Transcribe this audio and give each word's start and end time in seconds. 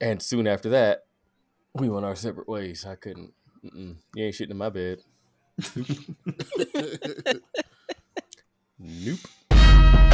And 0.00 0.20
soon 0.20 0.46
after 0.46 0.70
that, 0.70 1.04
we 1.74 1.88
went 1.88 2.04
our 2.04 2.16
separate 2.16 2.48
ways. 2.48 2.84
I 2.84 2.96
couldn't. 2.96 3.32
Mm-mm. 3.64 3.96
You 4.14 4.24
ain't 4.24 4.34
shitting 4.34 4.50
in 4.50 4.56
my 4.58 4.70
bed. 4.70 4.98
nope. 8.78 9.18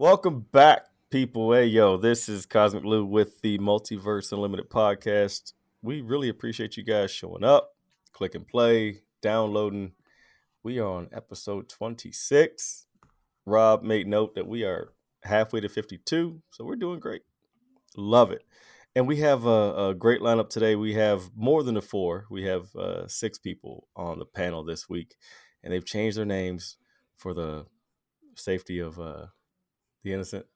Welcome 0.00 0.46
back, 0.50 0.86
people. 1.10 1.52
Hey, 1.52 1.66
yo, 1.66 1.96
this 1.96 2.28
is 2.28 2.46
Cosmic 2.46 2.84
Lou 2.84 3.04
with 3.04 3.40
the 3.40 3.58
Multiverse 3.58 4.30
Unlimited 4.30 4.70
podcast. 4.70 5.54
We 5.82 6.02
really 6.02 6.28
appreciate 6.28 6.76
you 6.76 6.84
guys 6.84 7.10
showing 7.10 7.42
up, 7.42 7.74
click 8.12 8.36
and 8.36 8.46
play, 8.46 9.00
downloading. 9.20 9.90
We 10.62 10.78
are 10.78 10.86
on 10.86 11.08
episode 11.12 11.68
26. 11.68 12.86
Rob 13.44 13.82
made 13.82 14.06
note 14.06 14.36
that 14.36 14.46
we 14.46 14.62
are 14.62 14.92
halfway 15.24 15.58
to 15.58 15.68
52, 15.68 16.42
so 16.48 16.64
we're 16.64 16.76
doing 16.76 17.00
great. 17.00 17.22
Love 17.96 18.30
it. 18.30 18.44
And 18.94 19.08
we 19.08 19.16
have 19.16 19.46
a, 19.46 19.88
a 19.88 19.94
great 19.94 20.20
lineup 20.20 20.48
today. 20.48 20.76
We 20.76 20.94
have 20.94 21.32
more 21.34 21.64
than 21.64 21.76
a 21.76 21.82
four. 21.82 22.26
We 22.30 22.44
have 22.44 22.72
uh, 22.76 23.08
six 23.08 23.36
people 23.36 23.88
on 23.96 24.20
the 24.20 24.26
panel 24.26 24.62
this 24.62 24.88
week, 24.88 25.16
and 25.64 25.72
they've 25.72 25.84
changed 25.84 26.18
their 26.18 26.24
names 26.24 26.76
for 27.16 27.34
the 27.34 27.66
safety 28.36 28.78
of 28.78 29.00
uh, 29.00 29.26
the 30.04 30.12
innocent. 30.12 30.46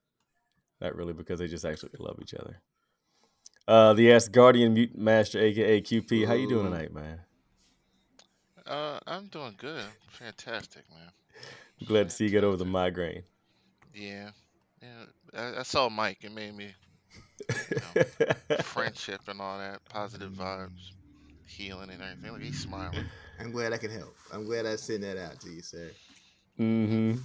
Not 0.84 0.96
really, 0.96 1.14
because 1.14 1.38
they 1.38 1.48
just 1.48 1.64
actually 1.64 1.92
love 1.98 2.18
each 2.20 2.34
other. 2.34 2.60
Uh, 3.66 3.94
the 3.94 4.08
Asgardian 4.08 4.74
Mutant 4.74 5.00
Master, 5.00 5.40
aka 5.40 5.80
QP. 5.80 6.26
How 6.26 6.34
you 6.34 6.46
doing 6.46 6.70
tonight, 6.70 6.92
man? 6.92 7.20
Uh, 8.66 9.00
I'm 9.06 9.28
doing 9.28 9.54
good. 9.56 9.82
Fantastic, 10.08 10.82
man. 10.90 11.08
I'm 11.80 11.86
glad 11.86 12.10
to 12.10 12.14
see 12.14 12.24
you 12.24 12.30
get 12.30 12.44
over 12.44 12.58
the 12.58 12.66
migraine. 12.66 13.22
Yeah, 13.94 14.28
yeah. 14.82 15.06
I, 15.34 15.60
I 15.60 15.62
saw 15.62 15.88
Mike. 15.88 16.18
It 16.20 16.32
made 16.32 16.54
me 16.54 16.74
you 17.48 17.76
know, 17.94 18.56
friendship 18.62 19.22
and 19.26 19.40
all 19.40 19.56
that, 19.56 19.82
positive 19.86 20.32
vibes, 20.32 20.90
healing 21.46 21.88
and 21.88 22.02
everything. 22.02 22.30
Like 22.30 22.42
he's 22.42 22.60
smiling. 22.60 23.06
I'm 23.40 23.52
glad 23.52 23.72
I 23.72 23.78
can 23.78 23.90
help. 23.90 24.14
I'm 24.34 24.44
glad 24.44 24.66
I 24.66 24.76
sent 24.76 25.00
that 25.00 25.16
out 25.16 25.40
to 25.40 25.50
you, 25.50 25.62
sir. 25.62 25.90
Mm-hmm. 26.60 27.20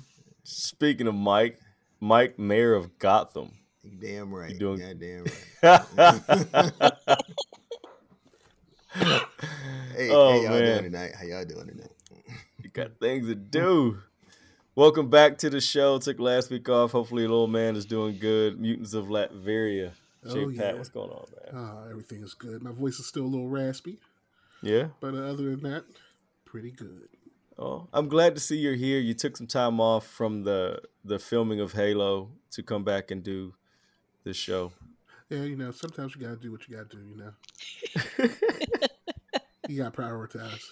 Speaking 0.45 1.07
of 1.07 1.15
Mike, 1.15 1.59
Mike, 1.99 2.39
mayor 2.39 2.73
of 2.73 2.97
Gotham. 2.99 3.51
You 3.83 3.91
damn 3.99 4.33
right. 4.33 4.51
You 4.51 4.59
doing- 4.59 4.79
God 4.79 4.99
damn 4.99 5.23
right. 5.23 6.83
hey, 9.95 10.09
Oh, 10.11 10.31
how 10.31 10.35
y'all 10.41 10.49
man. 10.49 10.65
doing 10.65 10.83
tonight? 10.83 11.11
How 11.17 11.25
y'all 11.25 11.45
doing 11.45 11.67
tonight? 11.67 11.91
You 12.61 12.69
got 12.69 12.99
things 12.99 13.27
to 13.27 13.35
do. 13.35 13.99
Welcome 14.75 15.09
back 15.09 15.37
to 15.39 15.49
the 15.49 15.59
show. 15.61 15.97
Took 15.99 16.19
last 16.19 16.49
week 16.49 16.69
off. 16.69 16.91
Hopefully, 16.91 17.23
the 17.23 17.29
little 17.29 17.47
man 17.47 17.75
is 17.75 17.85
doing 17.85 18.17
good. 18.17 18.59
Mutants 18.59 18.93
of 18.93 19.05
Latveria. 19.05 19.91
J 20.29 20.43
Oh, 20.45 20.47
Pat, 20.47 20.55
yeah. 20.55 20.73
what's 20.73 20.89
going 20.89 21.09
on, 21.09 21.25
man? 21.53 21.55
Uh, 21.65 21.87
everything 21.89 22.21
is 22.23 22.33
good. 22.33 22.61
My 22.61 22.71
voice 22.71 22.99
is 22.99 23.07
still 23.07 23.23
a 23.23 23.27
little 23.27 23.47
raspy, 23.49 23.99
Yeah. 24.61 24.89
but 24.99 25.13
uh, 25.13 25.19
other 25.19 25.55
than 25.55 25.61
that, 25.63 25.85
pretty 26.45 26.71
good. 26.71 27.07
Oh, 27.61 27.89
I'm 27.91 28.07
glad 28.07 28.35
to 28.35 28.41
see 28.41 28.55
you're 28.55 28.75
here. 28.75 28.99
You 28.99 29.13
took 29.13 29.35
some 29.35 29.47
time 29.47 29.81
off 29.81 30.07
from 30.07 30.43
the 30.43 30.81
the 31.03 31.19
filming 31.19 31.59
of 31.59 31.73
Halo 31.73 32.31
to 32.51 32.63
come 32.63 32.85
back 32.85 33.11
and 33.11 33.21
do 33.21 33.53
this 34.23 34.37
show. 34.37 34.71
Yeah, 35.29 35.43
you 35.43 35.57
know, 35.57 35.71
sometimes 35.71 36.15
you 36.15 36.21
gotta 36.21 36.37
do 36.37 36.53
what 36.53 36.67
you 36.69 36.77
gotta 36.77 36.95
do. 36.95 37.03
You 37.05 37.17
know, 37.17 37.33
you 39.67 39.77
gotta 39.77 39.91
prioritize. 39.91 40.63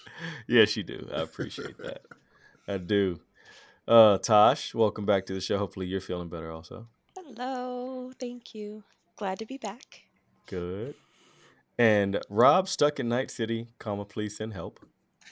yes, 0.46 0.78
you 0.78 0.82
do. 0.82 1.06
I 1.14 1.20
appreciate 1.20 1.76
that. 1.76 2.06
I 2.66 2.78
do. 2.78 3.20
Uh, 3.86 4.16
Tosh, 4.16 4.74
welcome 4.74 5.04
back 5.04 5.26
to 5.26 5.34
the 5.34 5.42
show. 5.42 5.58
Hopefully, 5.58 5.86
you're 5.86 6.00
feeling 6.00 6.30
better 6.30 6.50
also. 6.50 6.88
Hello, 7.18 8.12
thank 8.18 8.54
you. 8.54 8.82
Glad 9.16 9.38
to 9.40 9.46
be 9.46 9.58
back. 9.58 10.04
Good. 10.46 10.94
And 11.78 12.22
Rob 12.30 12.66
stuck 12.66 12.98
in 12.98 13.10
Night 13.10 13.30
City, 13.30 13.68
comma, 13.78 14.06
please 14.06 14.38
send 14.38 14.54
help. 14.54 14.80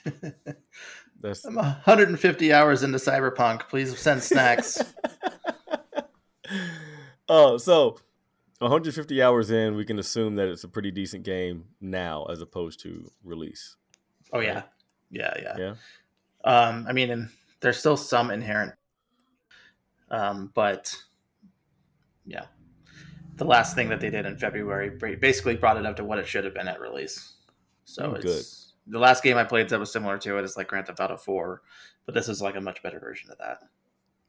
That's 1.21 1.45
I'm 1.45 1.55
150 1.57 2.53
hours 2.53 2.83
into 2.83 2.99
Cyberpunk. 2.99 3.69
Please 3.69 3.97
send 3.99 4.23
snacks. 4.23 4.81
oh, 7.29 7.57
so 7.57 7.99
150 8.59 9.23
hours 9.23 9.51
in, 9.51 9.77
we 9.77 9.85
can 9.85 9.99
assume 9.99 10.37
that 10.37 10.49
it's 10.49 10.65
a 10.65 10.69
pretty 10.69 10.91
decent 10.91 11.25
game 11.25 11.65
now 11.81 12.25
as 12.25 12.41
opposed 12.41 12.81
to 12.81 13.11
release. 13.25 13.77
oh 14.33 14.41
yeah, 14.41 14.63
yeah, 15.11 15.35
yeah. 15.41 15.57
Yeah. 15.59 15.75
Um, 16.45 16.87
I 16.89 16.93
mean, 16.93 17.11
and 17.11 17.29
there's 17.61 17.79
still 17.79 17.97
some 17.97 18.31
inherent, 18.31 18.73
um, 20.11 20.53
but 20.55 20.95
yeah, 22.25 22.45
the 23.37 23.45
last 23.45 23.75
thing 23.75 23.89
that 23.89 24.01
they 24.01 24.11
did 24.11 24.27
in 24.27 24.39
February 24.39 24.91
basically 25.17 25.57
brought 25.57 25.77
it 25.77 25.85
up 25.87 25.97
to 25.97 26.05
what 26.05 26.19
it 26.19 26.27
should 26.27 26.45
have 26.45 26.55
been 26.55 26.69
at 26.69 26.81
release. 26.81 27.35
So 27.85 28.13
Oh, 28.13 28.15
it's 28.15 28.66
the 28.87 28.99
last 28.99 29.23
game 29.23 29.37
I 29.37 29.45
played 29.45 29.69
that 29.69 29.81
was 29.81 29.93
similar 29.93 30.19
to 30.19 30.39
it 30.39 30.45
is 30.45 30.57
like 30.57 30.69
Grand 30.69 30.87
Theft 30.87 31.01
Auto 31.01 31.17
4, 31.17 31.63
but 32.05 32.15
this 32.15 32.29
is 32.29 32.41
like 32.41 32.57
a 32.57 32.61
much 32.61 32.83
better 32.83 33.01
version 33.01 33.31
of 33.31 33.39
that. 33.39 33.63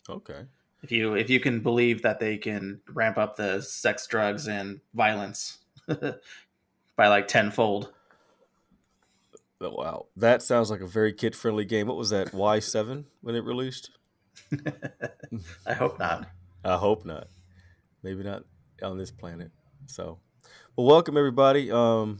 Okay. 0.09 0.45
If 0.84 0.91
you 0.91 1.16
if 1.16 1.29
you 1.29 1.40
can 1.40 1.59
believe 1.59 2.03
that 2.03 2.19
they 2.19 2.38
can 2.38 2.79
ramp 2.94 3.18
up 3.18 3.35
the 3.35 3.62
sex, 3.62 4.06
drugs, 4.07 4.47
and 4.47 4.79
violence 4.94 5.59
by 5.88 7.07
like 7.07 7.28
tenfold. 7.28 7.94
Oh, 9.59 9.72
wow. 9.72 10.06
That 10.16 10.44
sounds 10.44 10.69
like 10.69 10.81
a 10.81 10.88
very 10.88 11.13
kid 11.13 11.35
friendly 11.35 11.66
game. 11.66 11.88
What 11.88 11.97
was 11.97 12.12
that? 12.12 12.31
Y7 12.31 13.06
when 13.22 13.35
it 13.35 13.44
released? 13.44 13.89
I 15.66 15.74
hope 15.74 15.97
not. 15.97 16.29
I 16.63 16.78
hope 16.78 17.06
not. 17.06 17.28
Maybe 18.03 18.24
not 18.24 18.44
on 18.84 19.00
this 19.00 19.12
planet. 19.12 19.51
So, 19.88 20.19
well, 20.75 20.85
welcome 20.85 21.18
everybody. 21.18 21.72
Um, 21.72 22.19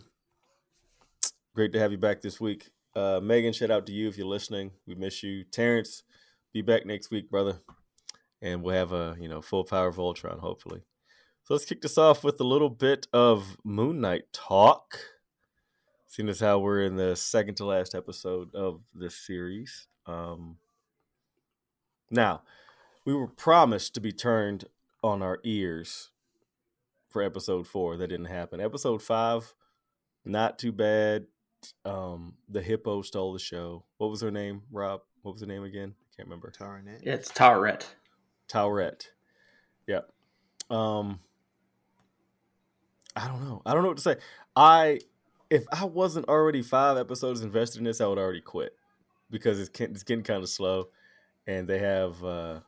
great 1.58 1.74
to 1.74 1.80
have 1.80 1.92
you 1.92 1.98
back 1.98 2.22
this 2.22 2.40
week. 2.40 2.70
Uh, 2.96 3.20
Megan, 3.20 3.52
shout 3.52 3.72
out 3.72 3.88
to 3.88 3.92
you 3.92 4.08
if 4.08 4.16
you're 4.16 4.28
listening. 4.28 4.70
We 4.86 4.94
miss 4.94 5.24
you. 5.24 5.44
Terrence, 5.44 6.04
be 6.54 6.62
back 6.62 6.86
next 6.86 7.10
week, 7.10 7.32
brother, 7.32 7.62
and 8.44 8.62
we'll 8.62 8.76
have 8.76 8.92
a 8.92 9.18
you 9.20 9.28
know 9.28 9.42
full 9.42 9.64
power 9.64 9.88
of 9.88 9.98
Ultron 9.98 10.38
hopefully. 10.38 10.84
So 11.46 11.56
let's 11.56 11.66
kick 11.66 11.82
this 11.82 11.98
off 11.98 12.24
with 12.24 12.40
a 12.40 12.44
little 12.44 12.70
bit 12.70 13.08
of 13.12 13.58
Moon 13.64 14.00
Knight 14.00 14.26
talk. 14.34 15.00
Seeing 16.06 16.30
as 16.30 16.42
how 16.42 16.60
we're 16.60 16.84
in 16.84 16.96
the 16.96 17.16
second 17.16 17.56
to 17.56 17.66
last 17.66 17.96
episode 17.96 18.54
of 18.54 18.82
this 18.94 19.16
series. 19.16 19.88
Um, 20.06 20.58
now, 22.12 22.44
we 23.04 23.16
were 23.16 23.28
promised 23.28 23.96
to 23.96 24.00
be 24.00 24.12
turned 24.12 24.66
on 25.04 25.24
our 25.24 25.40
ears 25.44 26.12
for 27.10 27.24
episode 27.24 27.66
four. 27.66 27.98
That 27.98 28.10
didn't 28.10 28.28
happen. 28.28 28.62
Episode 28.62 29.02
five, 29.02 29.56
not 30.24 30.60
too 30.60 30.72
bad. 30.72 31.26
Um, 31.86 32.34
the 32.50 32.62
hippo 32.62 33.02
stole 33.02 33.34
the 33.34 33.40
show. 33.40 33.84
What 33.98 34.10
was 34.10 34.22
her 34.22 34.32
name, 34.32 34.64
Rob? 34.72 35.02
What 35.22 35.34
was 35.34 35.42
her 35.42 35.48
name 35.48 35.64
again? 35.64 35.94
I 35.98 36.16
can't 36.16 36.28
remember. 36.28 36.52
Tarnet. 36.52 37.04
It's 37.04 37.32
Taweret. 37.32 37.86
Taweret. 38.50 39.08
Yeah. 39.88 40.02
Um, 40.70 41.20
I 43.16 43.28
don't 43.28 43.44
know. 43.44 43.62
I 43.66 43.74
don't 43.74 43.84
know 43.84 43.90
what 43.90 43.98
to 43.98 44.04
say. 44.04 44.18
I 44.56 45.00
if 45.50 45.66
I 45.72 45.86
wasn't 45.86 46.28
already 46.28 46.62
five 46.62 46.98
episodes 46.98 47.42
invested 47.42 47.80
in 47.80 47.86
this, 47.86 48.02
I 48.02 48.08
would 48.08 48.18
already 48.18 48.42
quit 48.42 48.74
because 49.30 49.60
it's 49.60 49.70
getting, 49.70 49.96
it's 49.96 50.04
getting 50.04 50.24
kind 50.24 50.44
of 50.44 50.50
slow, 50.50 50.90
and 51.46 51.68
they 51.68 51.80
have 51.80 52.24
uh, 52.24 52.60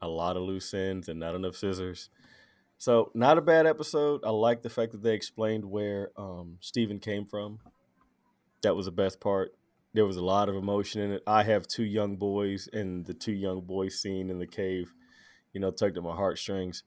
a 0.00 0.08
lot 0.08 0.36
of 0.36 0.42
loose 0.42 0.72
ends 0.74 1.08
and 1.08 1.20
not 1.20 1.34
enough 1.34 1.56
scissors. 1.56 2.08
So 2.78 3.10
not 3.14 3.36
a 3.36 3.42
bad 3.42 3.66
episode. 3.66 4.22
I 4.24 4.30
like 4.30 4.62
the 4.62 4.70
fact 4.70 4.92
that 4.92 5.02
they 5.02 5.14
explained 5.14 5.64
where 5.64 6.10
um, 6.16 6.56
Steven 6.60 6.98
came 6.98 7.26
from. 7.26 7.58
That 8.62 8.76
was 8.76 8.86
the 8.86 8.92
best 8.92 9.20
part. 9.20 9.54
There 9.92 10.06
was 10.06 10.16
a 10.16 10.24
lot 10.24 10.48
of 10.48 10.54
emotion 10.54 11.00
in 11.02 11.12
it. 11.12 11.22
I 11.26 11.42
have 11.42 11.66
two 11.66 11.84
young 11.84 12.16
boys, 12.16 12.68
and 12.72 13.04
the 13.04 13.14
two 13.14 13.32
young 13.32 13.62
boys 13.62 14.00
scene 14.00 14.30
in 14.30 14.38
the 14.38 14.46
cave, 14.46 14.92
you 15.52 15.60
know, 15.60 15.70
tugged 15.70 15.96
at 15.96 16.02
my 16.04 16.14
heartstrings. 16.14 16.84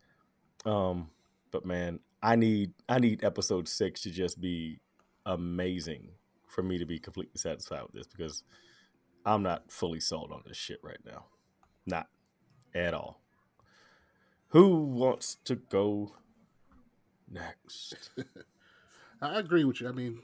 Um, 0.66 1.10
but 1.52 1.66
man, 1.66 2.00
I 2.22 2.36
need 2.36 2.74
I 2.88 3.00
need 3.00 3.24
episode 3.24 3.68
six 3.68 4.02
to 4.02 4.12
just 4.12 4.40
be 4.40 4.80
amazing 5.26 6.12
for 6.48 6.64
me 6.64 6.78
to 6.78 6.86
be 6.86 7.00
completely 7.00 7.38
satisfied 7.38 7.84
with 7.84 7.94
this 7.94 8.08
because 8.08 8.44
I'm 9.26 9.44
not 9.44 9.72
fully 9.72 10.00
sold 10.00 10.32
on 10.32 10.44
this 10.46 10.58
shit 10.58 10.80
right 10.84 11.00
now. 11.06 11.26
Not 11.86 12.08
at 12.74 12.94
all. 12.94 13.22
Who 14.50 14.84
wants 14.84 15.36
to 15.46 15.56
go 15.56 16.16
next? 17.30 17.96
I 19.22 19.40
agree 19.40 19.64
with 19.64 19.82
you. 19.82 19.90
I 19.90 19.92
mean, 19.92 20.20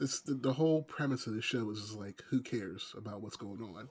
this 0.00 0.20
the, 0.22 0.34
the 0.34 0.52
whole 0.54 0.82
premise 0.82 1.26
of 1.26 1.34
the 1.34 1.42
show 1.42 1.70
is 1.70 1.80
just 1.80 1.98
like, 1.98 2.22
who 2.30 2.40
cares 2.40 2.94
about 2.96 3.20
what's 3.20 3.36
going 3.36 3.60
on? 3.60 3.88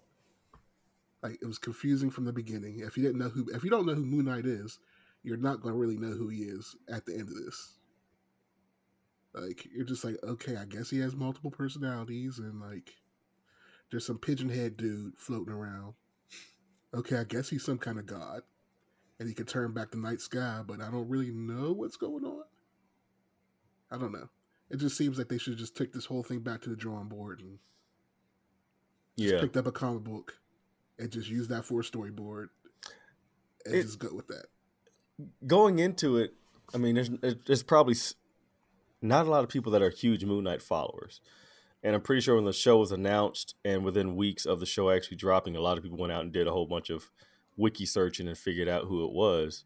Like 1.21 1.37
it 1.41 1.45
was 1.45 1.59
confusing 1.59 2.09
from 2.09 2.25
the 2.25 2.33
beginning. 2.33 2.79
If 2.79 2.97
you 2.97 3.03
didn't 3.03 3.19
know 3.19 3.29
who, 3.29 3.47
if 3.53 3.63
you 3.63 3.69
don't 3.69 3.85
know 3.85 3.93
who 3.93 4.05
Moon 4.05 4.25
Knight 4.25 4.45
is, 4.45 4.79
you're 5.23 5.37
not 5.37 5.61
going 5.61 5.73
to 5.73 5.79
really 5.79 5.97
know 5.97 6.15
who 6.15 6.29
he 6.29 6.43
is 6.43 6.75
at 6.89 7.05
the 7.05 7.13
end 7.13 7.29
of 7.29 7.35
this. 7.35 7.77
Like 9.33 9.65
you're 9.71 9.85
just 9.85 10.03
like, 10.03 10.15
okay, 10.23 10.55
I 10.55 10.65
guess 10.65 10.89
he 10.89 10.99
has 10.99 11.15
multiple 11.15 11.51
personalities, 11.51 12.39
and 12.39 12.59
like 12.59 12.95
there's 13.91 14.05
some 14.05 14.17
pigeon 14.17 14.49
head 14.49 14.75
dude 14.75 15.17
floating 15.17 15.53
around. 15.53 15.93
Okay, 16.95 17.17
I 17.17 17.23
guess 17.25 17.47
he's 17.47 17.63
some 17.63 17.77
kind 17.77 17.99
of 17.99 18.07
god, 18.07 18.41
and 19.19 19.27
he 19.27 19.35
can 19.35 19.45
turn 19.45 19.73
back 19.73 19.91
the 19.91 19.97
night 19.97 20.21
sky, 20.21 20.61
but 20.65 20.81
I 20.81 20.89
don't 20.89 21.07
really 21.07 21.31
know 21.31 21.73
what's 21.73 21.97
going 21.97 22.25
on. 22.25 22.43
I 23.91 23.99
don't 23.99 24.11
know. 24.11 24.29
It 24.69 24.77
just 24.77 24.97
seems 24.97 25.17
like 25.17 25.29
they 25.29 25.37
should 25.37 25.57
just 25.57 25.75
take 25.75 25.93
this 25.93 26.05
whole 26.05 26.23
thing 26.23 26.39
back 26.39 26.61
to 26.61 26.69
the 26.69 26.75
drawing 26.75 27.07
board 27.07 27.41
and 27.41 27.59
just 29.17 29.33
Yeah. 29.33 29.41
picked 29.41 29.57
up 29.57 29.65
a 29.65 29.71
comic 29.71 30.03
book 30.03 30.39
and 30.97 31.11
just 31.11 31.27
use 31.29 31.47
that 31.47 31.65
for 31.65 31.79
a 31.79 31.83
storyboard 31.83 32.49
and 33.65 33.75
It- 33.75 33.83
just 33.83 33.99
go 33.99 34.13
with 34.13 34.27
that. 34.27 34.45
Going 35.47 35.79
into 35.79 36.17
it, 36.17 36.35
I 36.73 36.77
mean, 36.77 36.95
there's 36.95 37.09
there's 37.45 37.63
probably 37.63 37.95
not 39.01 39.25
a 39.25 39.29
lot 39.29 39.43
of 39.43 39.49
people 39.49 39.71
that 39.71 39.81
are 39.81 39.89
huge 39.89 40.23
Moon 40.23 40.43
Knight 40.43 40.61
followers, 40.61 41.19
and 41.83 41.95
I'm 41.95 42.01
pretty 42.01 42.21
sure 42.21 42.35
when 42.35 42.45
the 42.45 42.53
show 42.53 42.77
was 42.77 42.91
announced 42.91 43.55
and 43.65 43.83
within 43.83 44.15
weeks 44.15 44.45
of 44.45 44.59
the 44.59 44.65
show 44.65 44.89
actually 44.91 45.17
dropping, 45.17 45.55
a 45.55 45.61
lot 45.61 45.77
of 45.77 45.83
people 45.83 45.97
went 45.97 46.13
out 46.13 46.23
and 46.23 46.31
did 46.31 46.47
a 46.47 46.51
whole 46.51 46.67
bunch 46.67 46.89
of 46.89 47.11
wiki 47.57 47.85
searching 47.85 48.27
and 48.27 48.37
figured 48.37 48.69
out 48.69 48.85
who 48.85 49.03
it 49.03 49.11
was. 49.11 49.65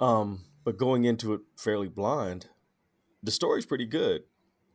Um, 0.00 0.44
but 0.64 0.76
going 0.78 1.04
into 1.04 1.34
it 1.34 1.40
fairly 1.56 1.88
blind, 1.88 2.48
the 3.22 3.30
story's 3.30 3.66
pretty 3.66 3.86
good. 3.86 4.22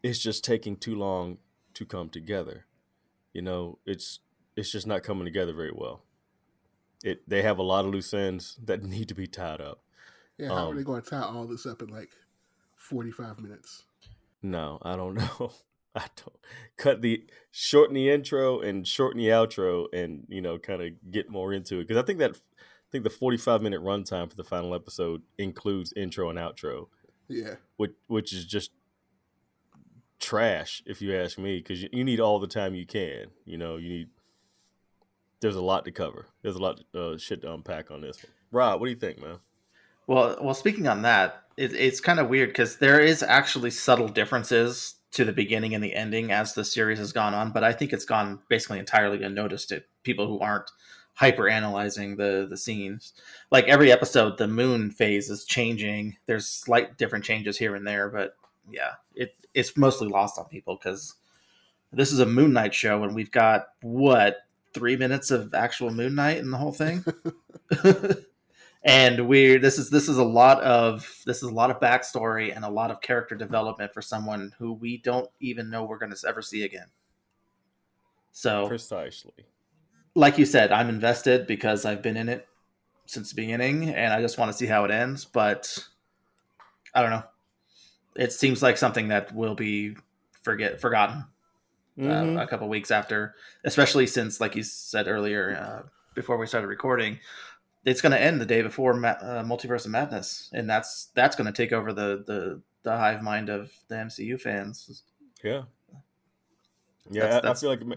It's 0.01 0.19
just 0.19 0.43
taking 0.43 0.75
too 0.77 0.95
long 0.95 1.37
to 1.75 1.85
come 1.85 2.09
together. 2.09 2.65
You 3.33 3.41
know, 3.41 3.79
it's 3.85 4.19
it's 4.55 4.71
just 4.71 4.85
not 4.87 5.03
coming 5.03 5.25
together 5.25 5.53
very 5.53 5.71
well. 5.73 6.03
It 7.03 7.27
they 7.27 7.41
have 7.41 7.57
a 7.57 7.63
lot 7.63 7.85
of 7.85 7.91
loose 7.91 8.13
ends 8.13 8.57
that 8.63 8.83
need 8.95 9.07
to 9.09 9.15
be 9.15 9.27
tied 9.27 9.61
up. 9.61 9.81
Yeah, 10.37 10.49
how 10.49 10.67
are 10.67 10.69
Um, 10.69 10.75
they 10.77 10.83
going 10.83 11.01
to 11.01 11.09
tie 11.09 11.21
all 11.21 11.45
this 11.47 11.65
up 11.65 11.81
in 11.81 11.89
like 11.89 12.09
45 12.75 13.39
minutes? 13.39 13.83
No, 14.41 14.79
I 14.81 14.95
don't 14.95 15.13
know. 15.39 15.51
I 15.95 16.05
don't 16.15 16.37
cut 16.75 17.03
the 17.03 17.23
shorten 17.51 17.93
the 17.93 18.09
intro 18.09 18.59
and 18.59 18.87
shorten 18.87 19.19
the 19.19 19.27
outro, 19.27 19.85
and 19.93 20.25
you 20.27 20.41
know, 20.41 20.57
kind 20.57 20.81
of 20.81 20.89
get 21.11 21.29
more 21.29 21.53
into 21.53 21.79
it 21.79 21.87
because 21.87 22.01
I 22.01 22.05
think 22.05 22.17
that 22.19 22.31
I 22.31 22.89
think 22.91 23.03
the 23.03 23.11
forty 23.11 23.37
five 23.37 23.61
minute 23.61 23.79
runtime 23.81 24.27
for 24.29 24.35
the 24.35 24.43
final 24.43 24.73
episode 24.73 25.21
includes 25.37 25.93
intro 25.95 26.31
and 26.31 26.39
outro, 26.39 26.87
Yeah. 27.27 27.55
which 27.77 27.93
which 28.07 28.33
is 28.33 28.45
just 28.45 28.71
trash 30.19 30.81
if 30.85 31.01
you 31.01 31.15
ask 31.15 31.37
me 31.37 31.57
because 31.57 31.83
you, 31.83 31.89
you 31.91 32.03
need 32.03 32.19
all 32.19 32.39
the 32.39 32.47
time 32.47 32.75
you 32.75 32.85
can. 32.85 33.27
You 33.45 33.57
know, 33.57 33.77
you 33.77 33.89
need. 33.89 34.09
There's 35.41 35.55
a 35.55 35.61
lot 35.61 35.85
to 35.85 35.91
cover. 35.91 36.27
There's 36.41 36.55
a 36.55 36.61
lot 36.61 36.81
uh, 36.95 37.17
shit 37.17 37.41
to 37.41 37.53
unpack 37.53 37.91
on 37.91 38.01
this 38.01 38.23
one. 38.23 38.31
Rob, 38.51 38.79
what 38.79 38.87
do 38.87 38.91
you 38.91 38.97
think, 38.99 39.21
man? 39.21 39.39
Well, 40.07 40.37
well, 40.41 40.53
speaking 40.53 40.87
on 40.87 41.01
that, 41.01 41.43
it, 41.57 41.73
it's 41.73 41.99
kind 41.99 42.19
of 42.19 42.29
weird 42.29 42.49
because 42.49 42.77
there 42.77 42.99
is 42.99 43.23
actually 43.23 43.71
subtle 43.71 44.07
differences 44.07 44.95
to 45.11 45.23
the 45.23 45.33
beginning 45.33 45.75
and 45.75 45.83
the 45.83 45.93
ending 45.93 46.31
as 46.31 46.53
the 46.53 46.65
series 46.65 46.97
has 46.97 47.13
gone 47.13 47.33
on, 47.33 47.51
but 47.51 47.63
I 47.63 47.71
think 47.71 47.93
it's 47.93 48.05
gone 48.05 48.39
basically 48.49 48.79
entirely 48.79 49.21
unnoticed 49.23 49.69
to 49.69 49.83
people 50.01 50.27
who 50.27 50.39
aren't 50.39 50.71
hyper 51.13 51.47
analyzing 51.47 52.15
the 52.15 52.47
the 52.49 52.57
scenes. 52.57 53.13
Like 53.51 53.65
every 53.65 53.91
episode, 53.91 54.37
the 54.37 54.47
moon 54.47 54.91
phase 54.91 55.29
is 55.29 55.45
changing. 55.45 56.17
There's 56.25 56.47
slight 56.47 56.97
different 56.97 57.25
changes 57.25 57.57
here 57.57 57.75
and 57.75 57.85
there, 57.85 58.09
but 58.09 58.35
yeah, 58.69 58.93
it 59.15 59.35
it's 59.53 59.77
mostly 59.77 60.07
lost 60.07 60.39
on 60.39 60.45
people 60.45 60.75
because 60.75 61.15
this 61.91 62.11
is 62.11 62.19
a 62.19 62.25
Moon 62.25 62.53
Knight 62.53 62.73
show, 62.73 63.03
and 63.03 63.15
we've 63.15 63.31
got 63.31 63.67
what 63.81 64.37
three 64.73 64.95
minutes 64.95 65.29
of 65.31 65.53
actual 65.53 65.91
Moon 65.91 66.15
Knight 66.15 66.37
in 66.37 66.51
the 66.51 66.57
whole 66.57 66.71
thing. 66.71 67.05
and 68.83 69.27
we're 69.27 69.59
this 69.59 69.77
is 69.77 69.89
this 69.89 70.09
is 70.09 70.17
a 70.17 70.23
lot 70.23 70.61
of 70.61 71.21
this 71.25 71.37
is 71.37 71.43
a 71.43 71.53
lot 71.53 71.69
of 71.69 71.79
backstory 71.79 72.55
and 72.55 72.65
a 72.65 72.69
lot 72.69 72.91
of 72.91 73.01
character 73.01 73.35
development 73.35 73.93
for 73.93 74.01
someone 74.01 74.51
who 74.57 74.73
we 74.73 74.97
don't 74.97 75.29
even 75.39 75.69
know 75.69 75.83
we're 75.83 75.97
going 75.97 76.13
to 76.13 76.27
ever 76.27 76.41
see 76.41 76.63
again. 76.63 76.87
So, 78.31 78.67
Precisely. 78.67 79.45
Like 80.15 80.37
you 80.37 80.45
said, 80.45 80.71
I'm 80.71 80.89
invested 80.89 81.47
because 81.47 81.85
I've 81.85 82.01
been 82.01 82.17
in 82.17 82.29
it 82.29 82.47
since 83.05 83.29
the 83.29 83.35
beginning, 83.35 83.89
and 83.89 84.13
I 84.13 84.21
just 84.21 84.37
want 84.37 84.51
to 84.51 84.57
see 84.57 84.65
how 84.67 84.85
it 84.85 84.91
ends. 84.91 85.25
But 85.25 85.77
I 86.93 87.01
don't 87.01 87.09
know. 87.11 87.23
It 88.15 88.31
seems 88.31 88.61
like 88.61 88.77
something 88.77 89.07
that 89.07 89.33
will 89.33 89.55
be 89.55 89.95
forget 90.43 90.79
forgotten 90.79 91.25
Mhm. 91.97 92.37
uh, 92.37 92.41
a 92.41 92.47
couple 92.47 92.67
weeks 92.69 92.91
after, 92.91 93.35
especially 93.63 94.07
since, 94.07 94.39
like 94.41 94.55
you 94.55 94.63
said 94.63 95.07
earlier, 95.07 95.55
uh, 95.55 95.87
before 96.13 96.37
we 96.37 96.45
started 96.45 96.67
recording, 96.67 97.19
it's 97.85 98.01
going 98.01 98.11
to 98.11 98.19
end 98.21 98.39
the 98.39 98.45
day 98.45 98.61
before 98.61 98.93
Ma- 98.93 99.09
uh, 99.09 99.43
Multiverse 99.43 99.85
of 99.85 99.91
Madness, 99.91 100.49
and 100.53 100.69
that's 100.69 101.05
that's 101.15 101.35
going 101.35 101.45
to 101.45 101.53
take 101.53 101.71
over 101.73 101.91
the 101.93 102.23
the 102.25 102.61
the 102.83 102.97
hive 102.97 103.21
mind 103.23 103.49
of 103.49 103.71
the 103.87 103.95
MCU 103.95 104.37
fans. 104.39 105.03
yeah. 105.43 105.63
Yeah, 107.09 107.21
That's- 107.21 107.33
I- 107.35 107.41
that's- 107.41 107.57
I 107.57 107.61
feel 107.61 107.69
like 107.71 107.81
it, 107.81 107.87
ma- 107.87 107.95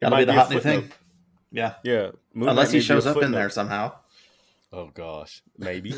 Got 0.00 0.08
to 0.08 0.10
might 0.10 0.18
be 0.20 0.24
the 0.26 0.32
hot 0.34 0.50
new 0.50 0.60
thing. 0.60 0.92
Footnote. 1.52 1.74
Yeah, 1.84 1.92
yeah. 1.92 2.10
Moon 2.34 2.48
unless 2.48 2.68
Knight 2.68 2.72
he 2.72 2.78
may 2.78 2.80
be 2.80 2.84
a 2.84 2.86
shows 2.86 3.06
up 3.06 3.22
in 3.22 3.32
there 3.32 3.50
somehow. 3.50 3.92
Oh 4.72 4.90
gosh, 4.94 5.42
maybe. 5.58 5.94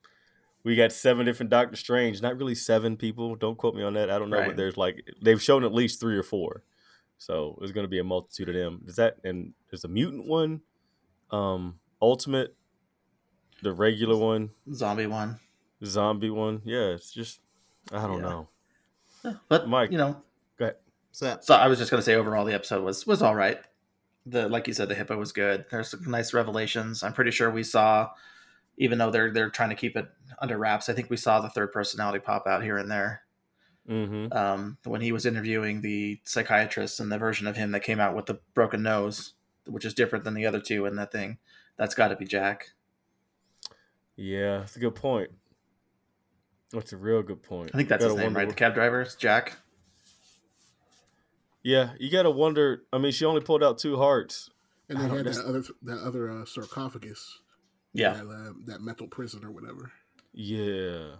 we 0.64 0.76
got 0.76 0.92
seven 0.92 1.26
different 1.26 1.50
Doctor 1.50 1.76
Strange. 1.76 2.22
Not 2.22 2.36
really 2.38 2.54
seven 2.54 2.96
people. 2.96 3.34
Don't 3.36 3.58
quote 3.58 3.74
me 3.74 3.82
on 3.82 3.94
that. 3.94 4.10
I 4.10 4.18
don't 4.18 4.30
know, 4.30 4.38
Right. 4.38 4.48
but 4.48 4.56
there's 4.56 4.76
like 4.76 5.04
they've 5.22 5.42
shown 5.42 5.64
at 5.64 5.72
least 5.74 6.00
three 6.00 6.16
or 6.16 6.22
four. 6.22 6.62
So 7.18 7.56
there's 7.58 7.72
going 7.72 7.84
to 7.84 7.88
be 7.90 7.98
a 7.98 8.04
multitude 8.04 8.48
of 8.48 8.54
them. 8.54 8.82
Is 8.86 8.96
that 8.96 9.16
and 9.24 9.52
there's 9.70 9.84
a 9.84 9.88
mutant 9.88 10.26
one, 10.26 10.60
um, 11.30 11.78
ultimate, 12.02 12.54
the 13.62 13.72
regular 13.72 14.16
one, 14.16 14.50
Zombie 14.72 15.06
one, 15.06 15.38
zombie 15.84 16.30
one. 16.30 16.62
Yeah, 16.64 16.90
it's 16.94 17.10
just 17.12 17.40
I 17.92 18.06
don't 18.06 18.22
Yeah. 18.22 18.28
know. 18.28 18.48
but 19.48 19.68
Mike. 19.68 19.90
you 19.90 19.98
know, 19.98 20.22
Go 20.58 20.66
ahead. 20.66 20.76
So 21.12 21.38
So 21.40 21.54
I 21.54 21.66
was 21.68 21.78
just 21.78 21.90
going 21.90 21.98
to 22.00 22.04
say 22.04 22.14
overall 22.14 22.44
the 22.44 22.52
episode 22.54 22.82
was 22.84 23.06
was 23.06 23.22
all 23.22 23.34
right. 23.34 23.58
The 24.26 24.48
like 24.48 24.66
you 24.66 24.72
said 24.72 24.88
the 24.88 24.94
hippo 24.94 25.16
was 25.18 25.32
good. 25.32 25.66
There's 25.70 25.88
some 25.90 26.10
nice 26.10 26.32
revelations. 26.32 27.02
I'm 27.02 27.12
pretty 27.12 27.30
sure 27.30 27.50
we 27.50 27.62
saw 27.62 28.10
even 28.76 28.98
though 28.98 29.10
they're 29.10 29.30
they're 29.32 29.50
trying 29.50 29.68
to 29.70 29.74
keep 29.74 29.96
it 29.96 30.08
under 30.40 30.58
wraps, 30.58 30.88
I 30.88 30.94
think 30.94 31.10
we 31.10 31.16
saw 31.16 31.40
the 31.40 31.48
third 31.50 31.72
personality 31.72 32.18
pop 32.18 32.46
out 32.46 32.62
here 32.62 32.76
and 32.76 32.90
there. 32.90 33.22
Mm-hmm. 33.88 34.32
Um, 34.36 34.78
when 34.84 35.02
he 35.02 35.12
was 35.12 35.26
interviewing 35.26 35.82
the 35.82 36.20
psychiatrist 36.24 37.00
and 37.00 37.12
the 37.12 37.18
version 37.18 37.46
of 37.46 37.56
him 37.56 37.72
that 37.72 37.80
came 37.82 38.00
out 38.00 38.16
with 38.16 38.26
the 38.26 38.40
broken 38.54 38.82
nose, 38.82 39.34
which 39.66 39.84
is 39.84 39.92
different 39.92 40.24
than 40.24 40.34
the 40.34 40.46
other 40.46 40.60
two 40.60 40.86
in 40.86 40.96
that 40.96 41.12
thing. 41.12 41.38
That's 41.76 41.94
got 41.94 42.08
to 42.08 42.16
be 42.16 42.24
Jack. 42.24 42.68
Yeah, 44.16 44.58
that's 44.58 44.76
a 44.76 44.78
good 44.78 44.94
point. 44.94 45.30
That's 46.72 46.92
a 46.92 46.96
real 46.96 47.22
good 47.22 47.42
point. 47.42 47.70
I 47.74 47.76
think 47.76 47.88
that's 47.88 48.04
his 48.04 48.14
name, 48.14 48.34
right? 48.34 48.46
what- 48.46 48.56
The 48.56 48.58
cab 48.58 48.74
driver, 48.74 49.06
Jack. 49.18 49.58
Yeah, 51.64 51.92
you 51.98 52.10
got 52.10 52.22
to 52.24 52.30
wonder. 52.30 52.82
I 52.92 52.98
mean, 52.98 53.10
she 53.10 53.24
only 53.24 53.40
pulled 53.40 53.64
out 53.64 53.78
two 53.78 53.96
hearts. 53.96 54.50
And 54.88 55.00
they 55.00 55.08
had 55.08 55.24
that 55.24 55.44
other 55.46 55.62
that 55.82 55.98
other 56.00 56.30
uh, 56.30 56.44
sarcophagus. 56.44 57.40
Yeah, 57.94 58.12
That, 58.12 58.26
uh, 58.26 58.52
that 58.66 58.82
metal 58.82 59.06
prison 59.06 59.44
or 59.44 59.50
whatever. 59.50 59.90
Yeah. 60.32 61.12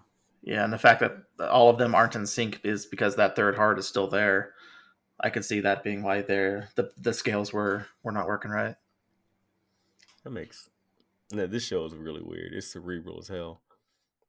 yeah, 0.42 0.64
and 0.64 0.72
the 0.72 0.78
fact 0.78 1.00
that 1.00 1.16
all 1.40 1.70
of 1.70 1.78
them 1.78 1.94
aren't 1.94 2.16
in 2.16 2.26
sync 2.26 2.60
is 2.64 2.84
because 2.84 3.16
that 3.16 3.36
third 3.36 3.54
heart 3.56 3.78
is 3.78 3.86
still 3.86 4.08
there. 4.08 4.54
I 5.20 5.30
could 5.30 5.44
see 5.44 5.60
that 5.60 5.84
being 5.84 6.02
why 6.02 6.22
they're 6.22 6.68
the 6.74 6.90
the 6.98 7.14
scales 7.14 7.52
were 7.52 7.86
were 8.02 8.12
not 8.12 8.26
working 8.26 8.50
right. 8.50 8.74
That 10.24 10.30
makes. 10.30 10.68
No, 11.32 11.46
this 11.46 11.64
show 11.64 11.84
is 11.86 11.94
really 11.94 12.22
weird. 12.22 12.52
It's 12.52 12.66
cerebral 12.72 13.18
as 13.18 13.28
hell. 13.28 13.62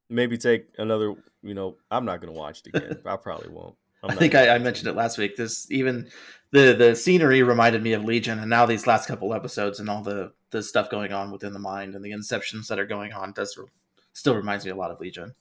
Maybe 0.08 0.38
take 0.38 0.68
another. 0.78 1.14
You 1.42 1.54
know, 1.54 1.76
I'm 1.90 2.04
not 2.06 2.20
gonna 2.20 2.32
watch 2.32 2.62
it 2.64 2.74
again. 2.74 2.98
I 3.06 3.16
probably 3.16 3.50
won't. 3.50 3.74
I'm 4.06 4.12
I 4.12 4.14
think 4.16 4.34
I, 4.34 4.54
I 4.54 4.58
mentioned 4.58 4.88
it. 4.88 4.92
it 4.92 4.96
last 4.96 5.18
week. 5.18 5.36
This 5.36 5.70
even 5.70 6.10
the 6.52 6.74
the 6.74 6.94
scenery 6.94 7.42
reminded 7.42 7.82
me 7.82 7.92
of 7.92 8.04
Legion, 8.04 8.38
and 8.38 8.50
now 8.50 8.66
these 8.66 8.86
last 8.86 9.06
couple 9.06 9.34
episodes 9.34 9.80
and 9.80 9.88
all 9.88 10.02
the 10.02 10.32
the 10.50 10.62
stuff 10.62 10.90
going 10.90 11.12
on 11.12 11.30
within 11.30 11.52
the 11.52 11.58
mind 11.58 11.94
and 11.94 12.04
the 12.04 12.12
inceptions 12.12 12.68
that 12.68 12.78
are 12.78 12.86
going 12.86 13.12
on 13.12 13.32
does 13.32 13.56
re- 13.56 13.66
still 14.12 14.34
reminds 14.34 14.64
me 14.64 14.70
a 14.70 14.76
lot 14.76 14.90
of 14.90 15.00
Legion. 15.00 15.34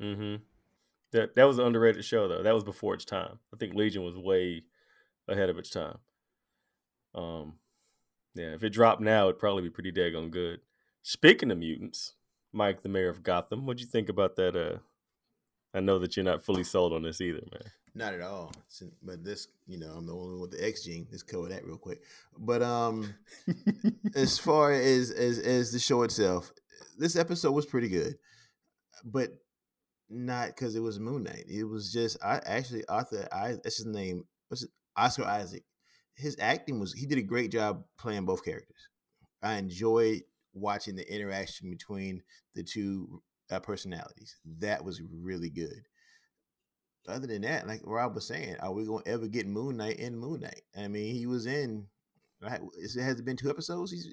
Mm-hmm. 0.00 0.42
That 1.12 1.34
that 1.34 1.44
was 1.44 1.58
an 1.58 1.66
underrated 1.66 2.04
show 2.04 2.28
though. 2.28 2.42
That 2.42 2.54
was 2.54 2.64
before 2.64 2.94
its 2.94 3.04
time. 3.04 3.38
I 3.52 3.56
think 3.56 3.74
Legion 3.74 4.02
was 4.02 4.16
way 4.16 4.64
ahead 5.28 5.50
of 5.50 5.58
its 5.58 5.70
time. 5.70 5.98
Um, 7.14 7.54
yeah. 8.34 8.54
If 8.54 8.62
it 8.62 8.70
dropped 8.70 9.00
now, 9.00 9.24
it'd 9.24 9.38
probably 9.38 9.62
be 9.62 9.70
pretty 9.70 9.92
daggone 9.92 10.30
good. 10.30 10.60
Speaking 11.02 11.50
of 11.50 11.58
mutants, 11.58 12.14
Mike, 12.52 12.82
the 12.82 12.88
mayor 12.88 13.08
of 13.08 13.22
Gotham, 13.22 13.66
what'd 13.66 13.80
you 13.80 13.86
think 13.86 14.08
about 14.08 14.36
that? 14.36 14.56
Uh, 14.56 14.78
I 15.72 15.80
know 15.80 15.98
that 15.98 16.16
you're 16.16 16.24
not 16.24 16.44
fully 16.44 16.64
sold 16.64 16.92
on 16.92 17.02
this 17.02 17.20
either, 17.20 17.42
man. 17.52 17.70
Not 17.96 18.12
at 18.12 18.20
all. 18.20 18.52
But 19.02 19.24
this, 19.24 19.48
you 19.66 19.78
know, 19.78 19.94
I'm 19.96 20.06
the 20.06 20.12
only 20.12 20.32
one 20.32 20.40
with 20.42 20.50
the 20.50 20.62
X 20.62 20.84
gene. 20.84 21.06
Let's 21.10 21.22
cover 21.22 21.48
that 21.48 21.64
real 21.64 21.78
quick. 21.78 22.02
But 22.38 22.60
um, 22.60 23.14
as 24.14 24.38
far 24.38 24.72
as 24.72 25.10
as 25.10 25.38
as 25.38 25.72
the 25.72 25.78
show 25.78 26.02
itself, 26.02 26.52
this 26.98 27.16
episode 27.16 27.52
was 27.52 27.64
pretty 27.64 27.88
good, 27.88 28.16
but 29.02 29.30
not 30.10 30.48
because 30.48 30.76
it 30.76 30.80
was 30.80 31.00
Moon 31.00 31.22
Knight. 31.22 31.46
It 31.48 31.64
was 31.64 31.90
just 31.90 32.18
I 32.22 32.42
actually 32.44 32.86
Arthur. 32.86 33.26
I 33.32 33.52
that's 33.64 33.78
his 33.78 33.86
name. 33.86 34.24
What's 34.48 34.64
it? 34.64 34.70
Oscar 34.94 35.24
Isaac. 35.24 35.64
His 36.16 36.36
acting 36.38 36.78
was 36.78 36.92
he 36.92 37.06
did 37.06 37.16
a 37.16 37.22
great 37.22 37.50
job 37.50 37.82
playing 37.98 38.26
both 38.26 38.44
characters. 38.44 38.90
I 39.42 39.54
enjoyed 39.54 40.20
watching 40.52 40.96
the 40.96 41.14
interaction 41.14 41.70
between 41.70 42.22
the 42.54 42.62
two 42.62 43.22
uh, 43.50 43.60
personalities. 43.60 44.36
That 44.58 44.84
was 44.84 45.00
really 45.00 45.48
good 45.48 45.82
other 47.08 47.26
than 47.26 47.42
that, 47.42 47.66
like 47.66 47.80
Rob 47.84 48.14
was 48.14 48.26
saying, 48.26 48.56
are 48.60 48.72
we 48.72 48.84
gonna 48.84 49.02
ever 49.06 49.26
get 49.28 49.46
Moon 49.46 49.76
Knight 49.76 49.96
in 49.98 50.16
Moon 50.16 50.40
Knight? 50.40 50.62
I 50.76 50.88
mean, 50.88 51.14
he 51.14 51.26
was 51.26 51.46
in. 51.46 51.86
Right, 52.42 52.60
has 52.82 52.96
it 53.18 53.24
been 53.24 53.36
two 53.36 53.48
episodes. 53.50 53.90
He's 53.90 54.06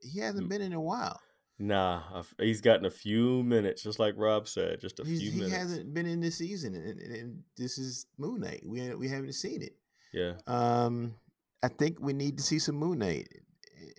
he 0.00 0.20
hasn't 0.20 0.48
been 0.48 0.60
in 0.62 0.72
a 0.72 0.80
while. 0.80 1.20
Nah, 1.60 2.02
I've- 2.14 2.44
he's 2.46 2.60
gotten 2.60 2.86
a 2.86 2.90
few 2.90 3.42
minutes, 3.42 3.82
just 3.82 3.98
like 3.98 4.14
Rob 4.16 4.46
said, 4.46 4.80
just 4.80 5.00
a 5.00 5.04
He's, 5.04 5.20
few 5.20 5.30
he 5.32 5.36
minutes. 5.38 5.56
hasn't 5.56 5.92
been 5.94 6.06
in 6.06 6.20
this 6.20 6.36
season, 6.38 6.74
and, 6.74 7.00
and, 7.00 7.16
and 7.16 7.42
this 7.56 7.78
is 7.78 8.06
Moon 8.16 8.40
Knight. 8.40 8.62
We 8.64 8.94
we 8.94 9.08
haven't 9.08 9.32
seen 9.34 9.62
it. 9.62 9.76
Yeah, 10.12 10.34
Um, 10.46 11.14
I 11.62 11.68
think 11.68 11.98
we 12.00 12.12
need 12.12 12.36
to 12.38 12.42
see 12.44 12.58
some 12.60 12.76
Moon 12.76 12.98
Knight 13.00 13.28
eh, 13.76 13.90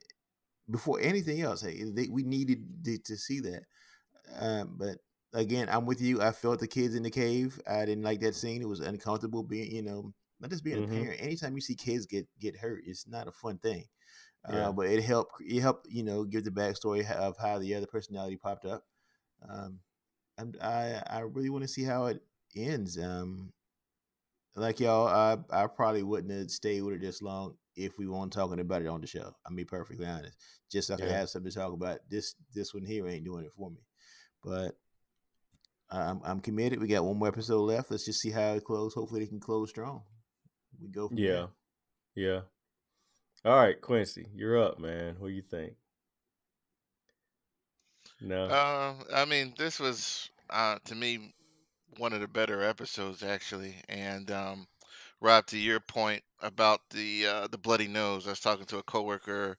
before 0.72 1.00
anything 1.02 1.42
else. 1.42 1.62
Hey, 1.62 1.84
they, 1.84 2.08
we 2.08 2.24
needed 2.24 2.66
to, 2.86 2.98
to 2.98 3.18
see 3.18 3.40
that. 3.42 3.64
Um, 4.40 4.76
but 4.78 4.98
again, 5.34 5.70
I'm 5.70 5.86
with 5.86 6.02
you. 6.02 6.22
I 6.22 6.32
felt 6.32 6.60
the 6.60 6.68
kids 6.68 6.96
in 6.96 7.04
the 7.04 7.12
cave. 7.12 7.60
I 7.68 7.86
didn't 7.86 8.04
like 8.04 8.20
that 8.22 8.36
scene. 8.36 8.62
It 8.62 8.68
was 8.68 8.80
uncomfortable 8.80 9.44
being, 9.44 9.72
you 9.72 9.82
know, 9.82 10.14
not 10.40 10.50
just 10.52 10.64
being 10.64 10.78
Mhm. 10.78 10.80
a 10.80 10.84
parent. 10.84 11.22
Anytime 11.22 11.56
you 11.56 11.62
see 11.62 11.76
kids 11.76 12.06
get 12.06 12.28
get 12.40 12.58
hurt, 12.58 12.84
it's 12.86 13.08
not 13.08 13.28
a 13.28 13.32
fun 13.32 13.58
thing. 13.60 13.86
Yeah. 14.48 14.70
Uh, 14.70 14.74
but 14.74 14.88
it 14.88 15.04
helped. 15.04 15.34
It 15.42 15.62
helped, 15.62 15.88
you 15.90 16.04
know, 16.04 16.26
give 16.26 16.46
the 16.46 16.52
backstory 16.52 17.10
of 17.12 17.38
how 17.38 17.60
the 17.60 17.76
other 17.76 17.88
personality 17.88 18.38
popped 18.38 18.66
up. 18.66 18.86
Um, 19.48 19.80
I 20.62 21.02
I 21.08 21.20
really 21.22 21.50
want 21.50 21.64
to 21.64 21.68
see 21.68 21.84
how 21.84 22.08
it 22.08 22.22
ends. 22.56 22.98
Um, 22.98 23.54
like 24.56 24.80
y'all, 24.80 25.08
I 25.08 25.38
I 25.64 25.68
probably 25.68 26.04
wouldn't 26.04 26.34
have 26.34 26.52
stayed 26.52 26.82
with 26.82 26.96
it 26.96 27.02
this 27.02 27.22
long 27.22 27.56
if 27.76 27.98
we 27.98 28.08
weren't 28.08 28.34
talking 28.34 28.60
about 28.60 28.82
it 28.82 28.88
on 28.88 29.02
the 29.02 29.08
show. 29.08 29.34
I'm 29.46 29.56
be 29.56 29.66
perfectly 29.66 30.06
honest. 30.06 30.38
Just 30.70 30.88
so 30.88 30.96
I 30.96 30.98
could 30.98 31.10
Yeah. 31.10 31.12
have 31.12 31.30
something 31.30 31.52
to 31.52 31.58
talk 31.58 31.74
about. 31.74 32.00
This 32.10 32.36
this 32.54 32.74
one 32.74 32.84
here 32.84 33.08
ain't 33.08 33.26
doing 33.26 33.46
it 33.46 33.54
for 33.54 33.70
me. 33.72 33.86
But 34.44 34.78
I'm 35.92 36.22
I'm 36.24 36.40
committed. 36.40 36.80
We 36.82 36.88
got 36.88 37.04
one 37.04 37.18
more 37.18 37.28
episode 37.28 37.62
left. 37.62 37.90
Let's 37.92 38.06
just 38.06 38.20
see 38.20 38.32
how 38.32 38.54
it 38.54 38.64
closes. 38.64 38.94
Hopefully, 38.94 39.22
they 39.22 39.28
can 39.28 39.40
close 39.40 39.70
strong. 39.70 40.04
We 40.82 40.88
go. 40.90 41.08
From 41.08 41.18
there. 41.18 41.26
yeah, 41.26 41.46
yeah. 42.16 42.42
All 43.46 43.56
right, 43.56 43.80
Quincy, 43.80 44.28
you're 44.36 44.62
up, 44.62 44.80
man. 44.80 45.16
What 45.18 45.30
do 45.30 45.34
you 45.34 45.42
think? 45.42 45.74
No, 48.22 48.46
Uh, 48.46 48.94
I 49.14 49.26
mean, 49.26 49.54
this 49.58 49.80
was 49.80 50.30
uh, 50.50 50.78
to 50.86 50.96
me 50.96 51.34
one 51.98 52.14
of 52.14 52.20
the 52.20 52.28
better 52.28 52.62
episodes 52.64 53.24
actually. 53.24 53.76
And 53.88 54.30
um, 54.32 54.68
Rob, 55.22 55.46
to 55.48 55.58
your 55.58 55.80
point 55.80 56.22
about 56.42 56.82
the 56.92 57.26
uh, 57.28 57.48
the 57.48 57.58
bloody 57.58 57.88
nose, 57.88 58.28
I 58.28 58.32
was 58.32 58.40
talking 58.42 58.66
to 58.68 58.78
a 58.78 58.84
coworker 58.84 59.58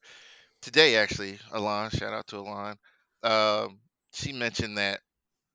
today 0.60 0.96
actually. 0.96 1.38
Alon, 1.52 1.90
shout 1.90 2.12
out 2.12 2.26
to 2.28 2.36
Alon. 2.38 2.76
Um, 3.22 3.78
she 4.12 4.32
mentioned 4.32 4.78
that 4.78 5.00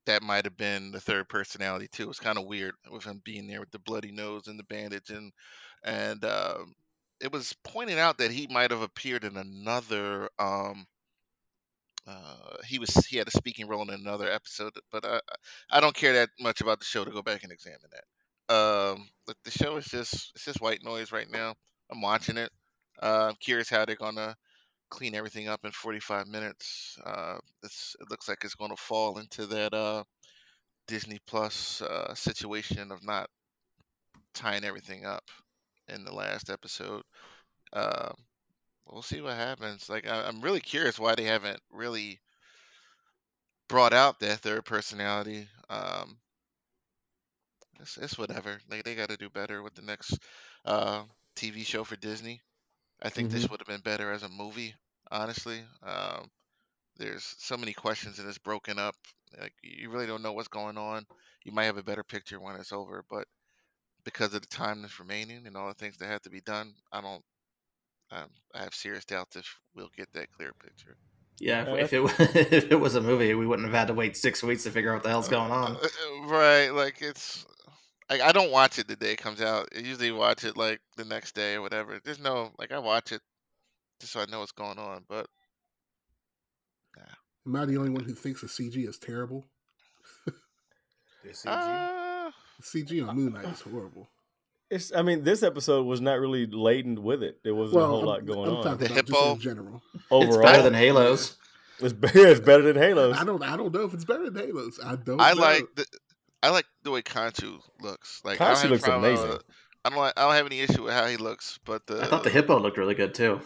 that 0.06 0.22
might 0.22 0.44
have 0.44 0.56
been 0.56 0.90
the 0.92 1.00
third 1.00 1.28
personality 1.28 1.88
too. 1.88 2.08
It's 2.10 2.20
kind 2.20 2.38
of 2.38 2.46
weird 2.46 2.74
with 2.90 3.04
him 3.04 3.20
being 3.24 3.46
there 3.46 3.60
with 3.60 3.70
the 3.70 3.78
bloody 3.78 4.12
nose 4.12 4.46
and 4.48 4.58
the 4.58 4.64
bandage, 4.64 5.10
and 5.10 5.32
and 5.84 6.24
um, 6.24 6.74
it 7.20 7.32
was 7.32 7.54
pointed 7.64 7.98
out 7.98 8.18
that 8.18 8.30
he 8.30 8.46
might 8.48 8.70
have 8.70 8.82
appeared 8.82 9.24
in 9.24 9.36
another. 9.36 10.28
Um, 10.38 10.86
uh, 12.06 12.56
he 12.66 12.78
was 12.78 12.94
he 13.06 13.16
had 13.16 13.26
a 13.28 13.32
speaking 13.32 13.66
role 13.66 13.82
in 13.82 13.90
another 13.90 14.30
episode, 14.30 14.72
but 14.92 15.04
I 15.04 15.20
I 15.70 15.80
don't 15.80 15.94
care 15.94 16.14
that 16.14 16.30
much 16.40 16.60
about 16.60 16.78
the 16.78 16.84
show 16.86 17.04
to 17.04 17.10
go 17.10 17.22
back 17.22 17.42
and 17.42 17.52
examine 17.52 17.80
that. 17.90 18.54
Um, 18.54 19.08
but 19.26 19.36
the 19.44 19.50
show 19.50 19.76
is 19.76 19.86
just 19.86 20.32
it's 20.34 20.44
just 20.44 20.60
white 20.60 20.84
noise 20.84 21.10
right 21.12 21.30
now. 21.30 21.54
I'm 21.90 22.00
watching 22.00 22.36
it. 22.36 22.50
Uh, 23.02 23.28
I'm 23.30 23.36
curious 23.40 23.68
how 23.68 23.84
they're 23.84 23.96
gonna 23.96 24.36
clean 24.90 25.14
everything 25.14 25.48
up 25.48 25.64
in 25.64 25.72
45 25.72 26.26
minutes. 26.28 26.98
Uh, 27.04 27.38
it 27.62 27.72
looks 28.10 28.28
like 28.28 28.38
it's 28.44 28.54
going 28.54 28.70
to 28.70 28.76
fall 28.76 29.18
into 29.18 29.46
that 29.46 29.74
uh, 29.74 30.04
Disney 30.86 31.18
Plus 31.26 31.82
uh, 31.82 32.14
situation 32.14 32.92
of 32.92 33.04
not 33.04 33.28
tying 34.34 34.64
everything 34.64 35.04
up 35.04 35.24
in 35.88 36.04
the 36.04 36.12
last 36.12 36.50
episode. 36.50 37.02
Uh, 37.72 38.10
we'll 38.86 39.02
see 39.02 39.20
what 39.20 39.34
happens. 39.34 39.88
Like 39.88 40.06
I, 40.08 40.26
I'm 40.26 40.40
really 40.40 40.60
curious 40.60 40.98
why 40.98 41.14
they 41.14 41.24
haven't 41.24 41.60
really 41.72 42.20
brought 43.68 43.92
out 43.92 44.20
that 44.20 44.38
third 44.40 44.64
personality. 44.64 45.48
Um, 45.68 46.18
it's, 47.80 47.96
it's 47.96 48.18
whatever. 48.18 48.58
Like 48.70 48.84
they 48.84 48.94
got 48.94 49.10
to 49.10 49.16
do 49.16 49.30
better 49.30 49.62
with 49.62 49.74
the 49.74 49.82
next 49.82 50.18
uh, 50.64 51.02
TV 51.36 51.64
show 51.64 51.84
for 51.84 51.96
Disney. 51.96 52.40
I 53.02 53.10
think 53.10 53.30
this 53.30 53.48
would 53.48 53.60
have 53.60 53.68
been 53.68 53.80
better 53.80 54.10
as 54.10 54.22
a 54.22 54.28
movie, 54.28 54.74
honestly. 55.10 55.60
Um, 55.82 56.30
there's 56.96 57.34
so 57.38 57.56
many 57.56 57.72
questions 57.72 58.18
and 58.18 58.28
it's 58.28 58.38
broken 58.38 58.78
up. 58.78 58.94
Like 59.38 59.52
you 59.62 59.90
really 59.90 60.06
don't 60.06 60.22
know 60.22 60.32
what's 60.32 60.48
going 60.48 60.78
on. 60.78 61.04
You 61.44 61.52
might 61.52 61.64
have 61.64 61.76
a 61.76 61.82
better 61.82 62.04
picture 62.04 62.40
when 62.40 62.56
it's 62.56 62.72
over, 62.72 63.04
but 63.10 63.26
because 64.04 64.34
of 64.34 64.40
the 64.40 64.48
time 64.48 64.82
that's 64.82 64.98
remaining 64.98 65.46
and 65.46 65.56
all 65.56 65.68
the 65.68 65.74
things 65.74 65.98
that 65.98 66.06
have 66.06 66.22
to 66.22 66.30
be 66.30 66.40
done, 66.40 66.72
I 66.92 67.00
don't. 67.00 67.22
Um, 68.12 68.28
I 68.54 68.62
have 68.62 68.74
serious 68.74 69.04
doubts 69.04 69.34
if 69.34 69.58
we'll 69.74 69.90
get 69.96 70.12
that 70.12 70.30
clear 70.30 70.52
picture. 70.62 70.96
Yeah, 71.40 71.64
Uh, 71.68 71.74
if, 71.74 71.92
if 71.92 71.92
it 71.92 72.52
if 72.52 72.70
it 72.70 72.76
was 72.76 72.94
a 72.94 73.00
movie, 73.00 73.34
we 73.34 73.46
wouldn't 73.46 73.66
have 73.68 73.74
had 73.74 73.88
to 73.88 73.94
wait 73.94 74.16
six 74.16 74.42
weeks 74.42 74.62
to 74.62 74.70
figure 74.70 74.90
out 74.92 74.96
what 74.96 75.02
the 75.02 75.08
hell's 75.10 75.28
going 75.28 75.50
on. 75.50 75.76
Uh, 75.76 75.80
uh, 75.80 76.26
right, 76.26 76.70
like 76.70 77.02
it's. 77.02 77.44
I, 78.08 78.20
I 78.20 78.32
don't 78.32 78.52
watch 78.52 78.78
it 78.78 78.86
the 78.88 78.96
day 78.96 79.12
it 79.12 79.18
comes 79.18 79.40
out. 79.40 79.68
I 79.76 79.80
usually 79.80 80.12
watch 80.12 80.44
it 80.44 80.56
like 80.56 80.80
the 80.96 81.04
next 81.04 81.34
day 81.34 81.54
or 81.54 81.62
whatever. 81.62 81.98
There's 82.04 82.20
no 82.20 82.52
like 82.58 82.70
I 82.72 82.78
watch 82.78 83.12
it 83.12 83.20
just 84.00 84.12
so 84.12 84.20
I 84.20 84.26
know 84.26 84.40
what's 84.40 84.52
going 84.52 84.78
on. 84.78 85.04
But 85.08 85.26
Am 87.46 87.54
I 87.54 87.64
the 87.64 87.76
only 87.76 87.90
one 87.90 88.02
who 88.02 88.12
thinks 88.12 88.40
the 88.40 88.48
CG 88.48 88.88
is 88.88 88.98
terrible? 88.98 89.46
The 90.26 91.30
CG? 91.30 91.46
uh, 91.46 92.30
The 92.58 92.62
CG 92.82 93.08
on 93.08 93.14
Moon 93.16 93.32
Knight 93.34 93.44
is 93.46 93.60
horrible. 93.60 94.08
it's. 94.70 94.92
I 94.94 95.02
mean, 95.02 95.22
this 95.22 95.42
episode 95.44 95.84
was 95.86 96.00
not 96.00 96.18
really 96.18 96.46
laden 96.46 97.02
with 97.04 97.22
it. 97.22 97.38
There 97.44 97.54
wasn't 97.54 97.82
a 97.82 97.86
whole 97.86 98.00
I'm, 98.00 98.06
lot 98.06 98.26
going 98.26 98.50
I'm 98.50 98.56
on. 98.56 98.62
talking 98.64 98.78
The 98.78 98.94
about 98.94 99.06
just 99.06 99.18
hippo? 99.18 99.32
in 99.34 99.40
general. 99.40 99.82
Overall, 100.10 100.28
It's 100.40 100.42
better 100.44 100.62
than 100.64 100.74
Halos. 100.74 101.36
it's, 101.80 101.92
be- 101.92 102.08
it's 102.14 102.40
better 102.40 102.62
than 102.62 102.76
Halos. 102.76 103.16
I 103.16 103.24
don't. 103.24 103.42
I 103.44 103.56
don't 103.56 103.72
know 103.72 103.82
if 103.84 103.94
it's 103.94 104.04
better 104.04 104.28
than 104.28 104.44
Halos. 104.44 104.80
I 104.84 104.96
don't. 104.96 105.20
I 105.20 105.32
know. 105.34 105.40
like 105.40 105.66
the 105.76 105.86
I 106.42 106.50
like 106.50 106.66
the 106.82 106.90
way 106.90 107.02
Khonshu 107.02 107.60
looks. 107.80 108.20
Like 108.24 108.40
I 108.40 108.46
don't 108.52 108.56
Khonshu 108.56 108.70
looks 108.70 108.82
problem, 108.84 109.04
uh, 109.04 109.14
amazing. 109.22 109.40
I 109.84 109.88
don't 109.90 109.98
like, 109.98 110.12
I 110.16 110.22
don't 110.22 110.34
have 110.34 110.46
any 110.46 110.60
issue 110.60 110.84
with 110.84 110.92
how 110.92 111.06
he 111.06 111.16
looks, 111.16 111.58
but 111.64 111.86
the 111.86 112.02
I 112.02 112.06
thought 112.06 112.24
the 112.24 112.30
hippo 112.30 112.58
looked 112.58 112.78
really 112.78 112.94
good 112.94 113.14
too. 113.14 113.40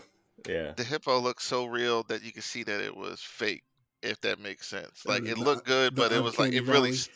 Yeah, 0.48 0.72
the 0.76 0.84
hippo 0.84 1.18
looks 1.18 1.44
so 1.44 1.66
real 1.66 2.02
that 2.04 2.22
you 2.22 2.32
can 2.32 2.42
see 2.42 2.62
that 2.62 2.80
it 2.80 2.96
was 2.96 3.20
fake. 3.20 3.62
If 4.02 4.20
that 4.22 4.38
makes 4.38 4.66
sense, 4.66 5.02
like 5.04 5.26
it 5.26 5.36
looked 5.36 5.66
good, 5.66 5.94
but 5.94 6.10
it 6.12 6.22
was 6.22 6.38
like 6.38 6.54
it 6.54 6.62
really, 6.62 6.72
valley. 6.72 6.90
s- 6.92 7.10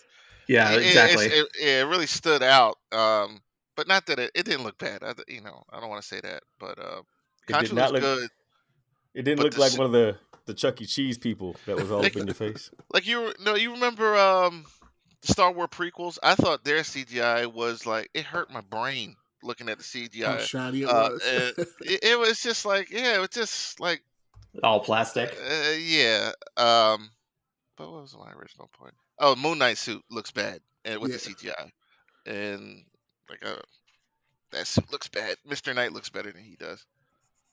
Yeah, 0.46 0.70
it, 0.72 0.82
it- 0.82 0.86
exactly. 0.88 1.24
it's- 1.26 1.40
It, 1.40 1.48
yeah, 1.58 1.80
it 1.80 1.84
really 1.86 2.06
stood 2.06 2.42
out. 2.42 2.76
Um, 2.92 3.40
but 3.74 3.88
not 3.88 4.04
that 4.06 4.18
it, 4.18 4.30
it 4.34 4.44
didn't 4.44 4.64
look 4.64 4.76
bad. 4.76 5.02
I, 5.02 5.14
you 5.26 5.40
know, 5.40 5.62
I 5.72 5.80
don't 5.80 5.88
want 5.88 6.02
to 6.02 6.06
say 6.06 6.20
that, 6.20 6.42
but 6.60 6.78
uh, 6.78 7.00
it 7.48 7.52
Khonshu 7.54 7.60
did 7.60 7.72
not 7.72 7.92
looks 7.92 8.02
look. 8.04 8.20
good. 8.20 8.30
It 9.14 9.22
didn't 9.22 9.42
look 9.42 9.56
like 9.56 9.72
s- 9.72 9.78
one 9.78 9.86
of 9.86 9.92
the 9.92 10.18
the 10.44 10.52
Chuck 10.52 10.82
E. 10.82 10.84
Cheese 10.86 11.16
people 11.16 11.56
that 11.64 11.76
was 11.78 11.90
all 11.90 12.04
up 12.04 12.14
in 12.14 12.26
your 12.26 12.34
face. 12.34 12.70
Like 12.92 13.06
you 13.06 13.32
no, 13.40 13.54
you 13.54 13.72
remember 13.72 14.14
um 14.18 14.66
the 15.26 15.32
Star 15.32 15.52
Wars 15.52 15.68
prequels? 15.70 16.18
I 16.22 16.34
thought 16.34 16.64
their 16.64 16.80
CGI 16.80 17.52
was 17.52 17.86
like 17.86 18.10
it 18.14 18.24
hurt 18.24 18.50
my 18.50 18.60
brain 18.60 19.16
looking 19.42 19.68
at 19.68 19.78
the 19.78 19.84
how 20.24 20.36
CGI. 20.36 20.40
shiny 20.40 20.82
it 20.82 20.88
Uh, 20.88 21.08
was. 21.12 21.22
it, 21.80 22.00
it 22.02 22.18
was 22.18 22.40
just 22.40 22.64
like 22.64 22.90
yeah, 22.90 23.16
it 23.16 23.20
was 23.20 23.30
just 23.30 23.80
like 23.80 24.02
All 24.62 24.80
plastic. 24.80 25.30
uh, 25.32 25.70
yeah. 25.78 26.32
Um, 26.56 27.10
but 27.76 27.90
what 27.90 28.02
was 28.02 28.16
my 28.18 28.30
original 28.32 28.70
point? 28.78 28.94
Oh, 29.18 29.36
Moon 29.36 29.58
Knight 29.58 29.78
suit 29.78 30.02
looks 30.10 30.30
bad 30.32 30.60
and 30.84 31.00
with 31.00 31.12
the 31.12 31.18
CGI, 31.18 31.70
and 32.26 32.84
like 33.30 33.44
uh, 33.44 33.56
that 34.52 34.66
suit 34.66 34.90
looks 34.92 35.08
bad. 35.08 35.36
Mister 35.46 35.72
Knight 35.74 35.92
looks 35.92 36.10
better 36.10 36.32
than 36.32 36.42
he 36.44 36.56
does. 36.56 36.84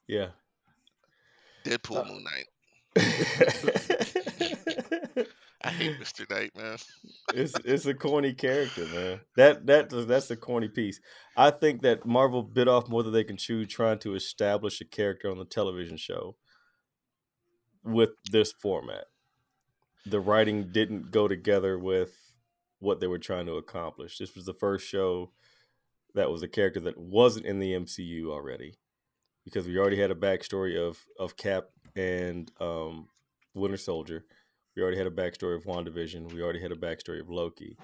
Yeah. 0.08 0.28
Deadpool 1.64 2.06
Uh, 2.06 2.06
Moon 2.06 2.24
Knight. 2.24 2.48
I 5.64 5.70
hate 5.70 6.00
Mister 6.00 6.26
Knight, 6.30 6.52
man. 6.56 6.78
it's 7.34 7.54
it's 7.64 7.86
a 7.86 7.94
corny 7.94 8.34
character, 8.34 8.86
man. 8.88 9.20
That 9.36 9.66
that 9.68 10.08
that's 10.08 10.28
the 10.28 10.36
corny 10.36 10.70
piece. 10.70 11.00
I 11.38 11.52
think 11.52 11.82
that 11.82 12.06
Marvel 12.06 12.44
bit 12.44 12.68
off 12.68 12.90
more 12.90 13.04
than 13.04 13.14
they 13.14 13.24
can 13.24 13.38
chew 13.38 13.66
trying 13.66 14.00
to 14.00 14.16
establish 14.16 14.82
a 14.82 14.86
character 14.86 15.30
on 15.30 15.38
the 15.38 15.46
television 15.46 15.98
show 15.98 16.36
with 17.84 18.12
this 18.32 18.52
format. 18.52 19.06
The 20.06 20.20
writing 20.20 20.72
didn't 20.72 21.12
go 21.12 21.28
together 21.28 21.78
with 21.78 22.34
what 22.80 23.00
they 23.00 23.08
were 23.08 23.20
trying 23.20 23.46
to 23.46 23.54
accomplish. 23.58 24.18
This 24.18 24.36
was 24.36 24.46
the 24.46 24.54
first 24.54 24.88
show 24.88 25.32
that 26.16 26.32
was 26.32 26.42
a 26.42 26.48
character 26.48 26.80
that 26.82 26.98
wasn't 26.98 27.46
in 27.46 27.60
the 27.60 27.74
MCU 27.74 28.28
already. 28.28 28.80
Because 29.46 29.68
we 29.68 29.78
already 29.78 30.00
had 30.00 30.12
a 30.12 30.16
backstory 30.16 30.78
of 30.78 31.00
of 31.20 31.38
Cap 31.38 31.70
and 31.96 32.52
um, 32.60 33.08
Winter 33.54 33.78
Soldier. 33.78 34.26
We 34.76 34.82
already 34.82 34.98
had 34.98 35.08
a 35.08 35.12
backstory 35.12 35.56
of 35.56 35.66
WandaVision. 35.66 36.34
We 36.34 36.42
already 36.42 36.62
had 36.62 36.72
a 36.72 36.76
backstory 36.76 37.20
of 37.20 37.30
Loki. 37.30 37.78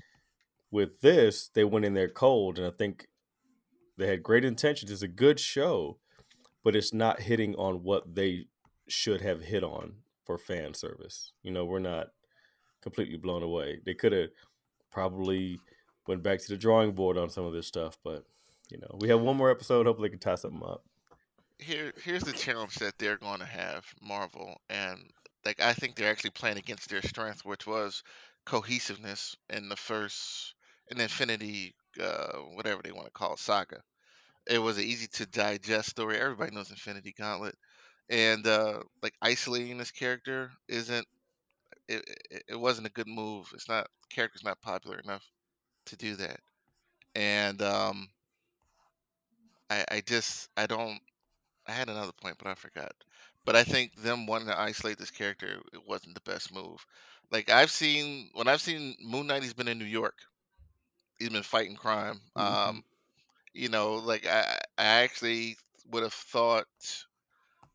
With 0.71 1.01
this, 1.01 1.49
they 1.53 1.63
went 1.63 1.85
in 1.85 1.93
there 1.93 2.09
cold, 2.09 2.57
and 2.57 2.67
I 2.67 2.71
think 2.71 3.07
they 3.97 4.07
had 4.07 4.23
great 4.23 4.45
intentions. 4.45 4.91
It's 4.91 5.01
a 5.01 5.07
good 5.07 5.39
show, 5.39 5.97
but 6.63 6.75
it's 6.75 6.93
not 6.93 7.21
hitting 7.21 7.55
on 7.55 7.83
what 7.83 8.15
they 8.15 8.45
should 8.87 9.21
have 9.21 9.41
hit 9.43 9.63
on 9.63 9.93
for 10.25 10.37
fan 10.37 10.73
service. 10.73 11.31
You 11.43 11.51
know, 11.51 11.65
we're 11.65 11.79
not 11.79 12.07
completely 12.81 13.17
blown 13.17 13.43
away. 13.43 13.79
They 13.85 13.93
could 13.93 14.11
have 14.11 14.29
probably 14.91 15.59
went 16.07 16.23
back 16.23 16.39
to 16.39 16.49
the 16.49 16.57
drawing 16.57 16.93
board 16.93 17.17
on 17.17 17.29
some 17.29 17.45
of 17.45 17.53
this 17.53 17.67
stuff. 17.67 17.97
But 18.03 18.23
you 18.69 18.77
know, 18.77 18.97
we 18.99 19.09
have 19.09 19.21
one 19.21 19.37
more 19.37 19.51
episode. 19.51 19.85
Hopefully, 19.85 20.09
they 20.09 20.11
can 20.11 20.19
tie 20.19 20.35
something 20.35 20.63
up. 20.63 20.83
Here, 21.59 21.91
here's 22.03 22.23
the 22.23 22.33
challenge 22.33 22.75
that 22.75 22.97
they're 22.99 23.17
going 23.17 23.39
to 23.39 23.45
have 23.45 23.85
Marvel, 24.01 24.61
and 24.69 25.11
like 25.47 25.61
I 25.61 25.73
think 25.73 25.95
they're 25.95 26.11
actually 26.11 26.31
playing 26.31 26.59
against 26.59 26.89
their 26.89 27.03
strength, 27.03 27.45
which 27.45 27.67
was 27.67 28.03
cohesiveness 28.45 29.37
in 29.51 29.69
the 29.69 29.77
first 29.77 30.55
in 30.91 31.01
Infinity, 31.01 31.75
uh, 32.01 32.33
whatever 32.55 32.81
they 32.83 32.93
want 32.93 33.07
to 33.07 33.11
call 33.13 33.33
it, 33.35 33.39
saga. 33.39 33.81
It 34.47 34.59
was 34.59 34.77
an 34.77 34.85
easy 34.85 35.07
to 35.13 35.25
digest 35.27 35.89
story. 35.91 36.19
Everybody 36.19 36.55
knows 36.55 36.71
Infinity 36.71 37.13
Gauntlet, 37.17 37.55
and 38.09 38.47
uh, 38.47 38.81
like 39.03 39.13
isolating 39.21 39.77
this 39.79 39.91
character 39.91 40.51
isn't. 40.69 41.07
It, 41.89 42.03
it, 42.31 42.43
it 42.49 42.55
wasn't 42.59 42.87
a 42.87 42.91
good 42.91 43.07
move. 43.07 43.51
It's 43.53 43.69
not 43.69 43.87
character's 44.09 44.43
not 44.43 44.61
popular 44.61 44.99
enough 44.99 45.23
to 45.87 45.97
do 45.97 46.15
that, 46.17 46.39
and 47.15 47.61
um, 47.63 48.09
I 49.69 49.85
I 49.89 50.01
just 50.01 50.49
I 50.57 50.65
don't. 50.67 50.99
I 51.67 51.73
had 51.73 51.89
another 51.89 52.13
point, 52.13 52.37
but 52.39 52.47
I 52.47 52.55
forgot. 52.55 52.93
But 53.47 53.57
I 53.57 53.65
think 53.65 53.95
them 53.95 54.27
wanting 54.27 54.49
to 54.49 54.59
isolate 54.59 54.99
this 54.99 55.11
character 55.11 55.63
it 55.73 55.87
wasn't 55.87 56.13
the 56.13 56.21
best 56.31 56.53
move. 56.53 56.85
Like 57.31 57.49
I've 57.49 57.71
seen 57.71 58.29
when 58.35 58.47
I've 58.47 58.61
seen 58.61 58.95
Moon 59.01 59.27
Knight, 59.27 59.43
he's 59.43 59.55
been 59.55 59.69
in 59.69 59.79
New 59.79 59.85
York. 59.85 60.19
He's 61.19 61.29
been 61.29 61.43
fighting 61.43 61.75
crime. 61.75 62.21
Mhm. 62.37 62.41
Um, 62.41 62.83
you 63.53 63.69
know, 63.69 63.95
like 63.95 64.27
I 64.27 64.59
I 64.77 64.85
actually 65.03 65.57
would 65.87 66.03
have 66.03 66.13
thought 66.13 66.67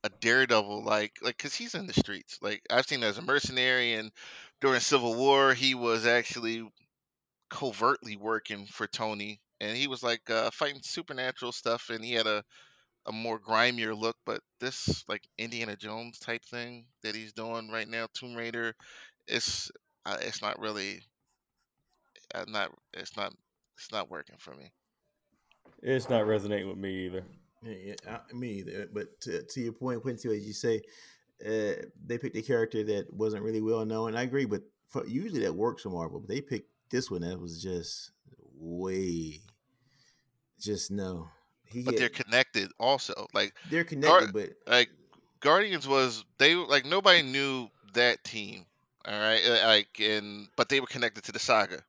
a 0.04 0.08
Daredevil 0.08 0.84
like 0.84 1.18
like 1.22 1.36
because 1.36 1.54
he's 1.54 1.74
in 1.74 1.86
the 1.86 1.92
streets. 1.92 2.38
Like 2.42 2.62
I've 2.70 2.86
seen 2.86 3.02
as 3.02 3.18
a 3.18 3.22
mercenary, 3.22 3.94
and 3.94 4.10
during 4.60 4.80
Civil 4.80 5.14
War, 5.14 5.54
he 5.54 5.74
was 5.74 6.06
actually 6.06 6.68
covertly 7.50 8.16
working 8.16 8.66
for 8.66 8.86
Tony, 8.88 9.40
and 9.60 9.76
he 9.76 9.88
was 9.88 10.02
like 10.02 10.28
uh, 10.30 10.50
fighting 10.52 10.82
supernatural 10.82 11.52
stuff, 11.52 11.90
and 11.90 12.04
he 12.04 12.14
had 12.14 12.26
a 12.26 12.44
a 13.06 13.12
more 13.12 13.38
grimier 13.38 13.94
look. 13.94 14.16
But 14.24 14.40
this 14.60 15.04
like 15.08 15.22
Indiana 15.38 15.76
Jones 15.76 16.18
type 16.18 16.44
thing 16.44 16.86
that 17.02 17.14
he's 17.14 17.32
doing 17.32 17.70
right 17.70 17.88
now, 17.88 18.06
Tomb 18.14 18.34
Raider, 18.34 18.74
it's 19.26 19.70
uh, 20.04 20.18
it's 20.20 20.42
not 20.42 20.58
really, 20.58 21.00
uh, 22.34 22.44
not 22.48 22.70
it's 22.92 23.16
not 23.16 23.32
it's 23.76 23.92
not 23.92 24.10
working 24.10 24.36
for 24.38 24.54
me. 24.54 24.70
It's 25.82 26.08
not 26.08 26.26
resonating 26.26 26.68
with 26.68 26.78
me 26.78 27.06
either. 27.06 27.24
Yeah, 27.64 27.74
yeah, 27.84 27.94
I, 28.08 28.34
me 28.34 28.58
either. 28.58 28.88
But 28.92 29.20
to, 29.22 29.42
to 29.42 29.60
your 29.60 29.72
point, 29.72 30.02
Quincy, 30.02 30.28
as 30.28 30.46
you 30.46 30.52
say, 30.52 30.82
uh, 31.44 31.82
they 32.06 32.18
picked 32.18 32.36
a 32.36 32.42
character 32.42 32.84
that 32.84 33.12
wasn't 33.12 33.42
really 33.42 33.60
well 33.60 33.84
known. 33.84 34.16
I 34.16 34.22
agree, 34.22 34.44
but 34.44 34.62
for, 34.88 35.06
usually 35.06 35.40
that 35.42 35.54
works 35.54 35.82
for 35.82 35.90
Marvel. 35.90 36.20
But 36.20 36.28
they 36.28 36.40
picked 36.40 36.70
this 36.90 37.10
one 37.10 37.22
that 37.22 37.40
was 37.40 37.62
just 37.62 38.12
way, 38.56 39.40
just 40.60 40.90
no. 40.90 41.28
He 41.72 41.82
But 41.82 41.94
had- 41.94 42.00
they're 42.00 42.08
connected 42.08 42.70
also. 42.78 43.26
Like 43.32 43.54
they're 43.70 43.84
connected, 43.84 44.32
but 44.32 44.50
like 44.66 44.90
Guardians 45.40 45.86
was 45.88 46.24
they 46.38 46.54
like 46.54 46.84
nobody 46.86 47.22
knew 47.22 47.68
that 47.94 48.22
team. 48.24 48.64
All 49.04 49.18
right, 49.18 49.40
uh, 49.44 49.66
like 49.66 49.88
and 50.00 50.48
but 50.56 50.68
they 50.68 50.80
were 50.80 50.86
connected 50.86 51.24
to 51.24 51.32
the 51.32 51.38
saga. 51.38 51.82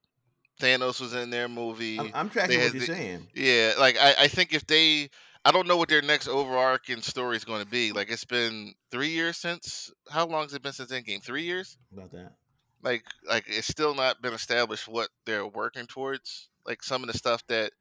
Thanos 0.60 1.02
was 1.02 1.14
in 1.14 1.30
their 1.30 1.48
movie. 1.48 2.00
I'm, 2.00 2.12
I'm 2.14 2.30
tracking 2.30 2.60
what 2.60 2.74
you're 2.74 2.80
the- 2.82 2.86
saying. 2.88 3.28
Yeah, 3.36 3.74
like 3.78 3.98
I, 4.00 4.16
I 4.22 4.28
think 4.28 4.54
if 4.54 4.66
they, 4.68 5.10
I 5.44 5.52
don't 5.52 5.68
know 5.68 5.78
what 5.78 5.90
their 5.90 6.02
next 6.02 6.28
overarching 6.28 7.02
story 7.02 7.38
is 7.38 7.44
going 7.46 7.64
to 7.64 7.70
be. 7.70 7.92
Like 7.92 8.10
it's 8.12 8.26
been 8.26 8.74
three 8.92 9.10
years 9.10 9.38
since. 9.38 9.92
How 10.10 10.26
long 10.26 10.44
has 10.44 10.54
it 10.54 10.62
been 10.62 10.74
since 10.74 10.92
Endgame? 10.92 11.22
Three 11.24 11.44
years. 11.44 11.78
About 11.92 12.12
that. 12.12 12.34
Like 12.82 13.04
like 13.28 13.46
it's 13.48 13.68
still 13.68 13.94
not 13.96 14.22
been 14.22 14.34
established 14.34 14.88
what 14.88 15.10
they're 15.26 15.46
working 15.46 15.86
towards. 15.88 16.48
Like 16.66 16.82
some 16.84 17.04
of 17.04 17.12
the 17.12 17.18
stuff 17.18 17.46
that 17.48 17.72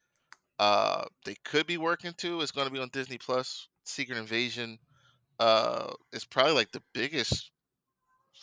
uh 0.63 1.05
they 1.25 1.37
could 1.45 1.67
be 1.67 1.79
working 1.79 2.15
to 2.19 2.41
is 2.41 2.53
going 2.53 2.67
to 2.69 2.73
be 2.73 2.81
on 2.81 2.91
Disney 2.93 3.19
Plus. 3.19 3.69
Secret 3.85 4.19
Invasion 4.19 4.79
uh 5.39 5.93
is 6.13 6.25
probably 6.25 6.53
like 6.61 6.71
the 6.73 6.83
biggest 6.93 7.51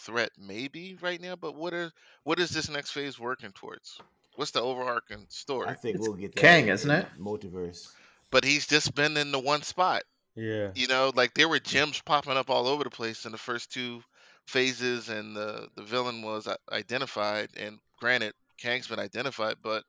threat 0.06 0.32
maybe 0.38 0.98
right 1.02 1.22
now. 1.22 1.36
But 1.36 1.56
what 1.56 1.74
are 1.74 1.92
what 2.24 2.40
is 2.40 2.50
this 2.50 2.70
next 2.70 2.92
phase 2.92 3.20
working 3.20 3.52
towards? 3.54 4.00
What's 4.36 4.52
the 4.52 4.62
overarching 4.62 5.26
story? 5.30 5.68
I 5.68 5.74
think 5.76 5.96
It's 5.98 6.08
we'll 6.08 6.18
get 6.18 6.34
that 6.36 6.42
Kang, 6.42 6.68
in- 6.68 6.74
isn't 6.74 6.92
it? 6.92 7.06
Multiverse. 7.20 7.88
but 8.32 8.44
he's 8.44 8.68
just 8.68 8.96
been 8.96 9.18
in 9.18 9.32
the 9.32 9.40
one 9.40 9.62
spot. 9.64 10.04
Yeah. 10.36 10.70
You 10.76 10.88
know, 10.88 11.12
like 11.16 11.34
there 11.34 11.50
were 11.50 11.60
gems 11.60 12.02
popping 12.06 12.38
up 12.38 12.50
all 12.50 12.68
over 12.68 12.84
the 12.84 12.90
place 12.90 13.26
in 13.26 13.32
the 13.32 13.38
first 13.38 13.72
two 13.74 14.02
phases, 14.46 15.10
and 15.10 15.36
the 15.36 15.68
the 15.76 15.84
villain 15.84 16.22
was 16.22 16.48
identified. 16.72 17.50
And 17.58 17.80
granted, 18.00 18.34
Kang's 18.58 18.88
been 18.88 19.00
identified, 19.00 19.56
but 19.62 19.84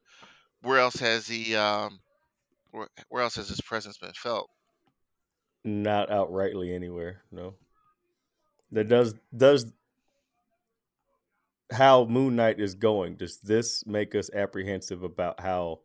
where 0.62 0.78
else 0.78 0.96
has 0.96 1.26
he? 1.28 1.54
Um, 1.54 2.00
where, 2.70 2.88
where 3.09 3.22
else 3.22 3.37
has 3.37 3.48
his 3.48 3.61
presence 3.61 3.98
been 3.98 4.12
felt? 4.14 4.50
Not 5.64 6.09
outrightly 6.11 6.74
anywhere. 6.74 7.22
No. 7.30 7.54
That 8.72 8.88
does 8.88 9.14
does 9.37 9.72
how 11.72 12.04
Moon 12.04 12.37
Knight 12.37 12.61
is 12.61 12.74
going. 12.74 13.16
Does 13.16 13.38
this 13.38 13.85
make 13.87 14.14
us 14.14 14.30
apprehensive 14.35 15.02
about 15.02 15.40
how 15.40 15.80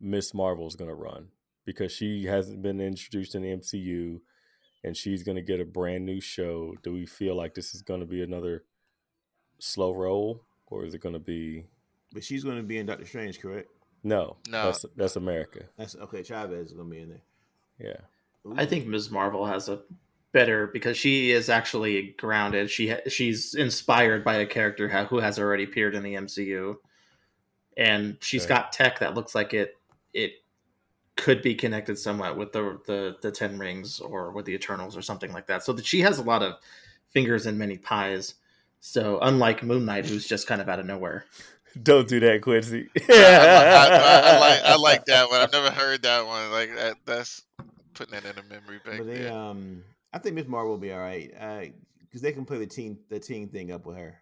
Miss 0.00 0.34
Marvel 0.34 0.66
is 0.66 0.76
going 0.76 0.90
to 0.90 0.94
run? 0.94 1.28
Because 1.64 1.92
she 1.92 2.24
hasn't 2.24 2.62
been 2.62 2.80
introduced 2.80 3.34
in 3.34 3.42
the 3.42 3.48
MCU, 3.48 4.20
and 4.84 4.96
she's 4.96 5.22
going 5.22 5.36
to 5.36 5.42
get 5.42 5.60
a 5.60 5.64
brand 5.64 6.06
new 6.06 6.20
show. 6.20 6.74
Do 6.82 6.92
we 6.92 7.06
feel 7.06 7.36
like 7.36 7.54
this 7.54 7.74
is 7.74 7.82
going 7.82 8.00
to 8.00 8.06
be 8.06 8.22
another 8.22 8.64
slow 9.58 9.92
roll, 9.92 10.42
or 10.68 10.84
is 10.84 10.94
it 10.94 11.00
going 11.00 11.14
to 11.14 11.18
be 11.18 11.64
But 12.12 12.24
she's 12.24 12.44
going 12.44 12.56
to 12.56 12.62
be 12.62 12.78
in 12.78 12.86
Doctor 12.86 13.06
Strange, 13.06 13.40
correct? 13.40 13.68
No? 14.06 14.36
No. 14.48 14.66
that's 14.66 14.84
that's 14.96 15.16
America. 15.16 15.64
That's 15.76 15.96
okay. 15.96 16.22
Chavez 16.22 16.68
is 16.68 16.72
going 16.72 16.88
to 16.88 16.94
be 16.94 17.02
in 17.02 17.08
there. 17.10 17.22
Yeah. 17.78 18.52
I 18.56 18.64
think 18.64 18.86
Ms. 18.86 19.10
Marvel 19.10 19.44
has 19.44 19.68
a 19.68 19.80
better 20.32 20.68
because 20.68 20.96
she 20.96 21.32
is 21.32 21.48
actually 21.48 22.14
grounded. 22.18 22.70
She 22.70 22.90
ha- 22.90 23.00
she's 23.08 23.54
inspired 23.54 24.22
by 24.24 24.36
a 24.36 24.46
character 24.46 24.88
ha- 24.88 25.06
who 25.06 25.18
has 25.18 25.38
already 25.38 25.64
appeared 25.64 25.94
in 25.96 26.02
the 26.04 26.14
MCU, 26.14 26.76
and 27.76 28.16
she's 28.20 28.44
Okay. 28.44 28.54
got 28.54 28.72
tech 28.72 29.00
that 29.00 29.14
looks 29.14 29.34
like 29.34 29.52
it 29.52 29.76
it 30.14 30.32
could 31.16 31.42
be 31.42 31.54
connected 31.54 31.98
somewhat 31.98 32.36
with 32.36 32.52
the 32.52 32.78
the 32.86 33.16
the 33.22 33.30
Ten 33.32 33.58
Rings 33.58 33.98
or 34.00 34.30
with 34.30 34.44
the 34.46 34.54
Eternals 34.54 34.96
or 34.96 35.02
something 35.02 35.32
like 35.32 35.46
that. 35.48 35.64
So 35.64 35.72
that 35.72 35.84
she 35.84 36.00
has 36.02 36.18
a 36.18 36.22
lot 36.22 36.42
of 36.42 36.54
fingers 37.10 37.46
in 37.46 37.58
many 37.58 37.78
pies. 37.78 38.34
So 38.80 39.18
unlike 39.22 39.62
Moon 39.64 39.84
Knight, 39.84 40.06
who's 40.06 40.28
just 40.28 40.46
kind 40.46 40.60
of 40.60 40.68
out 40.68 40.78
of 40.78 40.86
nowhere. 40.86 41.24
Don't 41.82 42.08
do 42.08 42.20
that, 42.20 42.42
Quincy. 42.42 42.88
I, 43.08 43.12
I- 43.12 43.86
I- 43.88 44.34
I 44.34 44.38
like 44.38 44.62
I 44.64 44.76
like 44.76 45.04
that 45.06 45.28
one. 45.30 45.40
I've 45.40 45.52
never 45.52 45.70
heard 45.70 46.02
that 46.02 46.26
one. 46.26 46.50
Like 46.50 46.74
that, 46.74 46.96
that's 47.04 47.42
putting 47.94 48.14
that 48.14 48.24
in 48.24 48.38
a 48.38 48.42
memory 48.48 48.80
bank. 48.84 48.98
But 48.98 49.06
they, 49.06 49.18
there. 49.18 49.32
um, 49.32 49.82
I 50.12 50.18
think 50.18 50.34
Miss 50.36 50.46
Marvel 50.46 50.72
will 50.72 50.78
be 50.78 50.92
all 50.92 50.98
right 51.00 51.30
because 52.02 52.22
they 52.22 52.32
can 52.32 52.44
play 52.44 52.58
the 52.58 52.66
teen 52.66 52.98
the 53.10 53.18
teen 53.20 53.48
thing 53.48 53.72
up 53.72 53.84
with 53.86 53.96
her. 53.96 54.18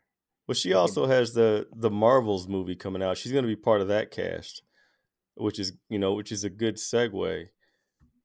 Well, 0.47 0.55
she 0.55 0.73
also 0.75 1.07
has 1.07 1.33
the 1.33 1.67
the 1.75 1.91
Marvels 1.91 2.49
movie 2.49 2.75
coming 2.77 3.03
out. 3.03 3.17
She's 3.17 3.33
going 3.33 3.45
to 3.45 3.49
be 3.49 3.57
part 3.57 3.81
of 3.81 3.89
that 3.89 4.11
cast, 4.11 4.63
which 5.37 5.59
is 5.59 5.73
you 5.89 5.99
know 5.99 6.15
which 6.15 6.33
is 6.33 6.45
a 6.45 6.51
good 6.51 6.77
segue. 6.77 7.47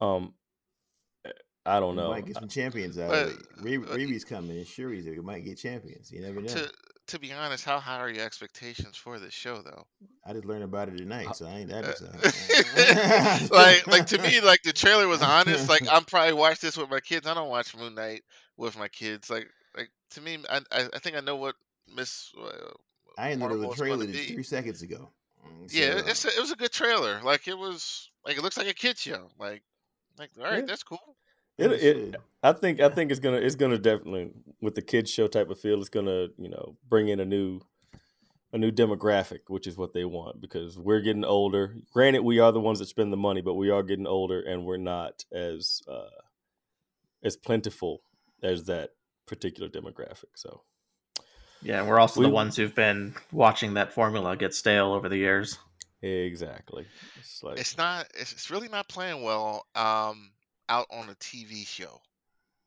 Um, 0.00 0.34
I 1.66 1.78
don't 1.78 1.94
We 1.96 2.02
know. 2.02 2.10
might 2.10 2.26
get 2.26 2.36
some 2.36 2.48
champions 2.48 2.98
out 2.98 3.10
But- 3.10 3.26
of 3.26 3.30
it. 3.32 3.38
Re- 3.62 3.76
but- 3.78 3.90
Riri's 3.90 4.24
coming 4.24 4.56
and 4.56 4.66
Shuri's. 4.66 5.04
We 5.06 5.16
might 5.20 5.44
get 5.44 5.58
champions. 5.58 6.10
You 6.10 6.22
never 6.22 6.40
know. 6.40 6.48
to 6.48 6.70
to 7.10 7.18
be 7.18 7.32
honest, 7.32 7.64
how 7.64 7.78
high 7.80 7.98
are 7.98 8.10
your 8.10 8.24
expectations 8.24 8.96
for 8.96 9.18
this 9.18 9.34
show, 9.34 9.62
though? 9.62 9.84
I 10.24 10.32
just 10.32 10.44
learned 10.44 10.64
about 10.64 10.88
it 10.88 10.96
tonight, 10.98 11.34
so 11.34 11.46
I 11.46 11.58
ain't 11.58 11.70
that 11.70 11.84
Uh, 11.84 11.88
excited. 11.88 13.50
like 13.50 13.86
like 13.86 14.06
to 14.06 14.18
me 14.18 14.40
like 14.40 14.62
the 14.62 14.72
trailer 14.72 15.08
was 15.08 15.22
honest 15.22 15.68
like 15.68 15.82
i'm 15.90 16.04
probably 16.04 16.34
watch 16.34 16.60
this 16.60 16.76
with 16.76 16.90
my 16.90 17.00
kids 17.00 17.26
i 17.26 17.34
don't 17.34 17.48
watch 17.48 17.76
moon 17.76 17.94
knight 17.94 18.22
with 18.56 18.78
my 18.78 18.88
kids 18.88 19.30
like 19.30 19.48
like 19.76 19.90
to 20.10 20.20
me 20.20 20.38
i 20.50 20.58
i, 20.72 20.88
I 20.92 20.98
think 20.98 21.16
i 21.16 21.20
know 21.20 21.36
what 21.36 21.54
miss 21.94 22.32
uh, 22.38 22.50
I 23.18 23.30
ain't 23.30 23.40
know 23.40 23.48
there 23.48 23.56
was 23.58 23.64
a 23.64 23.66
Marvel's 23.68 23.78
trailer 23.78 24.06
gonna 24.06 24.18
three 24.18 24.42
seconds 24.42 24.82
ago. 24.82 25.08
Mm, 25.46 25.74
yeah 25.74 26.00
it's 26.06 26.24
a, 26.24 26.28
it 26.28 26.40
was 26.40 26.52
a 26.52 26.56
good 26.56 26.72
trailer 26.72 27.20
like 27.24 27.48
it 27.48 27.56
was 27.56 28.10
like 28.26 28.36
it 28.36 28.42
looks 28.42 28.56
like 28.58 28.68
a 28.68 28.74
kid 28.74 28.98
show 28.98 29.30
like 29.38 29.62
like 30.18 30.30
all 30.38 30.44
right 30.44 30.60
Yeah. 30.60 30.66
that's 30.66 30.82
cool 30.82 30.98
It, 31.60 31.72
it, 31.82 32.16
I 32.42 32.52
think 32.52 32.80
I 32.80 32.88
think 32.88 33.10
it's 33.10 33.20
gonna 33.20 33.36
it's 33.36 33.56
gonna 33.56 33.78
definitely 33.78 34.30
with 34.60 34.74
the 34.74 34.82
kids 34.82 35.10
show 35.10 35.26
type 35.26 35.50
of 35.50 35.60
feel. 35.60 35.80
It's 35.80 35.88
gonna 35.88 36.28
you 36.38 36.48
know 36.48 36.76
bring 36.88 37.08
in 37.08 37.20
a 37.20 37.24
new 37.24 37.60
a 38.52 38.58
new 38.58 38.72
demographic, 38.72 39.40
which 39.48 39.66
is 39.66 39.76
what 39.76 39.92
they 39.92 40.04
want 40.04 40.40
because 40.40 40.76
we're 40.78 41.00
getting 41.00 41.24
older. 41.24 41.76
Granted, 41.92 42.22
we 42.22 42.40
are 42.40 42.50
the 42.50 42.60
ones 42.60 42.78
that 42.80 42.86
spend 42.88 43.12
the 43.12 43.16
money, 43.16 43.40
but 43.42 43.54
we 43.54 43.70
are 43.70 43.82
getting 43.82 44.06
older 44.06 44.40
and 44.40 44.64
we're 44.64 44.76
not 44.76 45.24
as 45.32 45.82
uh, 45.86 46.08
as 47.22 47.36
plentiful 47.36 48.02
as 48.42 48.64
that 48.64 48.90
particular 49.26 49.68
demographic. 49.68 50.32
So 50.34 50.62
Yeah, 51.62 51.86
we're 51.86 52.00
also 52.00 52.20
We- 52.20 52.26
the 52.26 52.32
ones 52.32 52.56
who've 52.56 52.74
been 52.74 53.14
watching 53.30 53.74
that 53.74 53.92
formula 53.92 54.36
get 54.36 54.54
stale 54.54 54.92
over 54.92 55.08
the 55.08 55.18
years. 55.18 55.58
exactly, 56.02 56.86
it's 57.18 57.42
like 57.42 57.58
it's 57.60 57.76
not 57.76 58.08
it's, 58.14 58.32
it's 58.32 58.50
really 58.50 58.68
not 58.68 58.88
playing 58.88 59.22
well 59.22 59.66
um 59.74 60.32
out 60.70 60.86
on 60.90 61.10
a 61.10 61.14
tv 61.16 61.66
show 61.66 62.00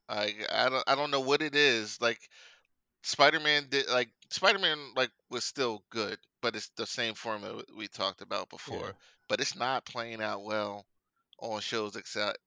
like 0.09 0.35
i 0.51 0.69
don't 0.69 0.83
i 0.85 0.95
don't 0.95 1.09
know 1.09 1.21
what 1.21 1.41
it 1.41 1.55
is 1.55 1.99
like 2.01 2.19
Spider-Man 3.03 3.67
did 3.69 3.89
like 3.89 4.09
Spider-Man 4.29 4.77
like 4.95 5.11
was 5.29 5.43
still 5.43 5.83
good, 5.89 6.17
but 6.41 6.55
it's 6.55 6.69
the 6.77 6.85
same 6.85 7.13
formula 7.13 7.61
we 7.77 7.87
talked 7.87 8.21
about 8.21 8.49
before. 8.49 8.77
Yeah. 8.77 8.91
But 9.27 9.41
it's 9.41 9.57
not 9.57 9.85
playing 9.85 10.21
out 10.21 10.43
well 10.43 10.85
on 11.39 11.59
shows 11.59 11.95
except 11.95 12.37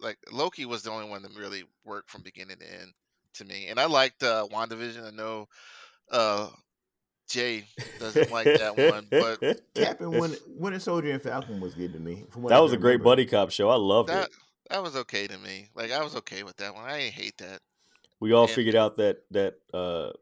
like 0.00 0.18
Loki 0.32 0.66
was 0.66 0.82
the 0.82 0.90
only 0.90 1.08
one 1.08 1.22
that 1.22 1.36
really 1.36 1.64
worked 1.84 2.10
from 2.10 2.22
beginning 2.22 2.58
to 2.58 2.72
end 2.72 2.92
to 3.34 3.44
me. 3.44 3.66
And 3.68 3.80
I 3.80 3.86
liked 3.86 4.22
uh 4.22 4.46
WandaVision. 4.52 5.04
I 5.04 5.10
know 5.10 5.48
uh 6.12 6.48
Jay 7.28 7.64
doesn't 7.98 8.30
like 8.30 8.44
that 8.44 8.76
one, 8.76 9.06
but 9.10 9.40
Cap 9.74 10.00
and 10.00 10.12
Winter, 10.12 10.38
Winter 10.46 10.78
Soldier 10.78 11.10
and 11.10 11.22
Falcon 11.22 11.58
was 11.58 11.74
good 11.74 11.92
to 11.94 11.98
me. 11.98 12.24
from 12.30 12.42
what 12.42 12.50
that 12.50 12.56
can 12.56 12.62
was 12.62 12.72
a 12.72 12.76
great 12.76 13.02
buddy 13.02 13.26
cop 13.26 13.50
show. 13.50 13.68
I 13.68 13.76
loved 13.76 14.10
that 14.10 14.26
it. 14.26 14.32
That 14.70 14.82
was 14.82 14.96
okay 14.96 15.26
to 15.26 15.38
me. 15.38 15.68
Like 15.74 15.90
I 15.92 16.02
was 16.02 16.16
okay 16.16 16.42
with 16.42 16.56
that 16.56 16.74
one. 16.74 16.84
I 16.84 16.98
ain't 16.98 17.14
hate 17.14 17.36
that. 17.38 17.60
We 18.20 18.32
all 18.32 18.46
Yeah. 18.48 18.54
figured 18.54 18.74
out 18.76 18.96
that 18.96 19.24
that 19.30 19.54
uh 19.72 20.12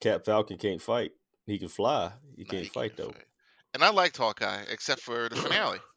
Cap 0.00 0.24
Falcon 0.24 0.58
can't 0.58 0.80
fight. 0.82 1.12
He 1.46 1.58
can 1.58 1.68
fly. 1.68 2.12
He 2.36 2.44
Nah, 2.44 2.50
can't 2.50 2.62
he 2.64 2.68
fight 2.68 2.96
though. 2.96 3.10
fight. 3.12 3.24
And 3.74 3.82
I 3.84 3.90
liked 3.90 4.16
Hawkeye, 4.16 4.62
except 4.70 5.00
for 5.00 5.28
the 5.28 5.36
finale. 5.36 5.78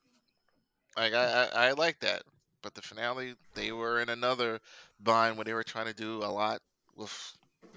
Like 0.98 1.14
I, 1.14 1.48
I, 1.54 1.68
I 1.68 1.72
like 1.72 2.02
that, 2.02 2.24
but 2.62 2.74
the 2.74 2.82
finale 2.82 3.36
they 3.56 3.72
were 3.72 4.02
in 4.02 4.10
another 4.10 4.60
bind 5.00 5.38
where 5.38 5.46
they 5.46 5.54
were 5.54 5.64
trying 5.64 5.86
to 5.86 5.94
do 5.94 6.18
a 6.18 6.28
lot 6.28 6.60
with. 6.98 7.34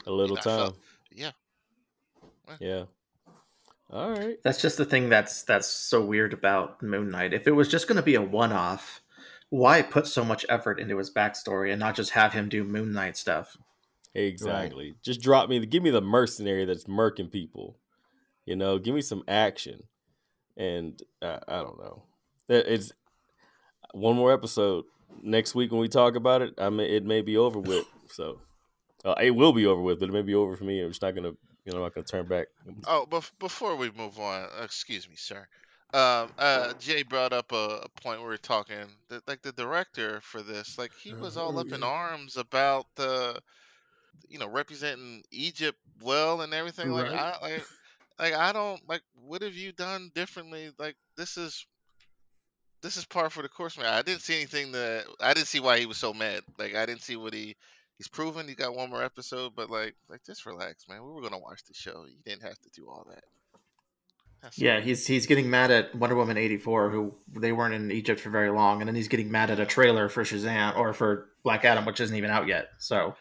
A 0.08 0.10
little 0.10 0.36
I 0.36 0.40
time. 0.40 0.58
felt- 0.58 0.78
Yeah, 1.12 1.30
Yeah. 2.58 2.84
All 3.90 4.10
right. 4.10 4.36
That's 4.42 4.60
just 4.60 4.78
the 4.78 4.84
thing 4.84 5.08
that's 5.10 5.44
that's 5.44 5.68
so 5.68 6.04
weird 6.04 6.32
about 6.32 6.82
Moon 6.82 7.10
Knight. 7.10 7.32
If 7.32 7.46
it 7.46 7.52
was 7.52 7.68
just 7.68 7.86
going 7.86 7.96
to 7.96 8.02
be 8.02 8.16
a 8.16 8.20
one-off, 8.20 9.00
why 9.56 9.82
put 9.82 10.06
so 10.06 10.24
much 10.24 10.44
effort 10.48 10.80
into 10.80 10.98
his 10.98 11.12
backstory 11.12 11.70
and 11.70 11.78
not 11.78 11.94
just 11.94 12.10
have 12.10 12.32
him 12.32 12.48
do 12.48 12.64
Moon 12.64 12.92
Knight 12.92 13.16
stuff? 13.16 13.56
Exactly. 14.14 14.94
Just 15.02 15.20
drop 15.20 15.48
me. 15.48 15.64
Give 15.66 15.82
me 15.82 15.90
the 15.90 16.00
mercenary 16.00 16.64
that's 16.64 16.84
murking 16.84 17.30
people. 17.30 17.76
You 18.46 18.56
know, 18.56 18.78
give 18.78 18.94
me 18.94 19.00
some 19.00 19.22
action. 19.28 19.84
And 20.56 21.00
uh, 21.22 21.38
I 21.48 21.56
don't 21.62 21.78
know. 21.78 22.02
It- 22.48 22.66
It's 22.68 22.92
one 23.92 24.16
more 24.16 24.32
episode 24.32 24.84
next 25.22 25.54
week 25.54 25.70
when 25.70 25.80
we 25.80 25.88
talk 25.88 26.16
about 26.16 26.42
it. 26.42 26.54
I 26.58 26.70
mean, 26.70 26.90
it 26.90 27.04
may 27.04 27.22
be 27.22 27.36
over 27.36 27.58
with. 27.60 27.86
So 28.08 28.38
uh, 29.04 29.14
it 29.20 29.32
will 29.32 29.52
be 29.52 29.66
over 29.66 29.80
with, 29.80 29.98
but 29.98 30.08
it 30.08 30.12
may 30.12 30.22
be 30.22 30.34
over 30.34 30.56
for 30.56 30.62
me. 30.64 30.80
I'm 30.80 30.90
just 30.90 31.02
not 31.02 31.14
gonna, 31.16 31.32
you 31.64 31.72
know, 31.72 31.78
I'm 31.78 31.82
not 31.84 31.94
gonna 31.94 32.06
turn 32.06 32.26
back. 32.28 32.46
Oh, 32.86 33.06
bef- 33.10 33.32
before 33.40 33.74
we 33.76 33.90
move 33.90 34.18
on, 34.20 34.42
uh, 34.56 34.62
excuse 34.62 35.08
me, 35.08 35.16
sir. 35.16 35.48
Um, 35.94 36.28
uh, 36.38 36.72
Jay 36.80 37.04
brought 37.04 37.32
up 37.32 37.52
a, 37.52 37.82
a 37.84 37.88
point 38.00 38.18
where 38.18 38.28
we 38.30 38.34
are 38.34 38.38
talking 38.38 38.84
that, 39.10 39.28
like 39.28 39.42
the 39.42 39.52
director 39.52 40.20
for 40.22 40.42
this, 40.42 40.76
like 40.76 40.90
he 41.00 41.14
was 41.14 41.36
all 41.36 41.56
Uh, 41.56 41.60
up 41.60 41.72
in 41.72 41.84
arms 41.84 42.36
about 42.36 42.86
the, 42.96 43.40
you 44.28 44.40
know, 44.40 44.48
representing 44.48 45.22
Egypt 45.30 45.78
well 46.02 46.40
and 46.40 46.52
everything. 46.52 46.90
Like 46.90 47.12
Right. 47.12 47.20
I, 47.20 47.38
like, 47.40 47.66
like 48.18 48.34
I 48.34 48.52
don't 48.52 48.80
like. 48.88 49.02
What 49.24 49.42
have 49.42 49.54
you 49.54 49.70
done 49.70 50.10
differently? 50.16 50.72
Like 50.80 50.96
this 51.16 51.36
is, 51.36 51.64
this 52.82 52.96
is 52.96 53.04
par 53.04 53.30
for 53.30 53.42
the 53.42 53.48
course, 53.48 53.78
man. 53.78 53.86
I 53.86 54.02
didn't 54.02 54.22
see 54.22 54.34
anything 54.34 54.72
that 54.72 55.04
I 55.20 55.32
didn't 55.32 55.46
see 55.46 55.60
why 55.60 55.78
he 55.78 55.86
was 55.86 55.98
so 55.98 56.12
mad. 56.12 56.42
Like 56.58 56.74
I 56.74 56.86
didn't 56.86 57.02
see 57.02 57.14
what 57.14 57.34
he. 57.34 57.54
He's 57.98 58.08
proven 58.08 58.48
he 58.48 58.56
got 58.56 58.74
one 58.74 58.90
more 58.90 59.04
episode, 59.04 59.52
but 59.54 59.70
like, 59.70 59.94
like 60.08 60.24
just 60.24 60.44
relax, 60.44 60.88
man. 60.88 61.04
We 61.04 61.12
were 61.12 61.22
gonna 61.22 61.38
watch 61.38 61.62
the 61.68 61.74
show. 61.74 62.04
You 62.08 62.18
didn't 62.24 62.42
have 62.42 62.58
to 62.58 62.70
do 62.74 62.88
all 62.88 63.06
that. 63.10 63.22
That's 64.44 64.58
Yeah, 64.58 64.80
he's 64.80 65.06
he's 65.06 65.26
getting 65.26 65.48
mad 65.48 65.70
at 65.70 65.94
Wonder 65.94 66.16
Woman 66.16 66.36
eighty 66.36 66.58
four, 66.58 66.90
who 66.90 67.14
they 67.32 67.50
weren't 67.50 67.72
in 67.74 67.90
Egypt 67.90 68.20
for 68.20 68.28
very 68.28 68.50
long, 68.50 68.82
and 68.82 68.88
then 68.88 68.94
he's 68.94 69.08
getting 69.08 69.30
mad 69.30 69.50
at 69.50 69.58
a 69.58 69.64
trailer 69.64 70.10
for 70.10 70.22
Shazam 70.22 70.76
or 70.76 70.92
for 70.92 71.30
Black 71.42 71.64
Adam, 71.64 71.86
which 71.86 71.98
isn't 71.98 72.14
even 72.14 72.30
out 72.30 72.46
yet. 72.46 72.68
So 72.76 73.16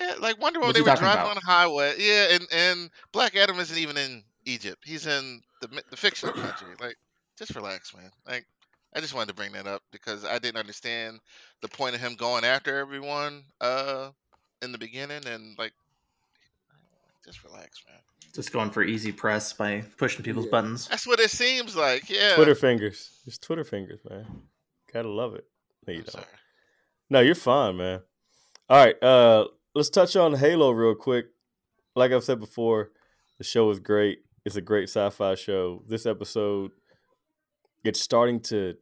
yeah, 0.00 0.14
like 0.20 0.40
Wonder 0.40 0.60
Woman, 0.60 0.72
they 0.72 0.80
were 0.80 0.86
driving 0.86 1.04
about? 1.04 1.28
on 1.28 1.34
the 1.34 1.42
highway. 1.42 1.94
Yeah, 1.98 2.28
and 2.30 2.46
and 2.50 2.90
Black 3.12 3.36
Adam 3.36 3.58
isn't 3.58 3.76
even 3.76 3.98
in 3.98 4.24
Egypt. 4.46 4.82
He's 4.86 5.06
in 5.06 5.42
the 5.60 5.82
the 5.90 5.98
fictional 5.98 6.32
country. 6.42 6.74
Like, 6.80 6.96
just 7.38 7.54
relax, 7.54 7.94
man. 7.94 8.10
Like, 8.26 8.46
I 8.94 9.00
just 9.00 9.12
wanted 9.12 9.28
to 9.28 9.34
bring 9.34 9.52
that 9.52 9.66
up 9.66 9.82
because 9.92 10.24
I 10.24 10.38
didn't 10.38 10.58
understand 10.58 11.20
the 11.60 11.68
point 11.68 11.94
of 11.94 12.00
him 12.00 12.14
going 12.14 12.44
after 12.44 12.78
everyone 12.78 13.44
uh 13.60 14.12
in 14.62 14.72
the 14.72 14.78
beginning, 14.78 15.26
and 15.26 15.58
like, 15.58 15.74
just 17.22 17.44
relax, 17.44 17.84
man. 17.86 18.00
Just 18.34 18.52
going 18.52 18.70
for 18.70 18.82
easy 18.82 19.12
press 19.12 19.52
by 19.52 19.82
pushing 19.98 20.24
people's 20.24 20.46
Yeah. 20.46 20.50
buttons. 20.52 20.88
That's 20.88 21.06
what 21.06 21.20
it 21.20 21.30
seems 21.30 21.76
like. 21.76 22.08
Yeah. 22.08 22.34
Twitter 22.36 22.54
fingers. 22.54 23.10
Just 23.24 23.42
Twitter 23.42 23.64
fingers, 23.64 24.00
man. 24.08 24.26
Gotta 24.92 25.08
love 25.08 25.34
it. 25.34 25.44
No, 25.86 25.92
you 25.92 25.98
I'm 26.00 26.04
don't. 26.04 26.12
sorry. 26.12 26.26
No, 27.10 27.20
you're 27.20 27.34
fine, 27.34 27.76
man. 27.76 28.00
All 28.68 28.84
right, 28.84 29.02
uh, 29.02 29.46
let's 29.74 29.90
touch 29.90 30.16
on 30.16 30.34
Halo 30.34 30.70
real 30.70 30.94
quick. 30.94 31.26
Like 31.94 32.12
I've 32.12 32.24
said 32.24 32.40
before, 32.40 32.90
the 33.38 33.44
show 33.44 33.68
is 33.70 33.78
great. 33.78 34.20
It's 34.44 34.56
a 34.56 34.60
great 34.62 34.88
sci-fi 34.88 35.34
show. 35.34 35.82
This 35.86 36.06
episode, 36.06 36.72
it's 37.84 38.00
starting 38.00 38.40
to 38.40 38.74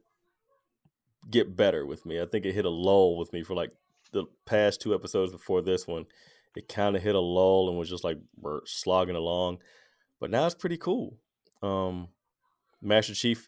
get 1.29 1.55
better 1.55 1.85
with 1.85 2.05
me. 2.05 2.21
I 2.21 2.25
think 2.25 2.45
it 2.45 2.53
hit 2.53 2.65
a 2.65 2.69
lull 2.69 3.17
with 3.17 3.31
me 3.33 3.43
for 3.43 3.53
like 3.55 3.71
the 4.11 4.25
past 4.45 4.81
two 4.81 4.93
episodes 4.95 5.31
before 5.31 5.61
this 5.61 5.85
one. 5.87 6.05
It 6.55 6.69
kind 6.69 6.95
of 6.95 7.01
hit 7.01 7.15
a 7.15 7.19
lull 7.19 7.69
and 7.69 7.77
was 7.77 7.89
just 7.89 8.03
like 8.03 8.17
we're 8.37 8.61
slogging 8.65 9.15
along, 9.15 9.59
but 10.19 10.29
now 10.29 10.45
it's 10.45 10.55
pretty 10.55 10.77
cool. 10.77 11.17
Um, 11.61 12.09
Master 12.81 13.15
Chief 13.15 13.47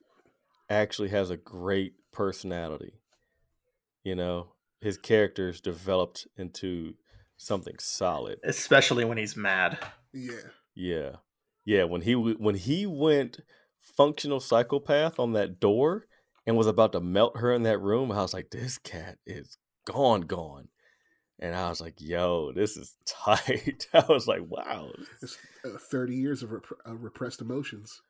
actually 0.70 1.10
has 1.10 1.30
a 1.30 1.38
great 1.38 1.94
personality. 2.12 2.94
You 4.04 4.16
know, 4.16 4.54
his 4.82 4.98
character's 4.98 5.62
developed 5.62 6.28
into 6.38 6.96
something 7.38 7.76
solid. 7.80 8.40
Especially 8.44 9.06
when 9.06 9.18
he's 9.18 9.36
mad. 9.36 9.78
Yeah. 10.14 10.50
Yeah, 10.76 11.12
yeah. 11.66 11.84
When 11.84 12.02
he 12.02 12.14
when 12.14 12.56
he 12.56 12.86
went 12.86 13.40
functional 13.80 14.40
psychopath 14.40 15.20
on 15.20 15.34
that 15.34 15.60
door 15.60 16.06
and 16.46 16.58
was 16.58 16.68
about 16.68 16.92
to 16.94 17.00
melt 17.00 17.38
her 17.38 17.54
in 17.54 17.64
that 17.64 17.80
room, 17.80 18.12
I 18.12 18.22
was 18.22 18.34
like, 18.34 18.50
this 18.52 18.78
cat 18.78 19.18
is 19.26 19.58
gone, 19.86 20.22
gone. 20.22 20.68
And 21.40 21.54
I 21.54 21.68
was 21.70 21.82
like, 21.82 21.96
yo, 22.00 22.52
this 22.54 22.78
is 22.78 22.96
tight. 23.06 23.88
I 23.94 24.06
was 24.08 24.28
like, 24.28 24.42
wow, 24.48 24.90
It's 25.22 25.38
uh, 25.66 25.78
30 25.78 26.16
years 26.16 26.44
of, 26.44 26.52
rep- 26.52 26.64
of 26.86 27.04
repressed 27.04 27.42
emotions 27.42 28.02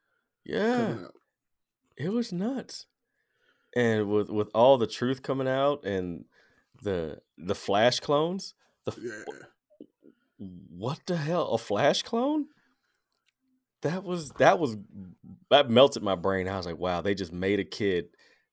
yeah. 0.45 0.95
it 1.97 2.09
was 2.09 2.31
nuts 2.31 2.85
and 3.75 4.07
with 4.07 4.29
with 4.29 4.49
all 4.53 4.77
the 4.77 4.85
truth 4.85 5.23
coming 5.23 5.47
out 5.47 5.83
and 5.85 6.25
the 6.83 7.19
the 7.37 7.55
flash 7.55 7.99
clones 7.99 8.53
the 8.85 8.91
Yeah. 9.01 9.45
what 10.37 10.99
the 11.07 11.17
hell 11.17 11.47
a 11.47 11.57
flash 11.57 12.03
clone 12.03 12.45
that 13.81 14.03
was 14.03 14.29
that 14.37 14.59
was 14.59 14.77
that 15.49 15.69
melted 15.69 16.03
my 16.03 16.15
brain 16.15 16.47
i 16.47 16.57
was 16.57 16.65
like 16.65 16.77
wow 16.77 17.01
they 17.01 17.15
just 17.15 17.33
made 17.33 17.59
a 17.59 17.63
kid 17.65 18.05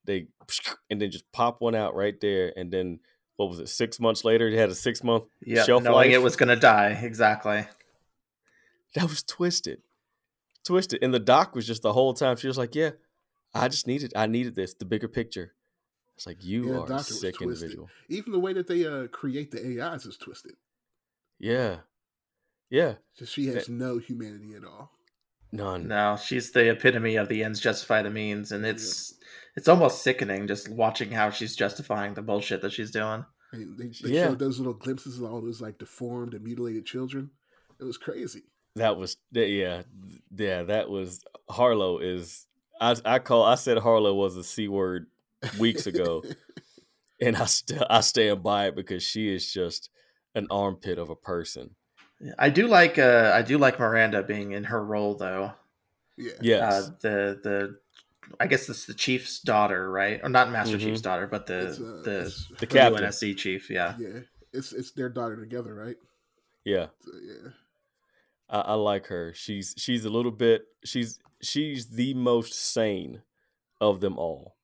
they 0.05 0.29
and 0.91 1.01
then 1.01 1.11
just 1.11 1.31
pop 1.33 1.61
one 1.61 1.75
out 1.75 1.95
right 1.95 2.19
there 2.23 2.53
and 2.57 2.73
then 2.73 3.01
what 3.37 3.49
was 3.49 3.59
it 3.59 3.69
six 3.69 3.99
months 3.99 4.25
later 4.25 4.49
it 4.49 4.55
had 4.59 4.69
a 4.71 4.75
six 4.75 5.03
month 5.03 5.25
Yeah, 5.45 5.65
shelf 5.65 5.83
knowing 5.85 6.11
life? 6.11 6.15
it 6.15 6.23
was 6.23 6.37
gonna 6.37 6.57
die. 6.57 6.99
Exactly. 7.03 7.67
that 8.95 9.05
was 9.09 9.23
twisted. 9.23 9.83
Twisted. 10.65 11.03
And 11.03 11.13
the 11.13 11.19
doc 11.19 11.55
was 11.55 11.67
just 11.67 11.83
the 11.83 11.93
whole 11.93 12.15
time 12.15 12.37
she 12.37 12.47
was 12.47 12.59
like 12.59 12.75
yeah 12.75 12.91
i 13.55 13.69
just 13.69 13.87
needed 13.87 14.13
i 14.17 14.27
needed 14.27 14.55
this 14.55 14.75
the 14.75 14.85
bigger 14.85 15.09
picture. 15.09 15.55
It's 16.17 16.27
like 16.27 16.45
you 16.45 16.71
Yeah, 16.73 16.81
are 16.81 16.93
a 16.93 16.99
sick 17.03 17.41
individual. 17.41 17.89
Even 18.09 18.33
the 18.33 18.39
way 18.39 18.53
that 18.53 18.67
they 18.67 18.85
uh, 18.87 19.07
create 19.09 19.51
the 19.51 19.81
AIs 19.83 20.05
is 20.07 20.17
twisted. 20.19 20.53
yeah. 21.39 21.79
Yeah. 22.71 22.95
Just 23.19 23.33
she 23.35 23.47
has 23.49 23.69
no 23.69 23.99
humanity 23.99 24.55
at 24.55 24.65
all. 24.65 24.91
none. 25.51 25.89
No, 25.89 26.17
she's 26.23 26.53
the 26.53 26.71
epitome 26.71 27.17
of 27.17 27.29
the 27.29 27.43
ends 27.45 27.61
justify 27.61 28.01
the 28.03 28.11
means, 28.11 28.53
and 28.53 28.65
it's 28.65 29.15
it's 29.57 29.69
almost 29.69 30.03
sickening 30.03 30.47
just 30.47 30.69
watching 30.69 31.11
how 31.11 31.31
she's 31.31 31.55
justifying 31.57 32.15
the 32.15 32.23
bullshit 32.23 32.63
that 32.63 32.73
she's 32.73 32.91
doing. 32.91 33.25
I 33.53 33.57
mean, 33.57 33.77
they, 33.79 33.87
they 34.09 34.15
Yeah. 34.15 34.29
showed 34.29 34.39
those 34.39 34.59
little 34.59 34.73
glimpses 34.75 35.19
of 35.19 35.25
all 35.31 35.41
those 35.41 35.61
like 35.61 35.79
deformed 35.79 36.35
and 36.35 36.43
mutilated 36.45 36.87
children. 36.87 37.31
It 37.81 37.85
was 37.85 37.99
crazy. 37.99 38.45
that 38.77 38.97
was 38.97 39.17
yeah 39.33 39.83
yeah 40.35 40.63
that 40.63 40.89
was 40.89 41.23
harlow 41.51 41.99
is 41.99 42.47
i 42.81 42.97
i 43.05 43.19
call 43.19 43.43
i 43.45 43.55
said 43.55 43.77
harlow 43.77 44.15
was 44.15 44.35
a 44.39 44.43
c 44.45 44.67
word 44.69 45.09
weeks 45.59 45.87
ago 45.87 46.23
and 47.21 47.37
i 47.37 47.45
still 47.45 47.85
i 47.91 48.01
stand 48.01 48.43
by 48.43 48.69
it 48.69 48.75
because 48.75 49.03
she 49.03 49.29
is 49.35 49.53
just 49.53 49.91
an 50.35 50.47
armpit 50.51 50.97
of 50.99 51.11
a 51.11 51.17
person 51.17 51.75
I 52.39 52.51
do 52.51 52.69
like 52.69 52.99
uh 52.99 53.33
I 53.35 53.43
do 53.43 53.59
like 53.59 53.79
Miranda 53.81 54.23
being 54.23 54.53
in 54.53 54.65
her 54.65 54.83
role 54.83 55.17
though. 55.17 55.53
yeah. 56.17 56.33
yes 56.41 56.63
Uh, 56.73 56.91
the 57.01 57.41
the 57.43 57.79
I 58.41 58.47
guess 58.47 58.69
it's 58.69 58.87
the 58.87 58.95
chief's 58.95 59.41
daughter, 59.41 59.91
right? 59.91 60.21
Or 60.23 60.29
not 60.29 60.51
Master 60.51 60.77
Mhm. 60.77 60.81
Chief's 60.81 61.01
daughter, 61.01 61.27
but 61.27 61.47
the 61.47 61.69
It's, 61.69 61.79
uh, 61.81 62.03
the 62.05 62.11
it's- 62.21 62.53
the 62.59 62.67
captain 62.67 63.05
UNSC 63.05 63.35
chief. 63.37 63.71
Yeah. 63.71 63.97
yeah. 63.99 64.21
It's 64.53 64.73
it's 64.73 64.93
their 64.93 65.09
daughter 65.09 65.37
together, 65.41 65.75
right? 65.75 65.97
yeah 66.65 66.87
So, 67.01 67.11
yeah. 67.23 67.51
I, 68.49 68.61
I 68.61 68.75
like 68.75 69.07
her. 69.09 69.33
She's 69.35 69.75
she's 69.79 70.05
a 70.05 70.11
little 70.11 70.31
bit 70.31 70.67
she's 70.85 71.19
she's 71.41 71.89
the 71.91 72.15
most 72.15 72.53
sane 72.55 73.23
of 73.81 74.01
them 74.01 74.19
all. 74.19 74.57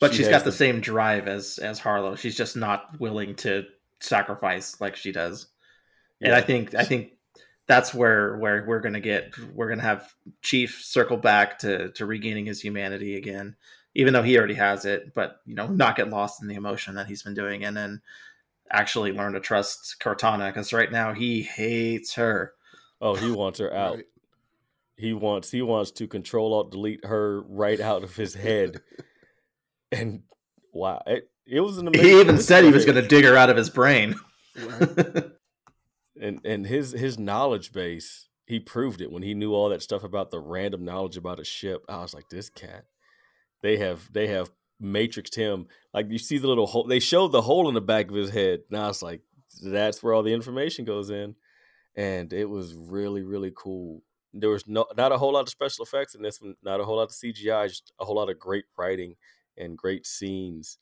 But 0.00 0.10
She 0.12 0.18
she's 0.18 0.26
has 0.26 0.42
got 0.42 0.44
the 0.44 0.52
same 0.52 0.80
drive 0.80 1.28
as 1.28 1.58
as 1.58 1.78
Harlow. 1.78 2.16
She's 2.16 2.36
just 2.36 2.56
not 2.56 2.98
willing 3.00 3.34
to 3.36 3.64
sacrifice 4.00 4.80
like 4.80 4.96
she 4.96 5.12
does. 5.12 5.48
And 6.20 6.34
I 6.34 6.40
think 6.40 6.74
I 6.74 6.84
think 6.84 7.12
that's 7.66 7.92
where 7.92 8.36
where 8.36 8.64
we're 8.66 8.80
gonna 8.80 9.00
get 9.00 9.34
we're 9.54 9.68
gonna 9.68 9.82
have 9.82 10.12
Chief 10.42 10.82
circle 10.82 11.16
back 11.16 11.58
to 11.60 11.90
to 11.92 12.06
regaining 12.06 12.46
his 12.46 12.60
humanity 12.60 13.16
again, 13.16 13.56
even 13.94 14.12
though 14.12 14.22
he 14.22 14.38
already 14.38 14.54
has 14.54 14.84
it. 14.84 15.12
But 15.14 15.40
you 15.46 15.54
know, 15.54 15.66
not 15.66 15.96
get 15.96 16.10
lost 16.10 16.42
in 16.42 16.48
the 16.48 16.54
emotion 16.54 16.94
that 16.94 17.06
he's 17.06 17.22
been 17.22 17.34
doing, 17.34 17.64
and 17.64 17.76
then 17.76 18.00
actually 18.70 19.12
learn 19.12 19.32
to 19.32 19.40
trust 19.40 19.96
Cortana 20.00 20.48
because 20.48 20.72
right 20.72 20.90
now 20.90 21.12
he 21.12 21.42
hates 21.42 22.14
her. 22.14 22.52
Oh, 23.00 23.14
he 23.14 23.30
wants 23.30 23.58
her 23.58 23.72
out. 23.72 23.96
Right. 23.96 24.04
He 24.96 25.12
wants 25.12 25.50
he 25.50 25.62
wants 25.62 25.90
to 25.92 26.06
control 26.06 26.54
alt 26.54 26.70
delete 26.70 27.04
her 27.04 27.42
right 27.42 27.80
out 27.80 28.02
of 28.04 28.16
his 28.16 28.34
head. 28.34 28.80
and 29.92 30.22
wow, 30.72 31.02
it, 31.06 31.28
it 31.46 31.60
was 31.60 31.78
an 31.78 31.88
amazing. 31.88 32.06
He 32.10 32.20
even 32.20 32.38
said 32.38 32.64
he 32.64 32.70
was 32.70 32.84
going 32.84 33.00
to 33.00 33.06
dig 33.06 33.24
her 33.24 33.36
out 33.36 33.50
of 33.50 33.56
his 33.56 33.70
brain. 33.70 34.14
Right. 34.56 35.24
And 36.20 36.40
and 36.44 36.66
his 36.66 36.92
his 36.92 37.18
knowledge 37.18 37.72
base 37.72 38.28
he 38.46 38.60
proved 38.60 39.00
it 39.00 39.10
when 39.10 39.22
he 39.22 39.34
knew 39.34 39.52
all 39.52 39.68
that 39.68 39.82
stuff 39.82 40.04
about 40.04 40.30
the 40.30 40.38
random 40.38 40.84
knowledge 40.84 41.16
about 41.16 41.40
a 41.40 41.44
ship. 41.44 41.84
I 41.88 41.98
was 41.98 42.14
like 42.14 42.28
this 42.30 42.48
cat 42.48 42.84
they 43.62 43.78
have 43.78 44.12
they 44.12 44.28
have 44.28 44.50
matrixed 44.82 45.34
him. 45.34 45.66
Like 45.92 46.06
you 46.10 46.18
see 46.18 46.38
the 46.38 46.48
little 46.48 46.66
hole 46.66 46.86
they 46.86 47.00
showed 47.00 47.32
the 47.32 47.42
hole 47.42 47.68
in 47.68 47.74
the 47.74 47.80
back 47.80 48.08
of 48.08 48.14
his 48.14 48.30
head 48.30 48.60
now 48.70 48.88
it's 48.88 49.02
like 49.02 49.22
that's 49.62 50.02
where 50.02 50.12
all 50.12 50.22
the 50.22 50.34
information 50.34 50.84
goes 50.84 51.10
in. 51.10 51.34
And 51.96 52.32
it 52.32 52.48
was 52.48 52.74
really 52.74 53.22
really 53.22 53.52
cool. 53.56 54.02
There 54.32 54.50
was 54.50 54.66
no 54.66 54.86
not 54.96 55.12
a 55.12 55.18
whole 55.18 55.32
lot 55.32 55.42
of 55.42 55.48
special 55.48 55.84
effects 55.84 56.14
in 56.14 56.22
this 56.22 56.40
one 56.40 56.54
not 56.62 56.80
a 56.80 56.84
whole 56.84 56.96
lot 56.96 57.04
of 57.04 57.10
cgi 57.10 57.68
just 57.68 57.92
a 57.98 58.04
whole 58.04 58.16
lot 58.16 58.30
of 58.30 58.38
great 58.38 58.66
writing 58.78 59.16
and 59.56 59.76
great 59.76 60.06
scenes. 60.06 60.78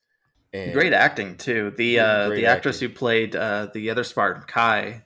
And 0.52 0.72
Great 0.72 0.92
acting 0.92 1.36
too. 1.36 1.72
The 1.76 1.98
uh, 1.98 2.28
the 2.28 2.46
actress 2.46 2.76
acting. 2.76 2.88
who 2.90 2.94
played 2.94 3.34
uh, 3.34 3.68
the 3.74 3.90
other 3.90 4.04
Spartan, 4.04 4.44
Kai, 4.46 5.02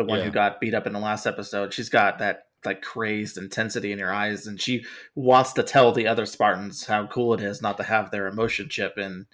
the 0.00 0.06
one 0.06 0.18
Yeah. 0.18 0.24
who 0.24 0.30
got 0.30 0.60
beat 0.60 0.74
up 0.74 0.86
in 0.86 0.92
the 0.92 0.98
last 0.98 1.26
episode, 1.26 1.72
she's 1.72 1.88
got 1.88 2.18
that 2.18 2.46
like 2.64 2.82
crazed 2.82 3.38
intensity 3.38 3.90
in 3.92 3.98
her 3.98 4.12
eyes, 4.12 4.46
and 4.46 4.60
she 4.60 4.84
wants 5.14 5.52
to 5.54 5.62
tell 5.62 5.92
the 5.92 6.06
other 6.06 6.26
Spartans 6.26 6.84
how 6.86 7.06
cool 7.06 7.32
it 7.32 7.40
is 7.40 7.62
not 7.62 7.76
to 7.78 7.82
have 7.84 8.10
their 8.10 8.26
emotion 8.26 8.68
chip 8.68 8.98
in 8.98 9.26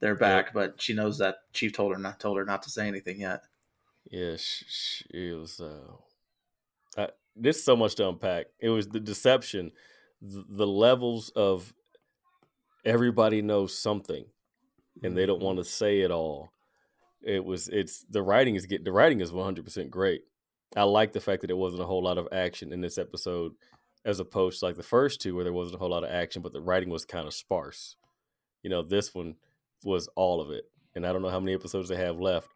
their 0.00 0.14
back, 0.14 0.54
but 0.54 0.80
she 0.80 0.94
knows 0.94 1.18
that 1.18 1.36
Chief 1.52 1.72
told 1.74 1.92
her 1.92 1.98
not 1.98 2.18
told 2.20 2.38
her 2.38 2.44
not 2.46 2.62
to 2.62 2.70
say 2.70 2.88
anything 2.88 3.20
yet. 3.20 3.42
Yeah, 4.10 4.36
sh- 4.36 4.64
sh- 4.66 5.02
it 5.10 5.34
was. 5.38 5.60
Uh, 5.60 7.06
there's 7.36 7.62
so 7.62 7.76
much 7.76 7.94
to 7.96 8.08
unpack. 8.08 8.46
It 8.58 8.70
was 8.70 8.88
the 8.88 8.98
deception, 9.00 9.72
the, 10.22 10.44
the 10.48 10.66
levels 10.66 11.30
of 11.36 11.72
everybody 12.84 13.42
knows 13.42 13.76
something, 13.78 14.24
and 15.02 15.16
they 15.16 15.26
don't 15.26 15.42
want 15.42 15.58
to 15.58 15.64
say 15.64 16.00
it 16.00 16.10
all. 16.10 16.50
It 17.22 17.44
was. 17.44 17.68
It's 17.68 18.04
the 18.08 18.22
writing 18.22 18.54
is 18.54 18.66
get 18.66 18.84
the 18.84 18.92
writing 18.92 19.20
is 19.20 19.32
100 19.32 19.64
percent 19.64 19.90
great. 19.90 20.22
I 20.76 20.84
like 20.84 21.12
the 21.12 21.20
fact 21.20 21.40
that 21.40 21.48
there 21.48 21.56
wasn't 21.56 21.82
a 21.82 21.86
whole 21.86 22.02
lot 22.02 22.18
of 22.18 22.28
action 22.32 22.72
in 22.72 22.80
this 22.80 22.96
episode, 22.96 23.52
as 24.04 24.20
opposed 24.20 24.60
to 24.60 24.66
like 24.66 24.76
the 24.76 24.82
first 24.82 25.20
two 25.20 25.34
where 25.34 25.44
there 25.44 25.52
wasn't 25.52 25.76
a 25.76 25.78
whole 25.78 25.90
lot 25.90 26.04
of 26.04 26.10
action, 26.10 26.42
but 26.42 26.52
the 26.52 26.60
writing 26.60 26.90
was 26.90 27.04
kind 27.04 27.26
of 27.26 27.34
sparse. 27.34 27.96
You 28.62 28.70
know, 28.70 28.82
this 28.82 29.14
one 29.14 29.36
was 29.84 30.08
all 30.14 30.40
of 30.40 30.50
it, 30.50 30.64
and 30.94 31.06
I 31.06 31.12
don't 31.12 31.22
know 31.22 31.30
how 31.30 31.40
many 31.40 31.54
episodes 31.54 31.88
they 31.88 31.96
have 31.96 32.20
left. 32.20 32.48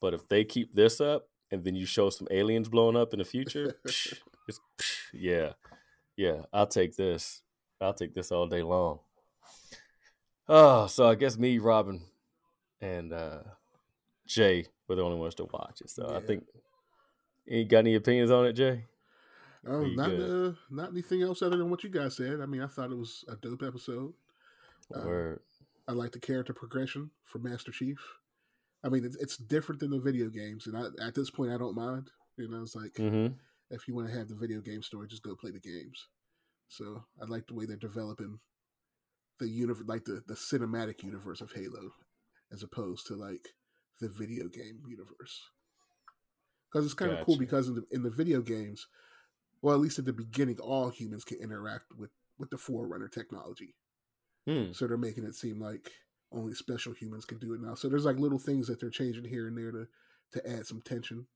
But 0.00 0.14
if 0.14 0.28
they 0.28 0.44
keep 0.44 0.74
this 0.74 1.00
up 1.00 1.28
and 1.50 1.64
then 1.64 1.74
you 1.74 1.86
show 1.86 2.10
some 2.10 2.28
aliens 2.30 2.68
blowing 2.68 2.96
up 2.96 3.12
in 3.12 3.20
the 3.20 3.24
future, 3.24 3.76
psh, 3.86 4.18
it's, 4.48 4.60
psh, 4.78 4.96
yeah, 5.12 5.52
yeah, 6.16 6.42
I'll 6.52 6.66
take 6.66 6.96
this. 6.96 7.42
I'll 7.80 7.94
take 7.94 8.14
this 8.14 8.32
all 8.32 8.46
day 8.46 8.62
long. 8.62 8.98
Oh, 10.48 10.86
so 10.88 11.08
I 11.08 11.14
guess 11.14 11.38
me, 11.38 11.58
Robin, 11.58 12.02
and 12.80 13.12
uh, 13.12 13.38
Jay 14.26 14.66
were 14.88 14.96
the 14.96 15.02
only 15.02 15.18
ones 15.18 15.34
to 15.36 15.44
watch 15.44 15.80
it. 15.80 15.90
So 15.90 16.14
I 16.14 16.20
think, 16.20 16.44
you 17.46 17.64
got 17.64 17.78
any 17.78 17.94
opinions 17.94 18.30
on 18.30 18.46
it, 18.46 18.54
Jay? 18.54 18.84
Oh, 19.66 19.84
You 19.84 19.96
not 19.96 20.10
uh, 20.10 20.52
not 20.70 20.90
anything 20.90 21.22
else 21.22 21.42
other 21.42 21.56
than 21.56 21.70
what 21.70 21.84
you 21.84 21.90
guys 21.90 22.16
said. 22.16 22.40
I 22.40 22.46
mean, 22.46 22.62
I 22.62 22.66
thought 22.66 22.90
it 22.90 22.98
was 22.98 23.24
a 23.28 23.36
dope 23.36 23.62
episode. 23.62 24.12
Um, 24.94 25.08
Or 25.08 25.40
I 25.88 25.92
like 25.92 26.12
the 26.12 26.20
character 26.20 26.52
progression 26.52 27.10
for 27.22 27.38
Master 27.38 27.72
Chief. 27.72 27.98
I 28.82 28.90
mean, 28.90 29.04
it's, 29.04 29.16
it's 29.16 29.36
different 29.38 29.80
than 29.80 29.90
the 29.90 29.98
video 29.98 30.28
games, 30.28 30.66
and 30.66 30.76
I, 30.76 31.06
at 31.06 31.14
this 31.14 31.30
point, 31.30 31.52
I 31.52 31.58
don't 31.58 31.74
mind. 31.74 32.10
You 32.36 32.48
know, 32.48 32.62
it's 32.62 32.74
like 32.74 32.92
mm-hmm. 32.94 33.32
if 33.70 33.88
you 33.88 33.94
want 33.94 34.08
to 34.08 34.14
have 34.14 34.28
the 34.28 34.34
video 34.34 34.60
game 34.60 34.82
story, 34.82 35.08
just 35.08 35.22
go 35.22 35.34
play 35.34 35.50
the 35.50 35.60
games. 35.60 36.08
So 36.68 37.04
I 37.20 37.26
like 37.26 37.46
the 37.46 37.54
way 37.54 37.64
they're 37.64 37.76
developing 37.76 38.40
the 39.38 39.48
universe, 39.48 39.86
like 39.86 40.04
the 40.04 40.22
the 40.26 40.34
cinematic 40.34 41.02
universe 41.02 41.40
of 41.40 41.52
Halo, 41.52 41.92
as 42.52 42.62
opposed 42.62 43.06
to 43.06 43.14
like 43.14 43.48
the 44.00 44.08
video 44.08 44.48
game 44.48 44.80
universe. 44.86 45.50
Because 46.70 46.84
it's 46.84 46.94
kind 46.94 47.12
of 47.12 47.24
cool 47.24 47.38
because 47.38 47.68
in 47.68 47.76
the 47.76 47.84
in 47.92 48.02
the 48.02 48.10
video 48.10 48.40
games, 48.40 48.88
well, 49.62 49.74
at 49.74 49.80
least 49.80 49.98
at 49.98 50.04
the 50.04 50.12
beginning, 50.12 50.58
all 50.58 50.90
humans 50.90 51.24
can 51.24 51.38
interact 51.40 51.86
with 51.96 52.10
with 52.38 52.50
the 52.50 52.58
Forerunner 52.58 53.08
technology. 53.08 53.74
Hmm. 54.46 54.72
So 54.72 54.86
they're 54.86 54.96
making 54.96 55.24
it 55.24 55.34
seem 55.34 55.60
like 55.60 55.90
only 56.32 56.54
special 56.54 56.92
humans 56.92 57.24
can 57.24 57.38
do 57.38 57.54
it 57.54 57.60
now. 57.60 57.74
So 57.74 57.88
there's 57.88 58.04
like 58.04 58.18
little 58.18 58.38
things 58.38 58.66
that 58.66 58.80
they're 58.80 58.90
changing 58.90 59.24
here 59.24 59.46
and 59.46 59.56
there 59.56 59.70
to 59.70 59.86
to 60.32 60.50
add 60.50 60.66
some 60.66 60.82
tension. 60.82 61.26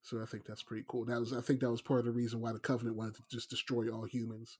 So 0.00 0.22
I 0.22 0.26
think 0.26 0.46
that's 0.46 0.62
pretty 0.62 0.84
cool. 0.88 1.04
That 1.04 1.20
was 1.20 1.32
I 1.32 1.42
think 1.42 1.60
that 1.60 1.70
was 1.70 1.82
part 1.82 2.00
of 2.00 2.06
the 2.06 2.12
reason 2.12 2.40
why 2.40 2.52
the 2.52 2.58
Covenant 2.58 2.96
wanted 2.96 3.16
to 3.16 3.22
just 3.30 3.50
destroy 3.50 3.90
all 3.90 4.04
humans 4.04 4.58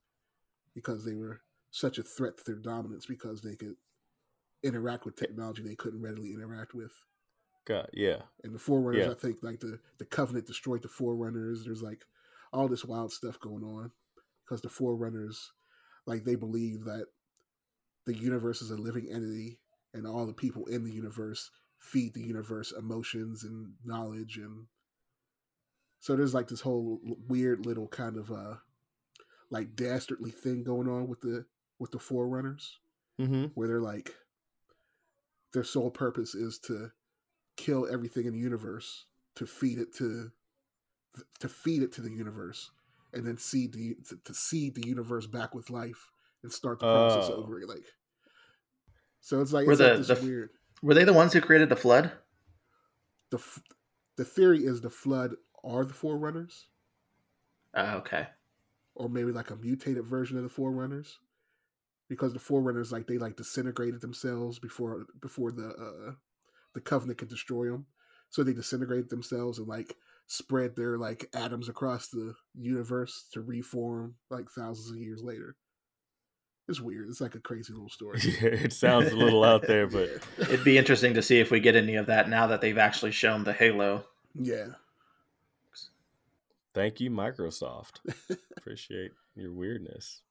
because 0.75 1.05
they 1.05 1.15
were 1.15 1.41
such 1.71 1.99
a 1.99 2.03
threat 2.03 2.37
to 2.39 2.45
their 2.45 2.61
dominance 2.61 3.07
because 3.07 3.41
they 3.41 3.57
could 3.57 3.77
interact 4.63 5.05
with 5.05 5.17
technology 5.17 5.63
they 5.63 5.75
couldn't 5.75 6.03
readily 6.03 6.33
interact 6.33 6.75
with. 6.75 6.93
God, 7.65 7.89
yeah, 7.93 8.23
And 8.43 8.55
the 8.55 8.59
Forerunners, 8.59 9.07
Yeah. 9.07 9.13
I 9.13 9.15
think, 9.15 9.43
like 9.43 9.61
the 9.61 9.79
the 9.99 10.07
Covenant 10.07 10.47
destroyed 10.47 10.83
the 10.83 10.89
Forerunners. 10.89 11.65
There's 11.65 11.83
like 11.83 12.05
all 12.53 12.67
this 12.67 12.85
wild 12.85 13.13
stuff 13.13 13.39
going 13.41 13.63
on 13.63 13.93
because 14.45 14.63
the 14.63 14.71
Forerunners, 14.71 15.53
like 16.07 16.25
they 16.25 16.35
believe 16.35 16.85
that 16.85 17.07
the 18.07 18.15
universe 18.15 18.63
is 18.63 18.71
a 18.71 18.77
living 18.77 19.09
entity, 19.13 19.59
and 19.93 20.07
all 20.07 20.25
the 20.25 20.33
people 20.33 20.65
in 20.67 20.83
the 20.83 20.93
universe 20.93 21.51
feed 21.79 22.15
the 22.15 22.23
universe 22.23 22.73
emotions 22.73 23.45
and 23.45 23.75
knowledge, 23.85 24.39
and 24.39 24.67
so 26.01 26.17
there's 26.17 26.35
like 26.35 26.49
this 26.49 26.63
whole 26.63 27.01
weird 27.29 27.67
little 27.67 27.89
kind 27.89 28.17
of 28.17 28.31
uh 28.31 28.55
like 29.51 29.75
dastardly 29.75 30.31
thing 30.31 30.63
going 30.63 30.89
on 30.89 31.09
with 31.09 31.21
the 31.21 31.45
with 31.79 31.91
the 31.91 31.99
Forerunners 31.99 32.79
mm-hmm. 33.21 33.47
where 33.55 33.69
they're 33.69 33.81
like 33.81 34.15
their 35.53 35.65
sole 35.65 35.91
purpose 35.91 36.35
is 36.35 36.59
to 36.59 36.91
kill 37.57 37.87
everything 37.91 38.27
in 38.27 38.33
the 38.33 38.39
universe 38.39 39.07
to 39.37 39.47
feed 39.47 39.79
it 39.79 39.95
to 39.95 40.31
to 41.41 41.49
feed 41.49 41.83
it 41.83 41.93
to 41.93 42.01
the 42.01 42.11
universe 42.11 42.71
and 43.13 43.27
then 43.27 43.37
seed 43.37 43.73
the 43.73 43.97
to, 44.09 44.17
to 44.25 44.35
seed 44.35 44.75
the 44.75 44.87
universe 44.87 45.27
back 45.27 45.55
with 45.55 45.71
life 45.71 46.11
and 46.43 46.53
start 46.53 46.79
the 46.79 46.87
process 46.87 47.31
Oh. 47.33 47.43
over 47.43 47.61
like 47.67 47.85
so 49.21 49.41
it's 49.41 49.53
like 49.53 49.67
Were 49.67 49.73
it's 49.73 49.81
like 49.81 49.93
the- 49.93 49.99
this 50.05 50.21
the- 50.21 50.27
weird 50.27 50.51
Were 50.83 50.95
they 50.95 51.05
the 51.05 51.13
ones 51.13 51.33
who 51.33 51.41
created 51.41 51.69
the 51.69 51.77
flood? 51.77 52.13
the 53.31 53.43
the 54.17 54.25
theory 54.25 54.65
is 54.65 54.81
the 54.81 54.91
flood 54.91 55.35
are 55.65 55.85
the 55.85 55.95
forerunners 55.95 56.69
Uh, 57.75 57.95
okay. 57.97 58.29
or 58.95 59.09
maybe 59.09 59.33
like 59.33 59.51
a 59.51 59.57
mutated 59.57 60.05
version 60.05 60.37
of 60.37 60.43
the 60.45 60.49
forerunners 60.49 61.19
because 62.09 62.33
the 62.33 62.39
forerunners 62.39 62.93
like 62.93 63.07
they 63.07 63.19
like 63.19 63.37
disintegrated 63.37 64.01
themselves 64.01 64.59
before 64.59 65.07
before 65.21 65.53
the 65.53 65.69
uh 65.69 66.13
the 66.75 66.81
covenant 66.81 67.19
could 67.19 67.29
destroy 67.29 67.67
them 67.67 67.87
so 68.31 68.43
they 68.43 68.53
disintegrated 68.53 69.09
themselves 69.09 69.59
and 69.59 69.69
like 69.69 69.95
spread 70.27 70.77
their 70.77 70.99
like 70.99 71.29
atoms 71.35 71.69
across 71.69 72.09
the 72.09 72.35
universe 72.55 73.27
to 73.33 73.41
reform 73.41 74.15
like 74.31 74.49
thousands 74.51 74.91
of 74.91 74.99
years 74.99 75.23
later 75.23 75.57
it's 76.69 76.81
weird 76.81 77.09
it's 77.09 77.21
like 77.21 77.35
a 77.35 77.41
crazy 77.41 77.73
little 77.73 77.89
story 77.89 78.19
yeah, 78.23 78.49
it 78.49 78.73
sounds 78.73 79.11
a 79.13 79.17
little 79.17 79.45
out 79.45 79.67
there, 79.67 79.87
but 79.87 80.09
It'd 80.39 80.65
be 80.65 80.77
interesting 80.77 81.15
to 81.15 81.23
see 81.23 81.41
if 81.41 81.51
we 81.51 81.61
get 81.61 81.77
any 81.77 81.97
of 81.97 82.07
that 82.07 82.29
now 82.29 82.47
that 82.49 82.61
they've 82.61 82.77
actually 82.79 83.13
shown 83.13 83.45
the 83.45 83.53
Halo. 83.53 84.05
yeah 84.35 84.67
Thank 86.75 87.01
you, 87.01 87.11
Microsoft. 87.11 88.01
Appreciate 88.57 89.11
your 89.35 89.53
weirdness. 89.53 90.23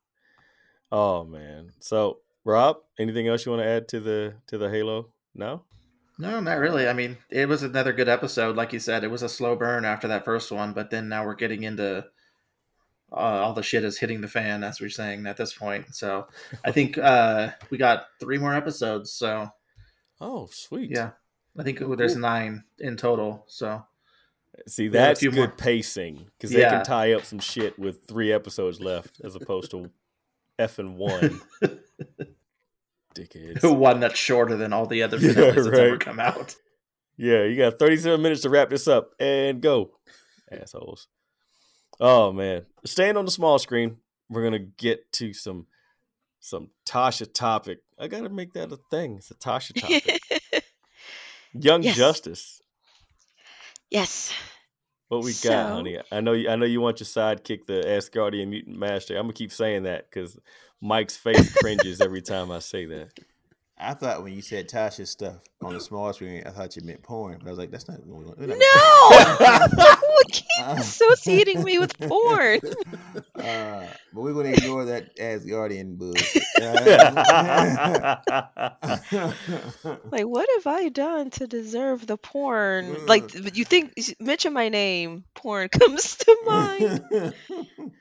Oh 0.92 1.24
man. 1.26 1.72
So, 1.80 2.20
Rob, 2.46 2.78
anything 3.00 3.28
else 3.28 3.46
you 3.46 3.52
want 3.52 3.64
to 3.64 3.68
add 3.70 3.88
to 3.90 4.00
the 4.00 4.36
to 4.48 4.58
the 4.58 4.70
Halo? 4.70 5.10
No. 5.36 5.64
No, 6.20 6.40
not 6.40 6.58
really. 6.58 6.88
I 6.88 6.94
mean, 6.94 7.18
it 7.30 7.48
was 7.48 7.62
another 7.62 7.94
good 7.94 8.10
episode. 8.10 8.56
Like 8.56 8.74
you 8.74 8.80
said, 8.80 9.04
it 9.04 9.12
was 9.12 9.22
a 9.22 9.30
slow 9.30 9.56
burn 9.56 9.86
after 9.86 10.08
that 10.08 10.26
first 10.26 10.52
one, 10.52 10.74
but 10.74 10.90
then 10.90 11.08
now 11.10 11.24
we're 11.24 11.36
getting 11.36 11.62
into 11.62 12.06
uh, 13.12 13.16
all 13.16 13.54
the 13.54 13.62
shit 13.62 13.84
is 13.84 14.00
hitting 14.00 14.22
the 14.22 14.28
fan, 14.28 14.64
as 14.64 14.82
we're 14.82 14.90
saying 14.90 15.28
at 15.28 15.38
this 15.38 15.54
point. 15.54 15.94
So 15.96 16.28
I 16.66 16.72
think 16.72 16.98
uh, 16.98 17.52
we 17.70 17.78
got 17.78 18.08
three 18.20 18.40
more 18.40 18.56
episodes. 18.56 19.12
So 19.14 19.48
Oh, 20.20 20.48
sweet. 20.52 20.90
yeah, 20.90 21.12
I 21.56 21.62
think 21.62 21.82
Oh, 21.84 21.96
there's 21.96 22.16
nine 22.16 22.64
in 22.80 22.98
total. 22.98 23.44
So 23.48 23.84
See, 24.66 24.90
We 24.90 24.98
have 24.98 25.06
a 25.06 25.10
that's 25.10 25.22
good 25.22 25.36
more. 25.36 25.48
pacing 25.50 26.26
because 26.36 26.50
they 26.50 26.62
Yeah. 26.62 26.78
can 26.78 26.84
tie 26.84 27.14
up 27.14 27.26
some 27.26 27.38
shit 27.40 27.78
with 27.78 28.06
three 28.08 28.32
episodes 28.34 28.82
left, 28.82 29.22
as 29.24 29.36
opposed 29.36 29.70
to 29.72 29.92
F 30.60 30.80
and 30.80 30.98
one. 30.98 31.42
Dickheads. 33.16 33.76
one 33.78 34.00
that's 34.00 34.18
shorter 34.20 34.56
than 34.56 34.74
all 34.74 34.86
the 34.86 35.04
other 35.04 35.18
Yeah, 35.22 35.34
finales 35.34 35.66
that's 35.66 35.78
ever 35.80 35.98
come 35.98 36.20
out. 36.20 36.56
Yeah, 37.18 37.44
you 37.46 37.58
got 37.58 37.80
37 37.80 38.22
minutes 38.22 38.42
to 38.42 38.50
wrap 38.50 38.70
this 38.70 38.88
up 38.88 39.12
and 39.20 39.60
go. 39.62 39.92
Assholes. 40.52 41.08
Oh 42.00 42.32
man. 42.32 42.66
Staying 42.86 43.18
on 43.18 43.26
the 43.26 43.32
small 43.32 43.58
screen, 43.58 43.98
we're 44.30 44.44
gonna 44.44 44.60
get 44.60 45.12
to 45.14 45.34
some 45.34 45.66
some 46.40 46.70
Tasha 46.86 47.32
topic. 47.34 47.80
I 48.00 48.08
gotta 48.08 48.30
make 48.30 48.54
that 48.54 48.72
a 48.72 48.78
thing. 48.92 49.16
It's 49.18 49.32
a 49.32 49.36
Tasha 49.36 49.74
topic. 49.82 50.22
Young 51.54 51.82
Yes. 51.82 51.98
Justice. 51.98 52.62
yes. 53.90 54.32
What 55.10 55.24
we 55.24 55.34
got, 55.34 55.72
honey? 55.72 56.00
I 56.12 56.20
know 56.22 56.34
you. 56.34 56.50
I 56.50 56.58
know 56.58 56.66
you 56.66 56.82
want 56.82 57.00
your 57.00 57.08
sidekick, 57.08 57.66
the 57.66 57.84
Asgardian 57.86 58.50
mutant 58.50 58.78
master. 58.78 59.16
I'm 59.16 59.24
gonna 59.24 59.34
keep 59.34 59.52
saying 59.54 59.84
that 59.84 60.10
because 60.10 60.38
Mike's 60.82 61.16
face 61.16 61.54
cringes 61.54 62.02
every 62.02 62.22
time 62.22 62.52
I 62.52 62.60
say 62.60 62.86
that. 62.86 63.12
I 63.80 63.94
thought 63.94 64.24
when 64.24 64.34
you 64.34 64.42
said 64.42 64.68
Tasha's 64.68 65.12
stuff 65.12 65.36
on 65.62 65.74
the 65.74 65.80
small 65.80 66.12
screen, 66.12 66.42
I 66.46 66.50
thought 66.50 66.76
you 66.76 66.82
meant 66.84 67.04
porn. 67.04 67.38
But 67.40 67.48
I 67.48 67.50
was 67.52 67.60
like, 67.60 67.70
that's 67.70 67.88
not 67.88 68.00
going 68.08 68.28
on. 68.28 68.36
No, 68.40 68.48
no, 69.78 69.96
keep 70.32 70.46
Uh. 70.60 70.76
associating 70.80 71.64
me 71.64 71.78
with 71.78 71.96
porn. 72.00 72.60
Uh, 73.36 73.86
but 74.14 74.22
we're 74.22 74.34
going 74.34 74.52
to 74.52 74.58
ignore 74.58 74.86
that 74.86 75.16
Asgardian 75.18 75.96
bullshit. 75.98 76.44
Like, 80.12 80.26
what 80.26 80.50
have 80.56 80.68
I 80.68 80.90
done 80.90 81.30
to 81.32 81.48
deserve 81.48 82.06
the 82.08 82.18
porn? 82.18 83.06
Like, 83.06 83.34
you 83.56 83.64
think 83.66 83.94
mention 84.20 84.54
my 84.54 84.70
name, 84.70 85.24
porn 85.36 85.70
comes 85.70 86.16
to 86.18 86.38
mind. 86.46 87.34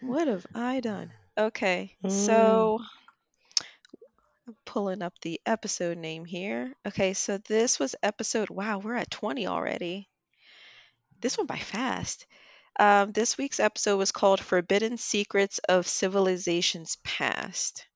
What 0.00 0.28
have 0.28 0.46
I 0.54 0.80
done? 0.80 1.10
Okay, 1.38 1.94
so 2.08 2.80
I'm 4.48 4.56
pulling 4.64 5.02
up 5.02 5.12
the 5.20 5.40
episode 5.44 5.98
name 5.98 6.24
here. 6.24 6.72
Okay, 6.86 7.14
so 7.14 7.38
this 7.38 7.80
was 7.80 7.96
episode. 8.00 8.48
Wow, 8.48 8.78
we're 8.78 8.94
at 8.94 9.10
20 9.10 9.48
already. 9.48 10.08
This 11.20 11.36
went 11.36 11.48
by 11.48 11.58
fast. 11.58 12.26
Um, 12.78 13.10
this 13.10 13.36
week's 13.36 13.58
episode 13.58 13.96
was 13.96 14.12
called 14.12 14.38
Forbidden 14.38 14.98
Secrets 14.98 15.58
of 15.68 15.88
Civilizations 15.88 16.96
Past. 17.02 17.88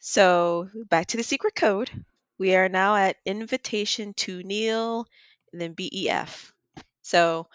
So, 0.00 0.68
back 0.88 1.06
to 1.08 1.16
the 1.16 1.22
secret 1.22 1.54
code. 1.54 1.88
We 2.36 2.56
are 2.56 2.68
now 2.68 2.96
at 2.96 3.18
Invitation 3.24 4.14
to 4.14 4.42
Kneel 4.42 5.06
and 5.52 5.60
then 5.60 5.74
BEF. 5.74 6.52
So, 7.02 7.46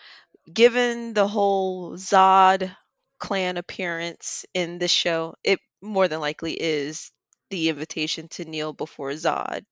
given 0.53 1.13
the 1.13 1.27
whole 1.27 1.97
Zod 1.97 2.73
clan 3.19 3.57
appearance 3.57 4.45
in 4.53 4.77
this 4.77 4.91
show, 4.91 5.35
it 5.43 5.59
more 5.81 6.07
than 6.07 6.21
likely 6.21 6.53
is 6.53 7.11
the 7.55 7.69
invitation 7.69 8.27
to 8.29 8.45
kneel 8.45 8.73
before 8.73 9.11
Zod. 9.11 9.65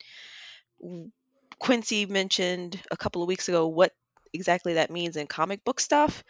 Quincy 1.59 2.05
mentioned 2.05 2.81
a 2.91 2.97
couple 2.97 3.21
of 3.21 3.27
weeks 3.27 3.47
ago 3.49 3.67
what 3.67 3.93
exactly 4.33 4.73
that 4.75 4.91
means 4.91 5.15
in 5.17 5.27
comic 5.27 5.63
book 5.63 5.79
stuff. 5.79 6.23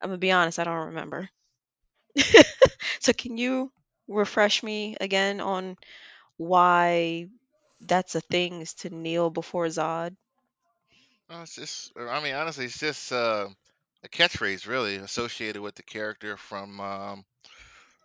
I'm 0.00 0.08
gonna 0.10 0.18
be 0.18 0.32
honest, 0.32 0.58
I 0.58 0.64
don't 0.64 0.88
remember. 0.88 1.28
so 3.00 3.12
can 3.12 3.36
you 3.38 3.72
refresh 4.08 4.62
me 4.62 4.96
again 5.00 5.40
on 5.40 5.76
why 6.36 7.28
that's 7.80 8.14
a 8.16 8.20
thing 8.20 8.62
is 8.62 8.74
to 8.74 8.90
kneel 8.90 9.30
before 9.30 9.66
Zod? 9.66 10.16
It's 11.30 11.54
just, 11.56 11.92
I 11.98 12.22
mean, 12.22 12.34
honestly, 12.34 12.66
it's 12.66 12.78
just 12.78 13.12
uh, 13.12 13.48
a 14.04 14.08
catchphrase, 14.08 14.66
really, 14.66 14.96
associated 14.96 15.62
with 15.62 15.74
the 15.74 15.82
character 15.82 16.36
from 16.36 16.80
um, 16.80 17.24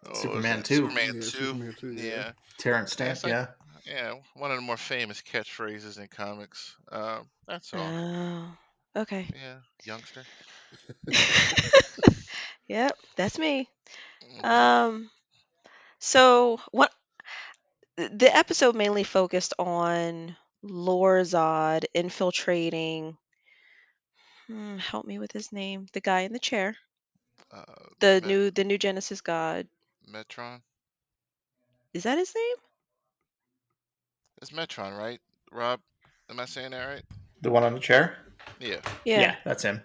oh, 0.09 0.13
Superman 0.13 0.57
that? 0.57 0.65
2. 0.65 0.75
Superman 0.75 1.05
Yeah, 1.07 1.21
2. 1.21 1.21
Superman 1.21 1.75
2, 1.79 1.91
yeah. 1.93 2.03
yeah. 2.03 2.31
Terence 2.57 2.95
Yeah, 2.99 3.13
Stamp, 3.13 3.23
like- 3.23 3.31
yeah. 3.31 3.47
Yeah, 3.85 4.15
one 4.33 4.51
of 4.51 4.57
the 4.57 4.61
more 4.61 4.75
famous 4.75 5.21
catchphrases 5.21 5.97
in 5.97 6.07
comics. 6.07 6.75
Um, 6.91 7.29
that's 7.47 7.73
all. 7.73 7.79
Oh, 7.81 8.57
okay. 8.97 9.27
Yeah, 9.33 9.59
youngster. 9.85 10.23
yep, 12.67 12.97
that's 13.15 13.39
me. 13.39 13.69
Mhm. 14.41 14.45
Um, 14.45 15.09
so 15.99 16.59
what 16.71 16.91
the 17.95 18.35
episode 18.35 18.75
mainly 18.75 19.03
focused 19.05 19.53
on 19.57 20.35
Lor-Zod 20.63 21.85
infiltrating. 21.93 23.17
Hmm, 24.47 24.77
help 24.77 25.05
me 25.05 25.17
with 25.17 25.31
his 25.31 25.51
name. 25.53 25.85
The 25.93 26.01
guy 26.01 26.21
in 26.21 26.33
the 26.33 26.39
chair. 26.39 26.75
Uh, 27.51 27.63
The 27.99 28.15
Met- 28.15 28.25
new 28.25 28.51
the 28.51 28.63
new 28.65 28.77
Genesis 28.77 29.21
god. 29.21 29.67
Metron. 30.11 30.61
Is 31.93 32.03
that 32.03 32.17
his 32.17 32.33
name? 32.35 32.55
It's 34.41 34.51
Metron, 34.51 34.97
right? 34.97 35.19
Rob, 35.51 35.79
am 36.29 36.39
I 36.39 36.45
saying 36.45 36.71
that 36.71 36.85
right? 36.85 37.03
The 37.41 37.51
one 37.51 37.63
on 37.63 37.73
the 37.73 37.79
chair? 37.79 38.17
Yeah. 38.59 38.77
Yeah. 39.05 39.21
yeah 39.21 39.35
that's 39.43 39.63
him. 39.63 39.81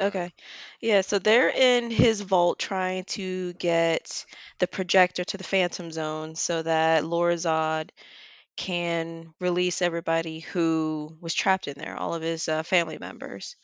Okay. 0.00 0.32
Yeah, 0.80 1.02
so 1.02 1.18
they're 1.18 1.50
in 1.50 1.90
his 1.90 2.20
vault 2.22 2.58
trying 2.58 3.04
to 3.04 3.52
get 3.54 4.24
the 4.58 4.66
projector 4.66 5.22
to 5.24 5.36
the 5.36 5.44
Phantom 5.44 5.92
Zone 5.92 6.34
so 6.34 6.62
that 6.62 7.04
Lor-Zod 7.04 7.90
can 8.56 9.32
release 9.40 9.80
everybody 9.80 10.40
who 10.40 11.16
was 11.20 11.34
trapped 11.34 11.68
in 11.68 11.78
there, 11.78 11.96
all 11.96 12.14
of 12.14 12.22
his 12.22 12.48
uh, 12.48 12.62
family 12.62 12.98
members. 12.98 13.56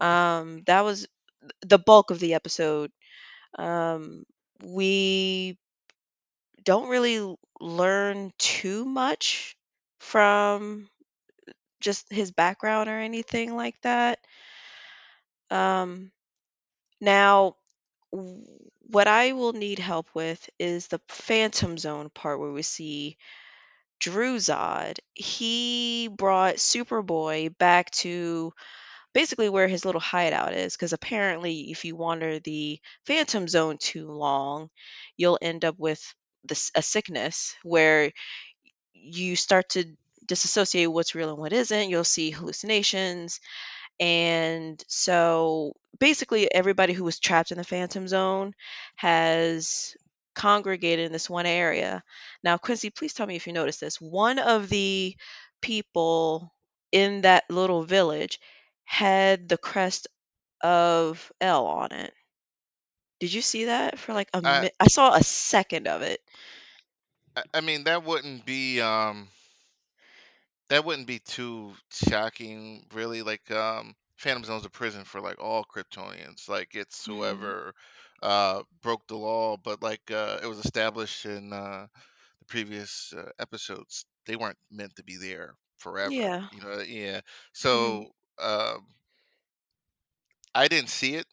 Um, 0.00 0.62
that 0.66 0.84
was 0.84 1.06
the 1.62 1.78
bulk 1.78 2.10
of 2.10 2.20
the 2.20 2.34
episode. 2.34 2.90
Um, 3.58 4.24
we 4.62 5.58
don't 6.64 6.88
really 6.88 7.36
learn 7.60 8.32
too 8.38 8.84
much 8.84 9.56
from 10.00 10.88
just 11.80 12.12
his 12.12 12.32
background 12.32 12.88
or 12.88 12.98
anything 12.98 13.56
like 13.56 13.80
that. 13.82 14.18
Um, 15.50 16.10
now, 17.00 17.56
what 18.88 19.08
I 19.08 19.32
will 19.32 19.52
need 19.52 19.78
help 19.78 20.08
with 20.14 20.48
is 20.58 20.88
the 20.88 21.00
Phantom 21.08 21.76
Zone 21.78 22.10
part 22.10 22.40
where 22.40 22.52
we 22.52 22.62
see 22.62 23.16
Dru-Zod. 24.00 24.98
He 25.14 26.08
brought 26.08 26.56
Superboy 26.56 27.56
back 27.58 27.90
to 27.92 28.52
basically 29.16 29.48
where 29.48 29.66
his 29.66 29.86
little 29.86 30.00
hideout 30.00 30.52
is, 30.52 30.74
because 30.76 30.92
apparently, 30.92 31.70
if 31.70 31.86
you 31.86 31.96
wander 31.96 32.38
the 32.38 32.78
Phantom 33.06 33.48
Zone 33.48 33.78
too 33.78 34.06
long, 34.10 34.68
you'll 35.16 35.38
end 35.40 35.64
up 35.64 35.74
with 35.78 36.14
this 36.44 36.70
a 36.74 36.82
sickness 36.82 37.56
where 37.62 38.12
you 38.92 39.34
start 39.34 39.70
to 39.70 39.86
disassociate 40.26 40.92
what's 40.92 41.14
real 41.14 41.30
and 41.30 41.38
what 41.38 41.54
isn't. 41.54 41.88
You'll 41.88 42.04
see 42.04 42.30
hallucinations. 42.30 43.40
And 43.98 44.84
so 44.86 45.72
basically, 45.98 46.52
everybody 46.54 46.92
who 46.92 47.04
was 47.04 47.18
trapped 47.18 47.52
in 47.52 47.56
the 47.56 47.64
Phantom 47.64 48.06
Zone 48.06 48.52
has 48.96 49.96
congregated 50.34 51.06
in 51.06 51.12
this 51.12 51.30
one 51.30 51.46
area. 51.46 52.02
Now, 52.44 52.58
Quincy, 52.58 52.90
please 52.90 53.14
tell 53.14 53.26
me 53.26 53.36
if 53.36 53.46
you 53.46 53.54
notice 53.54 53.78
this. 53.78 53.98
One 53.98 54.38
of 54.38 54.68
the 54.68 55.16
people 55.62 56.52
in 56.92 57.22
that 57.22 57.44
little 57.48 57.82
village 57.82 58.38
had 58.86 59.48
the 59.48 59.58
crest 59.58 60.08
of 60.62 61.32
L 61.40 61.66
on 61.66 61.92
it. 61.92 62.14
Did 63.20 63.32
you 63.32 63.42
see 63.42 63.66
that 63.66 63.98
for 63.98 64.12
like 64.14 64.30
a 64.34 64.42
I- 64.44 64.64
minute? 64.64 64.74
I 64.80 64.88
saw 64.88 65.14
a 65.14 65.22
second 65.22 65.86
of 65.88 66.02
it. 66.02 66.20
I, 67.36 67.42
I 67.54 67.60
mean, 67.60 67.84
that 67.84 68.04
wouldn't 68.04 68.44
be 68.46 68.80
um, 68.80 69.28
that 70.68 70.84
wouldn't 70.84 71.06
be 71.06 71.18
too 71.20 71.74
shocking, 71.92 72.86
really. 72.92 73.22
Like, 73.22 73.50
um, 73.50 73.94
Phantom 74.16 74.44
Zone's 74.44 74.64
a 74.64 74.70
prison 74.70 75.04
for 75.04 75.20
like 75.20 75.40
all 75.40 75.64
Kryptonians. 75.64 76.48
Like, 76.48 76.74
it's 76.74 77.06
Mhm. 77.06 77.56
whoever 77.56 77.74
uh 78.22 78.62
broke 78.82 79.06
the 79.08 79.16
law, 79.16 79.56
but 79.58 79.82
like 79.82 80.10
uh, 80.10 80.38
it 80.42 80.46
was 80.46 80.58
established 80.58 81.26
in 81.26 81.52
uh 81.52 81.86
the 82.40 82.46
previous 82.46 83.12
uh, 83.16 83.30
episodes, 83.38 84.06
they 84.26 84.36
weren't 84.36 84.58
meant 84.70 84.94
to 84.96 85.04
be 85.04 85.16
there 85.16 85.54
forever. 85.78 86.14
Yeah. 86.14 86.48
You 86.50 86.60
know, 86.62 86.80
yeah. 86.80 87.20
So, 87.52 88.06
um, 88.38 88.86
I 90.56 90.66
didn't 90.66 90.90
see 90.90 91.14
it, 91.14 91.26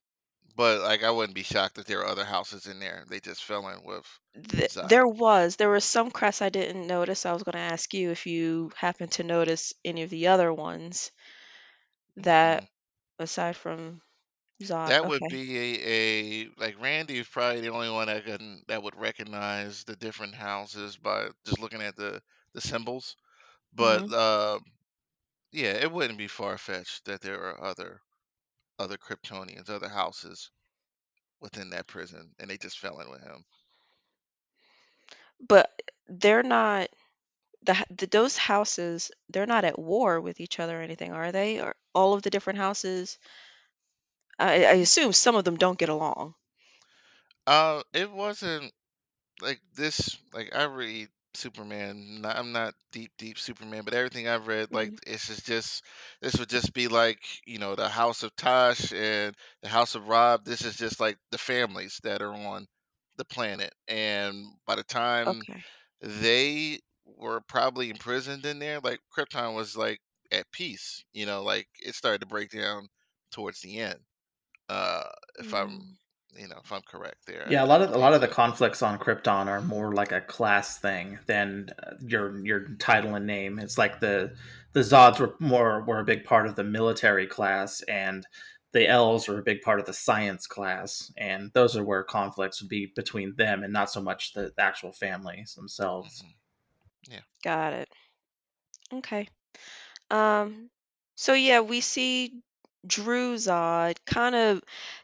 but 0.56 0.82
like 0.82 1.04
I 1.04 1.12
wouldn't 1.12 1.36
be 1.36 1.44
shocked 1.44 1.78
if 1.80 1.86
there 1.86 2.02
are 2.02 2.08
other 2.08 2.26
houses 2.26 2.68
in 2.68 2.80
there. 2.80 3.06
They 3.10 3.20
just 3.20 3.44
fell 3.44 3.68
in 3.70 3.84
with. 3.84 4.08
Th- 4.50 4.70
Zod. 4.70 4.90
there 4.90 5.08
was 5.08 5.56
there 5.56 5.70
was 5.72 5.84
some 5.86 6.12
crests 6.12 6.44
I 6.44 6.50
didn't 6.50 6.86
notice. 6.86 7.26
I 7.26 7.34
was 7.34 7.42
going 7.44 7.54
to 7.54 7.74
ask 7.74 7.94
you 7.96 8.12
if 8.12 8.28
you 8.28 8.72
happen 8.76 9.08
to 9.10 9.24
notice 9.24 9.74
any 9.84 10.04
of 10.04 10.12
the 10.12 10.28
other 10.28 10.54
ones 10.54 11.12
that 12.18 12.64
aside 13.20 13.56
from 13.56 14.02
Zod. 14.64 14.88
That 14.90 15.06
would 15.06 15.22
okay. 15.24 15.30
be 15.30 15.58
a, 15.58 15.80
a 15.84 16.50
like 16.58 16.82
Randy 16.82 17.18
is 17.18 17.28
probably 17.28 17.62
the 17.62 17.72
only 17.72 17.90
one 17.90 18.08
that 18.08 18.26
can 18.26 18.64
that 18.68 18.84
would 18.84 18.96
recognize 18.96 19.84
the 19.86 19.96
different 19.96 20.36
houses 20.36 20.98
by 20.98 21.30
just 21.46 21.60
looking 21.60 21.82
at 21.82 21.96
the 21.96 22.22
the 22.54 22.62
symbols. 22.62 23.16
But 23.74 24.12
uh, 24.12 24.60
yeah, 25.54 25.72
it 25.74 25.90
wouldn't 25.92 26.18
be 26.20 26.28
far 26.28 26.58
fetched 26.58 27.06
that 27.06 27.22
there 27.22 27.42
are 27.42 27.64
other 27.64 28.02
other 28.80 28.98
Kryptonians, 28.98 29.70
other 29.70 29.90
houses 29.90 30.52
within 31.42 31.70
that 31.72 31.88
prison, 31.88 32.34
and 32.40 32.50
they 32.50 32.58
just 32.58 32.80
fell 32.80 33.00
in 33.02 33.10
with 33.10 33.22
him. 33.24 33.46
but 35.48 35.70
they're 36.08 36.44
not 36.44 36.90
the, 37.64 37.86
the 37.90 38.08
those 38.08 38.38
houses. 38.38 39.12
They're 39.30 39.46
not 39.48 39.66
at 39.66 39.80
war 39.80 40.22
with 40.22 40.40
each 40.42 40.60
other 40.60 40.80
or 40.80 40.84
anything, 40.84 41.14
are 41.14 41.32
they? 41.32 41.62
Or 41.62 41.76
all 41.96 42.14
of 42.14 42.24
the 42.24 42.32
different 42.32 42.60
houses 42.60 43.20
I, 44.38 44.66
I 44.66 44.74
assume 44.74 45.12
some 45.12 45.36
of 45.36 45.44
them 45.44 45.58
don't 45.58 45.80
get 45.80 45.90
along. 45.90 46.36
Uh, 47.48 47.84
it 47.94 48.12
wasn't 48.12 48.74
like 49.42 49.62
this. 49.76 50.18
Like 50.34 50.56
I 50.56 50.66
read 50.66 51.10
Superman. 51.36 52.22
Not, 52.22 52.38
I'm 52.38 52.52
not 52.52 52.74
deep, 52.92 53.12
deep 53.18 53.38
Superman, 53.40 53.84
but 53.84 53.94
everything 53.94 54.28
I've 54.28 54.48
read, 54.48 54.74
like 54.74 54.92
Mhm. 54.92 55.00
it's 55.08 55.28
just, 55.28 55.46
just 55.46 55.84
this 56.22 56.36
would 56.40 56.50
just 56.50 56.74
be 56.74 56.88
like 56.88 57.20
you 57.46 57.60
know 57.60 57.76
the 57.76 57.90
House 57.90 58.24
of 58.24 58.36
Tosh 58.36 58.92
and 58.94 59.36
the 59.62 59.70
House 59.70 59.96
of 59.96 60.08
Rob. 60.08 60.46
This 60.46 60.64
is 60.66 60.78
just 60.78 61.00
like 61.00 61.18
the 61.32 61.38
families 61.38 62.00
that 62.04 62.22
are 62.22 62.34
on 62.34 62.68
the 63.18 63.26
planet, 63.26 63.74
and 63.88 64.46
by 64.68 64.76
the 64.76 64.84
time 64.84 65.44
Okay. 65.44 65.64
they 66.02 66.80
were 67.06 67.42
probably 67.42 67.90
imprisoned 67.90 68.46
in 68.46 68.60
there, 68.60 68.80
like 68.82 69.00
Krypton 69.18 69.56
was 69.56 69.76
like 69.78 70.00
at 70.32 70.52
peace. 70.52 71.04
You 71.14 71.26
know, 71.26 71.44
like 71.44 71.68
it 71.80 71.96
started 71.96 72.22
to 72.22 72.28
break 72.28 72.52
down 72.52 72.88
towards 73.32 73.62
the 73.62 73.80
end. 73.80 74.00
Uh, 74.70 75.04
if 75.40 75.54
I'm 75.54 75.82
Mm. 75.82 75.98
You 76.38 76.48
know 76.48 76.60
if 76.64 76.72
I'm 76.72 76.82
correct 76.82 77.26
there. 77.28 77.46
Yeah, 77.50 77.64
a 77.64 77.68
lot 77.68 77.82
of 77.82 77.92
a 77.92 77.98
lot 77.98 78.14
of 78.14 78.22
the 78.22 78.28
conflicts 78.28 78.82
on 78.82 78.98
Krypton 78.98 79.48
are 79.48 79.62
more 79.62 79.94
like 79.94 80.12
a 80.12 80.22
class 80.22 80.80
thing 80.80 81.20
than 81.28 81.70
uh, 81.82 81.92
your 82.00 82.44
your 82.46 82.76
title 82.80 83.16
and 83.16 83.28
name. 83.28 83.60
It's 83.60 83.78
like 83.78 84.00
the 84.00 84.34
the 84.74 84.80
Zods 84.80 85.20
were 85.20 85.36
more 85.40 85.84
were 85.84 86.00
a 86.00 86.06
big 86.06 86.24
part 86.24 86.48
of 86.48 86.56
the 86.56 86.64
military 86.64 87.28
class, 87.28 87.82
and 87.84 88.26
the 88.72 88.88
L's 88.88 89.28
were 89.28 89.40
a 89.40 89.44
big 89.44 89.62
part 89.62 89.80
of 89.80 89.86
the 89.86 89.94
science 89.94 90.48
class, 90.48 91.12
and 91.18 91.52
those 91.54 91.78
are 91.78 91.84
where 91.84 92.04
conflicts 92.04 92.62
would 92.62 92.70
be 92.70 92.92
between 92.96 93.36
them, 93.36 93.64
and 93.64 93.72
not 93.72 93.92
so 93.92 94.02
much 94.02 94.34
the, 94.34 94.52
the 94.56 94.64
actual 94.64 94.92
families 94.92 95.54
themselves. 95.54 96.24
Mhm. 96.24 96.34
Got 97.44 97.74
it. 97.74 97.90
Okay. 98.94 99.28
Um, 100.10 100.70
so 101.16 101.34
yeah, 101.34 101.60
we 101.60 101.82
see 101.82 102.42
Dru-Zod 102.88 103.98
kind 104.06 104.34
of 104.36 104.64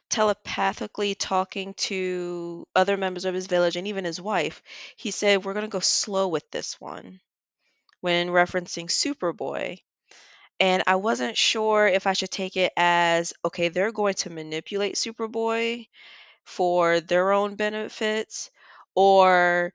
telepathically 0.09 1.15
talking 1.15 1.73
to 1.75 2.67
other 2.75 2.97
members 2.97 3.25
of 3.25 3.33
his 3.35 3.47
village 3.47 3.75
and 3.75 3.87
even 3.87 4.05
his 4.05 4.21
wife. 4.21 4.61
He 4.97 5.11
said, 5.11 5.45
We're 5.45 5.53
gonna 5.53 5.67
go 5.67 5.79
slow 5.81 6.27
with 6.29 6.49
this 6.51 6.79
one 6.81 7.21
when 8.01 8.27
referencing 8.29 8.87
Superboy. 8.89 9.79
And 10.59 10.83
I 10.87 10.95
wasn't 10.95 11.37
sure 11.37 11.87
if 11.87 12.07
I 12.07 12.13
should 12.13 12.31
take 12.31 12.57
it 12.57 12.73
as 12.77 13.33
okay, 13.45 13.69
they're 13.69 13.91
going 13.91 14.15
to 14.15 14.29
manipulate 14.29 14.95
Superboy 14.95 15.87
for 16.45 17.01
their 17.01 17.31
own 17.33 17.55
benefits, 17.55 18.51
or 18.95 19.73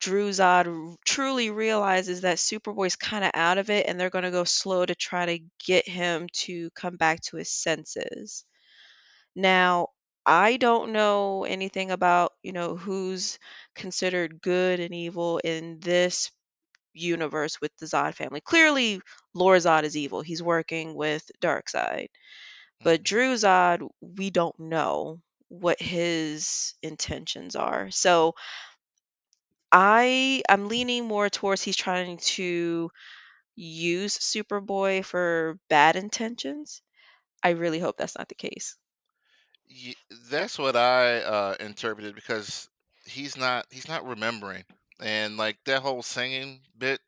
Dru-Zod 0.00 0.66
r- 0.66 0.96
truly 1.06 1.50
realizes 1.50 2.20
that 2.22 2.38
Superboy's 2.38 2.96
kind 2.96 3.24
of 3.24 3.30
out 3.34 3.56
of 3.58 3.70
it 3.70 3.86
and 3.86 3.98
they're 3.98 4.10
going 4.10 4.24
to 4.24 4.30
go 4.30 4.44
slow 4.44 4.84
to 4.84 4.94
try 4.94 5.24
to 5.26 5.44
get 5.64 5.88
him 5.88 6.28
to 6.44 6.70
come 6.72 6.96
back 6.96 7.20
to 7.22 7.38
his 7.38 7.50
senses. 7.50 8.44
Now, 9.34 9.88
I 10.26 10.56
don't 10.56 10.92
know 10.92 11.44
anything 11.44 11.90
about, 11.90 12.32
you 12.42 12.52
know, 12.52 12.76
who's 12.76 13.38
considered 13.74 14.40
good 14.42 14.80
and 14.80 14.94
evil 14.94 15.38
in 15.38 15.80
this 15.80 16.30
universe 16.94 17.60
with 17.60 17.72
the 17.78 17.86
Zod 17.86 18.14
family. 18.14 18.40
Clearly, 18.42 19.00
Lord 19.34 19.62
Zod 19.62 19.84
is 19.84 19.96
evil. 19.96 20.22
He's 20.22 20.42
working 20.42 20.94
with 20.94 21.30
Darkseid. 21.42 22.08
But 22.84 23.02
Mhm. 23.02 23.06
Zod, 23.36 23.88
we 24.00 24.30
don't 24.30 24.58
know 24.60 25.20
what 25.48 25.80
his 25.80 26.74
intentions 26.82 27.56
are. 27.56 27.90
So 27.90 28.34
I 29.70 30.42
I'm 30.48 30.68
leaning 30.68 31.04
more 31.06 31.28
towards 31.28 31.62
he's 31.62 31.76
trying 31.76 32.16
to 32.18 32.90
use 33.56 34.18
Superboy 34.18 35.04
for 35.04 35.58
bad 35.68 35.96
intentions. 35.96 36.82
I 37.42 37.50
really 37.50 37.80
hope 37.80 37.96
that's 37.98 38.18
not 38.18 38.28
the 38.28 38.36
case. 38.36 38.76
That's 40.30 40.58
what 40.58 40.76
I 40.76 41.18
uh, 41.20 41.54
interpreted 41.60 42.14
because 42.14 42.68
he's 43.06 43.36
not 43.36 43.66
he's 43.70 43.88
not 43.88 44.06
remembering, 44.06 44.64
and 45.00 45.36
like 45.36 45.58
that 45.64 45.82
whole 45.82 46.02
singing 46.02 46.60
bit, 46.78 47.00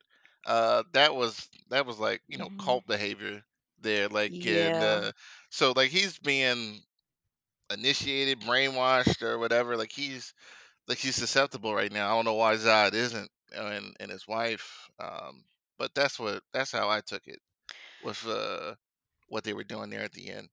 uh, 0.47 0.83
that 0.93 1.15
was 1.15 1.49
that 1.71 1.87
was 1.87 1.99
like 1.99 2.23
you 2.29 2.39
know 2.39 2.49
Mhm. 2.49 2.59
cult 2.59 2.87
behavior 2.87 3.43
there, 3.81 4.09
like 4.09 4.35
and 4.47 4.83
Yeah. 4.83 4.83
uh, 4.83 5.13
so 5.51 5.73
like 5.77 5.91
he's 5.91 6.19
being 6.19 6.81
initiated, 7.73 8.41
brainwashed, 8.41 9.23
or 9.23 9.39
whatever. 9.39 9.77
Like 9.77 9.93
he's 9.93 10.35
like 10.89 10.99
he's 10.99 11.17
susceptible 11.17 11.75
right 11.75 11.93
now. 11.93 12.13
I 12.13 12.17
don't 12.17 12.25
know 12.27 12.35
why 12.35 12.55
Zod 12.57 12.95
isn't, 12.95 13.31
uh, 13.57 13.63
and 13.67 13.97
and 14.01 14.11
his 14.11 14.27
wife. 14.27 14.89
Um, 15.01 15.45
but 15.79 15.95
that's 15.95 16.19
what 16.19 16.43
that's 16.53 16.73
how 16.73 16.89
I 16.89 17.01
took 17.01 17.27
it 17.27 17.41
with 18.03 18.27
uh 18.27 18.75
what 19.29 19.45
they 19.45 19.53
were 19.55 19.65
doing 19.65 19.91
there 19.91 20.03
at 20.03 20.13
the 20.13 20.31
end. 20.31 20.49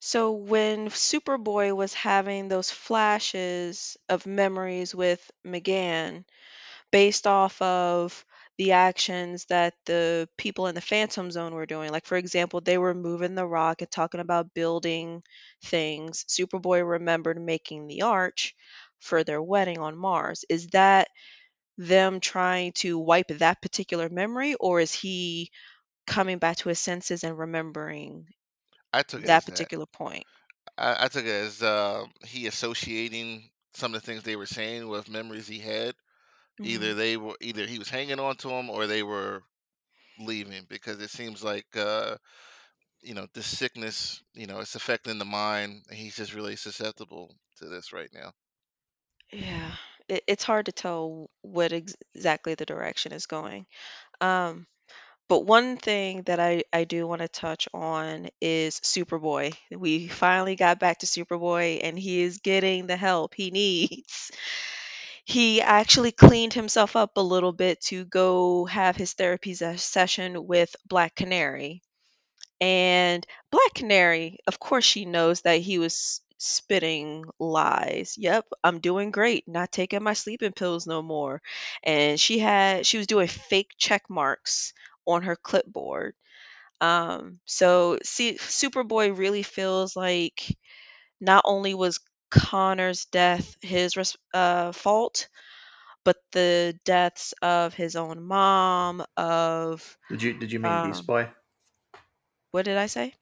So 0.00 0.32
when 0.32 0.88
Superboy 0.88 1.74
was 1.76 1.94
having 1.94 2.48
those 2.48 2.70
flashes 2.70 3.96
of 4.08 4.26
memories 4.26 4.92
with 4.94 5.30
M'gann, 5.44 6.24
based 6.92 7.26
off 7.26 7.60
of 7.62 8.24
the 8.58 8.72
actions 8.72 9.46
that 9.46 9.74
the 9.86 10.28
people 10.38 10.66
in 10.68 10.74
the 10.76 10.80
Phantom 10.82 11.30
Zone 11.30 11.54
were 11.54 11.66
doing. 11.66 11.90
Like, 11.92 12.06
for 12.06 12.16
example, 12.18 12.60
they 12.60 12.78
were 12.78 12.94
moving 12.94 13.34
the 13.34 13.46
rock 13.46 13.82
and 13.82 13.90
talking 13.90 14.20
about 14.20 14.54
building 14.54 15.22
things. 15.64 16.24
Superboy 16.28 16.88
remembered 16.88 17.40
making 17.40 17.88
the 17.88 18.02
arch 18.02 18.54
for 19.00 19.24
their 19.24 19.42
wedding 19.42 19.78
on 19.78 19.96
Mars. 19.98 20.44
Is 20.48 20.68
that 20.68 21.08
them 21.78 22.20
trying 22.20 22.72
to 22.72 22.98
wipe 22.98 23.28
that 23.28 23.62
particular 23.62 24.08
memory, 24.10 24.54
or 24.56 24.80
is 24.80 24.92
he 24.94 25.50
coming 26.06 26.38
back 26.38 26.58
to 26.58 26.68
his 26.70 26.80
senses 26.80 27.24
and 27.24 27.38
remembering 27.38 28.28
I 28.92 29.02
took 29.02 29.24
it 29.24 29.30
that 29.30 29.44
as 29.44 29.46
that. 29.46 29.70
particular 29.70 29.86
point? 29.86 30.26
I, 30.76 31.04
I 31.04 31.08
took 31.08 31.24
it 31.24 31.28
as 31.28 31.62
uh, 31.62 32.06
he 32.24 32.46
associating 32.46 33.50
some 33.74 33.94
of 33.94 34.00
the 34.00 34.06
things 34.06 34.22
they 34.22 34.36
were 34.36 34.46
saying 34.46 34.88
with 34.88 35.08
memories 35.08 35.46
he 35.46 35.58
had. 35.58 35.94
Either 36.62 36.94
Mhm. 36.94 36.94
they 36.94 37.16
were 37.16 37.36
either 37.40 37.66
he 37.66 37.78
was 37.78 37.88
hanging 37.90 38.20
on 38.20 38.36
to 38.38 38.48
them 38.48 38.70
or 38.70 38.86
they 38.86 39.02
were 39.02 39.44
leaving 40.18 40.64
because 40.68 41.00
it 41.02 41.10
seems 41.10 41.44
like 41.44 41.66
uh, 41.76 42.16
you 43.02 43.14
know 43.14 43.26
this 43.34 43.46
sickness, 43.58 44.22
you 44.34 44.46
know, 44.46 44.60
it's 44.60 44.76
affecting 44.76 45.18
the 45.18 45.24
mind. 45.26 45.84
And 45.90 45.98
he's 45.98 46.16
just 46.16 46.34
really 46.34 46.56
susceptible 46.56 47.34
to 47.58 47.66
this 47.68 47.92
right 47.92 48.10
now. 48.12 48.32
Yeah, 49.32 49.74
it, 50.08 50.24
it's 50.26 50.44
hard 50.44 50.66
to 50.66 50.72
tell 50.72 51.30
what 51.42 51.72
ex- 51.72 51.94
exactly 52.14 52.54
the 52.54 52.66
direction 52.66 53.12
is 53.12 53.26
going. 53.26 53.66
Um, 54.20 54.66
but 55.28 55.44
one 55.46 55.76
thing 55.76 56.22
that 56.22 56.40
I, 56.40 56.64
I 56.72 56.84
do 56.84 57.06
want 57.06 57.20
to 57.22 57.28
touch 57.28 57.68
on 57.74 58.28
is 58.40 58.80
Superboy. 58.80 59.54
We 59.70 60.08
finally 60.08 60.56
got 60.56 60.80
back 60.80 61.00
to 61.00 61.06
Superboy, 61.06 61.80
and 61.82 61.98
he 61.98 62.22
is 62.22 62.38
getting 62.38 62.86
the 62.86 62.96
help 62.96 63.34
he 63.34 63.50
needs. 63.52 64.30
He 65.24 65.60
actually 65.62 66.12
cleaned 66.12 66.54
himself 66.54 66.96
up 66.96 67.16
a 67.16 67.20
little 67.22 67.52
bit 67.52 67.80
to 67.82 68.04
go 68.04 68.64
have 68.66 68.96
his 68.96 69.12
therapy 69.12 69.54
se- 69.54 69.76
session 69.76 70.46
with 70.46 70.74
Black 70.88 71.14
Canary. 71.14 71.82
And 72.60 73.26
Black 73.50 73.74
Canary, 73.74 74.38
of 74.46 74.58
course, 74.60 74.84
she 74.84 75.04
knows 75.04 75.40
that 75.42 75.60
he 75.60 75.78
was 75.78 76.20
spitting 76.38 77.24
lies. 77.40 78.14
Yep, 78.16 78.46
I'm 78.62 78.78
doing 78.80 79.10
great, 79.10 79.48
not 79.48 79.72
taking 79.72 80.02
my 80.04 80.12
sleeping 80.12 80.52
pills 80.52 80.86
no 80.86 81.02
more. 81.02 81.42
And 81.82 82.18
she 82.20 82.38
had 82.38 82.86
she 82.86 82.98
was 82.98 83.06
doing 83.08 83.26
fake 83.28 83.72
check 83.76 84.08
marks 84.08 84.72
on 85.08 85.22
her 85.22 85.36
clipboard. 85.36 86.14
Um, 86.80 87.40
so 87.44 87.98
see, 88.04 88.34
Superboy 88.34 89.16
really 89.16 89.42
feels 89.42 89.96
like 89.96 90.56
not 91.20 91.42
only 91.46 91.74
was 91.74 92.00
Connor's 92.30 93.06
death 93.06 93.56
his 93.62 93.96
uh, 94.34 94.72
fault, 94.72 95.28
but 96.04 96.16
the 96.32 96.78
deaths 96.84 97.34
of 97.42 97.74
his 97.74 97.96
own 97.96 98.22
mom, 98.22 99.04
of 99.16 99.98
Did 100.10 100.22
you 100.22 100.32
did 100.34 100.52
you 100.52 100.58
mean 100.60 100.82
Beast 100.82 101.00
um, 101.00 101.06
Boy? 101.06 101.28
what 102.52 102.64
did 102.64 102.76
I 102.76 102.86
say? 102.86 103.14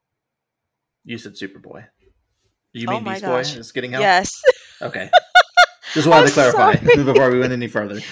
You 1.05 1.18
said 1.18 1.34
Superboy. 1.34 1.87
You 2.72 2.89
Oh 2.89 2.93
mean 2.93 3.05
Beast 3.05 3.24
Boy 3.24 3.39
gosh. 3.39 3.57
is 3.57 3.72
getting 3.72 3.93
help? 3.93 4.03
Yes. 4.03 4.43
Okay. 4.82 5.11
Just 5.95 6.09
wanted 6.09 6.26
to 6.28 6.32
clarify 6.34 6.76
sorry. 6.76 6.97
before 7.05 7.30
we 7.30 7.41
went 7.41 7.53
any 7.53 7.68
further. 7.68 8.01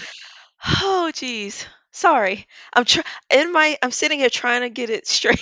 Oh 0.81 1.11
geez. 1.13 1.67
Sorry. 1.95 2.47
I'm 2.75 2.85
try- 2.85 3.05
in 3.31 3.51
my 3.53 3.79
I'm 3.81 3.91
sitting 3.91 4.19
here 4.19 4.29
trying 4.29 4.61
to 4.63 4.69
get 4.69 4.91
it 4.91 5.07
straight. 5.17 5.41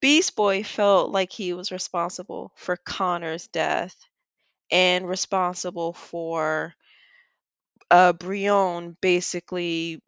Beast 0.00 0.36
Boy 0.36 0.62
felt 0.64 1.10
like 1.10 1.32
he 1.32 1.52
was 1.54 1.72
responsible 1.72 2.52
for 2.56 2.76
Connor's 2.76 3.48
death 3.48 3.96
and 4.70 5.08
responsible 5.08 5.92
for 5.94 6.74
uh 7.90 8.12
Brion 8.12 8.96
basically 9.00 10.00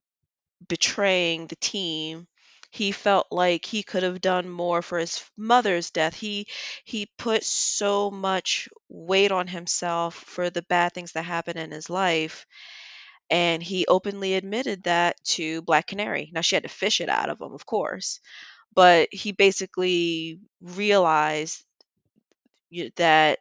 betraying 0.69 1.49
the 1.49 1.57
team. 1.57 2.29
He 2.71 2.93
felt 2.93 3.29
like 3.33 3.67
he 3.67 3.83
could 3.83 4.03
have 4.05 4.21
done 4.21 4.49
more 4.49 4.83
for 4.83 4.99
his 4.99 5.25
mother's 5.37 5.91
death. 5.91 6.15
He 6.15 6.49
he 6.85 7.09
put 7.19 7.45
so 7.45 8.11
much 8.11 8.69
weight 8.89 9.33
on 9.33 9.49
himself 9.49 10.15
for 10.17 10.51
the 10.51 10.63
bad 10.63 10.93
things 10.95 11.13
that 11.13 11.25
happened 11.25 11.59
in 11.59 11.71
his 11.73 11.91
life 11.91 12.47
and 13.31 13.63
he 13.63 13.87
openly 13.89 14.35
admitted 14.35 14.85
that 14.85 15.23
to 15.25 15.63
Black 15.63 15.87
Canary. 15.89 16.31
Now 16.33 16.41
she 16.43 16.57
had 16.57 16.65
to 16.65 16.69
fish 16.69 17.01
it 17.01 17.09
out 17.09 17.31
of 17.31 17.41
him, 17.41 17.53
of 17.53 17.67
course, 17.67 18.21
but 18.75 19.09
he 19.13 19.33
basically 19.33 20.41
realized 20.61 21.65
that 22.97 23.39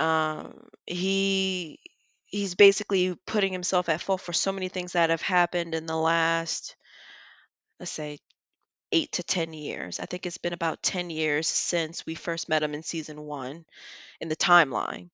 um, 0.00 0.68
he 0.86 1.80
he's 2.26 2.54
basically 2.54 3.14
putting 3.26 3.52
himself 3.52 3.88
at 3.88 4.00
fault 4.00 4.20
for 4.20 4.32
so 4.32 4.52
many 4.52 4.68
things 4.68 4.92
that 4.92 5.10
have 5.10 5.22
happened 5.22 5.74
in 5.74 5.86
the 5.86 5.96
last 5.96 6.76
let's 7.80 7.90
say 7.90 8.18
eight 8.92 9.12
to 9.12 9.22
ten 9.22 9.52
years. 9.52 10.00
I 10.00 10.06
think 10.06 10.26
it's 10.26 10.38
been 10.38 10.52
about 10.52 10.82
ten 10.82 11.10
years 11.10 11.46
since 11.48 12.06
we 12.06 12.14
first 12.14 12.48
met 12.48 12.62
him 12.62 12.74
in 12.74 12.82
season 12.82 13.22
one 13.22 13.64
in 14.20 14.28
the 14.28 14.36
timeline. 14.36 15.10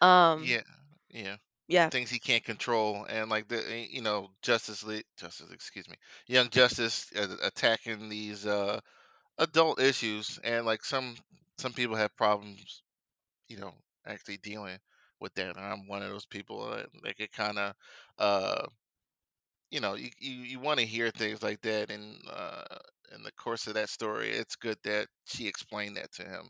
Um, 0.00 0.44
Yeah, 0.44 0.62
yeah. 1.10 1.36
Yeah, 1.68 1.90
Things 1.90 2.10
he 2.10 2.18
can't 2.18 2.44
control, 2.44 3.04
and 3.08 3.30
like 3.30 3.48
the 3.48 3.58
eh, 3.70 3.86
you 3.90 4.02
know 4.02 4.30
Justice 4.42 4.82
League, 4.84 5.06
Justice, 5.16 5.50
excuse 5.52 5.88
me, 5.88 5.96
Young 6.26 6.50
Justice 6.50 7.10
uh, 7.16 7.36
attacking 7.42 8.08
these 8.08 8.46
uh 8.46 8.80
adult 9.38 9.80
issues, 9.80 10.38
and 10.44 10.66
like 10.66 10.84
some 10.84 11.16
some 11.58 11.72
people 11.72 11.96
have 11.96 12.16
problems, 12.16 12.82
you 13.48 13.58
know, 13.58 13.74
actually 14.06 14.38
dealing 14.38 14.78
with 15.20 15.34
that. 15.34 15.56
And 15.56 15.64
I'm 15.66 15.86
one 15.88 16.02
of 16.02 16.10
those 16.10 16.26
people 16.26 16.70
that 16.70 16.88
like 17.04 17.20
it 17.20 17.32
kind 17.32 17.58
of 17.58 17.74
uh 18.18 18.66
you 19.70 19.80
know 19.80 19.94
you 19.94 20.10
you, 20.18 20.32
you 20.32 20.60
want 20.60 20.78
to 20.80 20.86
hear 20.86 21.10
things 21.10 21.42
like 21.42 21.60
that 21.62 21.90
and 21.90 22.16
uh 22.30 22.64
in 23.14 23.22
the 23.22 23.32
course 23.32 23.66
of 23.66 23.74
that 23.74 23.88
story 23.88 24.30
it's 24.30 24.56
good 24.56 24.76
that 24.84 25.06
she 25.24 25.46
explained 25.46 25.96
that 25.96 26.10
to 26.12 26.22
him 26.22 26.48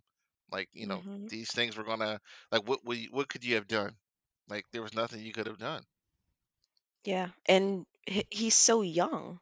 like 0.50 0.68
you 0.72 0.86
know 0.86 1.02
hmm 1.02 1.28
these 1.28 1.50
things 1.50 1.76
were 1.76 1.84
gonna 1.84 2.18
like 2.52 2.66
what 2.68 2.80
you, 2.96 3.08
what 3.10 3.28
could 3.28 3.44
you 3.44 3.54
have 3.54 3.66
done 3.68 3.92
like 4.48 4.64
there 4.72 4.82
was 4.82 4.94
nothing 4.94 5.20
you 5.22 5.32
could 5.32 5.46
have 5.46 5.58
done 5.58 5.84
yeah, 7.04 7.28
and 7.46 7.86
he, 8.06 8.24
he's 8.30 8.54
so 8.54 8.82
young 8.82 9.40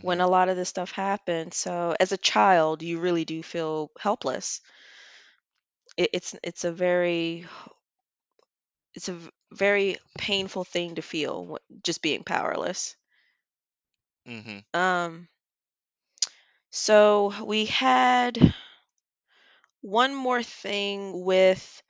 when 0.00 0.20
hmm 0.20 0.22
a 0.22 0.28
lot 0.28 0.48
of 0.48 0.56
this 0.56 0.68
stuff 0.68 0.90
happened. 0.92 1.54
So 1.54 1.94
as 1.98 2.12
a 2.12 2.16
child, 2.18 2.82
you 2.82 3.00
really 3.00 3.24
do 3.24 3.42
feel 3.42 3.90
helpless. 3.98 4.60
It, 5.96 6.10
it's 6.12 6.34
it's 6.42 6.64
a 6.64 6.72
very 6.72 7.46
it's 8.94 9.08
a 9.08 9.12
v- 9.14 9.30
very 9.52 9.96
painful 10.18 10.64
thing 10.64 10.94
to 10.96 11.02
feel, 11.02 11.46
wh- 11.56 11.82
just 11.84 12.02
being 12.02 12.24
powerless. 12.24 12.96
hmm 14.26 14.58
Um, 14.74 15.28
so 16.70 17.32
we 17.44 17.66
had 17.66 18.54
one 19.82 20.14
more 20.14 20.42
thing 20.42 21.24
with 21.24 21.82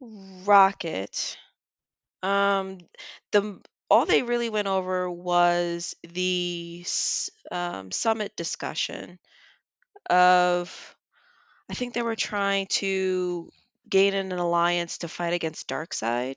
Rocket. 0.00 1.38
Um, 2.24 2.78
the 3.32 3.60
all 3.90 4.06
they 4.06 4.22
really 4.22 4.48
went 4.50 4.66
over 4.68 5.10
was 5.10 5.94
the 6.02 6.84
um, 7.52 7.92
summit 7.92 8.34
discussion 8.36 9.18
of 10.10 10.96
I 11.70 11.74
think 11.74 11.94
they 11.94 12.02
were 12.02 12.16
trying 12.16 12.66
to 12.82 13.50
gain 13.88 14.14
an 14.14 14.32
alliance 14.32 14.98
to 14.98 15.08
fight 15.08 15.34
against 15.34 15.68
Darkseid, 15.68 16.36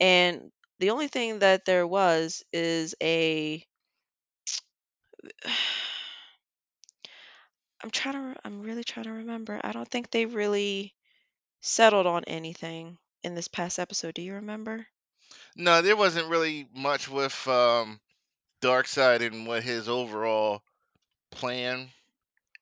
and 0.00 0.50
the 0.78 0.90
only 0.90 1.08
thing 1.08 1.40
that 1.40 1.64
there 1.64 1.86
was 1.86 2.42
is 2.52 2.94
a 3.02 3.64
I'm 7.82 7.90
trying 7.90 8.34
to 8.34 8.40
I'm 8.44 8.60
really 8.60 8.84
trying 8.84 9.04
to 9.04 9.12
remember. 9.12 9.58
I 9.64 9.72
don't 9.72 9.88
think 9.88 10.10
they 10.10 10.26
really 10.26 10.94
settled 11.62 12.06
on 12.06 12.24
anything 12.24 12.98
in 13.26 13.34
this 13.34 13.48
past 13.48 13.78
episode. 13.78 14.14
Do 14.14 14.22
you 14.22 14.34
remember? 14.34 14.86
no 15.56 15.82
there 15.82 15.96
wasn't 15.96 16.28
really 16.28 16.68
much 16.74 17.08
with 17.08 17.46
um 17.48 18.00
Darkseid 18.62 19.20
and 19.20 19.46
what 19.46 19.62
his 19.62 19.88
overall 19.88 20.62
plan 21.30 21.88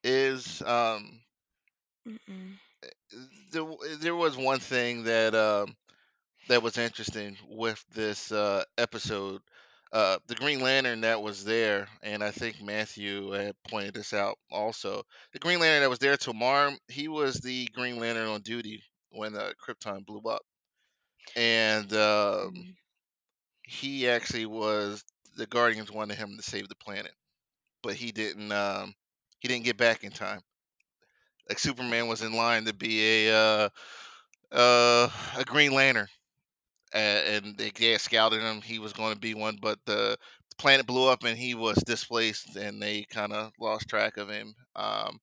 is 0.03 0.63
um 0.63 1.21
there, 3.53 3.65
there 4.01 4.17
was 4.17 4.37
one 4.37 4.59
thing 4.59 5.05
that 5.05 5.35
um 5.35 5.77
that 6.49 6.63
was 6.63 6.79
interesting 6.79 7.37
with 7.49 7.83
this 7.95 8.31
uh, 8.33 8.65
episode. 8.77 9.41
Uh, 9.93 10.19
the 10.27 10.35
Green 10.35 10.61
Lantern 10.61 11.03
that 11.03 11.23
was 11.23 11.45
there, 11.45 11.89
and 12.03 12.23
I 12.23 12.33
think 12.33 12.61
Matthew 12.61 13.31
had 13.31 13.55
pointed 13.69 13.95
this 13.95 14.13
out 14.13 14.39
also. 14.51 15.05
The 15.33 15.39
Green 15.39 15.61
Lantern 15.61 15.83
that 15.83 15.91
was 15.91 16.01
there, 16.01 16.17
Tomar, 16.17 16.73
he 16.89 17.09
was 17.09 17.37
the 17.37 17.67
Green 17.67 17.99
Lantern 17.99 18.29
on 18.29 18.41
duty 18.43 18.83
when 19.11 19.37
uh, 19.37 19.53
Krypton 19.65 20.05
blew 20.05 20.23
up, 20.29 20.43
and 21.37 21.93
um, 21.95 22.55
Mm. 22.55 22.77
he 23.65 24.09
actually 24.09 24.47
was 24.47 25.05
the 25.37 25.47
Guardians 25.47 25.91
wanted 25.93 26.17
him 26.17 26.37
to 26.37 26.43
save 26.43 26.69
the 26.69 26.77
planet, 26.77 27.13
but 27.83 27.95
he 27.95 28.13
didn't. 28.13 28.53
Um, 28.53 28.95
he 29.41 29.49
didn't 29.49 29.65
get 29.65 29.77
back 29.79 30.05
in 30.05 30.13
time. 30.13 30.41
Like 31.49 31.59
Superman 31.59 32.09
was 32.09 32.23
in 32.23 32.33
line 32.35 32.65
to 32.65 32.73
be 32.75 33.27
a 33.29 33.35
uh, 33.37 33.69
uh, 34.53 35.11
a 35.39 35.45
Green 35.45 35.73
Lantern, 35.75 36.09
and, 36.93 37.47
and 37.47 37.59
they 37.59 37.73
yeah, 37.79 37.99
scouted 37.99 38.43
him. 38.43 38.63
He 38.63 38.79
was 38.79 38.93
going 38.93 39.15
to 39.15 39.21
be 39.21 39.35
one, 39.35 39.59
but 39.61 39.79
the, 39.87 40.17
the 40.51 40.57
planet 40.59 40.87
blew 40.87 41.09
up 41.09 41.25
and 41.25 41.39
he 41.39 41.55
was 41.55 41.77
displaced, 41.79 42.57
and 42.57 42.83
they 42.83 43.05
kind 43.05 43.33
of 43.33 43.53
lost 43.61 43.89
track 43.89 44.17
of 44.19 44.29
him. 44.31 44.55
Um, 44.77 45.21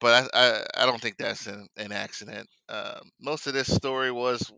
but 0.00 0.30
I, 0.34 0.38
I, 0.78 0.82
I 0.82 0.86
don't 0.86 1.00
think 1.00 1.16
that's 1.18 1.46
an, 1.46 1.68
an 1.76 1.92
accident. 1.92 2.48
Um, 2.68 3.10
most 3.20 3.46
of 3.46 3.54
this 3.54 3.72
story 3.74 4.10
was 4.12 4.50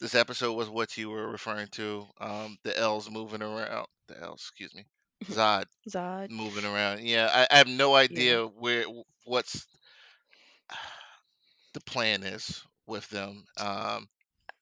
this 0.00 0.14
episode 0.14 0.54
was 0.54 0.68
what 0.68 0.96
you 0.96 1.10
were 1.10 1.28
referring 1.28 1.68
to. 1.72 2.06
Um, 2.20 2.58
the 2.64 2.76
L's 2.78 3.10
moving 3.10 3.42
around. 3.42 3.86
The 4.08 4.20
L's, 4.22 4.40
excuse 4.40 4.74
me, 4.74 4.84
Zod 5.30 5.64
Zod. 5.88 6.30
moving 6.30 6.64
around. 6.64 7.02
Yeah, 7.02 7.28
I, 7.32 7.54
I 7.54 7.58
have 7.58 7.68
no 7.68 7.94
Yeah. 8.08 8.34
idea 8.34 8.46
where 8.46 8.84
what's 9.24 9.66
the 11.72 11.80
plan 11.80 12.22
is 12.22 12.62
with 12.86 13.08
them. 13.10 13.46
Um, 13.58 14.08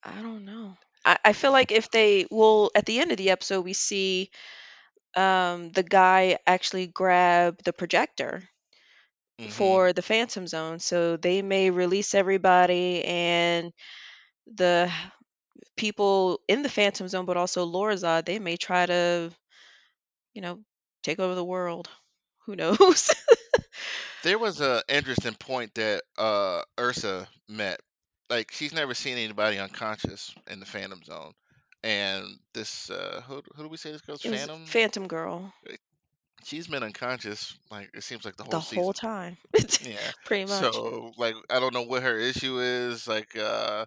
I 0.02 0.22
don't 0.22 0.44
know. 0.44 0.76
I, 1.04 1.18
I 1.24 1.32
feel 1.32 1.52
like 1.52 1.72
if 1.72 1.90
they 1.90 2.26
will, 2.30 2.70
at 2.74 2.86
the 2.86 2.98
end 3.00 3.10
of 3.12 3.18
the 3.18 3.30
episode 3.30 3.62
we 3.62 3.72
see 3.72 4.30
um 5.16 5.70
the 5.72 5.82
guy 5.82 6.38
actually 6.46 6.86
grab 6.86 7.62
the 7.64 7.72
projector 7.72 8.42
mhm. 9.38 9.76
for 9.76 9.92
the 9.92 10.02
Phantom 10.02 10.46
Zone, 10.46 10.78
so 10.78 11.16
they 11.16 11.42
may 11.42 11.70
release 11.70 12.14
everybody 12.14 13.04
and 13.04 13.72
the 14.54 14.90
people 15.76 16.40
in 16.48 16.62
the 16.62 16.68
Phantom 16.68 17.08
Zone, 17.08 17.26
but 17.26 17.36
also 17.36 17.64
Lor-Zod, 17.64 18.24
they 18.24 18.38
may 18.38 18.56
try 18.56 18.86
to, 18.86 19.30
you 20.34 20.42
know, 20.42 20.60
take 21.02 21.18
over 21.20 21.34
the 21.34 21.44
world. 21.44 21.88
Who 22.46 22.56
knows? 22.56 23.14
There 24.26 24.40
was 24.40 24.60
a 24.60 24.82
interesting 24.88 25.34
point 25.34 25.74
that 25.74 26.02
uh 26.18 26.62
Ursa 26.80 27.28
met. 27.48 27.80
Like 28.28 28.50
she's 28.50 28.72
never 28.72 28.92
seen 28.92 29.18
anybody 29.18 29.58
unconscious 29.60 30.34
in 30.50 30.58
the 30.58 30.66
Phantom 30.66 31.00
Zone, 31.04 31.32
and 31.84 32.24
this 32.52 32.90
uh 32.90 33.22
who 33.28 33.40
who 33.54 33.62
do 33.62 33.68
we 33.68 33.76
say 33.76 33.92
this 33.92 34.00
girl's 34.00 34.24
it 34.24 34.30
Phantom? 34.30 34.64
Phantom 34.66 35.06
Girl 35.06 35.52
She's 36.42 36.66
been 36.66 36.82
unconscious 36.82 37.56
like 37.70 37.90
it 37.94 38.02
seems 38.02 38.24
like 38.24 38.36
the 38.36 38.42
whole 38.42 38.50
the 38.50 38.60
season. 38.62 38.82
whole 38.82 38.92
time. 38.92 39.36
Yeah. 39.84 39.96
Pretty 40.24 40.46
much. 40.46 40.60
So 40.60 41.12
like 41.16 41.36
I 41.48 41.60
don't 41.60 41.72
know 41.72 41.82
what 41.84 42.02
her 42.02 42.18
issue 42.18 42.58
is. 42.58 43.06
Like 43.06 43.36
uh 43.36 43.86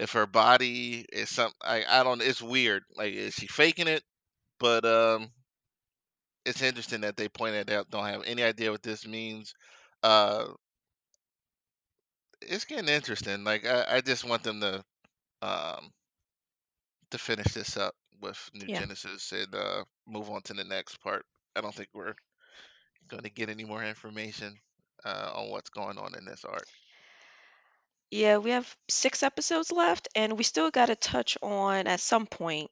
if 0.00 0.12
her 0.12 0.26
body 0.26 1.06
is 1.12 1.30
some 1.30 1.52
I 1.62 1.84
I 1.88 2.04
don't. 2.04 2.22
It's 2.22 2.42
weird. 2.42 2.84
Like 2.96 3.14
is 3.14 3.34
she 3.34 3.48
faking 3.48 3.88
it? 3.88 4.04
But 4.60 4.84
um, 4.86 5.30
it's 6.46 6.62
interesting 6.62 7.02
that 7.02 7.16
they 7.16 7.28
pointed 7.28 7.70
out. 7.70 7.90
Don't 7.90 8.06
have 8.06 8.24
any 8.26 8.42
idea 8.42 8.72
what 8.72 8.82
this 8.82 9.06
means. 9.06 9.54
Uh, 10.02 10.46
it's 12.42 12.64
getting 12.64 12.88
interesting. 12.88 13.44
Like 13.44 13.66
I, 13.66 13.96
I 13.96 14.00
just 14.00 14.24
want 14.24 14.42
them 14.44 14.60
to 14.60 14.84
um 15.42 15.92
to 17.10 17.18
finish 17.18 17.52
this 17.54 17.76
up 17.76 17.94
with 18.20 18.50
New 18.54 18.68
Yeah. 18.68 18.80
Genesis 18.80 19.32
and 19.32 19.54
uh 19.54 19.84
move 20.06 20.30
on 20.30 20.42
to 20.42 20.54
the 20.54 20.64
next 20.64 20.98
part. 21.00 21.24
I 21.56 21.62
don't 21.62 21.74
think 21.74 21.90
we're 21.94 22.14
going 23.08 23.24
to 23.24 23.30
get 23.30 23.50
any 23.50 23.64
more 23.64 23.84
information 23.84 24.56
uh 25.04 25.32
on 25.34 25.50
what's 25.50 25.70
going 25.70 25.98
on 25.98 26.14
in 26.16 26.24
this 26.26 26.44
arc. 26.44 26.66
Yeah, 28.10 28.38
we 28.38 28.50
have 28.50 28.76
six 28.88 29.22
episodes 29.22 29.70
left, 29.72 30.08
and 30.14 30.36
we 30.36 30.44
still 30.44 30.70
got 30.70 30.86
to 30.86 30.96
touch 30.96 31.36
on 31.42 31.86
at 31.86 32.00
some 32.00 32.26
point. 32.26 32.70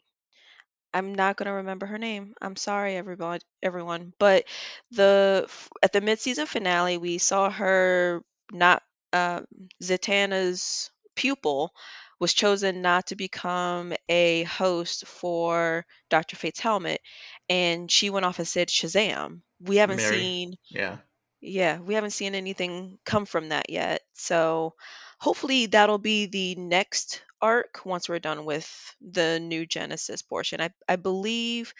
I'm 0.95 1.15
not 1.15 1.37
gonna 1.37 1.55
remember 1.55 1.87
her 1.87 1.99
name. 1.99 2.35
I'm 2.41 2.57
sorry, 2.57 2.97
everybody, 2.97 3.45
everyone. 3.63 4.13
But 4.19 4.45
the 4.93 5.43
f- 5.47 5.69
at 5.83 5.93
the 5.93 6.01
mid-season 6.01 6.47
finale, 6.47 6.97
we 6.99 7.19
saw 7.19 7.51
her 7.51 8.23
not 8.53 8.83
um, 9.13 9.47
Zatanna's 9.83 10.91
pupil 11.17 11.73
was 12.21 12.33
chosen 12.35 12.83
not 12.83 13.07
to 13.09 13.17
become 13.17 13.93
a 14.09 14.45
host 14.45 15.07
for 15.07 15.85
Dr. 16.11 16.37
Fate's 16.37 16.61
helmet, 16.61 17.01
and 17.49 17.91
she 17.91 18.11
went 18.11 18.27
off 18.27 18.39
and 18.39 18.49
said 18.49 18.69
Shazam. 18.69 19.43
We 19.61 19.77
haven't 19.77 19.99
Mary. 19.99 20.03
seen 20.03 20.57
Yeah. 20.71 20.99
yeah, 21.41 21.79
we 21.79 21.95
haven't 21.95 22.11
seen 22.11 22.35
anything 22.35 22.99
come 23.05 23.25
from 23.27 23.51
that 23.51 23.71
yet. 23.71 24.03
So 24.15 24.75
hopefully 25.19 25.67
that'll 25.67 25.99
be 25.99 26.27
the 26.27 26.55
next 26.57 27.23
arc 27.41 27.81
once 27.85 28.09
we're 28.09 28.19
done 28.19 28.45
with 28.45 28.69
the 29.01 29.39
new 29.41 29.67
Genesis 29.67 30.23
portion. 30.23 30.61
I, 30.61 30.71
I 30.89 30.97
believe 30.97 31.73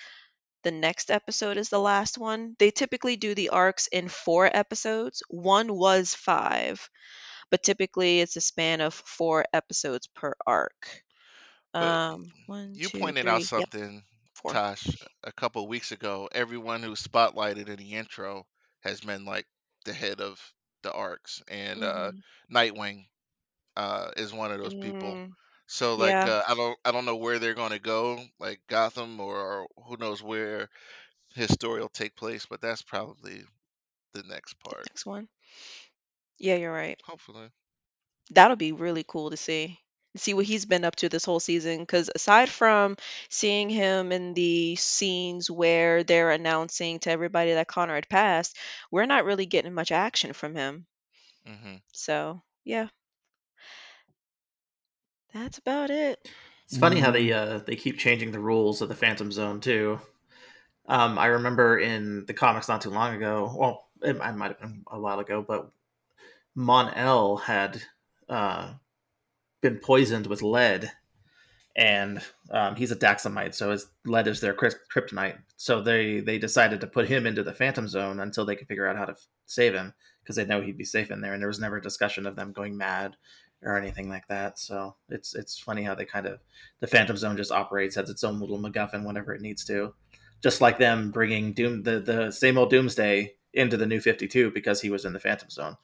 the 0.65 0.71
next 0.73 1.11
episode 1.11 1.57
is 1.59 1.69
the 1.69 1.79
last 1.81 2.19
one. 2.19 2.55
They 2.59 2.71
typically 2.71 3.17
do 3.17 3.35
the 3.35 3.51
arcs 3.51 3.87
in 3.89 4.09
four 4.09 4.51
episodes. 4.53 5.23
One 5.29 5.75
was 5.75 6.15
five, 6.15 6.89
but 7.51 7.63
typically 7.63 8.21
it's 8.21 8.37
a 8.37 8.41
span 8.41 8.81
of 8.81 8.95
four 8.95 9.45
episodes 9.53 10.07
per 10.09 10.35
arc. 10.47 11.03
But 11.79 11.99
Um, 12.05 12.33
one, 12.47 12.79
you 12.79 12.91
two, 12.91 12.91
pointed 12.91 13.29
out 13.29 13.43
three. 13.43 13.51
Yep, 13.57 13.69
something, 13.73 14.05
four. 14.35 14.61
Tosh, 14.61 15.07
a 15.25 15.33
couple 15.33 15.67
weeks 15.69 15.93
ago. 15.93 16.29
Everyone 16.33 16.83
who 16.83 16.93
spotlighted 16.95 17.69
in 17.69 17.77
the 17.77 17.95
intro 17.95 18.47
has 18.81 19.01
been 19.01 19.25
like 19.25 19.47
the 19.85 19.93
head 19.93 20.21
of 20.21 20.41
the 20.83 20.93
arcs, 20.93 21.43
and 21.49 21.83
uh, 21.83 22.13
hmm 22.13 22.25
Nightwing 22.53 23.07
uh, 23.79 24.11
is 24.19 24.35
one 24.35 24.53
of 24.53 24.61
those 24.61 24.75
people. 24.75 25.21
Mm, 25.21 25.35
So 25.69 25.97
like 25.97 26.19
yeah, 26.19 26.27
uh, 26.27 26.43
I 26.49 26.55
don't 26.55 26.79
I 26.85 26.93
don't 26.93 27.07
know 27.07 27.17
where 27.17 27.39
they're 27.41 27.55
gonna 27.55 27.81
go, 27.81 28.25
like 28.41 28.61
Gotham 28.69 29.21
or, 29.21 29.37
or 29.37 29.69
who 29.89 29.97
knows 29.99 30.23
where 30.23 30.71
his 31.35 31.51
story 31.53 31.81
will 31.81 31.89
take 31.91 32.17
place, 32.17 32.47
but 32.47 32.61
that's 32.63 32.83
probably 32.83 33.43
the 34.15 34.23
next 34.25 34.55
the 34.69 34.75
part. 34.75 34.89
next 34.89 35.07
one. 35.07 35.29
Yeah, 36.39 36.57
you're 36.57 36.73
right. 36.73 37.01
Hopefully. 37.03 37.51
That'll 38.31 38.57
be 38.57 38.73
really 38.73 39.05
cool 39.05 39.31
to 39.31 39.37
see. 39.37 39.79
See 40.17 40.35
what 40.35 40.47
he's 40.47 40.65
been 40.67 40.85
up 40.85 40.97
to 40.97 41.09
this 41.09 41.25
whole 41.25 41.41
season. 41.41 41.81
Because 41.81 42.11
aside 42.15 42.49
from 42.49 42.97
seeing 43.29 43.69
him 43.71 44.13
in 44.13 44.35
the 44.35 44.77
scenes 44.77 45.51
where 45.51 46.03
they're 46.05 46.31
announcing 46.31 47.01
to 47.01 47.11
everybody 47.11 47.53
that 47.55 47.69
Connor 47.69 47.95
had 47.97 48.09
passed, 48.09 48.57
we're 48.91 49.07
not 49.07 49.25
really 49.25 49.47
getting 49.47 49.75
much 49.75 49.93
action 49.93 50.33
from 50.33 50.55
him. 50.55 50.87
hmm 51.47 51.77
So, 51.93 52.43
yeah, 52.65 52.89
that's 55.33 55.59
about 55.59 55.91
it. 55.91 56.29
It's 56.65 56.77
funny 56.79 57.01
how 57.01 57.11
they 57.11 57.29
Mm. 57.29 57.37
uh, 57.57 57.59
they 57.65 57.77
keep 57.77 57.99
changing 57.99 58.31
the 58.33 58.41
rules 58.41 58.83
of 58.83 58.89
the 58.89 58.95
Phantom 58.95 59.33
Zone 59.33 59.61
too. 59.61 60.01
Um, 60.87 61.19
I 61.19 61.27
remember 61.27 61.79
in 61.79 62.25
the 62.27 62.35
comics 62.35 62.69
not 62.69 62.81
too 62.81 62.91
long 62.91 63.15
ago. 63.15 63.55
Well, 63.57 63.89
it, 64.03 64.19
I 64.21 64.33
might 64.33 64.49
have 64.49 64.61
been 64.61 64.83
a 64.91 64.99
while 65.01 65.19
ago, 65.21 65.45
but 65.47 65.71
Mon 66.55 66.93
El 66.95 67.37
had 67.37 67.83
uh, 68.29 68.73
been 69.61 69.79
poisoned 69.79 70.27
with 70.27 70.43
lead, 70.43 70.91
and 71.77 72.21
um, 72.51 72.75
he's 72.77 72.91
a 72.93 72.97
Daxamite, 72.97 73.55
so 73.55 73.71
his 73.71 73.87
lead 74.05 74.27
is 74.29 74.41
their 74.41 74.55
kryp- 74.55 74.77
kryptonite. 74.95 75.39
So 75.57 75.81
they 75.83 76.21
they 76.21 76.39
decided 76.39 76.81
to 76.81 76.87
put 76.87 77.09
him 77.09 77.27
into 77.27 77.43
the 77.43 77.55
Phantom 77.55 77.89
Zone 77.89 78.21
until 78.21 78.45
they 78.45 78.57
could 78.57 78.69
figure 78.69 78.87
out 78.87 78.97
how 78.97 79.05
to 79.07 79.13
f- 79.13 79.27
save 79.47 79.75
him 79.75 79.93
because 80.23 80.37
they 80.37 80.45
know 80.45 80.61
he'd 80.61 80.77
be 80.79 80.85
safe 80.85 81.11
in 81.11 81.21
there. 81.21 81.33
And 81.33 81.41
there 81.43 81.49
was 81.49 81.61
never 81.61 81.77
a 81.79 81.83
discussion 81.83 82.27
of 82.27 82.37
them 82.37 82.53
going 82.53 82.77
mad 82.77 83.17
or 83.63 83.77
anything 83.77 84.09
like 84.09 84.27
that. 84.29 84.59
So 84.59 84.95
it's 85.09 85.35
it's 85.35 85.59
funny 85.59 85.83
how 85.83 85.95
they 85.95 86.05
kind 86.05 86.27
of 86.27 86.41
the 86.81 86.87
Phantom 86.87 87.17
Zone 87.17 87.37
just 87.37 87.53
operates 87.53 87.97
as 87.97 88.11
its 88.11 88.25
own 88.25 88.41
little 88.41 88.59
MacGuffin 88.59 89.05
whenever 89.05 89.35
it 89.35 89.43
needs 89.43 89.65
to, 89.67 89.95
just 90.43 90.61
like 90.61 90.79
them 90.79 91.11
bringing 91.11 91.53
Doom 91.53 91.83
the 91.83 92.01
the 92.01 92.31
same 92.31 92.59
old 92.59 92.71
Doomsday 92.71 93.35
into 93.55 93.77
the 93.77 93.87
New 93.87 94.01
Fifty 94.01 94.29
Two 94.29 94.51
because 94.51 94.81
he 94.81 94.91
was 94.91 95.05
in 95.05 95.13
the 95.13 95.21
Phantom 95.21 95.51
Zone. 95.51 95.77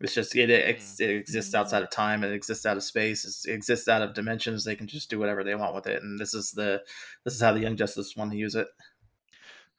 It's 0.00 0.14
just 0.14 0.36
it, 0.36 0.50
ex- 0.50 1.00
it 1.00 1.08
exists 1.08 1.52
mm-hmm. 1.52 1.60
outside 1.60 1.82
of 1.82 1.90
time. 1.90 2.22
It 2.22 2.32
exists 2.32 2.66
out 2.66 2.76
of 2.76 2.82
space. 2.82 3.46
It 3.46 3.52
exists 3.52 3.88
out 3.88 4.02
of 4.02 4.12
dimensions. 4.12 4.62
They 4.62 4.76
can 4.76 4.86
just 4.86 5.08
do 5.08 5.18
whatever 5.18 5.42
they 5.42 5.54
want 5.54 5.74
with 5.74 5.86
it, 5.86 6.02
and 6.02 6.18
this 6.18 6.34
is 6.34 6.52
the 6.52 6.82
this 7.24 7.34
is 7.34 7.40
how 7.40 7.52
the 7.52 7.60
Young 7.60 7.76
Justice 7.76 8.14
want 8.16 8.30
to 8.32 8.36
use 8.36 8.54
it. 8.54 8.68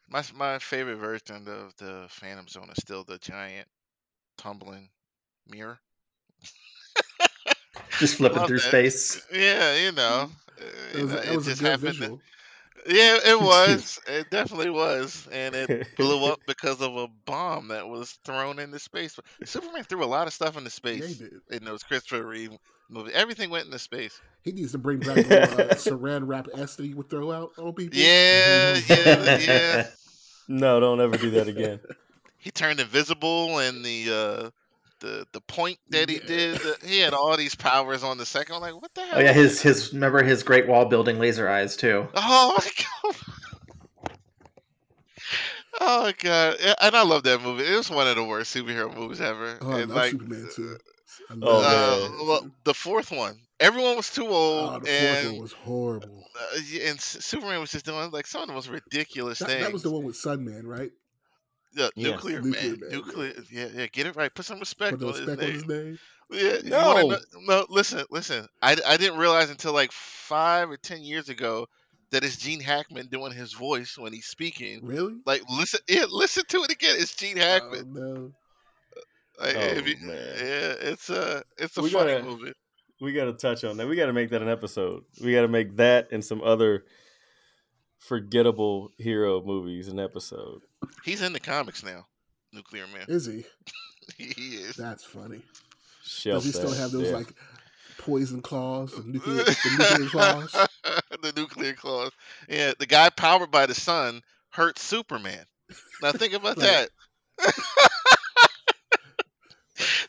My 0.09 0.23
my 0.35 0.57
favorite 0.57 0.95
version 0.97 1.47
of 1.47 1.75
the 1.77 2.07
Phantom 2.09 2.47
Zone 2.47 2.69
is 2.69 2.81
still 2.81 3.03
the 3.03 3.19
giant 3.19 3.67
tumbling 4.37 4.89
mirror. 5.47 5.79
Just 7.99 8.15
flipping 8.17 8.39
Love 8.39 8.47
through 8.47 8.59
that. 8.59 8.67
space. 8.67 9.25
Yeah, 9.33 9.75
you 9.75 9.91
know, 9.91 10.29
uh. 10.59 10.63
That 10.93 10.99
you 10.99 11.03
was, 11.03 11.13
know, 11.13 11.19
it 11.19 11.35
was 11.35 11.47
a 11.47 11.49
just 11.51 11.61
good 11.61 11.71
happened. 11.71 11.97
visual. 11.99 12.21
Yeah, 12.87 13.17
it 13.25 13.39
was. 13.41 13.99
It 14.07 14.29
definitely 14.29 14.69
was, 14.69 15.27
and 15.31 15.55
it 15.55 15.95
blew 15.97 16.25
up 16.31 16.39
because 16.47 16.81
of 16.81 16.95
a 16.95 17.07
bomb 17.25 17.67
that 17.69 17.87
was 17.87 18.11
thrown 18.25 18.59
into 18.59 18.79
space. 18.79 19.19
Superman 19.43 19.83
threw 19.83 20.03
a 20.03 20.05
lot 20.05 20.27
of 20.27 20.33
stuff 20.33 20.57
into 20.57 20.69
Yeah, 20.91 21.05
he 21.05 21.13
space 21.13 21.17
did. 21.17 21.33
in 21.51 21.63
those 21.63 21.83
Christopher 21.83 22.25
Reeve 22.25 22.57
movies. 22.89 23.13
Everything 23.15 23.49
went 23.49 23.65
into 23.65 23.79
space. 23.79 24.19
He 24.43 24.51
needs 24.51 24.71
to 24.71 24.77
bring 24.77 24.99
back 24.99 25.15
the 25.15 25.41
uh, 25.43 25.75
saran 25.75 26.25
wrap 26.27 26.47
S 26.55 26.75
that 26.75 26.85
he 26.85 26.93
would 26.93 27.09
throw 27.09 27.31
out 27.31 27.51
on 27.57 27.73
people. 27.73 27.97
Yeah, 27.99 28.79
yeah, 28.87 29.37
yeah. 29.39 29.87
no, 30.47 30.79
don't 30.79 31.01
ever 31.01 31.17
do 31.17 31.31
that 31.31 31.47
again. 31.47 31.79
He 32.37 32.51
turned 32.51 32.79
invisible, 32.79 33.59
and 33.59 33.83
the 33.83 34.09
uh, 34.11 34.49
the 34.99 35.25
the 35.33 35.41
point 35.41 35.77
that 35.89 36.09
he 36.09 36.19
did, 36.19 36.55
the, 36.59 36.77
he 36.85 36.99
had 36.99 37.13
all 37.13 37.35
these 37.37 37.55
powers 37.55 38.03
on 38.03 38.17
the 38.17 38.25
second. 38.25 38.55
I'm 38.55 38.61
like, 38.61 38.79
what 38.81 38.93
the 38.93 39.01
hell? 39.01 39.19
Oh 39.19 39.21
yeah, 39.21 39.33
his 39.33 39.61
his 39.61 39.93
remember 39.93 40.23
his 40.23 40.43
Great 40.43 40.67
Wall 40.67 40.85
building 40.85 41.19
laser 41.19 41.47
eyes 41.49 41.75
too. 41.75 42.07
Oh 42.13 42.55
my 42.57 42.69
god. 43.03 43.15
Oh 45.79 46.11
god. 46.21 46.57
And 46.81 46.95
I 46.95 47.03
love 47.03 47.23
that 47.23 47.41
movie. 47.41 47.63
It 47.63 47.75
was 47.75 47.89
one 47.89 48.07
of 48.07 48.15
the 48.15 48.23
worst 48.23 48.55
superhero 48.55 48.93
movies 48.95 49.21
ever. 49.21 49.57
Oh, 49.61 49.71
I 49.71 49.79
and 49.81 49.89
love 49.89 49.95
like 49.97 50.11
Superman 50.11 50.49
too. 50.55 50.77
I 51.29 51.33
Oh, 51.41 51.59
love 51.59 51.63
uh, 51.65 52.09
man. 52.17 52.27
Well, 52.27 52.51
the 52.63 52.73
fourth 52.73 53.11
one. 53.11 53.37
Everyone 53.59 53.95
was 53.95 54.09
too 54.11 54.27
old 54.27 54.69
Oh, 54.69 54.79
the 54.79 54.85
fourth 54.85 54.89
and 54.89 55.33
one 55.33 55.41
was 55.41 55.51
horrible. 55.51 56.23
uh, 56.35 56.59
and 56.83 56.99
Superman 57.01 57.59
was 57.59 57.71
just 57.71 57.85
doing 57.85 58.11
like 58.11 58.27
some 58.27 58.41
of 58.43 58.47
the 58.47 58.53
most 58.53 58.69
ridiculous 58.69 59.39
That, 59.39 59.47
things. 59.47 59.63
that 59.63 59.73
was 59.73 59.83
the 59.83 59.91
one 59.91 60.03
with 60.03 60.15
Sunman, 60.15 60.63
right? 60.65 60.91
Yeah, 61.77 61.89
Yes. 61.95 62.11
nuclear, 62.13 62.41
Nuclear 62.41 62.71
man. 62.71 62.79
Man. 62.79 62.89
Nuclear. 62.91 63.33
Yeah, 63.51 63.67
yeah. 63.73 63.87
Get 63.87 64.07
it 64.07 64.15
right. 64.15 64.33
Put 64.33 64.45
some 64.45 64.59
respect 64.59 64.99
Put 64.99 65.01
no 65.01 65.07
on 65.07 65.13
his 65.13 65.27
respect 65.27 65.43
on 65.43 65.51
his 65.53 65.67
name. 65.67 65.99
Yeah, 66.29 66.57
you 66.63 66.69
No. 66.69 67.07
know, 67.09 67.17
no, 67.45 67.65
listen, 67.69 68.03
listen. 68.09 68.47
I, 68.61 68.75
I 68.85 68.97
didn't 68.97 69.17
realize 69.19 69.49
until 69.49 69.73
like 69.73 69.91
five 69.91 70.69
or 70.69 70.77
ten 70.77 71.03
years 71.03 71.29
ago 71.29 71.67
that 72.11 72.23
it's 72.23 72.37
Gene 72.37 72.59
Hackman 72.61 73.07
doing 73.07 73.31
his 73.31 73.53
voice 73.53 73.97
when 73.97 74.11
he's 74.13 74.25
speaking. 74.27 74.79
Really? 74.85 75.15
Like 75.25 75.41
listen, 75.49 75.79
yeah, 75.87 76.05
listen 76.09 76.43
to 76.49 76.63
it 76.63 76.71
again. 76.71 76.95
It's 76.99 77.15
Gene 77.15 77.37
Oh 77.37 77.41
Hackman. 77.41 77.93
no. 77.93 78.31
Uh, 79.39 79.45
like, 79.45 79.55
Oh, 79.55 79.59
if 79.59 79.87
you, 79.87 79.95
man. 80.07 80.17
yeah, 80.37 80.73
it's 80.91 81.09
a 81.09 81.43
it's 81.57 81.77
a 81.77 81.81
We 81.81 81.89
funny 81.91 82.11
gotta- 82.13 82.23
movie. 82.23 82.53
We 82.99 83.13
got 83.13 83.25
to 83.25 83.33
touch 83.33 83.63
on 83.63 83.77
that. 83.77 83.87
We 83.87 83.95
got 83.95 84.07
to 84.07 84.13
make 84.13 84.31
that 84.31 84.41
an 84.41 84.49
episode. 84.49 85.03
We 85.23 85.31
got 85.31 85.41
to 85.43 85.47
make 85.47 85.75
that 85.77 86.07
and 86.11 86.25
some 86.25 86.41
other 86.41 86.83
forgettable 87.99 88.91
hero 88.97 89.41
movies 89.43 89.87
and 89.87 89.99
episode. 89.99 90.61
He's 91.03 91.21
in 91.21 91.33
the 91.33 91.39
comics 91.39 91.83
now. 91.83 92.05
Nuclear 92.53 92.85
Man. 92.87 93.05
Is 93.07 93.25
he? 93.25 93.43
he 94.17 94.55
is. 94.55 94.75
That's 94.75 95.03
funny. 95.03 95.41
Shelf 96.03 96.43
Does 96.43 96.45
he 96.45 96.51
still 96.59 96.73
have 96.73 96.91
those 96.91 97.09
yeah. 97.09 97.17
like 97.17 97.33
poison 97.97 98.41
claws, 98.41 98.93
the 98.93 99.03
nuclear, 99.03 99.43
the 99.43 99.75
nuclear 99.99 100.09
claws? 100.09 100.51
the 101.21 101.33
nuclear 101.35 101.73
claws. 101.73 102.11
Yeah, 102.47 102.73
the 102.79 102.85
guy 102.85 103.09
powered 103.09 103.51
by 103.51 103.65
the 103.65 103.75
sun 103.75 104.21
hurts 104.49 104.81
Superman. 104.81 105.45
Now 106.01 106.13
think 106.13 106.33
about 106.33 106.57
Right. 106.57 106.87
that. 107.37 107.53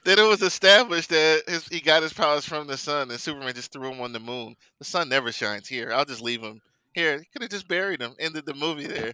then 0.04 0.18
it 0.18 0.28
was 0.28 0.42
established 0.42 1.10
that 1.10 1.42
his, 1.48 1.66
he 1.66 1.80
got 1.80 2.02
his 2.02 2.12
powers 2.12 2.44
from 2.44 2.68
the 2.68 2.76
sun, 2.76 3.10
and 3.10 3.18
Superman 3.20 3.54
just 3.54 3.72
threw 3.72 3.90
him 3.90 4.00
on 4.00 4.12
the 4.12 4.20
moon. 4.20 4.54
The 4.78 4.84
sun 4.84 5.08
never 5.08 5.32
shines 5.32 5.66
here. 5.66 5.92
I'll 5.92 6.04
just 6.04 6.22
leave 6.22 6.40
him 6.40 6.60
here. 6.98 7.18
He 7.18 7.24
could 7.32 7.42
have 7.42 7.50
just 7.50 7.68
buried 7.68 8.00
him. 8.02 8.14
Ended 8.18 8.44
the 8.46 8.54
movie 8.54 8.86
there. 8.86 9.12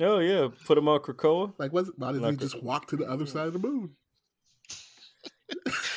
Oh 0.00 0.18
yeah, 0.18 0.48
put 0.66 0.78
him 0.78 0.88
on 0.88 1.00
Krakoa. 1.00 1.52
Like, 1.58 1.72
what, 1.72 1.86
why 1.96 2.08
didn't 2.12 2.22
Like 2.22 2.32
he 2.40 2.44
a- 2.46 2.48
just 2.48 2.62
walk 2.62 2.88
to 2.88 2.96
the 2.96 3.06
other 3.06 3.26
side 3.26 3.46
of 3.46 3.52
the 3.52 3.58
moon? 3.58 3.96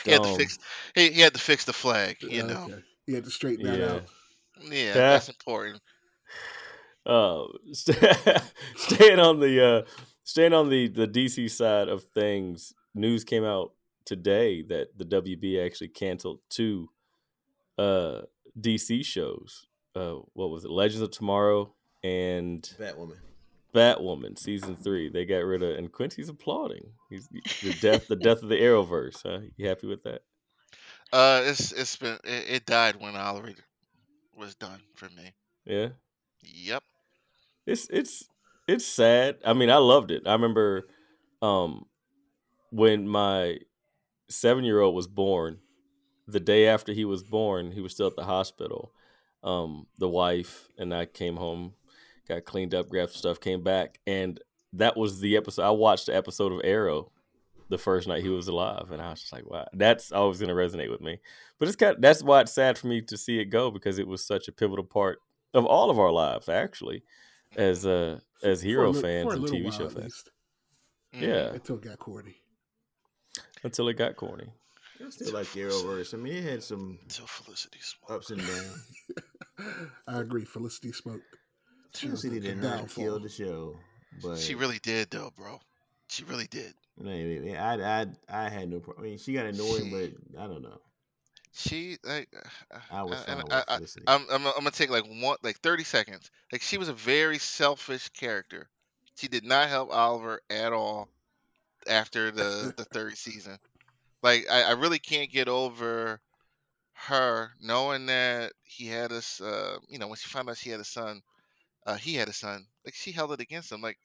He 0.03 0.11
had 0.11 0.23
to 0.23 0.35
fix. 0.35 0.59
He, 0.93 1.11
he 1.11 1.21
had 1.21 1.33
to 1.33 1.39
fix 1.39 1.65
the 1.65 1.73
flag. 1.73 2.17
You 2.21 2.43
know. 2.43 2.69
He 3.07 3.13
had 3.13 3.23
to 3.25 3.31
straighten 3.31 3.65
that 3.65 3.79
Yeah. 3.79 3.85
out. 3.93 4.03
Yeah, 4.63 4.71
Yeah. 4.85 4.93
that's 4.93 5.29
important. 5.29 5.81
Uh, 7.05 7.45
st- 7.71 7.97
staying 8.75 9.19
on 9.19 9.39
the 9.39 9.63
uh, 9.63 9.81
staying 10.23 10.53
on 10.53 10.69
the 10.69 10.87
the 10.87 11.07
DC 11.07 11.49
side 11.51 11.87
of 11.87 12.03
things, 12.03 12.73
news 12.93 13.23
came 13.23 13.43
out 13.43 13.73
today 14.05 14.61
that 14.63 14.97
the 14.97 15.05
WB 15.05 15.63
actually 15.65 15.87
canceled 15.89 16.39
two 16.49 16.89
uh, 17.77 18.21
DC 18.59 19.05
shows. 19.05 19.67
Uh, 19.95 20.15
what 20.33 20.49
was 20.49 20.65
it? 20.65 20.71
Legends 20.71 21.01
of 21.01 21.11
Tomorrow 21.11 21.73
and 22.03 22.61
Batwoman. 22.79 23.17
Batwoman 23.73 24.37
season 24.37 24.75
three. 24.75 25.09
They 25.09 25.25
got 25.25 25.39
rid 25.39 25.63
of, 25.63 25.77
and 25.77 25.91
Quincy's 25.91 26.29
applauding. 26.29 26.91
He's 27.09 27.27
the 27.61 27.75
death, 27.81 28.07
the 28.07 28.15
death 28.15 28.43
of 28.43 28.49
the 28.49 28.55
Arrowverse. 28.55 29.23
Huh? 29.23 29.39
You 29.57 29.67
happy 29.67 29.87
with 29.87 30.03
that? 30.03 30.21
Uh, 31.11 31.41
it's 31.45 31.71
it's 31.71 31.95
been 31.95 32.17
it, 32.23 32.45
it 32.49 32.65
died 32.65 32.95
when 32.99 33.15
Oliver 33.15 33.53
was 34.35 34.55
done 34.55 34.81
for 34.95 35.05
me. 35.09 35.33
Yeah. 35.65 35.89
Yep. 36.41 36.83
it's 37.65 37.87
it's 37.89 38.23
it's 38.67 38.85
sad. 38.85 39.37
I 39.45 39.53
mean, 39.53 39.69
I 39.69 39.77
loved 39.77 40.11
it. 40.11 40.23
I 40.25 40.33
remember 40.33 40.87
um 41.41 41.85
when 42.71 43.07
my 43.07 43.57
seven 44.29 44.63
year 44.63 44.81
old 44.81 44.95
was 44.95 45.07
born, 45.07 45.59
the 46.27 46.39
day 46.39 46.67
after 46.67 46.91
he 46.93 47.05
was 47.05 47.23
born, 47.23 47.71
he 47.71 47.81
was 47.81 47.93
still 47.93 48.07
at 48.07 48.15
the 48.15 48.25
hospital. 48.25 48.91
Um, 49.45 49.85
the 49.99 50.09
wife 50.09 50.67
and 50.77 50.93
I 50.93 51.05
came 51.05 51.37
home, 51.37 51.73
got 52.27 52.43
cleaned 52.45 52.73
up, 52.73 52.89
grabbed 52.89 53.11
stuff, 53.13 53.39
came 53.39 53.61
back, 53.63 53.99
and 54.07 54.39
that 54.73 54.97
was 54.97 55.19
the 55.21 55.37
episode. 55.37 55.63
I 55.63 55.69
watched 55.69 56.07
the 56.07 56.15
episode 56.15 56.51
of 56.51 56.61
Arrow 56.63 57.11
the 57.69 57.77
first 57.77 58.07
night 58.07 58.23
he 58.23 58.29
was 58.29 58.47
alive, 58.47 58.89
and 58.91 59.01
I 59.01 59.11
was 59.11 59.21
just 59.21 59.31
like, 59.33 59.49
"Wow, 59.49 59.67
that's 59.73 60.11
always 60.11 60.39
going 60.39 60.49
to 60.49 60.55
resonate 60.55 60.89
with 60.91 60.99
me." 61.01 61.19
But 61.59 61.67
it's 61.67 61.77
kind. 61.77 61.95
that's 61.99 62.23
why 62.23 62.41
it's 62.41 62.53
sad 62.53 62.77
for 62.77 62.87
me 62.87 63.01
to 63.03 63.17
see 63.17 63.39
it 63.39 63.45
go 63.45 63.69
because 63.71 63.99
it 63.99 64.07
was 64.07 64.25
such 64.25 64.47
a 64.47 64.51
pivotal 64.51 64.83
part 64.85 65.19
of 65.53 65.63
all 65.65 65.89
of 65.91 65.99
our 65.99 66.11
lives, 66.11 66.49
actually 66.49 67.03
as 67.55 67.85
uh 67.85 68.19
as 68.43 68.61
For 68.61 68.65
a 68.65 68.67
hero 68.69 68.89
li- 68.91 69.01
fans 69.01 69.27
for 69.27 69.33
a 69.33 69.37
and 69.37 69.45
TV 69.47 69.63
while 69.63 69.71
show 69.71 69.89
fans. 69.89 70.03
least. 70.03 70.29
Yeah, 71.13 71.53
until 71.53 71.75
it 71.75 71.81
got 71.83 71.99
corny. 71.99 72.35
until 73.63 73.87
it 73.89 73.93
got 73.93 74.15
corny. 74.15 74.47
I 75.05 75.09
still 75.09 75.33
like 75.33 75.51
the 75.51 75.61
Arrowverse. 75.61 76.13
I 76.13 76.17
mean, 76.17 76.33
it 76.35 76.43
had 76.43 76.63
some 76.63 76.97
Until 77.03 77.27
Felicity 77.27 77.79
ups 78.09 78.31
and 78.31 78.39
downs. 78.39 78.87
I 80.07 80.19
agree. 80.19 80.45
Felicity 80.45 80.91
Smoak. 80.91 81.21
She 81.93 82.07
Felicity 82.07 82.39
did 82.39 82.57
not 82.57 82.77
downfall. 82.79 83.03
kill 83.03 83.19
the 83.19 83.29
show, 83.29 83.77
but 84.21 84.37
She 84.37 84.55
really 84.55 84.79
did, 84.83 85.09
though, 85.11 85.31
bro. 85.35 85.59
She 86.09 86.23
really 86.25 86.47
did. 86.47 86.73
Maybe 86.97 87.55
I, 87.55 88.01
I, 88.01 88.05
I 88.29 88.49
had 88.49 88.69
no 88.69 88.79
problem. 88.79 89.05
I 89.05 89.09
mean, 89.09 89.17
she 89.17 89.33
got 89.33 89.45
annoying, 89.45 89.89
but 89.91 90.39
I 90.41 90.47
don't 90.47 90.61
know. 90.61 90.79
She 91.53 91.97
like. 92.03 92.27
I 92.91 93.03
was 93.03 93.23
and 93.27 93.41
fine 93.41 93.51
I- 93.51 93.57
with 93.59 93.65
I- 93.69 93.75
Felicity. 93.77 94.03
I'm, 94.07 94.21
I'm, 94.29 94.45
I'm 94.47 94.53
gonna 94.55 94.71
take 94.71 94.89
like 94.89 95.05
one, 95.05 95.37
like 95.41 95.57
30 95.59 95.83
seconds. 95.85 96.29
Like 96.51 96.61
she 96.61 96.77
was 96.77 96.89
a 96.89 96.93
very 96.93 97.37
selfish 97.37 98.09
character. 98.09 98.67
She 99.15 99.27
did 99.29 99.45
not 99.45 99.69
help 99.69 99.93
Oliver 99.93 100.41
at 100.49 100.73
all 100.73 101.07
after 101.87 102.31
the 102.31 102.73
the 102.75 102.83
third 102.85 103.17
season. 103.17 103.57
Like 104.21 104.47
I, 104.51 104.63
I 104.63 104.71
really 104.71 104.99
can't 104.99 105.31
get 105.31 105.47
over 105.47 106.19
her 106.95 107.51
knowing 107.61 108.07
that 108.07 108.53
he 108.63 108.87
had 108.87 109.11
us, 109.11 109.41
uh, 109.41 109.77
you 109.89 109.99
know, 109.99 110.07
when 110.07 110.17
she 110.17 110.29
found 110.29 110.49
out 110.49 110.57
she 110.57 110.69
had 110.69 110.79
a 110.79 110.85
son, 110.85 111.21
uh, 111.85 111.95
he 111.95 112.15
had 112.15 112.29
a 112.29 112.33
son. 112.33 112.65
Like 112.85 112.95
she 112.95 113.11
held 113.11 113.31
it 113.33 113.41
against 113.41 113.71
him. 113.71 113.81
Like 113.81 113.99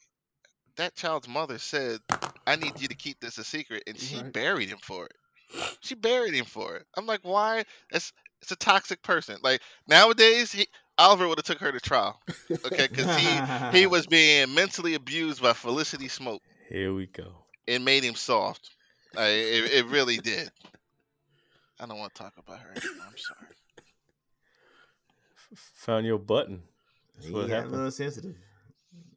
that 0.77 0.95
child's 0.97 1.29
mother 1.29 1.59
said, 1.59 2.01
"I 2.47 2.57
need 2.57 2.79
you 2.81 2.89
to 2.89 2.95
keep 2.97 3.21
this 3.21 3.39
a 3.39 3.45
secret," 3.45 3.85
and 3.87 3.99
she 3.99 4.17
Right. 4.17 4.33
buried 4.33 4.69
him 4.69 4.79
for 4.83 5.07
it. 5.07 5.13
She 5.83 5.95
buried 5.95 6.35
him 6.35 6.45
for 6.47 6.77
it. 6.77 6.87
I'm 6.97 7.07
like, 7.07 7.21
why? 7.23 7.65
It's 7.91 8.13
it's 8.43 8.53
a 8.53 8.57
toxic 8.57 9.03
person. 9.03 9.39
Like 9.43 9.63
nowadays, 9.89 10.53
he, 10.53 10.69
Oliver 10.99 11.29
would 11.29 11.39
have 11.39 11.45
took 11.45 11.61
her 11.61 11.73
to 11.73 11.81
trial, 11.81 12.21
okay? 12.65 12.89
Because 12.89 13.15
he 13.15 13.43
he 13.71 13.87
was 13.87 14.07
being 14.07 14.55
mentally 14.55 14.95
abused 14.95 15.43
by 15.43 15.53
Felicity 15.53 16.09
Smoak. 16.09 16.41
Here 16.69 16.93
we 16.95 17.07
go. 17.07 17.45
It 17.67 17.81
made 17.83 18.05
him 18.05 18.15
soft. 18.15 18.71
I, 19.17 19.27
it, 19.29 19.73
it 19.73 19.87
really 19.87 20.19
did. 20.19 20.51
I 21.81 21.87
don't 21.87 21.99
want 21.99 22.15
to 22.15 22.23
talk 22.23 22.35
about 22.39 22.61
her 22.61 22.71
anymore. 22.71 23.07
I'm 23.09 23.17
sorry. 23.17 23.55
Found 25.87 26.07
your 26.07 26.19
button. 26.19 26.63
That's 27.17 27.27
he 27.29 27.33
what 27.33 27.49
got 27.49 27.51
a 27.51 27.55
happened. 27.57 27.73
little 27.73 27.91
sensitive. 27.91 28.37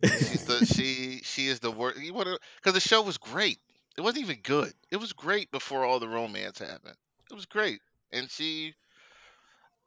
She's 0.04 0.46
the, 0.46 0.66
she 0.66 1.22
she 1.24 1.48
is 1.48 1.60
the 1.60 1.72
worst. 1.72 2.00
You 2.02 2.14
want 2.14 2.28
to 2.28 2.40
because 2.58 2.74
the 2.74 2.80
show 2.80 3.02
was 3.02 3.18
great. 3.18 3.60
It 3.98 4.02
wasn't 4.02 4.26
even 4.26 4.40
good. 4.44 4.74
It 4.92 4.98
was 4.98 5.14
great 5.14 5.52
before 5.52 5.86
all 5.86 6.00
the 6.00 6.08
romance 6.08 6.60
happened. 6.60 6.96
It 7.32 7.36
was 7.36 7.46
great, 7.46 7.80
and 8.12 8.30
she. 8.30 8.74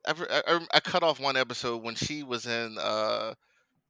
I, 0.06 0.12
I, 0.30 0.42
I- 0.54 0.66
I 0.74 0.80
cut 0.80 1.02
off 1.02 1.18
one 1.20 1.36
episode 1.36 1.82
when 1.82 1.94
she 1.96 2.22
was 2.22 2.46
in. 2.46 2.78
uh 2.78 3.34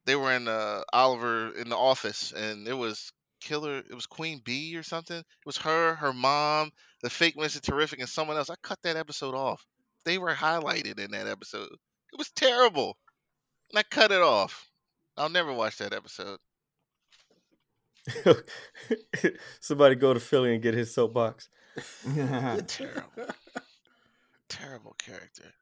They 0.05 0.15
were 0.15 0.33
in 0.33 0.47
uh 0.47 0.81
Oliver 0.91 1.51
in 1.55 1.69
the 1.69 1.77
office, 1.77 2.31
and 2.33 2.67
it 2.67 2.73
was 2.73 3.11
Killer. 3.47 3.77
It 3.77 3.93
was 3.95 4.05
Queen 4.05 4.41
Bee 4.43 4.75
or 4.75 4.83
something. 4.83 5.17
It 5.17 5.25
was 5.45 5.57
her, 5.57 5.95
her 5.95 6.13
mom, 6.13 6.71
the 7.01 7.09
fake 7.09 7.35
Mr. 7.37 7.61
Terrific, 7.61 7.99
and 7.99 8.09
someone 8.09 8.37
else. 8.37 8.49
I 8.49 8.55
cut 8.61 8.79
that 8.83 8.97
episode 8.97 9.35
off. 9.35 9.65
They 10.05 10.17
were 10.17 10.33
highlighted 10.33 10.99
in 10.99 11.11
that 11.11 11.27
episode. 11.27 11.69
It 12.13 12.17
was 12.17 12.29
terrible, 12.31 12.97
and 13.71 13.79
I 13.79 13.83
cut 13.83 14.11
it 14.11 14.21
off. 14.21 14.67
I'll 15.17 15.29
never 15.29 15.51
watch 15.53 15.77
that 15.77 15.93
episode. 15.93 16.37
Somebody 19.59 19.95
go 19.95 20.13
to 20.13 20.19
Philly 20.19 20.53
and 20.53 20.61
get 20.63 20.73
his 20.73 20.93
soapbox. 20.93 21.49
Terrible. 22.15 23.33
Terrible 24.49 24.95
character. 24.97 25.53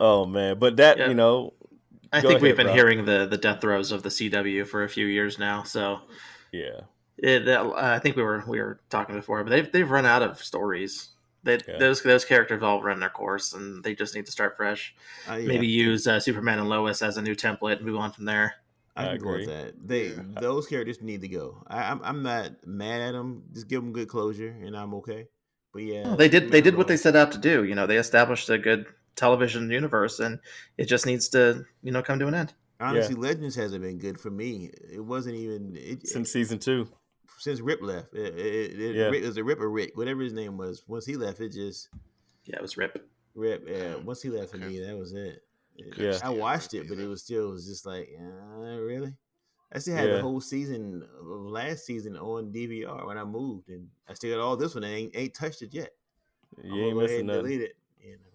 Oh 0.00 0.24
man, 0.26 0.58
but 0.58 0.76
that 0.78 0.98
Yeah. 0.98 1.08
you 1.08 1.14
know, 1.14 1.52
I 2.12 2.20
Go 2.20 2.28
think 2.28 2.42
we've 2.42 2.56
been 2.56 2.66
Rob. 2.68 2.76
hearing 2.76 3.04
the 3.04 3.26
the 3.26 3.38
death 3.38 3.60
throes 3.60 3.92
of 3.92 4.02
the 4.02 4.08
CW 4.08 4.66
for 4.66 4.84
a 4.84 4.88
few 4.88 5.06
years 5.06 5.38
now. 5.38 5.62
So 5.62 6.00
yeah, 6.52 6.80
it, 7.18 7.44
that- 7.46 7.66
I 7.76 7.98
think 7.98 8.16
we 8.16 8.22
were 8.22 8.44
we 8.46 8.60
were 8.60 8.80
talking 8.90 9.14
before, 9.14 9.42
but 9.44 9.50
they've 9.50 9.70
they've 9.72 9.90
run 9.90 10.06
out 10.06 10.22
of 10.22 10.42
stories. 10.42 11.08
They, 11.42 11.58
Yeah. 11.68 11.78
Those 11.78 12.02
those 12.02 12.24
characters 12.24 12.62
all 12.62 12.82
run 12.82 13.00
their 13.00 13.10
course, 13.10 13.52
and 13.52 13.84
they 13.84 13.94
just 13.94 14.14
need 14.14 14.26
to 14.26 14.32
start 14.32 14.56
fresh. 14.56 14.94
Uh, 15.28 15.34
yeah, 15.34 15.46
Maybe 15.48 15.66
use 15.66 16.06
uh, 16.06 16.18
Superman 16.18 16.58
and 16.58 16.68
Lois 16.68 17.02
as 17.02 17.16
a 17.18 17.22
new 17.22 17.34
template 17.34 17.76
and 17.78 17.84
move 17.86 17.96
on 17.98 18.12
from 18.12 18.24
there. 18.24 18.54
I 18.96 19.02
I 19.12 19.16
can 19.18 19.26
with 19.26 19.34
agree. 19.42 19.46
that. 19.46 19.74
They 19.86 20.08
those 20.40 20.66
characters 20.66 21.02
need 21.02 21.20
to 21.20 21.28
go. 21.28 21.62
I, 21.66 21.82
I'm 21.90 22.00
I'm 22.02 22.22
not 22.22 22.52
mad 22.66 23.02
at 23.02 23.12
them. 23.12 23.42
Just 23.52 23.68
give 23.68 23.82
them 23.82 23.92
good 23.92 24.08
closure, 24.08 24.56
and 24.62 24.74
I'm 24.76 24.94
okay. 24.94 25.26
But 25.72 25.82
yeah, 25.82 26.04
No, 26.04 26.16
they 26.16 26.28
did 26.28 26.50
they 26.52 26.60
did 26.62 26.76
what 26.76 26.86
they 26.88 26.96
set 26.96 27.16
out 27.16 27.32
to 27.32 27.38
do. 27.38 27.64
You 27.64 27.74
know, 27.74 27.86
they 27.86 27.96
established 27.98 28.48
a 28.48 28.56
good 28.56 28.86
television 29.16 29.70
universe, 29.70 30.20
and 30.20 30.38
it 30.78 30.86
just 30.86 31.06
needs 31.06 31.28
to 31.30 31.64
you 31.82 31.92
know 31.92 32.02
come 32.02 32.18
to 32.18 32.26
an 32.26 32.34
end. 32.34 32.52
Honestly, 32.80 33.14
Legends 33.14 33.54
hasn't 33.54 33.82
been 33.82 33.98
good 33.98 34.20
for 34.20 34.30
me. 34.30 34.70
It 34.92 35.00
wasn't 35.00 35.36
even 35.36 35.76
it, 35.76 36.06
since 36.06 36.32
season 36.32 36.58
two. 36.58 36.88
since 37.38 37.60
Rip 37.60 37.80
left. 37.82 38.12
It, 38.14 38.34
it, 38.38 38.80
it, 38.80 38.96
Yeah. 38.96 39.04
Rick, 39.06 39.22
it 39.22 39.26
was 39.26 39.36
a 39.36 39.44
Rip 39.44 39.60
or 39.60 39.70
Rick, 39.70 39.96
whatever 39.96 40.22
his 40.22 40.32
name 40.32 40.56
was. 40.58 40.82
Once 40.86 41.06
he 41.06 41.16
left, 41.16 41.40
it 41.40 41.52
just 41.52 41.88
Yeah, 42.44 42.56
it 42.56 42.62
was 42.62 42.76
Rip. 42.76 43.08
Rip. 43.34 43.66
Yeah, 43.68 43.96
once 43.96 44.22
he 44.22 44.28
left 44.30 44.50
for 44.50 44.56
Okay. 44.58 44.66
me, 44.66 44.80
that 44.80 44.96
was 44.98 45.12
it. 45.12 45.42
It- 45.76 45.96
Yeah. 45.98 46.18
I 46.22 46.30
watched 46.30 46.74
it, 46.74 46.88
but 46.88 46.98
it 46.98 47.06
was 47.06 47.22
still 47.22 47.48
it 47.48 47.52
was 47.52 47.66
just 47.66 47.86
like, 47.86 48.08
uh, 48.20 48.78
really. 48.80 49.14
I 49.72 49.78
still 49.78 49.96
had 49.96 50.08
Yeah. 50.08 50.16
the 50.16 50.22
whole 50.22 50.40
season 50.40 51.02
of 51.20 51.26
last 51.26 51.86
season 51.86 52.16
on 52.16 52.52
DVR 52.52 53.06
when 53.06 53.18
I 53.18 53.24
moved, 53.24 53.70
and 53.70 53.88
I 54.08 54.14
still 54.14 54.36
got 54.36 54.42
all 54.42 54.56
this 54.56 54.74
one. 54.74 54.84
and 54.84 54.92
ain't 54.92 55.16
ain't 55.16 55.34
touched 55.34 55.62
it 55.62 55.72
yet. 55.74 55.90
I'm 56.62 56.72
ain't 56.72 56.96
missing 56.96 57.26
nothing. 57.26 57.42
delete 57.44 57.60
it. 57.62 57.76
You 58.00 58.12
know, 58.12 58.33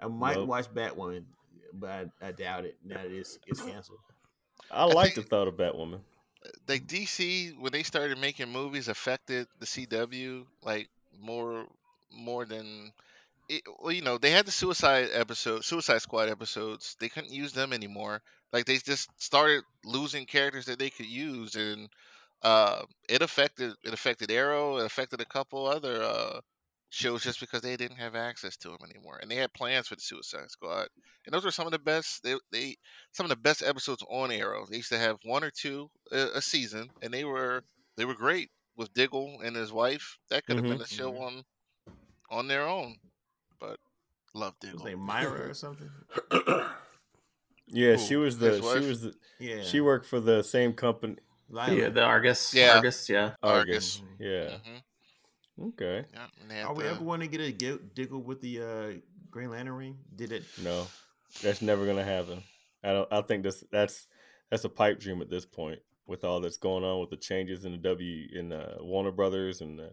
I 0.00 0.08
might 0.08 0.36
Nope. 0.36 0.48
watch 0.48 0.66
Batwoman, 0.72 1.24
but 1.72 1.90
I, 2.22 2.28
I 2.28 2.32
doubt 2.32 2.64
it. 2.64 2.76
Now 2.84 2.96
that 3.02 3.10
it's 3.12 3.38
it's 3.46 3.60
canceled. 3.62 3.98
I 4.70 4.84
like 4.84 5.14
think- 5.14 5.26
the 5.26 5.30
thought 5.30 5.48
of 5.48 5.54
Batwoman. 5.54 6.00
like 6.68 6.86
DC 6.86 7.58
when 7.58 7.72
they 7.72 7.82
started 7.82 8.18
making 8.18 8.50
movies 8.50 8.88
affected 8.88 9.46
the 9.58 9.66
CW 9.66 10.46
like 10.62 10.88
more 11.20 11.66
more 12.12 12.44
than 12.44 12.92
it, 13.48 13.62
well 13.80 13.92
you 13.92 14.02
know 14.02 14.16
they 14.18 14.30
had 14.30 14.46
the 14.46 14.50
Suicide 14.52 15.08
episode 15.12 15.64
Suicide 15.64 16.00
Squad 16.00 16.28
episodes 16.28 16.96
they 17.00 17.08
couldn't 17.08 17.32
use 17.32 17.52
them 17.52 17.72
anymore 17.72 18.22
like 18.52 18.64
they 18.64 18.78
just 18.78 19.08
started 19.20 19.62
losing 19.84 20.24
characters 20.26 20.66
that 20.66 20.78
they 20.78 20.90
could 20.90 21.06
use 21.06 21.56
and 21.56 21.88
uh 22.42 22.82
it 23.08 23.22
affected 23.22 23.74
it 23.84 23.92
affected 23.92 24.30
Arrow 24.30 24.78
it 24.78 24.86
affected 24.86 25.20
a 25.20 25.24
couple 25.26 25.66
other 25.66 26.02
uh 26.02 26.40
shows 26.90 27.22
just 27.22 27.40
because 27.40 27.60
they 27.62 27.76
didn't 27.76 27.96
have 27.96 28.14
access 28.14 28.56
to 28.56 28.68
them 28.68 28.78
anymore 28.88 29.18
and 29.22 29.30
they 29.30 29.36
had 29.36 29.52
plans 29.52 29.86
for 29.88 29.94
the 29.94 30.00
Suicide 30.00 30.50
Squad 30.50 30.88
and 31.24 31.34
those 31.34 31.44
were 31.44 31.50
some 31.50 31.66
of 31.66 31.72
the 31.72 31.78
best 31.78 32.22
they, 32.22 32.34
they 32.52 32.76
some 33.12 33.24
of 33.24 33.30
the 33.30 33.36
best 33.36 33.62
episodes 33.62 34.02
on 34.08 34.32
Arrow. 34.32 34.66
They 34.68 34.78
used 34.78 34.90
to 34.90 34.98
have 34.98 35.16
one 35.24 35.44
or 35.44 35.50
two 35.50 35.90
a, 36.12 36.28
a 36.36 36.42
season, 36.42 36.88
and 37.02 37.12
they 37.12 37.24
were 37.24 37.62
they 37.96 38.04
were 38.04 38.14
great 38.14 38.50
with 38.76 38.92
Diggle 38.94 39.40
and 39.44 39.54
his 39.54 39.72
wife. 39.72 40.18
That 40.30 40.44
could 40.46 40.56
have 40.56 40.64
Mhm. 40.64 40.70
been 40.70 40.80
a 40.80 40.86
show 40.86 41.12
mm-hmm. 41.12 41.22
on 41.22 41.44
on 42.30 42.48
their 42.48 42.66
own, 42.66 42.96
but 43.58 43.78
love 44.34 44.54
It 44.62 44.72
was 44.72 44.82
Diggle. 44.82 44.98
Myra 44.98 45.50
or 45.50 45.54
something. 45.54 45.90
Yeah, 47.68 47.92
Who, 47.92 47.98
she 47.98 48.16
was 48.16 48.36
his 48.38 48.58
the 48.60 48.62
wife? 48.64 48.82
she 48.82 48.88
was 48.88 49.00
the 49.02 49.14
Yeah, 49.38 49.62
she 49.62 49.80
worked 49.80 50.06
for 50.06 50.20
the 50.20 50.42
same 50.42 50.72
company 50.72 51.16
Lyla. 51.48 51.74
Yeah, 51.74 51.88
the 51.90 52.02
Argus. 52.02 52.54
Yeah. 52.54 52.76
Argus. 52.76 53.08
Yeah. 53.08 53.32
Argus. 53.42 54.00
Argus. 54.00 54.02
Yeah. 54.18 54.28
Mm-hmm. 54.28 54.76
Okay. 55.60 56.04
Yeah, 56.12 56.26
and 56.40 56.50
they 56.50 56.56
had 56.56 56.66
Are 56.66 56.74
we 56.74 56.84
the- 56.84 56.90
ever 56.90 57.04
going 57.04 57.20
to 57.20 57.26
get 57.28 57.40
a 57.40 57.52
gi- 57.52 57.78
Diggle 57.94 58.22
with 58.22 58.40
the 58.40 58.62
uh, 58.62 59.00
Green 59.30 59.50
Lantern 59.50 59.74
ring? 59.74 59.98
Did 60.16 60.32
it? 60.32 60.44
No, 60.62 60.86
that's 61.42 61.60
never 61.62 61.86
gonna 61.86 62.04
happen. 62.04 62.42
I 62.82 62.92
don't. 62.92 63.12
I 63.12 63.20
think 63.22 63.42
this 63.42 63.62
that's 63.70 64.06
that's 64.50 64.64
a 64.64 64.68
pipe 64.68 64.98
dream 64.98 65.20
at 65.22 65.28
this 65.30 65.44
point 65.46 65.78
with 66.06 66.24
all 66.24 66.40
that's 66.40 66.56
going 66.56 66.82
on 66.82 66.98
with 67.00 67.10
the 67.10 67.16
changes 67.16 67.64
in 67.64 67.72
the 67.72 67.78
W 67.78 68.26
in 68.32 68.52
uh, 68.52 68.76
Warner 68.80 69.12
Brothers 69.12 69.60
and 69.60 69.78
the 69.78 69.92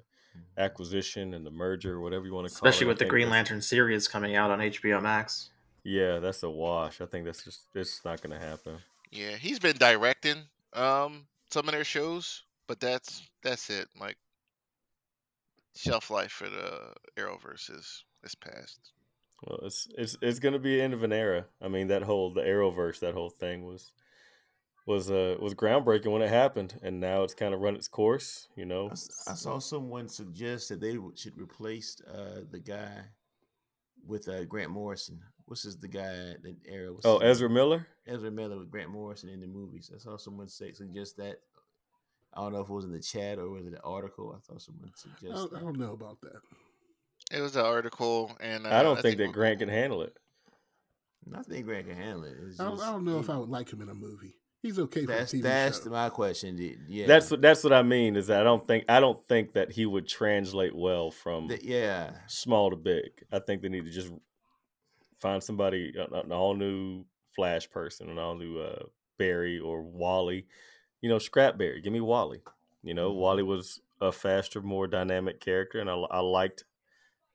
acquisition 0.58 1.34
and 1.34 1.46
the 1.46 1.52
merger, 1.52 1.96
or 1.96 2.00
whatever 2.02 2.26
you 2.26 2.34
want 2.34 2.48
to 2.48 2.54
call 2.54 2.66
it. 2.66 2.70
Especially 2.70 2.86
I 2.86 2.90
with 2.90 3.00
the 3.00 3.06
Green 3.06 3.30
Lantern 3.30 3.62
series 3.62 4.08
coming 4.08 4.36
out 4.36 4.52
on 4.52 4.60
HBO 4.60 5.02
Max. 5.02 5.50
Yeah, 5.84 6.20
that's 6.20 6.44
a 6.44 6.50
wash. 6.50 7.02
I 7.02 7.06
think 7.06 7.26
that's 7.26 7.44
just 7.44 7.62
it's 7.76 8.04
not 8.04 8.22
gonna 8.22 8.40
happen. 8.40 8.78
yeah, 9.12 9.36
he's 9.38 9.60
been 9.60 9.78
directing 9.78 10.38
um 10.74 11.28
some 11.52 11.68
of 11.68 11.74
their 11.74 11.84
shows, 11.84 12.44
but 12.68 12.80
that's 12.80 13.22
that's 13.44 13.70
it. 13.70 13.88
Like 14.00 14.18
shelf 15.78 16.10
life 16.10 16.32
for 16.32 16.50
the 16.50 16.94
Arrowverse 17.18 17.70
is 17.76 18.04
is 18.24 18.36
past. 18.36 18.92
Well, 19.46 19.60
it's 19.64 19.88
it's 19.98 20.18
it's 20.22 20.40
gonna 20.40 20.60
be 20.60 20.78
the 20.78 20.82
end 20.82 20.94
of 20.94 21.04
an 21.04 21.14
era. 21.14 21.46
I 21.62 21.68
mean, 21.68 21.88
that 21.88 22.04
whole 22.04 22.34
the 22.34 22.42
Arrowverse, 22.42 23.00
that 23.00 23.14
whole 23.14 23.30
thing 23.30 23.66
was 23.66 23.92
was 24.86 25.12
uh 25.12 25.36
was 25.40 25.54
groundbreaking 25.54 26.12
when 26.12 26.22
it 26.22 26.30
happened, 26.30 26.80
and 26.82 27.00
now 27.00 27.24
it's 27.24 27.36
kind 27.36 27.54
of 27.54 27.62
run 27.62 27.76
its 27.76 27.88
course. 27.88 28.48
You 28.56 28.66
know, 28.66 28.90
I 29.28 29.34
saw 29.34 29.60
someone 29.60 30.08
suggest 30.08 30.70
that 30.70 30.82
they 30.82 30.98
should 31.16 31.38
replace 31.38 32.02
uh, 32.02 32.42
the 32.50 32.60
guy 32.60 33.04
with 34.06 34.28
uh, 34.30 34.46
Grant 34.46 34.72
Morrison. 34.72 35.22
What's 35.46 35.64
his 35.64 35.78
the 35.78 35.88
guy 35.88 36.36
that 36.42 36.56
Arrow? 36.68 36.94
what's 36.94 37.06
oh 37.06 37.20
his 37.20 37.22
name? 37.22 37.32
Ezra 37.32 37.50
Miller. 37.50 37.88
Ezra 38.08 38.32
Miller 38.32 38.58
with 38.58 38.72
Grant 38.72 38.90
Morrison 38.90 39.30
in 39.30 39.42
the 39.42 39.48
movies. 39.48 39.92
I 39.94 40.00
saw 40.00 40.18
someone 40.18 40.48
say 40.48 40.72
suggest 40.72 41.18
that. 41.18 41.42
I 42.38 42.42
don't 42.42 42.54
know 42.54 42.62
if 42.62 42.70
it 42.70 42.74
was 42.74 42.86
in 42.86 42.92
the 42.94 43.00
chat 43.02 43.40
or 43.40 43.50
was 43.50 43.66
it 43.66 43.74
an 43.74 43.80
article. 43.84 44.32
I 44.36 44.40
thought 44.40 44.62
someone 44.62 44.90
I 44.90 44.92
suggested. 44.96 45.50
don't, 45.50 45.56
I 45.56 45.60
don't 45.60 45.80
know 45.80 45.94
about 45.94 46.22
that. 46.22 46.40
It 47.36 47.42
was 47.42 47.56
an 47.56 47.66
article, 47.66 48.38
and 48.40 48.66
uh, 48.68 48.70
I 48.70 48.84
don't 48.84 49.02
think 49.02 49.18
that 49.18 49.32
Grant 49.34 49.60
can 49.60 49.70
handle 49.70 50.02
it. 50.04 50.16
I 51.36 51.42
think 51.42 51.66
Grant 51.66 51.88
can 51.88 51.98
handle 51.98 52.24
it. 52.24 52.36
It's 52.48 52.60
I 52.60 52.66
don't, 52.66 52.80
I 52.80 52.92
don't 52.92 53.04
know 53.06 53.20
if 53.20 53.30
I 53.30 53.38
would 53.38 53.50
like 53.50 53.72
him 53.74 53.82
in 53.82 53.90
a 53.90 53.94
movie. 53.94 54.36
He's 54.62 54.80
okay 54.80 55.02
for 55.02 55.08
That's 55.08 55.34
a 55.34 55.38
TV 55.38 55.42
that's 55.44 55.84
show. 55.84 55.90
my 55.90 56.10
question. 56.10 56.56
dude. 56.56 56.80
Yeah, 56.88 57.06
That's 57.08 57.30
what 57.30 57.42
that's 57.42 57.64
what 57.64 57.74
I 57.74 57.84
mean. 57.84 58.16
Is 58.16 58.28
that 58.28 58.42
I 58.42 58.44
don't 58.44 58.66
think 58.66 58.86
I 58.90 59.00
don't 59.00 59.24
think 59.28 59.54
that 59.54 59.72
he 59.72 59.86
would 59.86 60.08
translate 60.08 60.76
well 60.76 61.12
from 61.12 61.48
Th- 61.50 61.62
yeah. 61.64 62.12
small 62.28 62.70
to 62.70 62.76
big. 62.76 63.12
I 63.32 63.40
think 63.40 63.62
they 63.62 63.70
need 63.70 63.86
to 63.86 63.92
just 63.92 64.12
find 65.20 65.44
somebody 65.44 65.94
an, 65.98 66.14
an 66.14 66.32
all 66.32 66.56
new 66.56 67.04
Flash 67.36 67.70
person, 67.70 68.10
an 68.10 68.18
all 68.18 68.36
new 68.36 68.60
uh, 68.60 68.84
Barry 69.20 69.60
or 69.60 69.82
Wally. 69.84 70.48
You 71.02 71.10
know, 71.10 71.20
scrap 71.20 71.58
Barry. 71.58 71.82
Give 71.82 71.94
me 71.94 72.02
Wally. 72.02 72.42
You 72.84 72.94
know, 72.94 73.12
Mhm. 73.12 73.16
Wally 73.18 73.44
was 73.44 73.82
a 74.02 74.12
faster, 74.12 74.62
more 74.62 74.88
dynamic 74.88 75.40
character, 75.40 75.80
and 75.80 75.90
I, 75.90 75.96
I 75.96 76.20
liked 76.20 76.66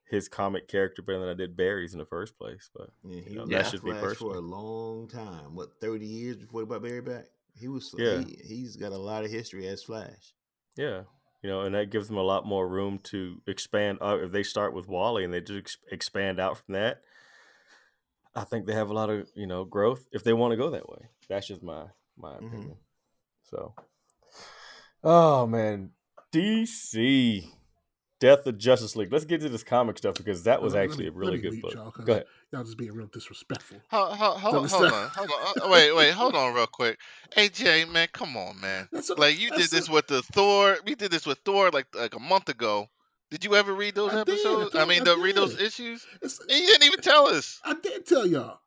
his 0.04 0.28
comic 0.28 0.68
character 0.68 1.02
better 1.02 1.20
than 1.20 1.28
I 1.30 1.34
did 1.34 1.56
Barry's 1.56 1.92
in 1.94 1.98
the 1.98 2.04
first 2.06 2.36
place. 2.38 2.70
But 2.74 2.90
Yeah, 3.04 3.20
he 3.20 3.30
You 3.30 3.36
know, 3.38 3.46
that's 3.46 3.70
just 3.70 3.84
me 3.84 3.92
for 3.92 4.34
a 4.36 4.40
long 4.40 5.08
time. 5.08 5.54
What 5.54 5.80
thirty 5.80 6.06
years 6.06 6.36
before 6.36 6.62
they 6.62 6.66
brought 6.66 6.82
Barry 6.82 7.00
back? 7.00 7.26
He 7.54 7.68
was. 7.68 7.94
Yeah. 7.96 8.20
He, 8.20 8.38
he's 8.44 8.76
got 8.76 8.92
a 8.92 8.98
lot 8.98 9.24
of 9.24 9.30
history 9.30 9.66
as 9.68 9.82
Flash. 9.82 10.34
yeah, 10.76 11.04
you 11.42 11.50
know, 11.50 11.62
and 11.62 11.74
that 11.74 11.90
gives 11.90 12.08
them 12.08 12.16
a 12.16 12.22
lot 12.22 12.46
more 12.46 12.66
room 12.68 12.98
to 13.04 13.40
expand. 13.46 13.98
Uh, 14.00 14.18
if 14.22 14.32
they 14.32 14.42
start 14.42 14.74
with 14.74 14.88
Wally 14.88 15.24
and 15.24 15.32
they 15.32 15.40
just 15.40 15.58
ex- 15.58 15.78
expand 15.90 16.40
out 16.40 16.58
from 16.58 16.74
that, 16.74 17.02
I 18.34 18.44
think 18.44 18.66
they 18.66 18.72
have 18.74 18.90
a 18.90 18.94
lot 18.94 19.10
of 19.10 19.30
you 19.34 19.46
know 19.46 19.64
growth 19.64 20.06
if 20.12 20.24
they 20.24 20.32
want 20.32 20.52
to 20.52 20.56
go 20.56 20.70
that 20.70 20.88
way. 20.88 21.08
That's 21.28 21.46
just 21.46 21.62
my 21.62 21.86
my 22.16 22.34
Mhm. 22.34 22.46
opinion. 22.46 22.76
So, 23.52 23.74
oh 25.04 25.46
man, 25.46 25.90
DC 26.32 27.44
Death 28.18 28.46
of 28.46 28.56
Justice 28.56 28.96
League. 28.96 29.12
Let's 29.12 29.24
get 29.26 29.40
to 29.42 29.48
this 29.50 29.62
comic 29.62 29.98
stuff 29.98 30.14
because 30.14 30.44
that 30.44 30.62
was 30.62 30.72
Let 30.74 30.80
me- 30.80 30.84
actually 30.86 31.06
a 31.08 31.12
really 31.12 31.38
good 31.38 31.60
book. 31.60 31.74
y'all, 31.74 31.90
'cause 31.90 32.04
Go 32.06 32.12
ahead. 32.14 32.24
Y'all 32.50 32.64
just 32.64 32.78
being 32.78 32.92
real 32.92 33.08
disrespectful. 33.08 33.78
Hold, 33.90 34.16
hold, 34.16 34.38
hold, 34.40 34.68
hold 34.70 34.84
on, 34.92 35.08
hold 35.10 35.30
on. 35.30 35.62
Uh, 35.64 35.68
Wait, 35.70 35.92
wait, 35.92 36.12
hold 36.12 36.34
on, 36.34 36.54
real 36.54 36.66
quick. 36.66 36.98
Hey 37.34 37.48
Jay, 37.50 37.84
man, 37.84 38.08
come 38.12 38.36
on, 38.36 38.58
man. 38.60 38.88
A- 38.94 39.14
Like 39.18 39.38
you 39.38 39.50
did 39.50 39.68
this 39.70 39.88
a- 39.88 39.92
with 39.92 40.06
the 40.06 40.22
Thor. 40.22 40.78
We 40.86 40.94
did 40.94 41.10
this 41.10 41.26
with 41.26 41.38
Thor 41.44 41.70
like 41.70 41.94
like 41.94 42.14
a 42.14 42.20
month 42.20 42.48
ago. 42.48 42.88
Did 43.30 43.44
you 43.44 43.54
ever 43.54 43.72
read 43.74 43.94
those 43.94 44.12
I 44.12 44.24
did, 44.24 44.28
I 44.28 44.32
episodes? 44.32 44.74
I 44.76 44.84
mean, 44.86 45.00
I 45.02 45.04
the, 45.04 45.16
read 45.18 45.34
those 45.34 45.58
issues. 45.60 46.06
It's- 46.16 46.38
And 46.40 46.50
you 46.58 46.66
didn't 46.66 46.84
even 46.84 47.00
tell 47.00 47.26
us. 47.26 47.60
I 47.64 47.74
did 47.74 48.06
tell 48.06 48.26
y'all. 48.26 48.60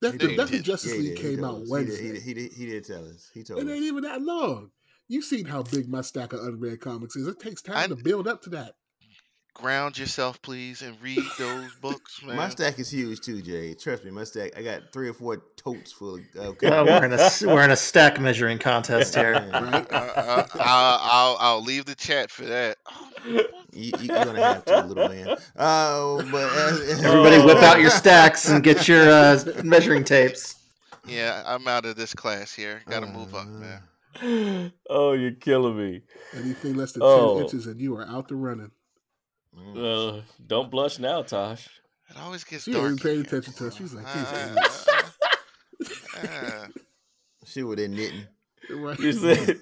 That 0.00 0.12
He 0.12 0.18
the 0.18 0.28
did. 0.28 0.40
of 0.40 0.62
Justice 0.62 0.92
Yeah, 0.92 0.98
League. 0.98 1.16
Came 1.16 1.44
out. 1.44 1.62
Wednesday. 1.66 2.02
He 2.02 2.12
did, 2.12 2.22
he, 2.22 2.34
did, 2.34 2.52
he 2.52 2.66
did 2.66 2.84
tell 2.84 3.04
us. 3.06 3.30
He 3.32 3.42
told 3.42 3.60
It 3.60 3.66
us. 3.66 3.72
ain't 3.72 3.84
even 3.84 4.02
that 4.02 4.20
long. 4.22 4.70
You've 5.08 5.24
seen 5.24 5.44
how 5.46 5.62
big 5.62 5.88
my 5.88 6.00
stack 6.00 6.32
of 6.32 6.40
unread 6.40 6.80
comics 6.80 7.16
is. 7.16 7.26
It 7.26 7.38
takes 7.40 7.62
time 7.62 7.76
I- 7.76 7.86
to 7.86 7.96
build 7.96 8.26
up 8.28 8.42
to 8.42 8.50
that. 8.50 8.74
Ground 9.54 9.96
yourself, 9.96 10.42
please, 10.42 10.82
and 10.82 11.00
read 11.00 11.22
those 11.38 11.72
books, 11.76 12.20
man. 12.26 12.36
My 12.36 12.48
stack 12.48 12.78
is 12.80 12.90
huge 12.90 13.20
too, 13.20 13.40
Jay. 13.40 13.74
Trust 13.74 14.04
me, 14.04 14.10
my 14.10 14.24
stack. 14.24 14.50
I 14.58 14.62
got 14.62 14.92
three 14.92 15.08
or 15.08 15.14
four 15.14 15.42
totes 15.56 15.92
full 15.92 16.16
of. 16.16 16.20
Uh, 16.36 16.48
Uh, 16.50 16.84
we're 16.84 17.04
in 17.04 17.12
a 17.12 17.16
s- 17.16 17.42
we're 17.46 17.62
in 17.62 17.70
a 17.70 17.76
stack 17.76 18.20
measuring 18.20 18.58
contest 18.58 19.14
here. 19.14 19.32
Right? 19.34 19.52
Uh, 19.92 19.96
uh, 19.96 20.46
I'll, 20.54 20.98
I'll 21.02 21.36
I'll 21.40 21.62
leave 21.62 21.84
the 21.84 21.94
chat 21.94 22.32
for 22.32 22.44
that. 22.46 22.78
you, 23.26 23.42
you, 23.72 23.92
you're 24.02 24.24
gonna 24.24 24.42
have 24.42 24.64
to, 24.64 24.82
little 24.86 25.08
man. 25.08 25.28
Uh, 25.56 26.22
but 26.32 26.52
as, 26.52 27.04
Everybody, 27.04 27.44
whip 27.44 27.58
out 27.58 27.78
your 27.78 27.86
Oh. 27.86 27.90
stacks 27.90 28.48
and 28.48 28.62
get 28.62 28.88
your 28.88 29.08
uh, 29.08 29.38
measuring 29.62 30.02
tapes. 30.02 30.56
Yeah, 31.06 31.44
I'm 31.46 31.68
out 31.68 31.84
of 31.86 31.94
this 31.94 32.12
class 32.12 32.52
here. 32.52 32.82
Got 32.88 33.00
to 33.00 33.06
move 33.06 33.34
up, 33.34 33.46
man. 33.46 33.82
Uh, 34.20 34.70
oh, 34.90 35.12
you're 35.12 35.32
killing 35.32 35.76
me. 35.76 36.00
Anything 36.34 36.74
less 36.74 36.92
than 36.92 37.02
Oh. 37.04 37.34
10 37.36 37.44
inches 37.44 37.66
and 37.66 37.80
you 37.80 37.94
are 37.96 38.06
out 38.08 38.26
the 38.28 38.34
running. 38.36 38.70
Mm. 39.58 40.18
Uh, 40.18 40.22
don't 40.46 40.70
blush 40.70 40.98
now, 40.98 41.22
Tosh. 41.22 41.68
It 42.10 42.16
always 42.18 42.44
gets 42.44 42.64
She 42.64 42.72
dark. 42.72 42.90
ain't 42.90 43.02
paying 43.02 43.16
here. 43.16 43.24
attention 43.24 43.52
to 43.54 43.66
us. 43.68 43.76
She's 43.76 43.94
like, 43.94 44.06
these 44.12 44.86
Uh, 46.16 46.26
uh, 46.26 46.66
She 47.46 47.62
was 47.62 47.76
there 47.76 47.88
knitting. 47.88 48.26
Right. 48.70 48.98
You 48.98 49.12
said, 49.12 49.58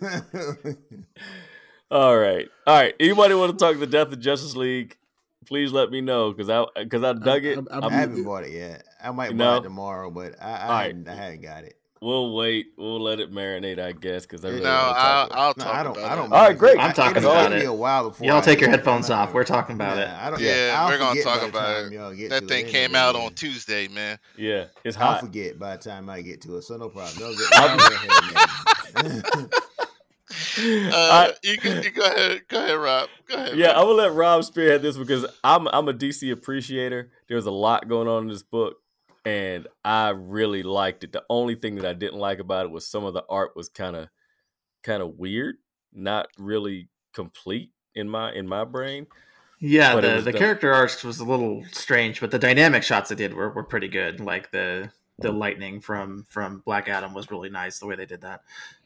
all 1.91 2.17
right, 2.17 2.49
all 2.67 2.75
right. 2.81 2.95
Anybody 3.01 3.35
want 3.35 3.59
to 3.59 3.65
talk 3.65 3.79
the 3.79 3.87
Death 3.87 4.13
of 4.13 4.21
Justice 4.21 4.55
League? 4.57 4.97
Please 5.47 5.73
let 5.73 5.91
me 5.91 6.01
know 6.01 6.33
because 6.33 6.49
I 6.49 6.65
because 6.81 7.03
I 7.03 7.13
dug 7.13 7.45
it. 7.45 7.57
I'm- 7.59 7.69
I'm- 7.71 7.83
I 7.83 7.87
I'm- 7.89 7.93
haven't 7.93 8.25
bought 8.25 8.45
it 8.45 8.53
yet. 8.53 8.85
I 9.03 9.11
might 9.11 9.33
You 9.33 9.37
buy 9.39 9.45
know? 9.45 9.57
it 9.57 9.63
tomorrow, 9.63 10.09
but 10.11 10.41
I, 10.41 10.45
I, 10.47 10.63
Alright. 10.63 10.87
hadn't, 10.87 11.09
I 11.09 11.15
hadn't 11.15 11.43
got 11.43 11.65
it. 11.65 11.77
We'll 12.03 12.35
wait. 12.35 12.73
We'll 12.77 13.01
let 13.01 13.21
it 13.21 13.33
marinate, 13.33 13.79
I 13.79 13.93
guess, 13.93 14.27
because 14.27 14.45
I 14.45 14.49
really 14.49 14.61
no, 14.63 14.69
wanna 14.71 14.93
talk 14.93 14.97
I'll, 14.99 15.27
about. 15.27 15.39
I'll 15.39 15.55
No, 15.57 15.65
talk 15.65 15.75
I 15.75 15.83
don't. 15.83 15.97
about 15.97 16.11
I 16.11 16.15
don't. 16.17 16.27
it. 16.27 16.33
All 16.35 16.43
right, 16.49 16.59
great. 16.59 16.79
I'm 16.79 16.91
I- 16.91 16.93
talking 16.93 17.17
it'll 17.17 17.31
about 17.31 17.49
take 17.51 17.59
me 17.61 17.65
it. 17.65 17.69
a 17.69 17.73
while 17.73 18.09
before 18.11 18.27
Y'all 18.27 18.37
I 18.37 18.41
take 18.41 18.61
your 18.61 18.71
headphones 18.71 19.09
I'm 19.09 19.19
off. 19.29 19.33
We're 19.35 19.45
talking 19.45 19.77
about 19.77 19.97
Nah, 19.97 20.03
it. 20.03 20.09
I 20.09 20.31
don't, 20.31 20.41
Yeah, 20.41 20.75
I'll 20.77 20.89
we're 20.91 20.99
gonna 20.99 21.23
talk 21.23 21.43
about 21.49 21.93
it. 21.93 22.29
That 22.31 22.49
thing 22.49 22.67
it 22.67 22.71
came 22.71 22.95
out 22.95 23.15
on 23.17 23.33
Tuesday, 23.35 23.89
man. 23.89 24.19
Yeah, 24.37 24.67
it's 24.85 24.97
hot. 24.97 25.15
I'll 25.17 25.21
forget 25.21 25.59
by 25.59 25.77
the 25.77 25.83
time 25.83 26.11
I 26.11 26.21
get 26.21 26.43
to 26.43 26.57
it, 26.57 26.63
so 26.63 26.77
no 26.77 26.89
problem. 26.91 27.17
Don't 27.19 27.39
get, 27.39 27.49
y'all 27.57 27.79
go 27.79 27.95
ahead, 27.95 29.33
man. 29.35 29.51
Uh, 30.59 30.91
I- 30.95 31.33
you, 31.43 31.59
can, 31.59 31.83
you 31.83 31.91
go 31.91 32.05
ahead, 32.07 32.43
go 32.49 32.63
ahead, 32.65 32.79
Rob. 32.79 33.09
Go 33.29 33.35
ahead. 33.37 33.57
Yeah, 33.57 33.69
Rob. 33.69 33.77
I'm 33.77 33.83
gonna 33.85 33.93
let 33.99 34.13
Rob 34.15 34.45
spearhead 34.45 34.81
this 34.83 34.97
because 34.97 35.27
I'm 35.45 35.69
I'm 35.69 35.89
a 35.89 35.93
DC 35.95 36.31
appreciator. 36.33 37.11
There's 37.29 37.45
a 37.47 37.51
lot 37.51 37.87
going 37.89 38.09
on 38.09 38.23
in 38.25 38.29
this 38.29 38.43
book, 38.43 38.77
and 39.25 39.69
I 39.85 40.11
really 40.11 40.63
liked 40.63 41.05
it. 41.05 41.13
The 41.13 41.25
only 41.31 41.55
thing 41.55 41.77
that 41.77 41.87
I 41.87 41.93
didn't 41.93 42.19
like 42.19 42.39
about 42.39 42.67
it 42.67 42.73
was 42.73 42.87
some 42.87 43.05
of 43.05 43.15
the 43.15 43.25
art 43.29 43.57
was 43.57 43.69
kind 43.69 43.97
of 43.97 44.09
kind 44.83 45.03
of 45.03 45.17
weird, 45.19 45.57
not 45.93 46.27
really 46.39 46.89
complete 47.15 47.71
in 47.95 48.09
my 48.09 48.33
in 48.33 48.49
my 48.49 48.65
brain. 48.65 49.07
Yeah, 49.65 49.95
But 49.95 50.01
the, 50.01 50.21
the 50.23 50.33
done- 50.33 50.41
character 50.41 50.73
arts 50.75 51.05
was 51.05 51.21
a 51.21 51.25
little 51.25 51.65
strange, 51.71 52.21
but 52.21 52.33
the 52.33 52.39
dynamic 52.39 52.83
shots 52.83 53.11
they 53.11 53.15
did 53.15 53.33
were, 53.33 53.51
were 53.51 53.63
pretty 53.63 53.89
good. 53.89 54.19
Like 54.21 54.51
the 54.51 54.91
the 55.19 55.31
lightning 55.31 55.81
from 55.81 56.25
from 56.29 56.63
Black 56.67 56.89
Adam 56.89 57.15
was 57.15 57.31
really 57.31 57.49
nice 57.51 57.79
the 57.79 57.87
way 57.87 57.95
they 57.95 58.07
did 58.07 58.23
that. 58.23 58.41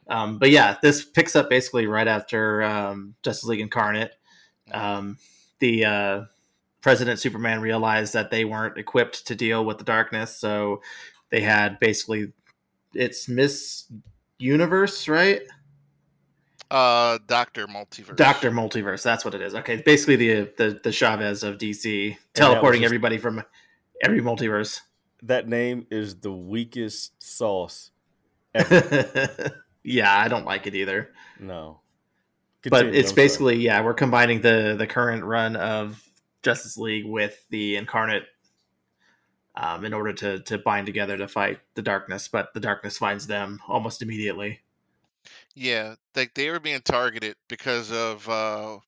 Um, 0.09 0.39
but 0.39 0.51
yeah, 0.51 0.77
this 0.83 1.03
picks 1.05 1.35
up 1.35 1.49
basically 1.49 1.87
right 1.87 2.07
after 2.07 2.63
um, 2.63 3.15
Justice 3.23 3.45
League 3.45 3.61
Incarnate. 3.61 4.13
Um, 4.71 5.17
the 5.61 5.85
uh, 5.85 6.21
President 6.87 7.19
Superman 7.19 7.61
realized 7.61 8.13
that 8.13 8.31
they 8.31 8.45
weren't 8.45 8.79
equipped 8.79 9.27
to 9.27 9.35
deal 9.35 9.65
with 9.65 9.79
the 9.79 9.83
darkness, 9.83 10.37
so 10.37 10.83
they 11.31 11.41
had 11.41 11.81
basically 11.81 12.33
it's 12.95 13.29
Miss 13.29 13.91
Universe, 14.39 15.09
right? 15.09 15.43
Uh, 16.71 17.19
Doctor 17.27 17.67
Multiverse. 17.67 18.15
Doctor 18.15 18.53
Multiverse. 18.53 19.03
That's 19.03 19.25
what 19.25 19.35
it 19.35 19.43
is. 19.43 19.57
Okay, 19.57 19.83
basically 19.85 20.15
the 20.15 20.53
the, 20.57 20.81
the 20.85 20.93
Chavez 20.93 21.43
of 21.43 21.59
DC, 21.59 22.17
teleporting 22.35 22.83
just- 22.83 22.89
everybody 22.89 23.19
from 23.19 23.43
every 24.01 24.21
multiverse. 24.21 24.83
That 25.25 25.49
name 25.49 25.89
is 25.91 26.21
the 26.21 26.33
weakest 26.33 27.21
sauce. 27.21 27.91
ever. 28.55 29.61
yeah, 29.83 30.17
I 30.17 30.29
don't 30.29 30.47
like 30.47 30.69
it 30.69 30.77
either. 30.77 31.11
no, 31.41 31.81
but 32.71 32.87
it's 32.87 32.97
I'm 32.97 33.03
sorry. 33.07 33.15
basically 33.17 33.57
yeah, 33.57 33.83
we're 33.83 33.93
combining 33.93 34.41
the 34.41 34.77
the 34.79 34.87
current 34.87 35.25
run 35.25 35.57
of 35.57 36.01
Justice 36.47 36.79
League 36.79 37.05
with 37.05 37.45
the 37.51 37.75
Incarnate. 37.77 38.23
Um, 39.59 39.87
in 39.87 39.95
order 39.95 40.13
to 40.13 40.41
to 40.41 40.59
bind 40.59 40.87
together 40.87 41.17
to 41.17 41.27
fight 41.27 41.61
the 41.75 41.83
darkness, 41.83 42.29
but 42.29 42.53
the 42.53 42.61
darkness 42.61 42.99
finds 42.99 43.27
them 43.27 43.59
almost 43.67 44.03
immediately. 44.03 44.61
Yeah, 45.55 45.95
like 46.15 46.35
they 46.35 46.51
were 46.51 46.61
being 46.61 46.83
targeted 46.83 47.37
because 47.49 47.91
of 47.91 48.29
uh, 48.29 48.79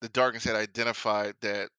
the 0.00 0.08
darkness 0.08 0.44
had 0.44 0.54
identified 0.54 1.34
that 1.40 1.70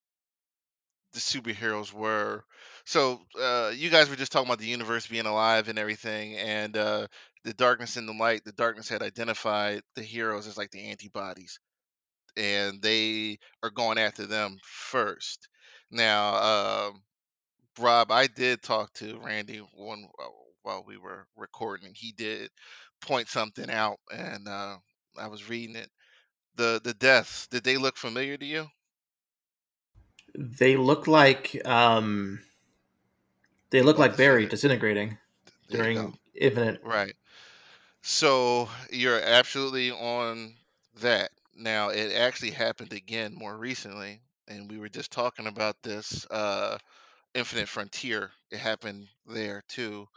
the 1.13 1.19
superheroes 1.19 1.93
were. 1.93 2.43
So 2.85 3.21
uh, 3.39 3.71
you 3.73 3.89
guys 3.89 4.09
were 4.09 4.17
just 4.17 4.31
talking 4.31 4.49
about 4.49 4.59
the 4.59 4.65
universe 4.65 5.07
being 5.07 5.25
alive 5.25 5.69
and 5.69 5.79
everything, 5.79 6.35
and 6.35 6.75
uh, 6.75 7.07
the 7.43 7.53
darkness 7.53 7.95
and 7.97 8.07
the 8.07 8.13
light. 8.13 8.43
The 8.43 8.51
darkness 8.51 8.89
had 8.89 9.01
identified 9.01 9.81
the 9.95 10.03
heroes 10.03 10.47
as 10.47 10.57
like 10.57 10.71
the 10.71 10.89
antibodies, 10.89 11.59
and 12.37 12.81
they 12.81 13.37
are 13.61 13.69
going 13.69 13.97
after 13.97 14.25
them 14.25 14.57
first. 14.63 15.47
Now, 15.91 16.89
um, 16.89 17.03
Rob, 17.79 18.11
I 18.11 18.27
did 18.27 18.61
talk 18.61 18.93
to 18.95 19.19
Randy 19.19 19.57
one 19.75 20.05
uh, 20.19 20.27
while 20.63 20.83
we 20.85 20.97
were 20.97 21.27
recording, 21.35 21.87
and 21.87 21.95
he 21.97 22.11
did 22.11 22.49
point 23.01 23.27
something 23.27 23.69
out, 23.69 23.99
and 24.11 24.47
uh, 24.47 24.77
I 25.17 25.27
was 25.27 25.49
reading 25.49 25.75
it. 25.75 25.89
The 26.55 26.81
the 26.83 26.93
deaths 26.93 27.47
did 27.47 27.63
they 27.63 27.77
look 27.77 27.97
familiar 27.97 28.37
to 28.37 28.45
you? 28.45 28.67
They 30.35 30.75
look 30.77 31.07
like 31.07 31.61
um, 31.65 32.39
they 33.69 33.81
look 33.81 33.97
Like 33.97 34.11
like 34.11 34.17
Barry 34.17 34.45
disintegrating 34.45 35.17
There 35.69 35.83
during 35.83 36.17
Infinite. 36.35 36.81
Right. 36.83 37.15
So 38.01 38.69
you're 38.91 39.21
absolutely 39.21 39.91
on 39.91 40.55
that. 41.01 41.31
Now 41.55 41.89
it 41.89 42.13
actually 42.13 42.51
happened 42.51 42.93
again 42.93 43.33
more 43.35 43.57
recently, 43.57 44.21
and 44.47 44.69
we 44.69 44.77
were 44.77 44.89
just 44.89 45.11
talking 45.11 45.47
about 45.47 45.75
this. 45.83 46.25
Uh, 46.29 46.77
Infinite 47.35 47.69
Frontier. 47.69 48.31
It 48.51 48.59
happened 48.59 49.07
there 49.27 49.63
too. 49.69 50.07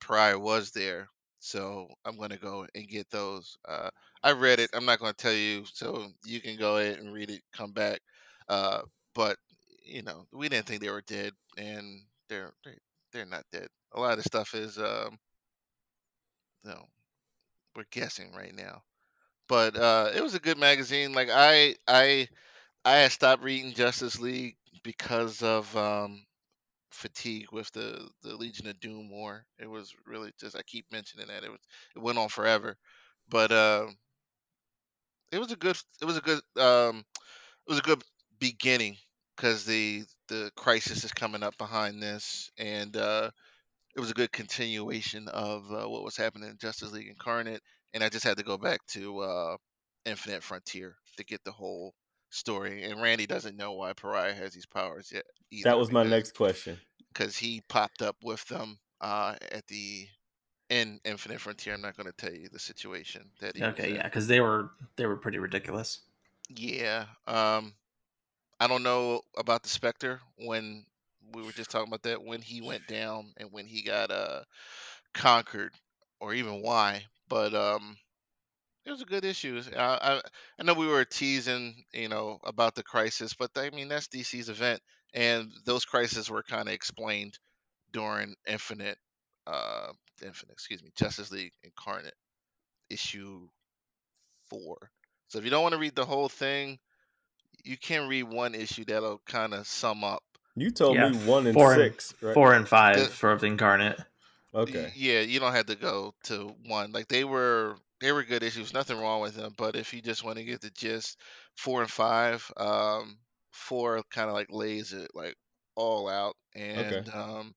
Pariah 0.00 0.38
was 0.38 0.72
there, 0.72 1.08
so 1.40 1.88
I'm 2.04 2.18
gonna 2.18 2.38
go 2.38 2.66
and 2.74 2.88
get 2.88 3.10
those. 3.10 3.56
Uh, 3.66 3.90
I 4.22 4.32
read 4.32 4.60
it. 4.60 4.70
I'm 4.74 4.86
not 4.86 5.00
gonna 5.00 5.14
tell 5.14 5.32
you, 5.34 5.64
so 5.72 6.12
you 6.24 6.40
can 6.40 6.56
go 6.58 6.78
ahead 6.78 6.98
and 6.98 7.12
read 7.12 7.30
it. 7.30 7.42
Come 7.52 7.72
back. 7.72 8.00
Uh, 8.48 8.82
but 9.14 9.38
you 9.84 10.02
know, 10.02 10.26
we 10.32 10.48
didn't 10.48 10.66
think 10.66 10.82
they 10.82 10.90
were 10.90 11.02
dead, 11.02 11.32
and 11.58 12.02
they're 12.28 12.52
they're, 12.64 12.78
they're 13.12 13.26
not 13.26 13.44
dead. 13.52 13.68
A 13.94 14.00
lot 14.00 14.18
of 14.18 14.24
stuff 14.24 14.54
is, 14.54 14.78
um, 14.78 15.18
you 16.64 16.70
know, 16.70 16.84
we're 17.76 17.84
guessing 17.90 18.32
right 18.34 18.54
now. 18.54 18.82
But 19.48 19.76
uh, 19.76 20.10
it 20.14 20.22
was 20.22 20.34
a 20.34 20.40
good 20.40 20.58
magazine. 20.58 21.12
Like 21.12 21.28
I 21.32 21.76
I 21.86 22.28
I 22.84 22.96
had 22.98 23.12
stopped 23.12 23.42
reading 23.44 23.74
Justice 23.74 24.20
League 24.20 24.56
because 24.84 25.42
of 25.42 25.74
um, 25.76 26.24
fatigue 26.90 27.52
with 27.52 27.70
the 27.72 28.08
the 28.22 28.36
Legion 28.36 28.68
of 28.68 28.80
Doom 28.80 29.10
war. 29.10 29.46
It 29.58 29.68
was 29.70 29.94
really 30.06 30.32
just 30.40 30.56
I 30.56 30.62
keep 30.62 30.86
mentioning 30.92 31.28
that 31.28 31.44
it 31.44 31.50
was 31.50 31.60
it 31.96 32.00
went 32.00 32.18
on 32.18 32.28
forever, 32.30 32.76
but 33.30 33.52
uh, 33.52 33.88
it 35.32 35.38
was 35.38 35.52
a 35.52 35.56
good 35.56 35.76
it 36.00 36.04
was 36.04 36.16
a 36.16 36.20
good 36.20 36.40
um, 36.58 36.98
it 37.66 37.70
was 37.70 37.78
a 37.78 37.82
good 37.82 38.02
beginning 38.40 38.96
because 39.36 39.64
the 39.64 40.04
the 40.28 40.50
crisis 40.56 41.04
is 41.04 41.12
coming 41.12 41.42
up 41.42 41.58
behind 41.58 42.02
this, 42.02 42.50
and 42.58 42.96
uh, 42.96 43.30
it 43.96 44.00
was 44.00 44.10
a 44.10 44.14
good 44.16 44.32
continuation 44.32 45.28
of 45.28 45.64
uh, 45.72 45.88
what 45.88 46.04
was 46.04 46.16
happening 46.16 46.50
in 46.50 46.58
Justice 46.58 46.92
League 46.92 47.08
Incarnate. 47.08 47.62
And 47.94 48.04
I 48.04 48.10
just 48.10 48.24
had 48.24 48.36
to 48.36 48.42
go 48.44 48.58
back 48.58 48.84
to 48.88 49.20
uh, 49.20 49.56
Infinite 50.04 50.42
Frontier 50.42 50.96
to 51.16 51.24
get 51.24 51.42
the 51.44 51.52
whole 51.52 51.94
story. 52.30 52.82
And 52.82 53.00
Randy 53.00 53.26
doesn't 53.26 53.56
know 53.56 53.72
why 53.72 53.92
Pariah 53.94 54.34
has 54.34 54.52
these 54.52 54.66
powers 54.66 55.10
yet. 55.14 55.24
Either 55.50 55.70
That 55.70 55.78
was 55.78 55.90
my 55.90 56.02
because- 56.02 56.10
next 56.10 56.34
question. 56.36 56.78
because 57.12 57.36
he 57.38 57.62
popped 57.68 58.02
up 58.02 58.16
with 58.22 58.44
them 58.48 58.78
uh, 59.00 59.36
at 59.52 59.66
the 59.68 60.06
in 60.70 60.98
Infinite 61.04 61.40
Frontier. 61.40 61.74
I'm 61.74 61.80
not 61.82 61.96
going 61.96 62.10
to 62.10 62.12
tell 62.16 62.34
you 62.34 62.48
the 62.50 62.58
situation 62.58 63.30
that 63.40 63.56
he 63.56 63.62
Okay, 63.62 63.94
yeah, 63.94 64.02
because 64.04 64.26
they 64.26 64.40
were 64.40 64.70
they 64.96 65.06
were 65.06 65.16
pretty 65.16 65.38
ridiculous. 65.38 66.00
Yeah. 66.48 67.04
Um, 67.28 67.74
I 68.58 68.66
don't 68.66 68.82
know 68.82 69.20
about 69.36 69.62
the 69.62 69.68
Spectre 69.68 70.20
when 70.38 70.84
we 71.32 71.42
were 71.42 71.52
just 71.52 71.70
talking 71.70 71.88
about 71.88 72.02
that 72.04 72.22
when 72.24 72.40
he 72.42 72.60
went 72.60 72.86
down 72.86 73.32
and 73.36 73.50
when 73.52 73.66
he 73.66 73.82
got 73.82 74.10
uh 74.10 74.42
conquered 75.12 75.72
or 76.20 76.34
even 76.34 76.62
why, 76.62 77.04
but 77.28 77.54
um, 77.54 77.96
it 78.86 78.90
was 78.90 79.02
a 79.02 79.06
good 79.06 79.24
issue. 79.24 79.60
I, 79.76 79.80
I 80.14 80.20
I 80.58 80.62
know 80.62 80.74
we 80.74 80.86
were 80.86 81.04
teasing 81.04 81.84
you 81.92 82.08
know 82.08 82.38
about 82.44 82.74
the 82.74 82.82
crisis, 82.82 83.34
but 83.34 83.50
I 83.56 83.70
mean 83.70 83.88
that's 83.88 84.08
DC's 84.08 84.48
event, 84.48 84.80
and 85.14 85.50
those 85.64 85.84
crises 85.84 86.30
were 86.30 86.42
kind 86.42 86.68
of 86.68 86.74
explained 86.74 87.38
during 87.92 88.34
Infinite, 88.46 88.98
uh, 89.46 89.88
Infinite, 90.22 90.52
excuse 90.52 90.82
me, 90.82 90.90
Justice 90.96 91.30
League 91.30 91.52
Incarnate 91.62 92.14
issue 92.90 93.48
four. 94.50 94.90
So 95.28 95.38
if 95.38 95.44
you 95.44 95.50
don't 95.50 95.62
want 95.62 95.72
to 95.74 95.80
read 95.80 95.94
the 95.94 96.04
whole 96.04 96.28
thing, 96.28 96.78
you 97.64 97.76
can 97.78 98.08
read 98.08 98.24
one 98.24 98.54
issue 98.54 98.84
that'll 98.84 99.22
kind 99.26 99.54
of 99.54 99.66
sum 99.66 100.04
up. 100.04 100.22
You 100.56 100.70
told 100.70 100.96
Yeah, 100.96 101.08
me 101.08 101.18
one 101.18 101.46
and 101.46 101.54
four 101.54 101.72
and- 101.72 101.82
six, 101.82 102.14
right? 102.20 102.34
Four 102.34 102.54
and 102.54 102.68
five 102.68 102.96
The- 102.98 103.06
for 103.06 103.36
the 103.36 103.46
incarnate. 103.46 103.98
Okay. 104.54 104.92
Yeah, 104.94 105.20
you 105.20 105.40
don't 105.40 105.52
have 105.54 105.66
to 105.66 105.76
go 105.76 106.14
to 106.24 106.54
one. 106.66 106.92
Like 106.92 107.08
they 107.08 107.24
were, 107.24 107.76
they 108.00 108.12
were 108.12 108.24
good 108.24 108.42
issues. 108.42 108.72
Nothing 108.72 108.98
wrong 108.98 109.20
with 109.20 109.34
them. 109.34 109.54
But 109.56 109.76
if 109.76 109.92
you 109.94 110.02
just 110.02 110.24
want 110.24 110.38
to 110.38 110.44
get 110.44 110.60
the 110.60 110.70
gist, 110.70 111.20
four 111.56 111.82
and 111.82 111.90
five, 111.90 112.50
um, 112.56 113.18
four 113.52 114.02
kind 114.10 114.28
of 114.28 114.34
like 114.34 114.48
lays 114.50 114.92
it 114.92 115.10
like 115.14 115.36
all 115.76 116.08
out, 116.08 116.36
and 116.54 117.08
um, 117.12 117.54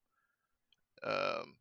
um, 1.04 1.56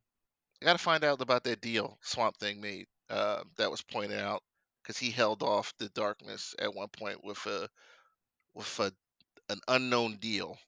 I 0.62 0.66
got 0.66 0.72
to 0.74 0.78
find 0.82 1.04
out 1.04 1.20
about 1.20 1.44
that 1.44 1.60
deal 1.60 1.98
Swamp 2.02 2.36
Thing 2.38 2.60
made. 2.60 2.86
Uh, 3.10 3.44
that 3.56 3.70
was 3.70 3.82
pointed 3.82 4.18
out 4.20 4.42
because 4.82 4.98
he 4.98 5.10
held 5.10 5.42
off 5.42 5.74
the 5.78 5.88
darkness 5.90 6.54
at 6.58 6.74
one 6.74 6.88
point 6.88 7.24
with 7.24 7.44
a 7.46 7.68
with 8.54 8.78
a 8.80 8.92
an 9.50 9.60
unknown 9.68 10.16
deal. 10.18 10.58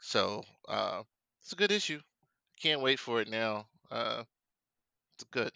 So 0.00 0.44
uh, 0.68 1.02
it's 1.42 1.52
a 1.52 1.56
good 1.56 1.72
issue. 1.72 2.00
Can't 2.60 2.82
wait 2.82 2.98
for 2.98 3.20
it 3.20 3.28
now. 3.28 3.68
Uh, 3.90 4.24
it's 5.16 5.24
good. 5.30 5.52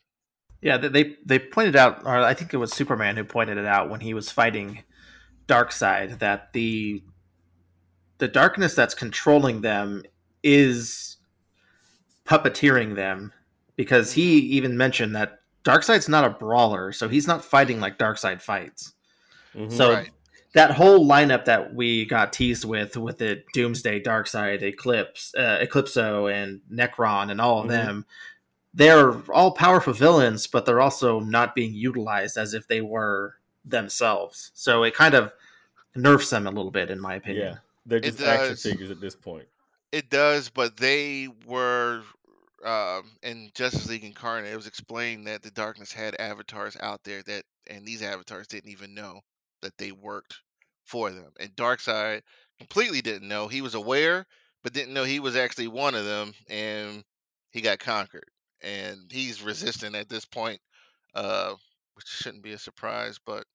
Yeah, 0.61 0.77
they- 0.77 0.89
they 0.89 1.17
they 1.25 1.39
pointed 1.39 1.77
out, 1.77 2.05
or 2.05 2.17
I 2.19 2.35
think 2.35 2.55
it 2.55 2.59
was 2.59 2.73
Superman 2.73 3.17
who 3.17 3.25
pointed 3.25 3.59
it 3.59 3.67
out 3.67 3.91
when 3.91 4.01
he 4.01 4.15
was 4.15 4.31
fighting 4.31 4.85
Darkseid 5.49 6.19
that 6.21 6.53
the 6.53 7.03
the 8.19 8.29
darkness 8.29 8.75
that's 8.75 8.95
controlling 8.95 9.63
them 9.63 10.05
is 10.45 11.17
puppeteering 12.25 12.95
them 12.95 13.33
because 13.75 14.13
he 14.13 14.39
even 14.39 14.77
mentioned 14.77 15.17
that 15.17 15.41
Darkseid's 15.65 16.09
not 16.09 16.25
a 16.25 16.31
brawler, 16.31 16.93
so 16.93 17.09
he's 17.09 17.27
not 17.27 17.45
fighting 17.45 17.81
like 17.81 17.99
Darkseid 17.99 18.41
fights. 18.41 18.95
Mhm. 19.55 19.73
So 19.73 19.93
Right. 19.93 20.11
That 20.55 20.73
whole 20.73 21.07
lineup 21.07 21.47
that 21.47 21.75
we 21.75 22.05
got 22.05 22.33
teased 22.33 22.65
with, 22.65 22.97
with 22.97 23.19
the 23.19 23.43
Doomsday, 23.55 24.03
Darkseid, 24.03 24.63
Eclipse, 24.63 25.35
uh, 25.35 25.59
Eclipso, 25.63 26.27
and 26.33 26.61
Nekron, 26.71 27.31
and 27.31 27.41
all 27.41 27.61
of 27.61 27.67
Mhm. 27.67 27.71
them, 27.71 28.07
they're 28.75 29.13
all 29.33 29.53
powerful 29.53 29.93
villains, 29.93 30.47
but 30.47 30.67
they're 30.67 30.81
also 30.81 31.21
not 31.21 31.55
being 31.55 31.75
utilized 31.75 32.37
as 32.37 32.53
if 32.55 32.69
they 32.69 32.81
were 32.83 33.37
themselves. 33.65 34.51
So 34.55 34.83
it 34.83 34.95
kind 34.95 35.15
of 35.15 35.33
nerfs 35.95 36.31
them 36.31 36.47
a 36.47 36.51
little 36.51 36.71
bit, 36.71 36.91
in 36.91 37.01
my 37.01 37.15
opinion. 37.15 37.47
yeah, 37.55 37.59
they're 37.87 38.01
just 38.01 38.21
action 38.21 38.51
does. 38.51 38.63
figures 38.63 38.91
at 38.91 39.01
this 39.01 39.15
point. 39.15 39.47
It 39.91 40.09
does, 40.11 40.49
but 40.49 40.77
they 40.77 41.29
were 41.47 42.03
um, 42.65 43.11
in 43.23 43.51
Justice 43.55 43.89
League 43.89 44.05
Incarnate. 44.05 44.53
It 44.53 44.57
was 44.57 44.69
explained 44.69 45.27
that 45.27 45.43
the 45.43 45.51
Darkness 45.51 45.93
had 45.93 46.15
avatars 46.21 46.77
out 46.79 47.03
there 47.05 47.23
that, 47.25 47.43
and 47.67 47.85
these 47.85 48.03
avatars 48.03 48.47
didn't 48.47 48.71
even 48.71 48.95
know 48.95 49.21
that 49.63 49.77
they 49.79 49.93
worked 49.93 50.37
for 50.85 51.11
them. 51.11 51.33
And 51.41 51.55
Darkseid 51.57 52.23
completely 52.59 53.03
didn't 53.03 53.29
know. 53.29 53.49
He 53.49 53.63
was 53.63 53.75
aware, 53.75 54.27
but 54.63 54.73
didn't 54.73 54.95
know 54.95 55.05
he 55.05 55.21
was 55.21 55.37
actually 55.37 55.69
one 55.69 55.95
of 55.95 56.05
them, 56.05 56.35
and 56.49 57.05
he 57.51 57.61
got 57.61 57.79
conquered. 57.79 58.31
And 58.63 59.11
he's 59.11 59.43
resistant 59.43 59.97
at 59.97 60.09
this 60.09 60.25
point, 60.25 60.61
uh, 61.15 61.55
which 61.95 62.07
shouldn't 62.07 62.45
be 62.45 62.53
a 62.53 62.59
surprise, 62.59 63.19
but 63.25 63.47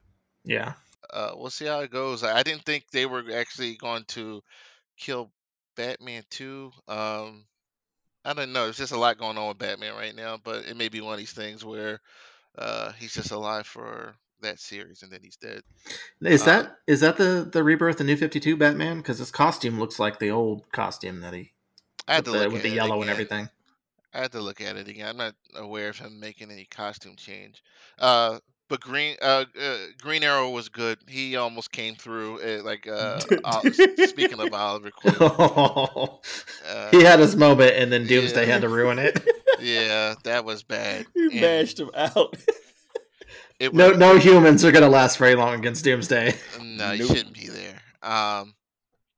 Yeah. 0.43 0.75
uh, 1.09 1.31
we'll 1.35 1.49
see 1.49 1.65
how 1.65 1.79
it 1.81 1.91
goes. 1.91 2.23
I 2.23 2.37
I 2.39 2.43
didn't 2.43 2.63
think 2.65 2.89
they 2.91 3.05
were 3.05 3.23
actually 3.33 3.75
going 3.75 4.05
to 4.09 4.41
kill 4.97 5.31
Batman 5.75 6.23
too. 6.29 6.71
Um, 6.87 7.47
I 8.25 8.33
don't 8.33 8.53
know. 8.53 8.65
There's 8.65 8.77
just 8.77 8.93
a 8.93 8.99
lot 8.99 9.17
going 9.19 9.37
on 9.37 9.49
with 9.49 9.59
Batman 9.59 9.95
right 9.95 10.15
now, 10.15 10.37
but 10.37 10.65
it 10.65 10.77
may 10.77 10.89
be 10.89 11.01
one 11.01 11.13
of 11.13 11.19
these 11.19 11.33
things 11.33 11.65
where 11.65 12.01
uh, 12.57 12.93
he's 12.93 13.13
just 13.13 13.31
alive 13.31 13.67
for 13.67 14.15
that 14.41 14.59
series 14.59 15.03
and 15.03 15.11
then 15.11 15.19
he's 15.23 15.35
dead. 15.35 15.61
Is 16.21 16.43
Uh, 16.43 16.45
that 16.45 16.77
is 16.87 16.99
that 17.01 17.17
the 17.17 17.49
the 17.51 17.63
rebirth, 17.63 17.97
the 17.97 18.03
new 18.03 18.17
Fifty 18.17 18.39
Two 18.39 18.57
Batman? 18.57 18.97
Because 18.97 19.19
his 19.19 19.31
costume 19.31 19.79
looks 19.79 19.99
like 19.99 20.19
the 20.19 20.29
old 20.29 20.71
costume 20.71 21.21
that 21.21 21.33
he 21.33 21.53
I 22.07 22.15
had 22.15 22.25
with 22.25 22.25
to 22.25 22.31
the, 22.31 22.43
look 22.45 22.53
with 22.53 22.63
the 22.63 22.69
it 22.69 22.75
yellow 22.75 23.01
and 23.01 23.09
everything. 23.09 23.49
I 24.13 24.21
had 24.21 24.31
to 24.31 24.41
look 24.41 24.61
at 24.61 24.77
it 24.77 24.87
again. 24.87 25.07
I'm 25.09 25.17
not 25.17 25.35
aware 25.55 25.89
of 25.89 25.97
him 25.99 26.19
making 26.19 26.51
any 26.51 26.65
costume 26.65 27.15
change. 27.17 27.61
Uh, 27.99 28.39
but 28.69 28.81
Green 28.81 29.15
uh, 29.21 29.45
uh, 29.59 29.77
Green 30.01 30.23
Arrow 30.23 30.49
was 30.49 30.69
good. 30.69 30.97
He 31.07 31.35
almost 31.35 31.71
came 31.71 31.95
through. 31.95 32.41
Uh, 32.41 32.63
like 32.63 32.87
uh, 32.87 33.19
speaking 34.05 34.39
of 34.39 34.53
Oliver 34.53 34.91
Queen, 34.95 35.15
uh, 35.19 36.89
he 36.91 37.03
had 37.03 37.19
his 37.19 37.35
moment, 37.35 37.75
and 37.75 37.91
then 37.91 38.05
Doomsday 38.05 38.45
yeah. 38.45 38.53
had 38.53 38.61
to 38.61 38.69
ruin 38.69 38.99
it. 38.99 39.21
yeah, 39.61 40.15
that 40.23 40.45
was 40.45 40.63
bad. 40.63 41.05
You 41.15 41.31
And 41.31 41.41
mashed 41.41 41.79
him 41.79 41.89
out. 41.95 42.37
It 43.59 43.73
no, 43.73 43.89
was, 43.89 43.97
no 43.97 44.17
humans 44.17 44.63
are 44.63 44.71
gonna 44.71 44.89
last 44.89 45.17
very 45.17 45.35
long 45.35 45.55
against 45.55 45.83
Doomsday. 45.83 46.35
No, 46.61 46.91
you 46.91 47.07
Nope. 47.07 47.17
shouldn't 47.17 47.33
be 47.33 47.47
there. 47.47 47.81
Um, 48.03 48.53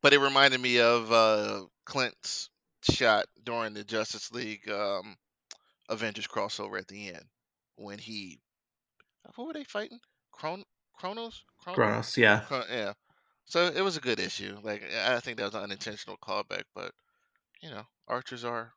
but 0.01 0.13
it 0.13 0.19
reminded 0.19 0.61
me 0.61 0.79
of 0.79 1.11
uh, 1.11 1.63
Clint's 1.85 2.49
shot 2.89 3.25
during 3.43 3.73
the 3.73 3.83
Justice 3.83 4.31
League 4.31 4.69
um, 4.69 5.17
Avengers 5.89 6.27
crossover 6.27 6.79
at 6.79 6.87
the 6.87 7.09
end 7.09 7.25
when 7.75 7.97
he, 7.99 8.39
who 9.35 9.47
were 9.47 9.53
they 9.53 9.65
fighting? 9.65 9.99
Chron- 10.31 10.63
Chronos? 10.97 11.43
Chron- 11.61 11.75
Kronos, 11.75 12.17
yeah. 12.17 12.41
Chron- 12.47 12.63
yeah. 12.71 12.93
So 13.45 13.65
it 13.65 13.81
was 13.81 13.97
a 13.97 14.01
good 14.01 14.19
issue. 14.19 14.57
Like 14.63 14.83
I 15.05 15.19
think 15.19 15.37
that 15.37 15.45
was 15.45 15.55
an 15.55 15.63
unintentional 15.63 16.17
callback, 16.17 16.63
but 16.75 16.91
you 17.61 17.69
know, 17.69 17.83
archers 18.07 18.45
are 18.45 18.71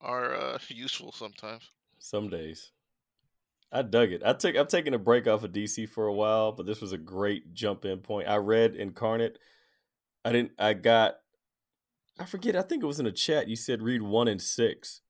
are 0.00 0.34
uh, 0.34 0.58
useful 0.68 1.12
sometimes. 1.12 1.62
Some 2.00 2.28
days. 2.28 2.70
I 3.74 3.82
dug 3.82 4.12
it. 4.12 4.22
I 4.24 4.32
took 4.32 4.56
I'm 4.56 4.68
taking 4.68 4.94
a 4.94 4.98
break 4.98 5.26
off 5.26 5.42
of 5.42 5.52
DC 5.52 5.88
for 5.88 6.06
a 6.06 6.12
while, 6.14 6.52
but 6.52 6.64
this 6.64 6.80
was 6.80 6.92
a 6.92 6.98
great 6.98 7.52
jump 7.54 7.84
in 7.84 7.98
point. 7.98 8.28
I 8.28 8.36
read 8.36 8.76
Incarnate. 8.76 9.38
I 10.24 10.32
didn't 10.32 10.52
I 10.58 10.74
got 10.74 11.16
I 12.18 12.24
forget, 12.24 12.54
I 12.54 12.62
think 12.62 12.84
it 12.84 12.86
was 12.86 13.00
in 13.00 13.06
a 13.06 13.12
chat. 13.12 13.48
You 13.48 13.56
said 13.56 13.82
read 13.82 14.00
one 14.00 14.28
and 14.28 14.40
six. 14.40 15.00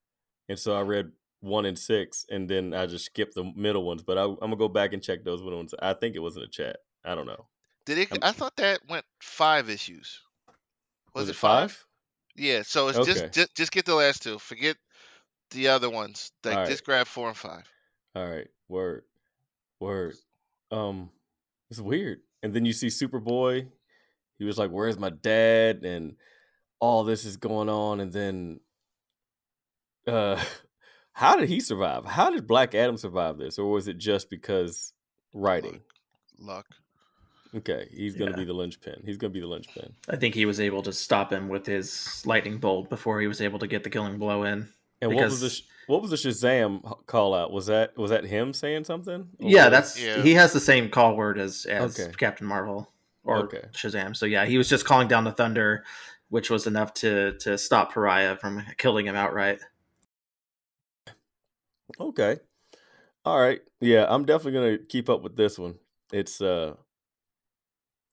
And 0.48 0.58
so 0.58 0.74
I 0.74 0.80
read 0.80 1.12
one 1.40 1.66
and 1.66 1.78
six 1.78 2.24
and 2.30 2.48
then 2.48 2.72
I 2.72 2.86
just 2.86 3.04
skipped 3.04 3.34
the 3.34 3.44
middle 3.54 3.84
ones. 3.84 4.02
But 4.02 4.16
I, 4.16 4.24
I'm 4.24 4.36
gonna 4.40 4.56
go 4.56 4.68
back 4.68 4.94
and 4.94 5.02
check 5.02 5.24
those 5.24 5.42
middle 5.42 5.58
ones. 5.58 5.74
I 5.80 5.92
think 5.92 6.16
it 6.16 6.20
was 6.20 6.36
in 6.36 6.42
a 6.42 6.48
chat. 6.48 6.78
I 7.04 7.14
don't 7.14 7.26
know. 7.26 7.46
Did 7.84 7.98
it? 7.98 8.12
Um, 8.12 8.18
I 8.22 8.32
thought 8.32 8.56
that 8.56 8.80
went 8.88 9.04
five 9.20 9.68
issues. 9.68 10.22
Was, 11.14 11.28
it 11.28 11.36
five? 11.36 11.84
Yeah, 12.34 12.62
so 12.62 12.88
it's 12.88 12.98
Okay. 12.98 13.12
just, 13.12 13.32
just 13.34 13.54
just 13.54 13.72
get 13.72 13.84
the 13.84 13.94
last 13.94 14.22
two. 14.22 14.38
Forget 14.38 14.76
the 15.50 15.68
other 15.68 15.90
ones. 15.90 16.32
Like 16.44 16.54
Alright. 16.54 16.70
just 16.70 16.84
grab 16.84 17.06
four 17.06 17.28
and 17.28 17.36
five. 17.36 17.70
All 18.16 18.28
right, 18.28 18.48
word, 18.68 19.04
word. 19.80 20.14
Um, 20.70 21.10
it's 21.70 21.80
weird. 21.80 22.20
And 22.42 22.52
then 22.54 22.64
you 22.64 22.72
see 22.72 22.88
Superboy. 22.88 23.66
He 24.38 24.44
was 24.44 24.58
like, 24.58 24.70
"Where's 24.70 24.98
my 24.98 25.10
dad?" 25.10 25.84
And 25.84 26.16
all 26.80 27.04
this 27.04 27.24
is 27.24 27.36
going 27.36 27.68
on. 27.68 28.00
And 28.00 28.12
then, 28.12 28.60
uh, 30.06 30.42
How 31.16 31.36
did 31.36 31.48
he 31.48 31.60
survive? 31.60 32.04
How 32.04 32.28
did 32.30 32.48
Black 32.48 32.74
Adam 32.74 32.96
survive 32.96 33.38
this, 33.38 33.56
or 33.56 33.70
was 33.70 33.86
it 33.86 33.98
just 33.98 34.28
because 34.30 34.92
writing? 35.32 35.80
Luck. 36.40 36.66
Okay, 37.54 37.88
he's 37.92 38.16
gonna 38.16 38.32
Yeah. 38.32 38.38
be 38.38 38.44
the 38.44 38.52
linchpin. 38.52 39.00
He's 39.06 39.16
gonna 39.16 39.32
be 39.32 39.38
the 39.38 39.46
linchpin. 39.46 39.94
I 40.08 40.16
think 40.16 40.34
he 40.34 40.44
was 40.44 40.58
able 40.58 40.82
to 40.82 40.92
stop 40.92 41.32
him 41.32 41.48
with 41.48 41.66
his 41.66 42.20
lightning 42.26 42.58
bolt 42.58 42.90
before 42.90 43.20
he 43.20 43.28
was 43.28 43.40
able 43.40 43.60
to 43.60 43.68
get 43.68 43.84
the 43.84 43.90
killing 43.90 44.18
blow 44.18 44.42
in. 44.42 44.68
And 45.02 45.14
what 45.14 45.24
was 45.24 45.40
the 45.40 45.50
sh- 45.50 45.62
what 45.86 46.00
was 46.00 46.10
the 46.10 46.16
Shazam 46.16 47.06
call 47.06 47.34
out? 47.34 47.52
Was 47.52 47.66
that 47.66 47.96
was 47.98 48.10
that 48.10 48.24
him 48.24 48.52
saying 48.54 48.84
something? 48.84 49.28
Or 49.40 49.50
Yeah, 49.50 49.68
that's 49.68 50.00
Yeah. 50.00 50.22
he 50.22 50.34
has 50.34 50.52
the 50.52 50.60
same 50.60 50.88
call 50.90 51.16
word 51.16 51.38
as 51.38 51.66
as 51.66 51.98
Okay. 52.00 52.12
Captain 52.16 52.46
Marvel 52.46 52.90
or 53.22 53.44
Okay. 53.44 53.64
Shazam. 53.72 54.16
So 54.16 54.24
yeah, 54.26 54.46
he 54.46 54.56
was 54.58 54.68
just 54.68 54.84
calling 54.86 55.08
down 55.08 55.24
the 55.24 55.32
thunder, 55.32 55.84
which 56.30 56.48
was 56.50 56.66
enough 56.66 56.94
to 56.94 57.36
to 57.38 57.58
stop 57.58 57.92
Pariah 57.92 58.36
from 58.36 58.64
killing 58.78 59.06
him 59.06 59.14
outright. 59.16 59.60
Okay. 62.00 62.38
All 63.24 63.38
right. 63.38 63.60
Yeah, 63.80 64.06
I'm 64.08 64.24
definitely 64.24 64.52
gonna 64.60 64.78
keep 64.78 65.08
up 65.08 65.22
with 65.22 65.36
this 65.36 65.58
one. 65.58 65.76
It's 66.12 66.40
uh 66.40 66.74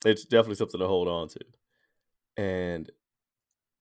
it's 0.06 0.26
definitely 0.26 0.56
something 0.56 0.80
to 0.80 0.88
hold 0.88 1.08
on 1.08 1.28
to. 1.30 1.40
And 2.38 2.90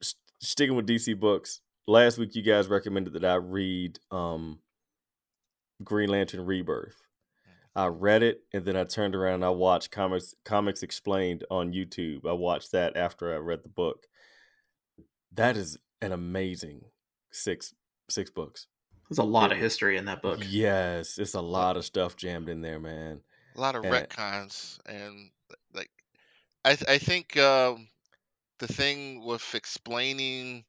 s- 0.03 0.15
sticking 0.41 0.77
with 0.77 0.87
DC 0.87 1.19
books, 1.19 1.61
last 1.87 2.18
week 2.18 2.35
you 2.35 2.43
guys 2.43 2.68
recommended 2.68 3.14
that 3.14 3.24
I 3.24 3.35
read 3.35 3.99
um 4.11 4.59
Green 5.83 6.11
Lantern 6.11 6.45
Rebirth. 6.45 6.97
I 7.74 7.87
read 7.87 8.22
it 8.22 8.43
and 8.53 8.64
then 8.64 8.76
I 8.76 8.85
turned 8.85 9.14
around 9.14 9.35
and 9.35 9.45
I 9.45 9.51
watched 9.51 9.91
Comics 9.91 10.35
Comics 10.45 10.83
Explained 10.83 11.45
on 11.51 11.72
YouTube. 11.72 12.26
I 12.26 12.33
watched 12.33 12.72
that 12.72 12.97
after 12.97 13.33
I 13.33 13.39
read 13.39 13.62
the 13.62 13.68
book. 13.68 14.07
That 15.33 15.57
is 15.57 15.78
an 16.03 16.12
amazing 16.12 16.83
six 17.31 17.72
six 18.09 18.31
books. 18.31 18.66
There's 19.09 19.18
a 19.18 19.22
lot 19.24 19.51
of 19.53 19.59
history 19.59 19.97
in 19.97 20.05
that 20.07 20.22
book. 20.22 20.41
Yes, 20.49 21.18
it's 21.18 21.35
a 21.35 21.41
lot 21.41 21.76
of 21.76 21.85
stuff 21.85 22.16
jammed 22.16 22.49
in 22.49 22.61
there, 22.61 22.78
man. 22.78 23.20
A 23.57 23.61
lot 23.61 23.74
of 23.74 23.85
And- 23.85 23.93
retcons 23.93 24.78
and 24.87 25.31
like 25.74 25.91
I 26.64 26.74
th- 26.74 26.89
I 26.91 26.99
think 26.99 27.37
um, 27.37 27.89
the 28.59 28.68
thing 28.68 29.24
with 29.24 29.55
explaining 29.55 30.64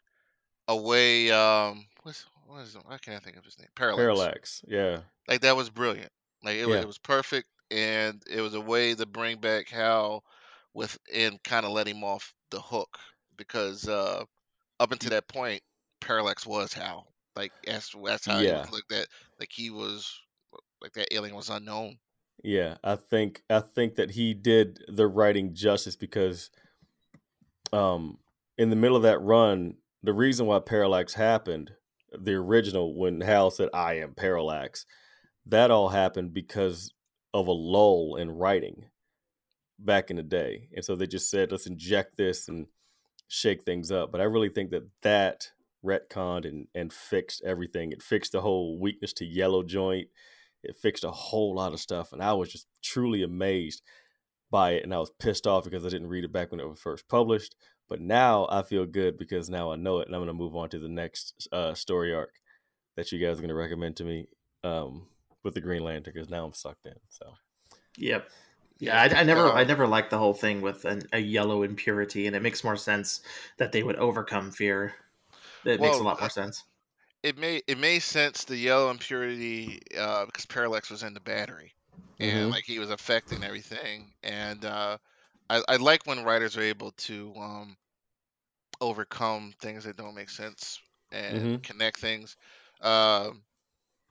away 0.71 1.31
um 1.31 1.85
what's 2.03 2.25
what 2.47 2.61
is? 2.63 2.75
Why 2.85 2.97
can't 2.97 3.15
I 3.15 3.23
think 3.23 3.37
of 3.37 3.45
his 3.45 3.57
name? 3.57 3.69
Parallax. 3.75 3.97
Parallax. 4.01 4.61
Yeah. 4.67 4.99
Like 5.27 5.41
that 5.41 5.55
was 5.55 5.69
brilliant. 5.69 6.11
Like 6.43 6.57
it 6.57 6.65
was, 6.65 6.81
it 6.81 6.87
was 6.87 6.97
perfect, 6.97 7.47
and 7.69 8.21
it 8.29 8.41
was 8.41 8.55
a 8.55 8.61
way 8.61 8.93
to 8.93 9.05
bring 9.05 9.37
back 9.37 9.69
Hal 9.69 10.23
with 10.73 10.97
and 11.13 11.41
kind 11.43 11.65
of 11.65 11.71
let 11.71 11.87
him 11.87 12.03
off 12.03 12.33
the 12.49 12.59
hook 12.59 12.97
because 13.37 13.87
uh, 13.87 14.23
up 14.79 14.91
until 14.91 15.11
that 15.11 15.27
point, 15.27 15.61
Parallax 16.01 16.45
was 16.45 16.73
Hal. 16.73 17.07
Like 17.35 17.53
that's 17.65 17.95
that's 18.03 18.25
how 18.25 18.39
he 18.39 18.47
Yeah. 18.47 18.61
was 18.61 18.71
looked 18.71 18.91
at. 18.91 19.07
Like 19.39 19.49
he 19.51 19.69
was 19.69 20.19
like 20.81 20.93
that 20.93 21.13
alien 21.13 21.35
was 21.35 21.49
unknown. 21.49 21.97
Yeah. 22.43 22.77
I 22.83 22.95
think 22.97 23.43
I 23.49 23.59
think 23.61 23.95
that 23.95 24.11
he 24.11 24.33
did 24.33 24.79
the 24.89 25.07
writing 25.07 25.53
justice 25.53 25.95
because 25.95 26.49
um 27.71 28.17
in 28.57 28.69
the 28.69 28.75
middle 28.75 28.97
of 28.97 29.03
that 29.03 29.21
run, 29.21 29.75
the 30.03 30.13
reason 30.13 30.45
why 30.45 30.59
Parallax 30.59 31.13
happened, 31.13 31.71
the 32.11 32.33
original 32.33 32.95
when 32.95 33.21
Hal 33.21 33.51
said 33.51 33.69
I 33.73 33.95
am 33.95 34.13
Parallax, 34.13 34.85
that 35.45 35.71
all 35.71 35.89
happened 35.89 36.33
because 36.33 36.93
of 37.33 37.47
a 37.47 37.51
lull 37.51 38.15
in 38.15 38.31
writing 38.31 38.85
back 39.79 40.09
in 40.09 40.17
the 40.17 40.23
day. 40.23 40.69
And 40.75 40.83
so 40.83 40.95
they 40.95 41.07
just 41.07 41.29
said, 41.29 41.51
let's 41.51 41.67
inject 41.67 42.17
this 42.17 42.47
and 42.47 42.67
shake 43.27 43.63
things 43.63 43.91
up. 43.91 44.11
But 44.11 44.21
I 44.21 44.25
really 44.25 44.49
think 44.49 44.71
that 44.71 44.87
that 45.01 45.51
retconned 45.83 46.47
and, 46.47 46.67
and 46.75 46.93
fixed 46.93 47.41
everything. 47.43 47.91
It 47.91 48.03
fixed 48.03 48.33
the 48.33 48.41
whole 48.41 48.79
weakness 48.79 49.13
to 49.13 49.25
yellow 49.25 49.63
joint. 49.63 50.09
It 50.63 50.75
fixed 50.75 51.03
a 51.03 51.11
whole 51.11 51.55
lot 51.55 51.73
of 51.73 51.79
stuff. 51.79 52.13
And 52.13 52.21
I 52.21 52.33
was 52.33 52.51
just 52.51 52.67
truly 52.83 53.23
amazed 53.23 53.81
by 54.51 54.71
it. 54.71 54.83
And 54.83 54.93
I 54.93 54.99
was 54.99 55.11
pissed 55.19 55.47
off 55.47 55.63
because 55.63 55.85
I 55.85 55.89
didn't 55.89 56.09
read 56.09 56.25
it 56.25 56.33
back 56.33 56.51
when 56.51 56.59
it 56.59 56.69
was 56.69 56.79
first 56.79 57.07
published. 57.07 57.55
But 57.89 57.99
now 57.99 58.47
I 58.49 58.61
feel 58.61 58.85
good 58.85 59.17
because 59.17 59.49
now 59.49 59.71
I 59.71 59.75
know 59.75 59.99
it. 59.99 60.07
And 60.07 60.15
I'm 60.15 60.21
going 60.21 60.27
to 60.27 60.33
move 60.33 60.55
on 60.55 60.69
to 60.69 60.79
the 60.79 60.87
next 60.87 61.47
uh, 61.51 61.73
story 61.73 62.13
arc 62.13 62.33
that 62.95 63.11
you 63.11 63.19
guys 63.19 63.37
are 63.37 63.41
going 63.41 63.49
to 63.49 63.55
recommend 63.55 63.97
to 63.97 64.03
me 64.03 64.27
um, 64.63 65.07
with 65.43 65.55
the 65.55 65.61
Green 65.61 65.83
Lantern 65.83 66.13
because 66.13 66.29
now 66.29 66.45
I'm 66.45 66.53
sucked 66.53 66.85
in. 66.85 66.93
So, 67.09 67.33
Yep. 67.97 68.29
Yeah, 68.79 68.99
I, 68.99 69.19
I 69.19 69.23
never, 69.23 69.51
I 69.51 69.63
never 69.63 69.85
liked 69.85 70.09
the 70.09 70.17
whole 70.17 70.33
thing 70.33 70.61
with 70.61 70.85
an, 70.85 71.03
a 71.13 71.19
yellow 71.19 71.61
impurity, 71.61 72.25
and 72.25 72.35
it 72.35 72.41
makes 72.41 72.63
more 72.63 72.75
sense 72.75 73.21
that 73.57 73.71
they 73.71 73.83
would 73.83 73.97
overcome 73.97 74.49
fear. 74.49 74.95
It 75.63 75.79
makes 75.79 75.99
a 75.99 76.03
lot 76.03 76.19
more 76.19 76.25
uh, 76.25 76.29
sense. 76.29 76.63
It 77.21 77.37
may, 77.37 77.61
it 77.67 77.77
made 77.77 77.99
sense 77.99 78.45
the 78.45 78.57
yellow 78.57 78.89
impurity 78.89 79.81
uh, 79.95 80.25
because 80.25 80.47
Parallax 80.47 80.89
was 80.89 81.03
in 81.03 81.13
the 81.13 81.19
battery 81.19 81.73
and 82.21 82.49
Mhm. 82.49 82.51
like 82.51 82.65
he 82.65 82.79
was 82.79 82.91
affecting 82.91 83.43
everything. 83.43 84.13
And 84.23 84.65
uh, 84.65 84.97
I, 85.49 85.61
I 85.67 85.75
like 85.77 86.05
when 86.05 86.23
writers 86.23 86.57
are 86.57 86.61
able 86.61 86.91
to 86.91 87.33
um, 87.37 87.77
overcome 88.81 89.53
things 89.59 89.83
that 89.85 89.97
don't 89.97 90.15
make 90.15 90.29
sense 90.29 90.79
and 91.11 91.49
Mhm. 91.49 91.63
connect 91.63 91.99
things. 91.99 92.37
Um, 92.81 93.43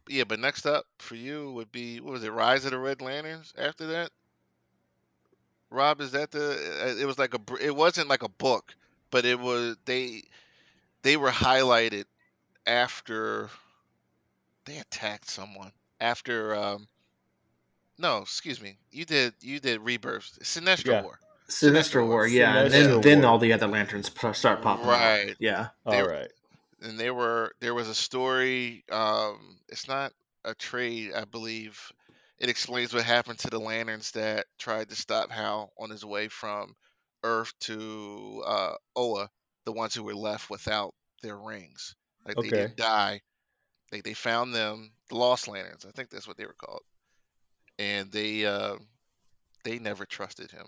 yeah, 0.08 0.24
but 0.24 0.40
next 0.40 0.66
up 0.66 0.86
for 0.98 1.14
you 1.16 1.52
would 1.52 1.72
be 1.72 2.00
what 2.00 2.12
was 2.12 2.24
it? 2.24 2.32
Rise 2.32 2.64
of 2.64 2.72
the 2.72 2.78
Red 2.78 3.00
Lanterns. 3.02 3.52
After 3.58 3.86
that, 3.88 4.10
Rob, 5.70 6.00
is 6.00 6.12
that 6.12 6.30
the? 6.32 6.52
uh, 6.84 7.00
It 7.00 7.06
was 7.06 7.18
like 7.18 7.34
a. 7.34 7.40
It 7.60 7.74
wasn't 7.74 8.08
like 8.08 8.22
a 8.22 8.28
book, 8.28 8.74
but 9.10 9.24
it 9.24 9.38
was 9.38 9.76
they. 9.84 10.24
They 11.02 11.16
were 11.16 11.30
highlighted 11.30 12.04
after 12.66 13.50
they 14.64 14.78
attacked 14.78 15.28
someone. 15.30 15.72
After 16.00 16.54
um. 16.54 16.88
No, 18.00 18.18
excuse 18.18 18.60
me. 18.62 18.78
You 18.90 19.04
did. 19.04 19.34
You 19.42 19.60
did 19.60 19.80
Rebirth. 19.82 20.38
Sinestro 20.42 20.86
Yeah. 20.86 21.02
War. 21.02 21.18
Sinister 21.48 22.04
War, 22.04 22.26
yeah, 22.26 22.60
and 22.60 22.72
Sinestro 22.72 22.72
then, 22.72 23.00
then 23.00 23.20
War. 23.22 23.30
all 23.32 23.38
the 23.38 23.52
other 23.52 23.66
lanterns 23.66 24.08
start 24.32 24.62
popping 24.62 24.84
up. 24.86 24.90
Right. 24.90 25.36
Yeah, 25.40 25.68
They- 25.84 26.00
all 26.00 26.06
right. 26.08 26.30
and 26.82 26.98
there 26.98 27.12
were 27.12 27.52
there 27.60 27.74
was 27.74 27.88
a 27.88 27.94
story 27.94 28.84
um 28.90 29.58
it's 29.68 29.86
not 29.88 30.12
a 30.46 30.54
trade 30.54 31.12
i 31.14 31.24
believe 31.26 31.92
it 32.38 32.48
explains 32.48 32.94
what 32.94 33.04
happened 33.04 33.38
to 33.40 33.50
the 33.50 33.58
lanterns 33.58 34.12
that 34.12 34.46
tried 34.58 34.88
to 34.88 34.96
stop 34.96 35.30
hal 35.30 35.72
on 35.78 35.90
his 35.90 36.06
way 36.06 36.28
from 36.28 36.74
earth 37.22 37.52
to 37.60 38.42
uh 38.46 38.72
oa 38.96 39.28
the 39.66 39.72
ones 39.72 39.94
who 39.94 40.02
were 40.04 40.14
left 40.14 40.48
without 40.48 40.94
their 41.22 41.36
rings 41.36 41.94
like 42.26 42.36
they 42.36 42.48
didn't 42.48 42.76
die 42.78 43.20
like 43.92 44.02
they 44.04 44.14
found 44.14 44.54
them 44.54 44.90
the 45.10 45.16
lost 45.16 45.48
lanterns 45.48 45.84
i 45.84 45.90
think 45.90 46.08
that's 46.08 46.26
what 46.26 46.38
they 46.38 46.46
were 46.46 46.54
called 46.54 46.80
and 47.80 48.12
they 48.12 48.44
uh 48.46 48.76
they 49.64 49.78
never 49.78 50.06
trusted 50.06 50.50
him 50.50 50.66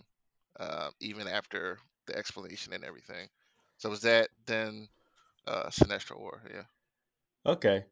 uh, 0.61 0.91
even 1.01 1.29
after 1.29 1.79
the 2.07 2.17
explanation 2.17 2.73
and 2.73 2.85
everything 2.85 3.29
so 3.79 3.91
was 3.91 4.01
that 4.03 4.29
then 4.47 4.89
uh 5.47 5.65
Sinestro 5.71 6.19
War, 6.19 6.43
yeah. 6.53 6.63
Okay. 7.45 7.85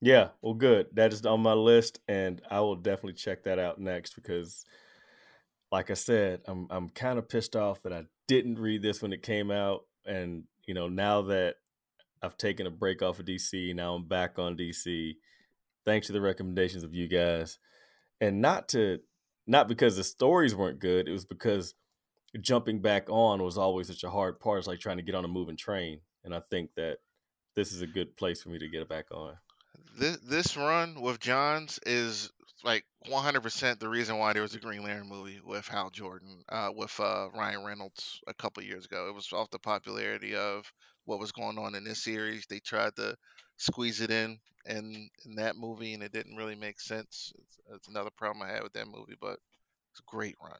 Yeah. 0.00 0.28
Well, 0.40 0.54
good. 0.54 0.86
That 0.94 1.12
is 1.12 1.24
on 1.26 1.40
my 1.40 1.52
list, 1.52 2.00
and 2.08 2.40
I 2.50 2.60
will 2.60 2.76
definitely 2.76 3.12
check 3.12 3.44
that 3.44 3.58
out 3.58 3.78
next 3.78 4.14
because, 4.14 4.64
like 5.70 5.90
I 5.90 5.94
said, 5.94 6.40
I'm 6.46 6.66
I'm 6.70 6.88
kind 6.88 7.18
of 7.18 7.28
pissed 7.28 7.56
off 7.56 7.82
that 7.82 7.92
I 7.92 8.04
didn't 8.26 8.58
read 8.58 8.82
this 8.82 9.02
when 9.02 9.12
it 9.12 9.22
came 9.22 9.50
out, 9.50 9.82
and 10.06 10.44
you 10.66 10.74
know 10.74 10.88
now 10.88 11.22
that 11.22 11.56
I've 12.22 12.38
taken 12.38 12.66
a 12.66 12.70
break 12.70 13.02
off 13.02 13.18
of 13.18 13.26
DC, 13.26 13.74
now 13.74 13.94
I'm 13.94 14.08
back 14.08 14.38
on 14.38 14.56
DC. 14.56 15.16
Thanks 15.84 16.06
to 16.06 16.12
the 16.12 16.20
recommendations 16.20 16.84
of 16.84 16.94
you 16.94 17.06
guys, 17.06 17.58
and 18.22 18.40
not 18.40 18.68
to 18.68 19.00
not 19.48 19.66
because 19.66 19.96
the 19.96 20.04
stories 20.04 20.54
weren't 20.54 20.78
good. 20.78 21.08
It 21.08 21.12
was 21.12 21.26
because 21.26 21.74
jumping 22.40 22.80
back 22.80 23.10
on 23.10 23.42
was 23.42 23.58
always 23.58 23.88
such 23.88 24.04
a 24.04 24.10
hard 24.10 24.38
part. 24.38 24.60
It's 24.60 24.68
like 24.68 24.78
trying 24.78 24.98
to 24.98 25.02
get 25.02 25.16
on 25.16 25.24
a 25.24 25.28
moving 25.28 25.56
train, 25.56 26.00
and 26.24 26.32
I 26.32 26.40
think 26.40 26.70
that 26.76 26.98
this 27.56 27.72
is 27.72 27.82
a 27.82 27.86
good 27.86 28.16
place 28.16 28.40
for 28.40 28.48
me 28.50 28.60
to 28.60 28.68
get 28.68 28.80
it 28.80 28.88
back 28.88 29.06
on. 29.10 29.34
This 29.98 30.18
this 30.18 30.56
run 30.56 31.00
with 31.00 31.18
Johns 31.18 31.80
is 31.84 32.30
like 32.64 32.84
100% 33.10 33.80
the 33.80 33.88
reason 33.88 34.18
why 34.18 34.32
there 34.32 34.42
was 34.42 34.54
a 34.54 34.60
Green 34.60 34.84
Lantern 34.84 35.08
movie 35.08 35.40
with 35.44 35.66
Hal 35.66 35.90
Jordan, 35.90 36.44
uh, 36.48 36.70
with 36.72 36.94
uh, 37.00 37.26
Ryan 37.34 37.64
Reynolds 37.64 38.20
a 38.28 38.34
couple 38.34 38.62
years 38.62 38.84
ago. 38.84 39.08
It 39.08 39.14
was 39.16 39.32
off 39.32 39.50
the 39.50 39.58
popularity 39.58 40.36
of 40.36 40.64
what 41.04 41.18
was 41.18 41.32
going 41.32 41.58
on 41.58 41.74
in 41.74 41.82
this 41.82 42.04
series. 42.04 42.46
They 42.48 42.60
tried 42.60 42.94
to 42.96 43.16
squeeze 43.56 44.00
it 44.00 44.12
in 44.12 44.38
in, 44.66 45.08
in 45.24 45.34
that 45.36 45.56
movie, 45.56 45.94
and 45.94 46.02
it 46.02 46.12
didn't 46.12 46.36
really 46.36 46.54
make 46.54 46.80
sense. 46.80 47.32
It's, 47.38 47.58
it's 47.74 47.88
another 47.88 48.10
problem 48.10 48.42
I 48.42 48.52
had 48.52 48.62
with 48.62 48.72
that 48.74 48.86
movie, 48.86 49.16
but 49.20 49.38
it's 49.90 50.00
a 50.00 50.10
great 50.10 50.36
run. 50.42 50.58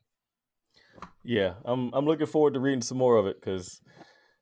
Yeah, 1.24 1.54
I'm 1.64 1.92
I'm 1.94 2.04
looking 2.04 2.26
forward 2.26 2.54
to 2.54 2.60
reading 2.60 2.82
some 2.82 2.98
more 2.98 3.16
of 3.16 3.26
it 3.26 3.40
because 3.40 3.80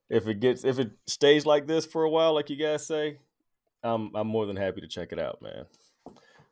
if 0.09 0.27
it 0.27 0.41
gets 0.41 0.65
if 0.65 0.79
it 0.79 0.91
stays 1.07 1.47
like 1.47 1.67
this 1.67 1.87
for 1.87 2.03
a 2.03 2.11
while, 2.11 2.35
like 2.35 2.51
you 2.51 2.57
guys 2.57 2.87
say, 2.87 3.19
I'm 3.85 4.11
I'm 4.17 4.27
more 4.27 4.47
than 4.47 4.57
happy 4.57 4.81
to 4.81 4.89
check 4.89 5.13
it 5.13 5.19
out, 5.19 5.41
man. 5.41 5.67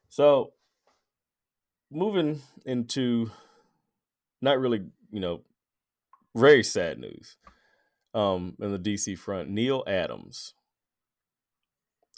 So 0.09 0.53
moving 1.91 2.41
into 2.65 3.31
not 4.41 4.61
really, 4.61 4.83
you 5.11 5.21
know, 5.21 5.43
very 6.37 6.63
sad 6.63 6.99
news. 6.99 7.37
Um, 8.15 8.57
in 8.61 8.73
the 8.73 8.79
DC 8.79 9.19
front, 9.19 9.51
Neal 9.51 9.85
Adams 9.87 10.55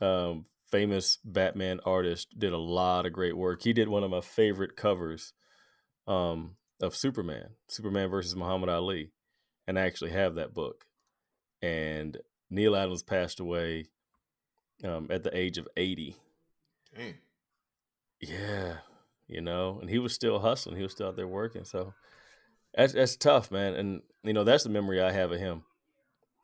um 0.01 0.47
famous 0.71 1.19
Batman 1.25 1.81
artist, 1.85 2.29
did 2.39 2.53
a 2.53 2.59
lot 2.59 3.07
of 3.07 3.13
great 3.13 3.37
work. 3.37 3.63
He 3.63 3.73
did 3.73 3.89
one 3.89 4.05
of 4.05 4.11
my 4.11 4.21
favorite 4.21 4.77
covers 4.77 5.33
um, 6.07 6.57
of 6.81 6.97
Superman, 6.97 7.51
Superman 7.69 8.09
versus 8.09 8.37
Muhammad 8.37 8.69
Ali, 8.69 9.13
and 9.67 9.79
I 9.79 9.83
actually 9.83 10.11
have 10.13 10.37
that 10.37 10.55
book. 10.55 10.85
And 11.63 12.17
Neal 12.51 12.77
Adams 12.77 13.03
passed 13.03 13.41
away 13.41 13.87
um, 14.85 15.09
at 15.11 15.23
the 15.23 15.37
age 15.37 15.59
of 15.59 15.69
eighty. 15.77 16.17
Dang. 16.97 17.15
Yeah, 18.21 18.79
you 19.27 19.41
know, 19.41 19.79
and 19.81 19.89
he 19.89 19.99
was 19.99 20.15
still 20.15 20.39
hustling. 20.39 20.77
He 20.77 20.83
was 20.83 20.93
still 20.93 21.09
out 21.09 21.17
there 21.17 21.29
working. 21.29 21.65
So 21.65 21.95
that's 22.75 22.93
that's 22.93 23.17
tough, 23.17 23.51
man. 23.51 23.75
And 23.75 24.03
you 24.23 24.33
know, 24.33 24.45
that's 24.45 24.65
the 24.65 24.71
memory 24.71 25.01
I 25.01 25.13
have 25.13 25.33
of 25.33 25.41
him. 25.41 25.65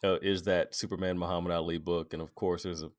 Uh, 0.04 0.18
is 0.20 0.42
that 0.42 0.74
Superman 0.74 1.18
Muhammad 1.18 1.52
Ali 1.52 1.78
book, 1.78 2.12
and 2.12 2.22
of 2.22 2.34
course, 2.34 2.62
there's 2.62 2.82
a 2.82 2.90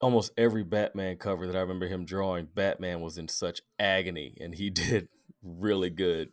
almost 0.00 0.32
every 0.36 0.62
Batman 0.62 1.16
cover 1.16 1.46
that 1.46 1.56
I 1.56 1.60
remember 1.60 1.86
him 1.86 2.04
drawing. 2.04 2.46
Batman 2.54 3.00
was 3.00 3.18
in 3.18 3.28
such 3.28 3.60
agony, 3.78 4.36
and 4.40 4.54
he 4.54 4.70
did 4.70 5.08
really 5.42 5.90
good 5.90 6.30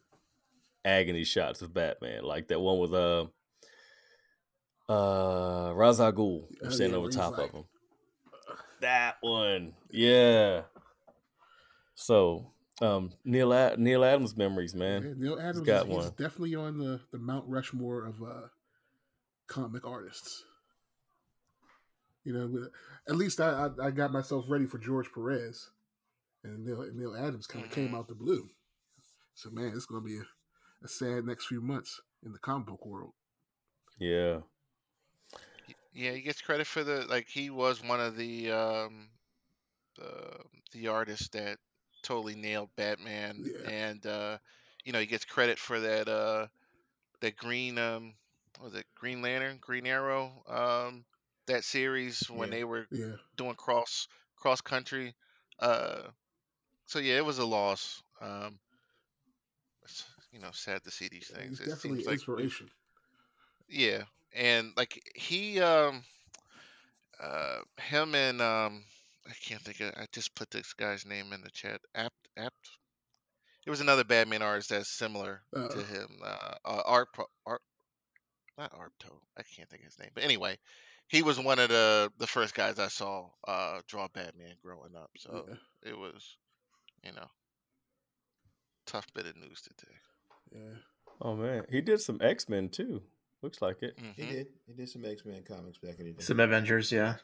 agony 0.85 1.23
shots 1.23 1.61
of 1.61 1.73
Batman, 1.73 2.23
like 2.23 2.47
that 2.49 2.59
one 2.59 2.79
with 2.79 2.93
uh 2.93 3.25
uh 4.89 5.73
Ghul 5.73 6.47
Oh, 6.63 6.69
standing 6.69 6.91
yeah, 6.91 6.97
over 6.97 7.09
top 7.09 7.37
like, 7.37 7.49
of 7.49 7.55
him. 7.55 7.63
That 8.81 9.15
one, 9.21 9.73
yeah. 9.89 10.63
So, 11.95 12.51
um, 12.81 13.11
Neil 13.23 13.53
Ad- 13.53 13.79
Neal 13.79 14.03
Adams 14.03 14.35
memories, 14.35 14.75
man. 14.75 15.03
Yeah, 15.03 15.13
Neal 15.15 15.39
Adams 15.39 15.61
got 15.65 15.83
is, 15.83 15.87
he's 15.87 15.95
one. 15.95 16.09
definitely 16.17 16.55
on 16.55 16.79
the, 16.79 16.99
the 17.11 17.19
Mount 17.19 17.45
Rushmore 17.47 18.05
of 18.05 18.21
uh, 18.21 18.47
comic 19.47 19.85
artists. 19.85 20.43
You 22.23 22.33
know, 22.33 22.67
at 23.07 23.15
least 23.15 23.39
I, 23.41 23.67
I 23.79 23.87
I 23.87 23.91
got 23.91 24.11
myself 24.11 24.45
ready 24.49 24.65
for 24.65 24.77
George 24.79 25.11
Perez, 25.13 25.69
and 26.43 26.65
Neal, 26.65 26.89
Neal 26.93 27.15
Adams 27.15 27.47
kind 27.47 27.63
of 27.65 27.71
came 27.71 27.93
Mhm. 27.93 27.95
out 27.95 28.07
the 28.07 28.15
blue. 28.15 28.49
So 29.35 29.49
man, 29.51 29.73
it's 29.75 29.85
going 29.85 30.01
to 30.01 30.07
be 30.07 30.17
a, 30.17 30.25
a 30.85 30.87
sad 30.87 31.25
next 31.25 31.47
few 31.47 31.61
months 31.61 32.01
in 32.23 32.31
the 32.33 32.39
comic 32.39 32.67
book 32.67 32.85
world. 32.85 33.13
Yeah, 33.99 34.41
Yeah, 35.93 36.11
he 36.11 36.21
gets 36.21 36.41
credit 36.41 36.67
for 36.67 36.83
the 36.83 37.05
like 37.07 37.27
he 37.29 37.49
was 37.49 37.83
one 37.83 37.99
of 37.99 38.15
the 38.17 38.51
um 38.51 39.09
the 39.97 40.37
the 40.73 40.87
artists 40.87 41.29
that 41.29 41.57
totally 42.03 42.35
nailed 42.35 42.69
Batman 42.75 43.43
Yeah. 43.43 43.65
and 43.65 44.05
uh 44.05 44.37
you 44.85 44.93
know, 44.93 44.99
he 44.99 45.05
gets 45.05 45.25
credit 45.25 45.59
for 45.59 45.79
that 45.79 46.07
uh 46.07 46.47
that 47.21 47.37
green 47.37 47.77
um 47.77 48.13
what 48.59 48.71
was 48.71 48.79
it 48.79 48.85
Green 48.95 49.21
Lantern, 49.21 49.57
Green 49.61 49.87
Arrow 49.87 50.43
um 50.47 51.05
that 51.47 51.63
series 51.63 52.29
when 52.29 52.49
Yeah. 52.49 52.55
they 52.55 52.63
were 52.63 52.87
Yeah, 52.91 53.15
doing 53.35 53.55
cross 53.55 54.07
cross 54.37 54.61
country. 54.61 55.15
Uh 55.59 56.09
so 56.87 56.99
yeah, 56.99 57.17
it 57.17 57.25
was 57.25 57.39
a 57.39 57.45
loss. 57.45 58.03
Um 58.21 58.59
it's, 59.83 60.05
you 60.31 60.39
know, 60.39 60.51
sad 60.51 60.83
to 60.83 60.91
see 60.91 61.07
these 61.09 61.29
he's 61.29 61.29
things. 61.29 61.59
It 61.59 61.69
definitely 61.69 61.99
seems 61.99 62.07
an 62.07 62.11
like 62.11 62.19
inspiration. 62.19 62.71
yeah, 63.67 64.03
and 64.33 64.73
like 64.77 64.99
he, 65.15 65.59
um, 65.61 66.03
uh, 67.19 67.61
him 67.77 68.15
and 68.15 68.41
um, 68.41 68.83
I 69.27 69.33
can't 69.33 69.61
think 69.61 69.79
of. 69.81 69.93
I 69.97 70.07
just 70.11 70.35
put 70.35 70.49
this 70.51 70.73
guy's 70.73 71.05
name 71.05 71.33
in 71.33 71.41
the 71.41 71.51
chat. 71.51 71.81
Apt, 71.95 72.27
apt. 72.37 72.69
It 73.65 73.69
was 73.69 73.81
another 73.81 74.05
Batman 74.05 74.41
artist 74.41 74.69
that's 74.69 74.89
similar 74.89 75.43
Uh, 75.55 75.67
to 75.69 75.83
him. 75.83 76.21
Uh, 76.23 76.55
uh 76.65 76.83
Art, 76.85 77.09
Art, 77.45 77.61
not 78.57 78.71
Arto. 78.73 79.21
I 79.37 79.43
can't 79.43 79.69
think 79.69 79.83
of 79.83 79.87
his 79.87 79.99
name. 79.99 80.11
But 80.13 80.23
anyway, 80.23 80.57
he 81.13 81.21
was 81.21 81.39
one 81.39 81.59
of 81.59 81.69
the 81.69 82.11
the 82.17 82.27
first 82.27 82.53
guys 82.55 82.79
I 82.79 82.87
saw 82.89 83.29
uh 83.47 83.79
draw 83.87 84.07
Batman 84.13 84.55
growing 84.61 84.95
up. 84.97 85.11
So 85.17 85.45
yeah, 85.47 85.89
it 85.91 85.97
was, 85.97 86.35
you 87.05 87.11
know, 87.13 87.27
tough 88.85 89.07
bit 89.13 89.27
of 89.27 89.37
news 89.37 89.61
today. 89.61 89.93
yeah. 90.51 90.77
Oh 91.21 91.35
man, 91.35 91.63
he 91.69 91.79
did 91.79 92.01
some 92.01 92.17
X 92.21 92.49
Men 92.49 92.67
too. 92.69 93.01
Looks 93.43 93.61
like 93.61 93.83
it. 93.83 93.97
He 94.15 94.23
Mhm. 94.23 94.29
did. 94.29 94.47
He 94.67 94.73
did 94.73 94.89
some 94.89 95.05
X 95.05 95.23
Men 95.25 95.43
comics 95.43 95.77
back 95.77 95.99
in 95.99 96.05
the 96.07 96.13
day. 96.13 96.23
Some 96.23 96.39
Avengers, 96.39 96.91
yeah. 96.91 97.15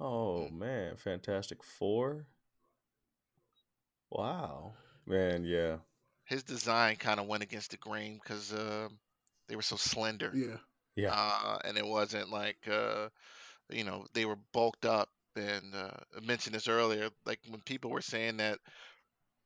Oh 0.00 0.48
man, 0.48 0.96
Fantastic 0.96 1.62
Four. 1.62 2.26
Wow, 4.10 4.72
man, 5.06 5.44
yeah, 5.44 5.76
His 6.24 6.42
design 6.42 6.96
kind 6.96 7.20
of 7.20 7.26
went 7.26 7.42
against 7.42 7.72
the 7.72 7.76
grain 7.76 8.18
because 8.22 8.52
um, 8.54 8.98
they 9.48 9.56
were 9.56 9.60
so 9.62 9.76
slender. 9.76 10.32
Yeah, 10.34 10.56
yeah, 10.98 11.12
uh, 11.12 11.58
and 11.64 11.78
it 11.78 11.86
wasn't 11.86 12.28
like 12.30 12.58
uh, 12.68 13.08
you 13.70 13.84
know 13.84 14.04
they 14.14 14.24
were 14.24 14.38
bulked 14.52 14.84
up. 14.84 15.08
And 15.36 15.72
uh, 15.72 15.92
I 16.16 16.26
mentioned 16.26 16.56
this 16.56 16.66
earlier, 16.66 17.10
like 17.24 17.38
when 17.48 17.60
people 17.60 17.92
were 17.92 18.00
saying 18.00 18.38
that 18.38 18.58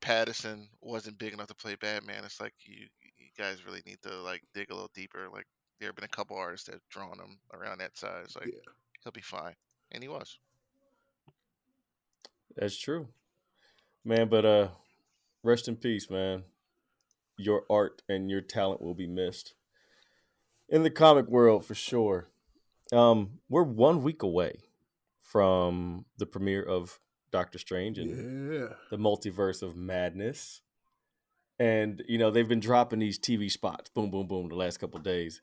Pattinson 0.00 0.68
wasn't 0.80 1.18
big 1.18 1.34
enough 1.34 1.48
to 1.48 1.54
play 1.54 1.74
Batman, 1.74 2.24
it's 2.24 2.40
like 2.40 2.54
you 2.64 2.86
you 3.18 3.26
guys 3.36 3.66
really 3.66 3.82
need 3.86 3.98
to 4.02 4.14
like 4.22 4.42
dig 4.54 4.70
a 4.70 4.74
little 4.74 4.90
deeper. 4.94 5.28
Like 5.30 5.46
there 5.78 5.90
have 5.90 5.94
been 5.96 6.04
a 6.06 6.08
couple 6.08 6.38
artists 6.38 6.66
that 6.66 6.72
have 6.72 6.88
drawn 6.88 7.18
him 7.18 7.38
around 7.52 7.78
that 7.78 7.98
size. 7.98 8.34
Like 8.34 8.46
yeah. 8.46 8.72
he'll 9.04 9.12
be 9.12 9.20
fine, 9.20 9.54
and 9.90 10.02
he 10.02 10.08
was. 10.08 10.38
that's 12.56 12.78
true, 12.78 13.08
man. 14.06 14.28
But 14.28 14.46
uh, 14.46 14.68
rest 15.42 15.68
in 15.68 15.76
peace, 15.76 16.08
man. 16.08 16.44
Your 17.36 17.64
art 17.68 18.00
and 18.08 18.30
your 18.30 18.40
talent 18.40 18.80
will 18.80 18.94
be 18.94 19.06
missed 19.06 19.52
in 20.72 20.82
the 20.82 20.90
comic 20.90 21.28
world 21.28 21.64
for 21.64 21.74
sure. 21.74 22.28
Um, 22.92 23.38
we're 23.48 23.62
one 23.62 24.02
week 24.02 24.22
away 24.22 24.60
from 25.20 26.06
the 26.16 26.26
premiere 26.26 26.62
of 26.62 26.98
Doctor 27.30 27.58
Strange 27.58 27.98
and 27.98 28.10
Yeah. 28.10 28.74
the 28.90 28.96
multiverse 28.96 29.62
of 29.62 29.76
madness. 29.76 30.62
And 31.58 32.02
you 32.08 32.18
know 32.18 32.30
they've 32.30 32.48
been 32.48 32.58
dropping 32.60 32.98
these 32.98 33.18
TV 33.18 33.48
spots, 33.50 33.90
boom, 33.90 34.10
boom, 34.10 34.26
boom, 34.26 34.48
the 34.48 34.56
last 34.56 34.78
couple 34.78 34.98
of 34.98 35.04
days, 35.04 35.42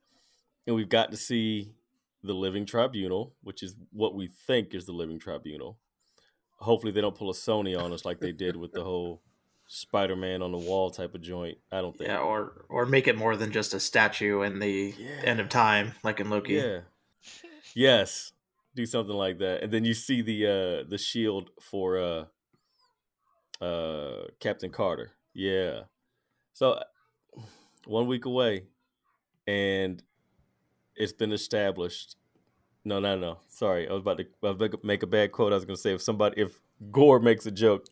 and 0.68 0.76
we've 0.76 0.90
got 0.90 1.12
to 1.12 1.18
see 1.18 1.76
the 2.24 2.34
Living 2.34 2.66
Tribunal, 2.66 3.36
which 3.42 3.64
is 3.64 3.76
what 3.92 4.16
we 4.16 4.28
think 4.28 4.74
is 4.74 4.86
the 4.86 4.92
Living 4.92 5.20
Tribunal. 5.20 5.78
Hopefully, 6.58 6.92
they 6.92 7.00
don't 7.00 7.16
pull 7.16 7.30
a 7.30 7.34
Sony 7.34 7.80
on 7.80 7.94
us 7.94 8.04
like 8.04 8.20
they 8.20 8.34
did 8.34 8.58
with 8.58 8.74
the 8.74 8.84
whole 8.84 9.22
Spider-Man 9.72 10.42
on 10.42 10.52
the 10.52 10.58
wall 10.58 10.90
type 10.90 11.14
of 11.14 11.22
joint. 11.22 11.60
I 11.72 11.80
don't 11.82 11.96
think. 11.96 12.10
Yeah, 12.10 12.18
or 12.18 12.66
or 12.70 12.88
make 12.88 13.08
it 13.08 13.16
more 13.16 13.38
than 13.38 13.52
just 13.52 13.76
a 13.76 13.80
statue 13.80 14.42
in 14.42 14.58
the 14.58 14.96
Yeah. 14.98 15.22
end 15.24 15.40
of 15.40 15.48
time, 15.48 15.94
like 16.04 16.20
in 16.20 16.30
Loki. 16.32 16.54
Yeah. 16.54 16.80
Yes. 17.76 18.32
Do 18.76 18.86
something 18.88 19.16
like 19.16 19.38
that. 19.38 19.62
And 19.62 19.72
then 19.72 19.86
you 19.86 19.94
see 19.94 20.24
the 20.24 20.46
uh 20.48 20.90
the 20.90 20.98
shield 20.98 21.52
for 21.62 22.00
uh 22.00 23.64
uh 23.64 24.24
Captain 24.40 24.72
Carter. 24.72 25.12
Yeah. 25.36 25.82
So 26.54 26.72
uh, 26.72 26.84
one 27.86 28.08
week 28.08 28.26
away 28.26 28.64
and 29.46 30.02
it's 30.96 31.14
been 31.14 31.32
established. 31.32 32.16
No, 32.84 33.00
no, 33.00 33.16
no. 33.18 33.38
Sorry. 33.50 33.88
I 33.88 33.94
was 33.94 34.02
about 34.02 34.18
to 34.18 34.24
I 34.44 34.48
was 34.48 34.56
about 34.56 34.72
to 34.72 34.80
make 34.84 35.04
a 35.04 35.08
bad 35.08 35.32
quote. 35.32 35.52
I 35.52 35.56
was 35.56 35.66
going 35.66 35.76
to 35.76 35.82
say 35.82 35.94
if 35.94 36.02
somebody 36.02 36.42
if 36.42 36.60
Gore 36.92 37.20
makes 37.20 37.46
a 37.46 37.52
joke, 37.52 37.86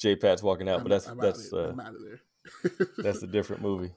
J 0.00 0.16
Pat's 0.16 0.42
walking 0.42 0.68
out, 0.68 0.78
I'm, 0.78 0.82
but 0.84 0.88
that's 0.90 1.06
I'm 1.08 1.18
that's 1.18 1.52
out 1.52 1.58
of, 1.60 1.66
uh, 1.66 1.72
I'm 1.72 1.80
out 1.80 1.94
of 1.94 2.02
there. 2.02 2.86
that's 2.98 3.22
a 3.22 3.26
different 3.36 3.62
movie. 3.62 3.92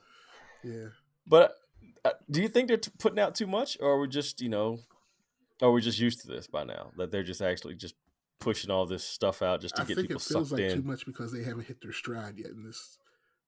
yeah. 0.63 0.87
But 1.25 1.55
uh, 2.03 2.11
do 2.29 2.41
you 2.41 2.49
think 2.49 2.67
they're 2.67 2.77
t- 2.77 2.91
putting 2.99 3.19
out 3.19 3.33
too 3.35 3.47
much, 3.47 3.77
or 3.79 3.91
are 3.93 3.99
we 3.99 4.07
just, 4.09 4.41
you 4.41 4.49
know, 4.49 4.79
are 5.61 5.71
we 5.71 5.81
just 5.81 5.99
used 5.99 6.19
to 6.21 6.27
this 6.27 6.47
by 6.47 6.63
now 6.65 6.91
that 6.97 7.11
they're 7.11 7.23
just 7.23 7.41
actually 7.41 7.75
just 7.75 7.95
pushing 8.39 8.69
all 8.69 8.85
this 8.85 9.05
stuff 9.05 9.41
out 9.41 9.61
just 9.61 9.75
to 9.77 9.83
I 9.83 9.85
get 9.85 9.95
think 9.95 10.07
people 10.09 10.21
it 10.21 10.25
feels 10.25 10.49
sucked 10.49 10.61
like 10.61 10.71
too 10.73 10.81
much 10.81 11.05
because 11.05 11.31
they 11.31 11.43
haven't 11.43 11.65
hit 11.67 11.81
their 11.81 11.93
stride 11.93 12.37
yet 12.37 12.49
in 12.51 12.63
this 12.65 12.97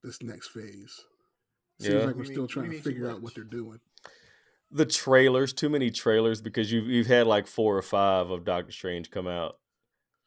this 0.03 0.21
next 0.23 0.47
phase. 0.49 1.01
Seems 1.81 1.93
Yeah. 1.93 1.99
like 2.05 2.15
We 2.15 2.21
we're 2.21 2.23
need- 2.23 2.31
still 2.33 2.43
we 2.43 2.47
trying 2.47 2.71
to 2.71 2.81
figure 2.81 3.09
out 3.11 3.21
what 3.21 3.35
they're 3.35 3.43
doing. 3.43 3.79
The 4.71 4.85
trailers, 4.85 5.51
too 5.51 5.69
many 5.69 5.91
trailers, 5.91 6.41
because 6.41 6.71
you've 6.71 6.87
you've 6.87 7.07
had 7.07 7.27
like 7.27 7.47
four 7.47 7.77
or 7.77 7.81
five 7.81 8.29
of 8.29 8.45
Doctor 8.45 8.71
Strange 8.71 9.11
come 9.11 9.27
out 9.27 9.57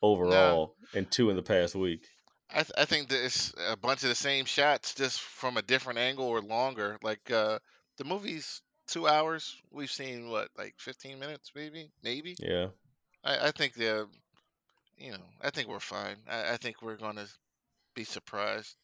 overall, 0.02 0.74
and 0.94 1.10
two 1.10 1.30
in 1.30 1.36
the 1.36 1.42
past 1.42 1.74
week. 1.74 2.06
I, 2.50 2.62
th- 2.62 2.72
I 2.78 2.84
think 2.86 3.08
that 3.08 3.24
it's 3.24 3.52
a 3.68 3.76
bunch 3.76 4.02
of 4.02 4.08
the 4.08 4.14
same 4.14 4.44
shots, 4.46 4.94
just 4.94 5.20
from 5.20 5.56
a 5.56 5.62
different 5.62 5.98
angle 5.98 6.26
or 6.26 6.40
longer. 6.40 6.98
Like 7.02 7.30
uh, 7.30 7.58
the 7.98 8.04
movie's 8.04 8.62
two 8.86 9.06
hours. 9.06 9.54
We've 9.70 9.90
seen 9.90 10.28
what, 10.30 10.48
like 10.56 10.74
fifteen 10.78 11.18
minutes, 11.18 11.52
maybe, 11.54 11.90
maybe. 12.02 12.36
Yeah, 12.38 12.68
I, 13.24 13.48
I 13.48 13.50
think 13.50 13.74
the, 13.74 14.06
you 14.96 15.12
know, 15.12 15.18
I 15.42 15.50
think 15.50 15.68
we're 15.68 15.78
fine. 15.80 16.16
I, 16.28 16.54
I 16.54 16.56
think 16.56 16.80
we're 16.82 16.96
gonna 16.96 17.26
be 17.94 18.04
surprised. 18.04 18.74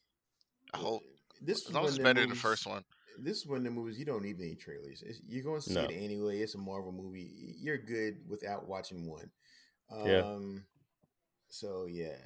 I 0.72 0.78
hope 0.78 1.02
This 1.40 1.62
as 1.62 1.68
is 1.68 1.74
long 1.74 1.84
as 1.84 1.90
of 1.92 1.96
it's 1.96 2.04
better 2.04 2.20
than 2.20 2.30
the 2.30 2.36
first 2.36 2.66
one. 2.66 2.84
This 3.18 3.38
is 3.38 3.46
one 3.46 3.58
of 3.58 3.64
the 3.64 3.70
movies 3.70 3.96
you 3.98 4.04
don't 4.04 4.22
need 4.24 4.40
any 4.40 4.56
trailers. 4.56 5.02
It's, 5.06 5.20
you're 5.28 5.44
going 5.44 5.60
to 5.60 5.66
see 5.68 5.74
No. 5.74 5.82
it 5.84 5.92
anyway. 5.92 6.40
It's 6.40 6.56
a 6.56 6.58
Marvel 6.58 6.90
movie. 6.90 7.54
You're 7.60 7.78
good 7.78 8.16
without 8.28 8.66
watching 8.66 9.08
one. 9.08 9.30
Um, 9.88 10.04
Yeah. 10.04 10.60
So 11.48 11.86
yeah, 11.88 12.16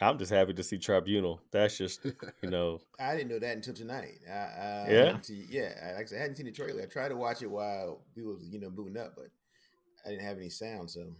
I'm 0.00 0.18
just 0.18 0.32
happy 0.32 0.52
to 0.54 0.62
see 0.62 0.78
Tribunal. 0.78 1.40
That's 1.52 1.76
just 1.78 2.04
you 2.42 2.50
know, 2.50 2.80
I 2.98 3.14
didn't 3.16 3.30
know 3.30 3.38
that 3.38 3.56
until 3.56 3.74
tonight. 3.74 4.18
I, 4.28 4.32
I, 4.32 4.86
Yeah? 4.90 5.16
to- 5.18 5.34
yeah. 5.34 5.72
I, 5.82 5.92
like 5.94 6.02
I 6.02 6.06
said, 6.06 6.18
I 6.18 6.20
hadn't 6.22 6.36
seen 6.36 6.46
the 6.46 6.52
trailer. 6.52 6.82
I 6.82 6.86
tried 6.86 7.08
to 7.10 7.16
watch 7.16 7.42
it 7.42 7.50
while 7.50 8.02
we 8.16 8.22
was 8.22 8.42
you 8.50 8.58
know 8.58 8.70
booting 8.70 8.96
up, 8.96 9.14
but 9.16 9.26
I 10.04 10.10
didn't 10.10 10.24
have 10.24 10.38
any 10.38 10.48
sound. 10.50 10.90
So 10.90 11.14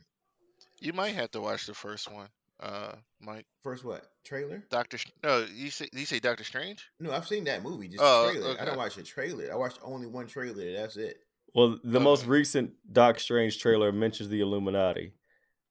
You 0.80 0.92
might 0.92 1.14
have 1.14 1.30
to 1.32 1.40
watch 1.40 1.66
the 1.66 1.74
first 1.74 2.10
one, 2.10 2.28
uh, 2.60 2.94
Mike. 3.20 3.46
First 3.62 3.84
what? 3.84 4.04
Trailer? 4.24 4.64
Doctor. 4.70 4.98
No, 5.22 5.46
you 5.54 5.70
say 5.70 5.88
you 5.92 6.06
say 6.06 6.18
Doctor 6.18 6.42
Strange. 6.44 6.88
No, 6.98 7.12
I've 7.12 7.26
seen 7.28 7.44
that 7.44 7.62
movie. 7.62 7.88
Just 7.88 8.02
Oh, 8.02 8.26
the 8.26 8.40
trailer. 8.40 8.56
I 8.60 8.64
don't 8.64 8.78
watch 8.78 8.96
the 8.96 9.02
trailer. 9.02 9.52
I 9.52 9.56
watched 9.56 9.78
only 9.82 10.06
one 10.06 10.26
trailer. 10.26 10.72
That's 10.72 10.96
it. 10.96 11.18
Well, 11.54 11.78
the 11.84 11.96
Okay. 11.98 12.04
most 12.04 12.24
recent 12.26 12.72
Doc 12.90 13.20
Strange 13.20 13.58
trailer 13.58 13.92
mentions 13.92 14.30
the 14.30 14.40
Illuminati, 14.40 15.12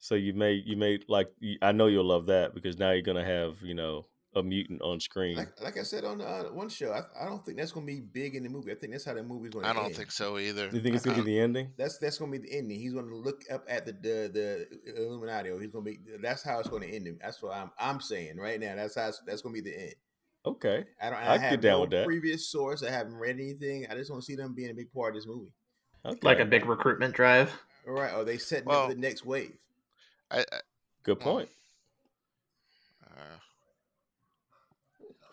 so 0.01 0.15
you 0.15 0.33
may 0.33 0.53
you 0.53 0.75
may 0.75 0.99
like. 1.07 1.29
I 1.61 1.71
know 1.71 1.87
you'll 1.87 2.03
love 2.03 2.25
that 2.25 2.53
because 2.53 2.77
now 2.77 2.91
you're 2.91 3.01
gonna 3.01 3.23
have 3.23 3.61
you 3.61 3.73
know 3.73 4.07
a 4.35 4.41
mutant 4.43 4.81
on 4.81 4.99
screen. 4.99 5.35
Like, 5.35 5.61
like 5.61 5.77
I 5.77 5.83
said 5.83 6.05
on 6.05 6.19
the, 6.19 6.25
uh, 6.27 6.43
one 6.45 6.69
show, 6.69 6.91
I, 6.91 7.01
I 7.21 7.27
don't 7.27 7.45
think 7.45 7.57
that's 7.57 7.71
going 7.71 7.85
to 7.85 7.93
be 7.93 7.99
big 7.99 8.35
in 8.35 8.43
the 8.43 8.49
movie. 8.49 8.71
I 8.71 8.75
think 8.75 8.93
that's 8.93 9.03
how 9.03 9.13
the 9.13 9.23
movie's 9.23 9.51
going 9.51 9.63
to 9.63 9.69
end. 9.69 9.77
I 9.77 9.81
don't 9.81 9.89
end. 9.89 9.97
think 9.97 10.11
so 10.11 10.37
either. 10.37 10.69
you 10.71 10.79
think 10.79 10.95
it's 10.95 11.03
gonna 11.03 11.17
be 11.17 11.31
the 11.33 11.39
ending? 11.39 11.71
That's 11.77 11.97
that's 11.97 12.17
going 12.17 12.31
to 12.31 12.39
be 12.39 12.47
the 12.47 12.57
ending. 12.57 12.79
He's 12.79 12.93
going 12.93 13.09
to 13.09 13.15
look 13.15 13.41
up 13.51 13.65
at 13.67 13.85
the 13.85 13.91
the, 13.91 14.67
the 14.85 15.03
Illuminati. 15.05 15.49
Or 15.49 15.59
he's 15.59 15.71
going 15.71 15.85
to 15.85 15.91
be. 15.91 15.99
That's 16.21 16.43
how 16.43 16.59
it's 16.59 16.69
going 16.69 16.83
to 16.83 16.89
end. 16.89 17.07
Him. 17.07 17.19
That's 17.21 17.41
what 17.41 17.55
I'm 17.55 17.71
I'm 17.77 17.99
saying 17.99 18.37
right 18.37 18.59
now. 18.59 18.75
That's 18.75 18.95
how 18.95 19.09
it's, 19.09 19.21
that's 19.25 19.41
going 19.41 19.55
to 19.55 19.61
be 19.61 19.69
the 19.69 19.77
end. 19.79 19.95
Okay, 20.45 20.85
I 21.01 21.09
don't. 21.09 21.19
I 21.19 21.33
I, 21.33 21.37
have 21.37 21.51
get 21.51 21.61
down 21.61 21.71
no 21.73 21.81
with 21.81 21.89
that. 21.91 22.05
previous 22.05 22.49
source. 22.49 22.83
I 22.83 22.89
haven't 22.89 23.15
read 23.15 23.35
anything. 23.35 23.85
I 23.91 23.95
just 23.95 24.09
want 24.09 24.23
to 24.23 24.25
see 24.25 24.35
them 24.35 24.55
being 24.55 24.71
a 24.71 24.73
big 24.73 24.91
part 24.93 25.09
of 25.09 25.15
this 25.15 25.27
movie. 25.27 25.51
okay. 26.05 26.19
Like 26.23 26.39
a 26.39 26.45
big 26.45 26.65
recruitment 26.65 27.13
drive. 27.13 27.51
All 27.85 27.93
right. 27.93 28.13
Or 28.13 28.23
they 28.23 28.37
setting 28.37 28.65
Well- 28.65 28.83
up 28.85 28.89
the 28.89 28.95
next 28.95 29.25
wave. 29.25 29.57
I, 30.31 30.39
I, 30.39 30.59
good 31.03 31.19
point. 31.19 31.49
uh, 33.05 33.37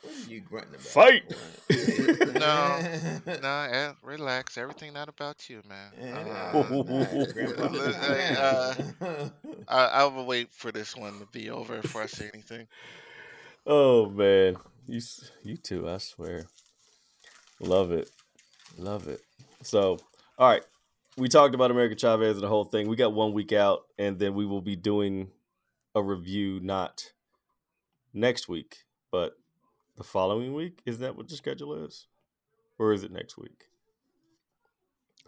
What 0.02 0.14
are 0.14 0.30
you 0.30 0.40
grunting 0.40 0.74
about? 0.74 0.86
Fight! 0.86 1.22
No, 2.38 2.80
no, 3.42 3.68
eh, 3.70 3.92
relax. 4.02 4.58
Everything 4.58 4.92
not 4.92 5.08
about 5.08 5.48
you, 5.48 5.62
man. 5.68 5.90
Uh. 6.12 6.64
Uh, 8.38 9.28
I, 9.68 9.84
I 9.86 10.04
will 10.04 10.24
wait 10.26 10.48
for 10.52 10.72
this 10.72 10.96
one 10.96 11.18
to 11.18 11.26
be 11.32 11.50
over 11.50 11.80
before 11.80 12.02
I 12.02 12.06
say 12.06 12.30
anything. 12.32 12.66
Oh 13.66 14.08
man, 14.08 14.56
you 14.86 14.98
s- 14.98 15.30
you 15.42 15.56
too. 15.56 15.88
I 15.88 15.98
swear, 15.98 16.46
love 17.60 17.92
it, 17.92 18.10
love 18.78 19.08
it. 19.08 19.20
So, 19.62 19.98
all 20.38 20.48
right, 20.50 20.62
we 21.18 21.28
talked 21.28 21.54
about 21.54 21.70
America 21.70 21.94
Chavez 21.96 22.36
and 22.36 22.42
the 22.42 22.48
whole 22.48 22.64
thing. 22.64 22.88
We 22.88 22.96
got 22.96 23.12
one 23.12 23.32
week 23.32 23.52
out, 23.52 23.86
and 23.98 24.18
then 24.18 24.34
we 24.34 24.46
will 24.46 24.62
be 24.62 24.76
doing 24.76 25.30
a 25.94 26.02
review 26.02 26.60
not 26.62 27.12
next 28.14 28.48
week, 28.48 28.84
but 29.10 29.34
the 29.96 30.04
following 30.04 30.54
week. 30.54 30.80
Isn't 30.86 31.02
that 31.02 31.16
what 31.16 31.28
the 31.28 31.36
schedule 31.36 31.84
is, 31.84 32.06
or 32.78 32.92
is 32.92 33.02
it 33.02 33.10
next 33.12 33.36
week? 33.36 33.64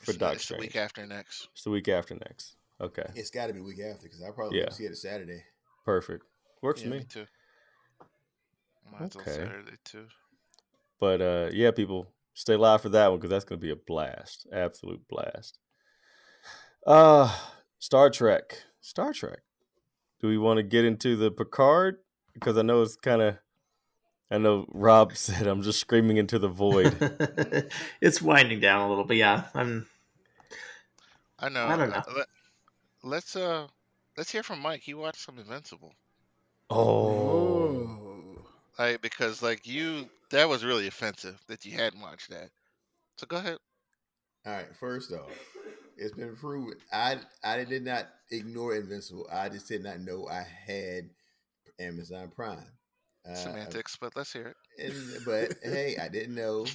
For 0.00 0.12
It's, 0.12 0.18
Doc 0.18 0.34
it's 0.36 0.48
the 0.48 0.56
week 0.56 0.76
after 0.76 1.04
next. 1.06 1.48
It's 1.52 1.64
the 1.64 1.70
week 1.70 1.88
after 1.88 2.14
next. 2.14 2.56
Okay, 2.80 3.04
It's 3.14 3.28
got 3.30 3.48
to 3.48 3.52
be 3.52 3.60
week 3.60 3.80
after 3.80 4.04
because 4.04 4.22
I 4.22 4.30
probably 4.30 4.60
Yeah. 4.60 4.70
see 4.70 4.84
it 4.84 4.92
a 4.92 4.96
Saturday. 4.96 5.44
perfect. 5.84 6.24
Works 6.62 6.80
Yeah, 6.80 6.86
for 6.88 6.90
me 6.94 6.98
me. 7.00 7.04
too. 7.04 7.26
Might 8.90 9.02
as 9.02 9.16
well 9.16 9.22
Okay. 9.22 9.32
Saturday 9.32 9.76
too. 9.84 10.06
But 10.98 11.20
uh, 11.20 11.50
yeah, 11.52 11.72
people 11.72 12.06
stay 12.32 12.56
live 12.56 12.80
for 12.80 12.88
that 12.90 13.08
one 13.08 13.18
because 13.18 13.28
that's 13.30 13.44
going 13.44 13.60
to 13.60 13.66
be 13.66 13.70
a 13.70 13.76
blast, 13.76 14.46
absolute 14.52 15.06
blast. 15.08 15.58
Uh 16.86 17.34
Star 17.78 18.10
Trek, 18.10 18.62
Star 18.80 19.12
Trek. 19.12 19.40
Do 20.20 20.28
we 20.28 20.38
want 20.38 20.58
to 20.58 20.62
get 20.62 20.84
into 20.84 21.16
the 21.16 21.30
Picard? 21.30 21.98
Because 22.34 22.58
I 22.58 22.62
know 22.62 22.82
it's 22.82 22.96
kind 22.96 23.22
of. 23.22 23.38
I 24.30 24.38
know 24.38 24.66
Rob 24.68 25.12
said 25.16 25.46
I'm 25.46 25.62
just 25.62 25.80
screaming 25.80 26.18
into 26.18 26.38
the 26.38 26.48
void. 26.48 26.94
it's 28.00 28.22
winding 28.22 28.60
down 28.60 28.82
a 28.82 28.88
little, 28.88 29.04
but 29.04 29.16
yeah, 29.16 29.44
I'm. 29.54 29.86
I 31.38 31.48
know. 31.48 31.64
I 31.66 31.76
don't 31.76 31.90
know. 31.90 32.02
Let, 32.16 32.26
let's 33.02 33.34
uh, 33.34 33.66
let's 34.16 34.30
hear 34.30 34.42
from 34.42 34.60
Mike. 34.60 34.82
He 34.82 34.94
watched 34.94 35.22
some 35.22 35.38
Invincible. 35.38 35.94
oh, 36.68 36.76
Oh. 36.78 38.46
Like 38.78 39.02
because 39.02 39.42
like 39.42 39.66
you, 39.66 40.08
that 40.30 40.48
was 40.48 40.64
really 40.64 40.86
offensive 40.86 41.40
that 41.48 41.64
you 41.64 41.72
hadn't 41.72 42.00
watched 42.00 42.30
that. 42.30 42.50
So 43.16 43.26
go 43.26 43.36
ahead. 43.36 43.58
All 44.46 44.52
right. 44.52 44.74
First 44.76 45.12
off, 45.12 45.30
it's 46.00 46.14
been 46.16 46.34
proven. 46.36 46.74
I 46.92 47.18
I 47.44 47.62
did 47.64 47.84
not 47.84 48.08
ignore 48.30 48.74
Invincible. 48.74 49.26
I 49.32 49.48
just 49.48 49.68
did 49.68 49.84
not 49.84 50.00
know 50.00 50.26
I 50.28 50.44
had 50.66 51.10
Amazon 51.78 52.30
Prime. 52.34 52.64
Uh, 53.28 53.34
Semantics, 53.34 53.96
but 54.00 54.16
let's 54.16 54.32
hear 54.32 54.46
it. 54.48 54.56
and, 54.92 55.24
but 55.26 55.54
hey, 55.62 55.96
I 56.00 56.08
didn't 56.08 56.34
know. 56.34 56.66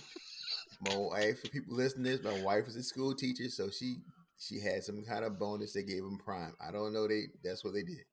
My 0.87 0.95
wife, 0.95 1.41
for 1.41 1.47
people 1.49 1.75
listening 1.75 2.05
to 2.05 2.17
this, 2.17 2.23
my 2.23 2.41
wife 2.43 2.65
was 2.65 2.75
a 2.75 2.83
school 2.83 3.15
teacher, 3.15 3.49
so 3.49 3.69
she 3.69 3.97
she 4.37 4.59
had 4.59 4.83
some 4.83 5.03
kind 5.03 5.25
of 5.25 5.39
bonus 5.39 5.73
they 5.73 5.83
gave 5.83 6.03
them 6.03 6.17
Prime. 6.23 6.53
I 6.65 6.71
don't 6.71 6.93
know 6.93 7.07
they 7.07 7.23
that's 7.43 7.63
what 7.63 7.73
they 7.73 7.83
did. 7.83 8.03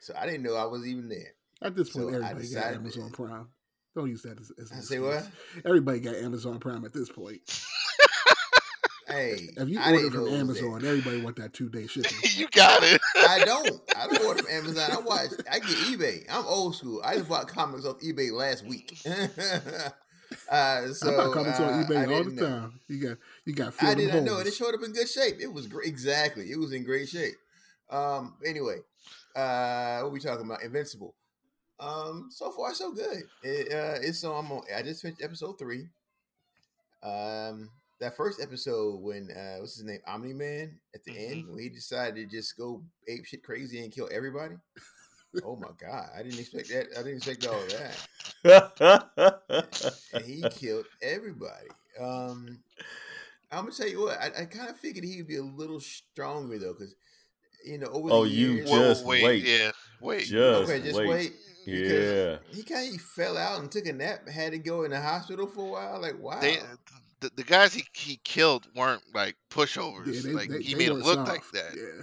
So 0.00 0.14
I 0.18 0.26
didn't 0.26 0.42
know 0.42 0.54
I 0.54 0.64
was 0.64 0.86
even 0.86 1.08
there. 1.08 1.34
At 1.62 1.74
this 1.76 1.90
point, 1.90 2.08
So 2.08 2.12
I 2.12 2.14
everybody 2.16 2.32
got 2.32 2.40
decided- 2.40 2.76
Amazon 2.78 3.10
Prime. 3.10 3.48
Don't 3.96 4.08
use 4.08 4.22
that 4.22 4.38
as, 4.40 4.52
as 4.56 4.70
an 4.70 4.78
I 4.78 4.80
say 4.82 4.96
excuse. 4.98 5.02
what? 5.02 5.64
Everybody 5.66 5.98
got 5.98 6.14
Amazon 6.14 6.60
Prime 6.60 6.84
at 6.84 6.92
this 6.92 7.10
point. 7.10 7.40
Hey, 9.10 9.48
If 9.56 9.68
you 9.68 9.80
I 9.80 9.90
order 9.90 9.96
didn't 9.98 10.12
from 10.12 10.20
it 10.20 10.30
was. 10.30 10.40
Amazon, 10.40 10.84
everybody 10.84 11.20
want 11.22 11.36
that 11.36 11.52
two 11.52 11.68
day 11.68 11.86
shipping. 11.86 12.12
you 12.36 12.46
got 12.52 12.82
it. 12.82 13.00
I 13.16 13.40
don't. 13.44 13.80
I 13.96 14.06
don't 14.06 14.24
order 14.24 14.42
from 14.42 14.52
Amazon. 14.52 14.90
I 14.92 15.00
watch. 15.00 15.30
I 15.50 15.58
get 15.58 15.68
eBay. 15.68 16.24
I'm 16.30 16.46
old 16.46 16.76
school. 16.76 17.02
I 17.04 17.16
just 17.16 17.28
bought 17.28 17.48
comics 17.48 17.84
off 17.84 17.98
eBay 18.00 18.30
last 18.30 18.64
week. 18.64 18.98
uh, 20.50 20.88
so 20.92 21.12
I 21.12 21.26
buy 21.26 21.32
comics 21.34 21.58
uh, 21.58 21.64
on 21.64 21.80
I 21.80 21.84
eBay 21.84 22.16
all 22.16 22.24
the 22.24 22.30
know. 22.30 22.46
time. 22.46 22.80
You 22.88 23.08
got 23.08 23.18
you 23.44 23.52
got 23.52 23.74
I 23.82 23.94
did 23.94 24.14
not 24.14 24.22
know 24.22 24.38
it. 24.38 24.46
It 24.46 24.54
showed 24.54 24.74
up 24.74 24.82
in 24.84 24.92
good 24.92 25.08
shape. 25.08 25.36
It 25.40 25.52
was 25.52 25.66
great. 25.66 25.88
Exactly. 25.88 26.50
It 26.50 26.58
was 26.58 26.72
in 26.72 26.84
great 26.84 27.08
shape. 27.08 27.34
Um. 27.90 28.34
Anyway, 28.46 28.78
uh, 29.34 30.00
what 30.02 30.12
we 30.12 30.20
talking 30.20 30.46
about? 30.46 30.62
Invincible. 30.62 31.14
Um. 31.80 32.28
So 32.30 32.52
far, 32.52 32.74
so 32.74 32.92
good. 32.92 33.22
It, 33.42 33.72
uh, 33.72 33.98
it's 34.00 34.20
so 34.20 34.34
I'm 34.34 34.52
on. 34.52 34.62
I 34.76 34.82
just 34.82 35.02
finished 35.02 35.22
episode 35.22 35.58
three. 35.58 35.88
Um. 37.02 37.70
That 38.00 38.16
first 38.16 38.40
episode 38.40 39.00
when 39.00 39.30
uh, 39.30 39.56
what's 39.58 39.76
his 39.76 39.84
name, 39.84 40.00
Omni 40.06 40.32
Man, 40.32 40.78
at 40.94 41.04
the 41.04 41.12
end, 41.18 41.46
when 41.48 41.58
he 41.58 41.68
decided 41.68 42.14
to 42.16 42.26
just 42.36 42.56
go 42.56 42.82
ape 43.08 43.26
shit 43.26 43.42
crazy 43.42 43.82
and 43.82 43.92
kill 43.92 44.08
everybody. 44.10 44.54
oh 45.44 45.56
my 45.56 45.68
god! 45.78 46.08
I 46.16 46.22
didn't 46.22 46.38
expect 46.40 46.68
that. 46.70 46.86
I 46.98 47.02
didn't 47.02 47.18
expect 47.18 47.46
all 47.46 47.60
of 47.60 47.68
that 48.42 49.90
and 50.14 50.24
he 50.24 50.42
killed 50.50 50.86
everybody. 51.02 51.68
Um, 52.00 52.58
I'm 53.52 53.64
gonna 53.64 53.72
tell 53.72 53.88
you 53.88 54.00
what, 54.02 54.18
I, 54.18 54.42
I 54.42 54.44
kind 54.46 54.70
of 54.70 54.78
figured 54.78 55.04
he'd 55.04 55.26
be 55.26 55.36
a 55.36 55.42
little 55.42 55.80
stronger 55.80 56.58
though, 56.58 56.72
because 56.72 56.94
you 57.66 57.78
know 57.78 57.88
over 57.88 58.08
Oh, 58.10 58.24
the 58.24 58.30
you 58.30 58.50
years, 58.52 58.70
Whoa, 58.70 58.78
Just 58.78 59.04
wait, 59.04 59.24
wait. 59.24 59.44
yeah, 59.44 59.70
wait. 60.00 60.24
Just 60.24 60.70
okay, 60.70 60.80
just 60.80 60.98
wait. 60.98 61.08
wait. 61.08 61.32
because 61.66 61.90
yeah. 61.90 62.36
he 62.54 62.62
kind 62.62 62.94
of 62.94 63.00
fell 63.02 63.36
out 63.36 63.60
and 63.60 63.70
took 63.70 63.86
a 63.86 63.92
nap, 63.92 64.26
had 64.28 64.52
to 64.52 64.58
go 64.58 64.84
in 64.84 64.90
the 64.92 65.00
hospital 65.00 65.46
for 65.46 65.66
a 65.66 65.70
while. 65.70 66.00
Like, 66.00 66.18
wow, 66.18 66.40
They, 66.40 66.56
the, 67.20 67.30
the 67.36 67.44
guys 67.44 67.72
he, 67.74 67.84
he 67.92 68.20
killed 68.24 68.66
weren't 68.74 69.02
like 69.14 69.36
pushovers. 69.50 70.06
Yeah, 70.06 70.20
they, 70.22 70.32
like 70.32 70.48
they, 70.50 70.62
he 70.62 70.72
they 70.74 70.78
made 70.78 70.88
them 70.90 71.00
look 71.00 71.14
soft. 71.16 71.28
like 71.30 71.50
that. 71.52 71.74
Yeah. 71.76 72.02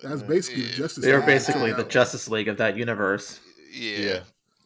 That's 0.00 0.22
Uh, 0.22 0.26
basically 0.26 0.64
yeah. 0.64 0.72
Justice 0.74 1.04
They 1.04 1.12
were 1.12 1.18
League. 1.18 1.26
basically 1.26 1.72
the. 1.72 1.84
Justice 1.84 2.28
League 2.28 2.48
of 2.48 2.58
that 2.58 2.76
universe. 2.76 3.40
Yeah. 3.72 3.98
Yeah. 3.98 4.20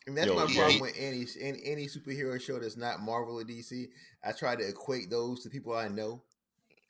and 0.06 0.16
that's 0.16 0.26
Yo, 0.26 0.34
my 0.34 0.46
yeah. 0.46 0.54
problem 0.60 0.80
with 0.80 0.94
any, 0.98 1.26
any 1.40 1.60
any 1.64 1.86
superhero 1.86 2.40
show 2.40 2.58
that's 2.58 2.76
not 2.76 3.00
Marvel 3.00 3.38
or 3.40 3.44
DC. 3.44 3.86
I 4.24 4.32
try 4.32 4.56
to 4.56 4.68
equate 4.68 5.08
those 5.10 5.42
to 5.44 5.50
people 5.50 5.74
I 5.74 5.88
know, 5.88 6.22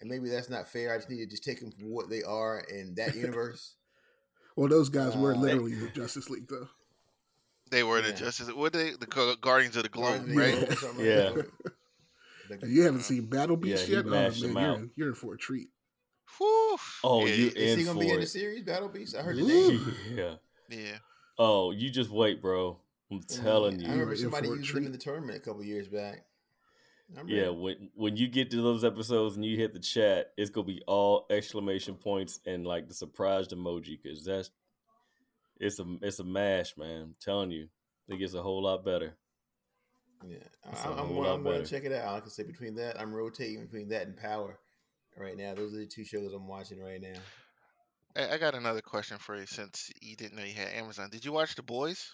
and 0.00 0.08
maybe 0.10 0.28
that's 0.30 0.48
not 0.50 0.68
fair. 0.68 0.92
I 0.94 0.96
just 0.98 1.10
need 1.10 1.18
to 1.18 1.26
just 1.26 1.44
take 1.44 1.60
them 1.60 1.70
for 1.70 1.84
what 1.86 2.08
they 2.10 2.22
are 2.22 2.60
in 2.70 2.94
that 2.96 3.14
universe. 3.14 3.74
Well, 4.56 4.68
those 4.68 4.88
guys 4.90 5.16
were 5.16 5.32
Uh, 5.34 5.38
literally 5.38 5.74
the 5.74 5.88
Justice 5.88 6.28
League, 6.28 6.48
though. 6.48 6.68
They 7.70 7.82
were 7.84 8.02
the 8.02 8.12
Justice. 8.12 8.52
What 8.52 8.72
they 8.72 8.90
the 8.90 9.36
Guardians 9.40 9.76
of 9.76 9.84
the 9.84 9.88
Globe, 9.88 10.26
Guardians 10.26 10.36
right? 10.36 10.78
Globe 10.80 10.94
or 10.96 10.98
like 10.98 11.06
Yeah. 11.06 11.14
that. 11.14 11.34
The- 11.34 11.42
And 11.42 11.72
you 12.66 12.82
haven't 12.82 13.02
seen 13.02 13.26
Battle 13.26 13.56
Beast 13.56 13.86
he 13.86 13.94
yet? 13.94 14.04
Oh, 14.06 14.10
man, 14.10 14.32
you're 14.34 14.50
in, 14.50 14.90
you're 14.96 15.08
in 15.08 15.14
for 15.14 15.34
a 15.34 15.38
treat. 15.38 15.68
Whew. 16.38 16.76
Oh, 17.04 17.26
yeah, 17.26 17.34
you 17.34 17.52
Is 17.54 17.78
he 17.78 17.84
gonna 17.84 17.98
be 17.98 18.08
for 18.08 18.14
in 18.14 18.20
the 18.20 18.26
series 18.26 18.62
Battle 18.62 18.88
Beast? 18.88 19.16
I 19.16 19.22
heard 19.22 19.36
the 19.36 19.42
name. 19.42 19.94
Yeah. 20.16 20.34
Yeah. 20.68 20.98
Oh, 21.38 21.72
you 21.72 21.90
just 21.90 22.10
wait, 22.10 22.40
bro. 22.40 22.78
I'm 23.10 23.22
telling 23.22 23.80
I 23.80 23.84
you. 23.84 23.90
remember 23.92 24.14
You're 24.14 24.30
somebody 24.30 24.48
for 24.48 24.56
used 24.56 24.76
him 24.76 24.86
in 24.86 24.92
the 24.92 24.98
tournament 24.98 25.36
a 25.36 25.40
couple 25.40 25.64
years 25.64 25.88
back. 25.88 26.24
Yeah, 27.26 27.48
when 27.48 27.90
when 27.94 28.16
you 28.16 28.28
get 28.28 28.50
to 28.52 28.62
those 28.62 28.84
episodes 28.84 29.34
and 29.34 29.44
you 29.44 29.56
hit 29.56 29.72
the 29.72 29.80
chat, 29.80 30.32
it's 30.36 30.50
gonna 30.50 30.66
be 30.66 30.82
all 30.86 31.26
exclamation 31.28 31.96
points 31.96 32.38
and 32.46 32.64
like 32.66 32.88
the 32.88 32.94
surprised 32.94 33.50
emoji 33.50 33.98
because 34.00 34.24
that's 34.24 34.50
it's 35.58 35.80
a 35.80 35.84
it's 36.02 36.20
a 36.20 36.24
mash, 36.24 36.76
man. 36.76 37.02
I'm 37.02 37.14
telling 37.20 37.50
you, 37.50 37.68
it 38.08 38.18
gets 38.18 38.34
a 38.34 38.42
whole 38.42 38.62
lot 38.62 38.84
better. 38.84 39.14
Yeah. 40.28 40.38
That's 40.64 40.84
I, 40.84 40.88
a 40.88 40.92
I'm, 40.92 41.16
I'm, 41.24 41.42
going 41.42 41.62
to 41.62 41.68
check 41.68 41.84
it 41.84 41.92
out. 41.92 42.06
Like 42.06 42.16
I 42.16 42.20
can 42.20 42.30
say 42.30 42.42
between 42.42 42.74
that, 42.76 43.00
I'm 43.00 43.12
rotating 43.12 43.62
between 43.62 43.88
that 43.88 44.06
and 44.06 44.16
Power 44.16 44.58
right 45.16 45.36
now. 45.36 45.54
Those 45.54 45.74
are 45.74 45.78
the 45.78 45.86
two 45.86 46.04
shows 46.04 46.32
I'm 46.32 46.46
watching 46.48 46.80
right 46.80 47.00
now. 47.00 47.18
I, 48.16 48.34
I 48.34 48.38
got 48.38 48.54
another 48.54 48.80
question 48.80 49.18
for 49.18 49.36
you 49.36 49.46
since 49.46 49.90
you 50.00 50.16
didn't 50.16 50.36
know 50.36 50.44
you 50.44 50.54
had 50.54 50.72
Amazon. 50.74 51.08
Did 51.10 51.24
you 51.24 51.32
watch 51.32 51.54
The 51.54 51.62
Boys? 51.62 52.12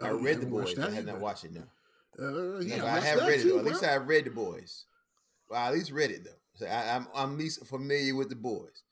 I 0.00 0.10
Oh, 0.10 0.18
read 0.18 0.40
the 0.40 0.46
boys. 0.46 0.78
I 0.78 0.82
that 0.82 0.92
have 0.92 1.06
not 1.06 1.20
watched 1.20 1.44
it. 1.44 1.52
No, 1.52 1.62
Uh, 2.18 2.60
yeah, 2.60 2.78
but 2.78 2.86
I 2.86 3.00
have 3.00 3.18
that 3.20 3.28
read 3.28 3.40
it 3.40 3.42
too, 3.42 3.52
though. 3.52 3.58
At 3.60 3.64
least 3.64 3.80
bro. 3.80 3.90
I 3.90 3.96
read 3.96 4.24
the 4.26 4.30
boys. 4.30 4.84
Well, 5.48 5.60
I 5.60 5.68
at 5.68 5.74
least 5.74 5.90
read 5.90 6.10
it 6.10 6.24
though. 6.24 6.30
So 6.56 6.66
I, 6.66 6.94
I'm 6.96 7.06
I'm 7.14 7.32
at 7.32 7.38
least 7.38 7.64
familiar 7.66 8.14
with 8.14 8.28
the 8.28 8.36
boys. 8.36 8.82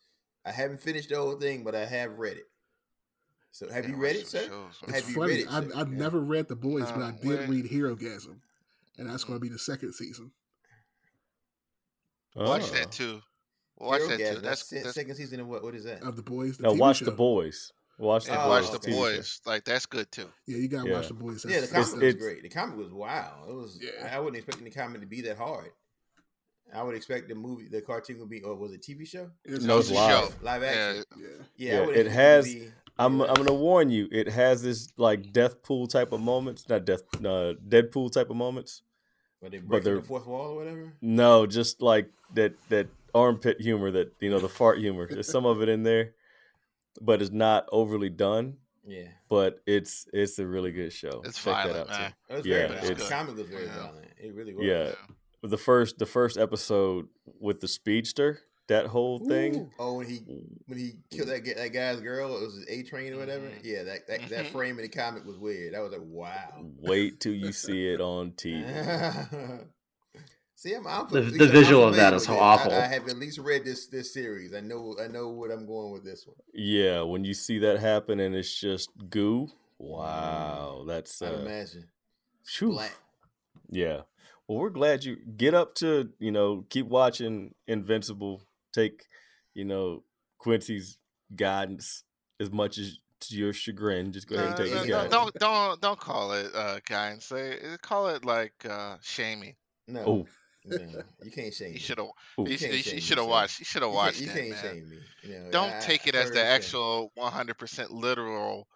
I 0.46 0.50
haven't 0.50 0.80
finished 0.80 1.08
the 1.10 1.16
whole 1.16 1.36
thing, 1.38 1.62
but 1.64 1.74
I 1.74 1.84
have 1.84 2.18
read 2.18 2.36
it. 2.36 2.44
So 3.54 3.68
have 3.70 3.88
you 3.88 3.94
read 3.94 4.16
it, 4.16 4.26
sir? 4.26 4.48
Have. 4.48 4.96
It's 4.96 5.08
you 5.08 5.14
funny. 5.14 5.32
read 5.34 5.40
it, 5.42 5.46
I, 5.48 5.60
sir? 5.62 5.70
I've 5.76 5.92
Yeah. 5.92 5.98
never 5.98 6.18
read 6.18 6.48
The 6.48 6.56
Boys, 6.56 6.90
but 6.90 7.02
Uh, 7.02 7.06
I 7.06 7.10
did 7.12 7.24
where- 7.24 7.46
read 7.46 7.66
Herogasm, 7.66 8.40
and 8.98 9.08
that's 9.08 9.22
going 9.22 9.38
to 9.38 9.40
be 9.40 9.48
the 9.48 9.60
second 9.60 9.92
season. 9.92 10.32
Watch 12.34 12.62
Oh. 12.64 12.74
that 12.74 12.90
too. 12.90 13.22
Watch 13.76 14.00
Hero 14.00 14.10
that 14.16 14.18
Gasm, 14.20 14.34
too. 14.34 14.40
That's, 14.40 14.66
se- 14.68 14.82
that's 14.82 14.94
second 14.94 15.14
season 15.14 15.38
of 15.38 15.46
what? 15.46 15.62
What 15.62 15.76
is 15.76 15.84
that? 15.84 16.02
Of 16.02 16.16
The 16.16 16.22
Boys, 16.22 16.56
the 16.56 16.64
Now 16.64 16.70
TV 16.70 16.78
watch 16.80 16.96
show. 16.98 17.04
the 17.04 17.10
boys. 17.12 17.72
Watch 17.96 18.24
the 18.24 18.32
and 18.32 18.40
Oh, 18.42 18.48
watch 18.48 18.62
boys. 18.64 18.70
the 18.72 18.76
okay. 18.78 18.90
Show. 18.90 18.96
boys. 18.96 19.40
Like 19.46 19.64
that's 19.64 19.86
good 19.86 20.10
too. 20.10 20.28
Yeah, 20.46 20.56
you 20.58 20.66
got 20.66 20.82
to 20.82 20.88
Yeah. 20.90 20.96
watch 20.96 21.08
The 21.08 21.14
Boys. 21.14 21.44
Yeah, 21.44 21.60
the 21.60 21.68
comic 21.68 21.80
It's- 21.86 21.92
was 21.94 22.02
it's- 22.02 22.22
great. 22.24 22.42
The 22.42 22.48
comic 22.48 22.76
was 22.76 22.90
wow. 22.92 23.46
It 23.48 23.54
was. 23.54 23.78
Yeah. 23.80 24.12
I 24.12 24.18
wasn't 24.18 24.38
expecting 24.38 24.64
the 24.64 24.70
comic 24.72 25.00
to 25.00 25.06
be 25.06 25.20
that 25.22 25.36
hard. 25.38 25.70
I 26.72 26.82
would 26.82 26.96
expect 26.96 27.28
the 27.28 27.36
movie, 27.36 27.68
the 27.68 27.82
cartoon 27.82 28.18
would 28.18 28.28
be, 28.30 28.42
or 28.42 28.56
was 28.56 28.72
it 28.72 28.82
TV 28.82 29.04
show? 29.04 29.30
it's- 29.44 29.62
No, 29.62 29.78
it's 29.78 29.90
It's 29.90 29.94
live. 29.96 30.24
show. 30.28 30.34
Live 30.42 30.62
action. 30.64 31.04
Yeah. 31.16 31.26
Yeah, 31.56 31.72
Yeah, 31.72 31.80
I 31.86 31.92
it 31.92 32.06
has- 32.08 32.44
to 32.46 32.52
be- 32.58 32.72
I'm 32.98 33.20
I'm 33.22 33.34
gonna 33.34 33.52
warn 33.54 33.90
you. 33.90 34.08
It 34.12 34.28
has 34.28 34.62
this 34.62 34.92
like 34.96 35.32
death 35.32 35.62
pool 35.62 35.86
type 35.86 36.12
of 36.12 36.20
moments, 36.20 36.68
not 36.68 36.84
death, 36.84 37.02
uh, 37.16 37.54
Deadpool 37.68 38.12
type 38.12 38.30
of 38.30 38.36
moments. 38.36 38.82
But 39.42 39.50
they 39.52 39.58
break 39.58 39.82
the 39.84 40.00
fourth 40.02 40.26
wall 40.26 40.52
or 40.52 40.56
whatever. 40.56 40.92
No, 41.02 41.46
just 41.46 41.82
like 41.82 42.08
that 42.34 42.54
that 42.68 42.86
armpit 43.14 43.60
humor, 43.60 43.90
that 43.90 44.12
you 44.20 44.30
know, 44.30 44.38
the 44.38 44.48
fart 44.48 44.78
humor. 44.78 45.08
There's 45.10 45.28
some 45.30 45.44
of 45.44 45.60
it 45.60 45.68
in 45.68 45.82
there, 45.82 46.12
but 47.00 47.20
it's 47.20 47.32
not 47.32 47.68
overly 47.72 48.10
done. 48.10 48.58
Yeah, 48.86 49.08
But 49.30 49.60
it's 49.66 50.06
it's 50.12 50.38
a 50.38 50.46
really 50.46 50.70
good 50.70 50.92
show. 50.92 51.22
It's 51.24 51.42
Check 51.42 51.54
violent, 51.54 51.88
that 51.88 51.94
out 51.94 52.00
man. 52.00 52.10
too. 52.10 52.14
it 52.28 52.36
was 52.36 52.46
Yeah, 52.46 52.54
very 52.54 52.68
violent. 52.68 52.90
it's- 52.90 53.08
The 53.08 53.14
comic 53.14 53.36
was 53.36 53.48
very 53.48 53.64
Yeah. 53.64 53.78
violent. 53.78 54.06
It 54.18 54.34
really 54.34 54.54
was. 54.54 54.66
Yeah, 54.66 54.94
the 55.42 55.56
first 55.58 55.98
the 55.98 56.06
first 56.06 56.36
episode 56.38 57.08
with 57.40 57.60
the 57.60 57.68
speedster, 57.68 58.40
that 58.68 58.86
whole 58.86 59.18
thing. 59.18 59.54
Ooh. 59.56 59.70
Oh, 59.78 59.94
when 59.94 60.06
he 60.08 60.18
when 60.66 60.78
he 60.78 60.92
killed 61.10 61.28
that 61.28 61.44
that 61.44 61.72
guy's 61.72 62.00
girl, 62.00 62.36
it 62.36 62.40
was 62.42 62.54
his 62.54 62.66
A 62.68 62.82
train 62.82 63.12
or 63.12 63.18
whatever. 63.18 63.46
Mhm. 63.46 63.60
Yeah, 63.62 63.82
that 63.84 64.06
that, 64.08 64.28
that 64.30 64.46
Mhm. 64.46 64.52
frame 64.52 64.78
in 64.78 64.82
the 64.82 64.88
comic 64.88 65.24
was 65.24 65.36
weird. 65.38 65.74
I 65.74 65.80
was 65.80 65.92
like, 65.92 66.00
wow. 66.04 66.64
Wait 66.80 67.20
till 67.20 67.34
you 67.34 67.52
see 67.52 67.88
it 67.88 68.00
on 68.00 68.32
TV. 68.36 68.64
See, 70.56 70.72
I'm, 70.74 70.86
I'm 70.86 71.10
The- 71.10 71.18
at 71.18 71.24
least 71.26 71.38
the 71.38 71.44
I'm 71.46 71.50
visual 71.50 71.84
of 71.84 71.96
that 71.96 72.14
is 72.14 72.26
with 72.28 72.38
it. 72.38 72.40
awful. 72.40 72.72
I, 72.72 72.76
I 72.76 72.86
have 72.86 73.06
at 73.08 73.18
least 73.18 73.38
read 73.38 73.64
this 73.64 73.86
this 73.88 74.14
series. 74.14 74.54
I 74.54 74.60
know 74.60 74.96
I 75.02 75.08
know 75.08 75.28
what 75.28 75.50
I'm 75.50 75.66
going 75.66 75.92
with 75.92 76.04
this 76.04 76.26
one. 76.26 76.36
Yeah, 76.54 77.02
when 77.02 77.24
you 77.24 77.34
see 77.34 77.58
that 77.58 77.80
happen 77.80 78.18
and 78.20 78.34
it's 78.34 78.58
just 78.58 78.88
goo. 79.10 79.48
Wow, 79.78 80.84
that's 80.86 81.20
I'd 81.20 81.34
uh, 81.34 81.38
imagine. 81.38 81.88
phew. 82.46 82.70
Black. 82.70 82.96
Yeah. 83.68 84.02
Well, 84.46 84.58
we're 84.58 84.70
glad 84.70 85.04
you 85.04 85.16
get 85.16 85.54
up 85.54 85.74
to, 85.76 86.10
you 86.18 86.30
know, 86.30 86.64
keep 86.68 86.86
watching 86.86 87.54
Invincible. 87.66 88.42
Take, 88.74 89.06
you 89.54 89.64
know, 89.64 90.02
Quincy's 90.38 90.98
guidance 91.36 92.02
as 92.40 92.50
much 92.50 92.76
as 92.78 92.98
to 93.20 93.36
your 93.36 93.52
chagrin. 93.52 94.12
Just 94.12 94.26
go 94.28 94.34
ahead 94.36 94.46
and 94.48 94.54
Uh, 94.54 94.62
take 94.64 94.72
no, 94.72 94.78
his 94.80 94.88
no, 94.88 94.94
don't, 94.96 95.10
guidance. 95.10 95.12
don't 95.12 95.40
don't 95.40 95.80
don't 95.80 96.00
call 96.00 96.32
it 96.32 96.54
uh 96.54 96.80
guy 96.88 97.08
and 97.10 97.22
say 97.22 97.58
call 97.82 98.08
it 98.08 98.24
like 98.24 98.52
uh 98.68 98.96
shaming. 99.00 99.54
No, 99.86 100.00
Oh, 100.06 100.26
no, 100.66 101.02
you 101.22 101.30
can't 101.30 101.52
shame 101.54 101.72
You 101.74 101.78
should 101.78 101.98
have 101.98 102.06
Ooh. 102.06 102.44
you, 102.44 102.52
You 102.52 102.58
can't 102.58 102.72
you, 102.72 102.78
shame 102.82 102.94
me, 102.96 103.00
should 103.00 103.18
have 103.18 103.26
watched 103.26 103.58
you 103.60 103.64
should 103.64 103.82
have 103.82 103.92
You 103.92 103.96
can't, 103.96 104.06
watched 104.06 104.20
you 104.20 104.26
that, 104.26 104.34
can't 104.34 104.50
man. 104.50 104.62
shame 104.62 104.90
me. 104.90 104.98
You 105.22 105.38
know, 105.40 105.50
Don't 105.50 105.72
I- 105.74 105.80
take 105.80 106.06
it 106.06 106.14
I 106.14 106.18
as 106.22 106.30
the 106.30 106.38
heard 106.38 106.46
him 106.56 106.62
say- 106.62 106.66
actual 106.66 107.12
100% 107.18 107.90
literal 107.90 108.66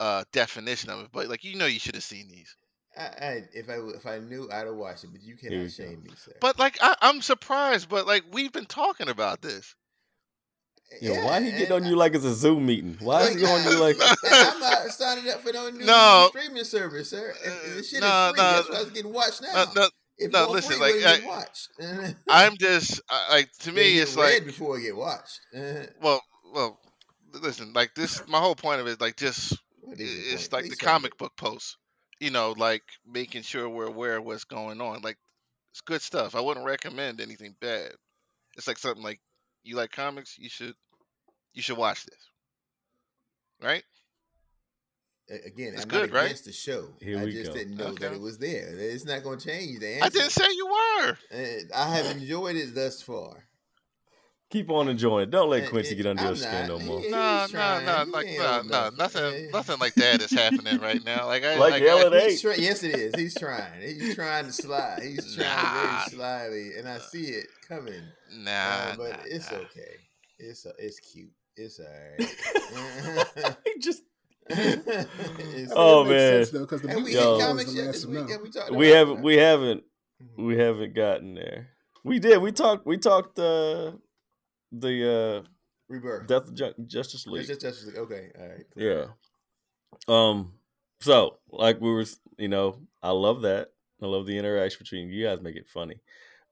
uh 0.00 0.24
definition 0.32 0.90
of 0.90 1.00
it, 1.00 1.08
but 1.12 1.28
like 1.28 1.42
you 1.44 1.56
know 1.56 1.66
you 1.66 1.80
should 1.80 1.94
have 1.96 2.04
seen 2.04 2.28
these. 2.28 2.54
I, 2.98 3.02
I, 3.26 3.44
if 3.54 3.68
I 3.70 3.74
if 3.96 4.06
I 4.06 4.18
knew, 4.18 4.48
I'd 4.52 4.66
have 4.66 4.74
watched 4.74 5.04
it. 5.04 5.10
But 5.12 5.22
you 5.22 5.36
Here 5.40 5.50
cannot 5.50 5.62
we 5.62 5.64
go. 5.64 5.70
shame 5.70 6.02
me, 6.02 6.10
sir. 6.16 6.32
But 6.40 6.58
like 6.58 6.78
I, 6.80 6.96
I'm 7.00 7.22
surprised, 7.22 7.88
but 7.88 8.06
like 8.06 8.24
we've 8.32 8.52
been 8.52 8.66
talking 8.66 9.08
about 9.08 9.40
this. 9.42 9.74
yeah, 11.00 11.24
why 11.24 11.40
he 11.42 11.50
getting 11.50 11.66
and 11.66 11.84
on 11.84 11.84
you 11.86 11.96
like 11.96 12.14
it's 12.14 12.24
a 12.24 12.34
Zoom 12.34 12.66
meeting? 12.66 12.96
Why 13.00 13.22
is 13.22 13.34
he 13.36 13.44
on 13.44 13.62
you 13.64 13.78
like 13.80 13.96
I'm 14.24 14.58
not 14.60 14.88
signing 14.90 15.30
up 15.30 15.40
for 15.42 15.52
no 15.52 15.70
new 15.70 15.84
No. 15.84 16.30
streaming 16.30 16.64
service, 16.64 17.10
sir. 17.10 17.34
If, 17.44 17.66
if 17.66 17.74
this 17.76 17.90
shit 17.90 18.00
No, 18.00 18.06
is 18.06 18.32
free, 18.32 18.42
no. 18.42 18.52
that's 18.52 18.70
why 18.70 18.80
it's 18.80 18.90
getting 18.90 19.12
watched 19.12 19.42
now. 19.42 19.48
Uh, 19.54 19.66
no, 19.76 19.88
if 20.16 20.32
no, 20.32 20.50
listen, 20.50 20.72
free, 20.78 20.80
like, 20.80 20.94
it 20.94 21.04
wouldn't 21.04 21.20
get 21.20 21.30
I- 21.30 21.36
watched. 21.36 21.68
I'm 22.28 22.56
just 22.56 23.00
like 23.30 23.50
to 23.60 23.72
me 23.72 23.98
it's 23.98 24.16
like 24.16 24.44
before 24.46 24.78
it 24.78 24.82
get 24.82 24.96
watched. 24.96 25.40
Uh, 25.56 25.86
well 26.02 26.22
well 26.54 26.80
listen 27.42 27.72
like 27.74 27.94
this 27.94 28.26
my 28.26 28.38
whole 28.38 28.54
point 28.54 28.80
of 28.80 28.86
it 28.86 29.00
like 29.00 29.16
just 29.16 29.56
what 29.82 30.00
is 30.00 30.32
it's 30.32 30.52
like 30.52 30.64
the 30.64 30.70
tell 30.76 30.88
me. 30.88 30.92
comic 30.92 31.18
book 31.18 31.36
posts 31.36 31.76
you 32.20 32.30
know 32.30 32.54
like 32.56 32.82
making 33.06 33.42
sure 33.42 33.68
we're 33.68 33.86
aware 33.86 34.16
of 34.16 34.24
what's 34.24 34.44
going 34.44 34.80
on 34.80 35.00
like 35.02 35.16
it's 35.72 35.80
good 35.80 36.02
stuff 36.02 36.34
i 36.34 36.40
wouldn't 36.40 36.66
recommend 36.66 37.20
anything 37.20 37.54
bad 37.60 37.92
it's 38.56 38.66
like 38.66 38.78
something 38.78 39.02
like 39.02 39.20
you 39.64 39.76
like 39.76 39.90
comics 39.92 40.38
you 40.38 40.48
should 40.48 40.74
you 41.54 41.62
should 41.62 41.78
watch 41.78 42.04
this 42.04 42.30
right 43.62 43.84
Again, 45.30 45.74
It's 45.74 45.82
I'm 45.82 45.88
good, 45.88 46.10
not 46.10 46.16
right? 46.16 46.24
against 46.26 46.46
the 46.46 46.52
show. 46.52 46.88
Here 47.02 47.18
I 47.18 47.24
we 47.26 47.32
just 47.32 47.52
go. 47.52 47.58
didn't 47.58 47.76
know 47.76 47.92
that 47.92 48.14
it 48.14 48.20
was 48.20 48.38
there. 48.38 48.68
It's 48.78 49.04
not 49.04 49.22
going 49.22 49.38
to 49.38 49.46
change 49.46 49.78
the 49.78 49.86
answer. 49.86 50.04
i 50.06 50.08
didn't 50.08 50.30
say 50.30 50.46
you 50.56 50.66
were 50.66 51.18
I 51.74 51.84
have 51.96 52.16
enjoyed 52.16 52.56
it 52.56 52.74
thus 52.74 53.02
far. 53.02 53.47
Keep 54.50 54.70
on 54.70 54.88
enjoying? 54.88 55.30
Don't 55.30 55.50
let 55.50 55.68
Quincy 55.70 55.94
get 55.94 56.06
under 56.06 56.22
your 56.22 56.30
I'm 56.32 56.36
skin 56.36 56.68
no 56.68 56.78
more. 56.78 57.00
No 57.08 57.46
no 57.52 57.80
no 57.84 58.04
like 58.10 58.26
no 58.38 58.62
no 58.62 58.90
nothing 58.96 59.50
nothing 59.50 59.78
like 59.78 59.94
that 59.94 60.20
is 60.22 60.30
happening 60.30 60.78
right 60.80 61.02
now 61.04 61.26
like 61.26 61.44
i 61.44 61.58
Like 61.58 61.72
like, 61.74 61.82
Ellen 61.82 62.12
I, 62.14 62.16
A. 62.16 62.28
He's 62.30 62.42
try- 62.42 62.54
yes, 62.56 62.82
it 62.82 62.94
is. 62.96 63.14
He's 63.14 63.34
trying. 63.34 63.80
He's 63.82 64.14
trying 64.14 64.46
to 64.46 64.52
slide. 64.52 65.00
He's 65.02 65.34
trying 65.36 65.48
Nah. 65.48 65.82
very 65.82 66.10
slyly, 66.10 66.70
and 66.78 66.88
I 66.88 66.98
see 66.98 67.24
it 67.24 67.46
coming. 67.68 68.02
nah, 68.32 68.50
Uh, 68.50 68.96
but 68.96 69.10
nah, 69.10 69.16
it's 69.26 69.50
nah. 69.50 69.58
okay. 69.58 69.94
It's 70.38 70.64
uh, 70.66 70.72
it's 70.78 71.00
cute. 71.00 71.30
It's 71.56 71.80
alright. 71.80 73.56
just 73.80 74.02
It's- 74.48 75.72
Oh, 75.74 76.04
man. 76.04 76.44
sense, 76.44 76.50
though, 76.50 76.64
the 76.64 76.88
And 76.88 77.04
we 77.04 77.12
hit 77.12 77.20
Yo. 77.20 77.38
comics 77.38 77.74
yet 77.74 77.86
last 77.86 77.94
this 77.94 78.06
week. 78.06 78.20
know. 78.20 78.26
Yeah, 78.28 78.36
we 78.42 78.50
talked 78.50 78.70
we 78.72 78.88
haven't 78.88 79.22
we 79.22 79.36
haven't 79.36 79.82
Mhm. 80.22 80.46
we 80.46 80.56
haven't 80.56 80.94
gotten 80.94 81.34
there. 81.34 81.68
We 82.04 82.18
did. 82.18 82.38
We 82.38 82.52
talked 82.52 82.86
we 82.86 82.96
talked 82.96 83.38
uh 83.38 83.92
the 84.72 85.44
uh 85.44 85.48
Rebirth. 85.88 86.26
Death 86.26 86.48
of 86.48 86.54
Ju- 86.54 86.74
Justice 86.86 87.26
League. 87.26 87.46
just 87.46 87.62
Justice 87.62 87.86
League. 87.86 87.96
Okay, 87.98 88.30
all 88.38 88.48
right. 88.48 88.66
cool. 88.74 88.82
Yeah. 88.82 89.04
Um. 90.06 90.52
So, 91.00 91.38
like 91.50 91.80
we 91.80 91.90
were, 91.90 92.04
you 92.36 92.48
know, 92.48 92.80
I 93.02 93.10
love 93.10 93.42
that. 93.42 93.68
I 94.02 94.06
love 94.06 94.26
the 94.26 94.36
interaction 94.38 94.78
between 94.80 95.08
you 95.10 95.26
guys. 95.26 95.40
Make 95.40 95.56
it 95.56 95.68
funny. 95.68 96.00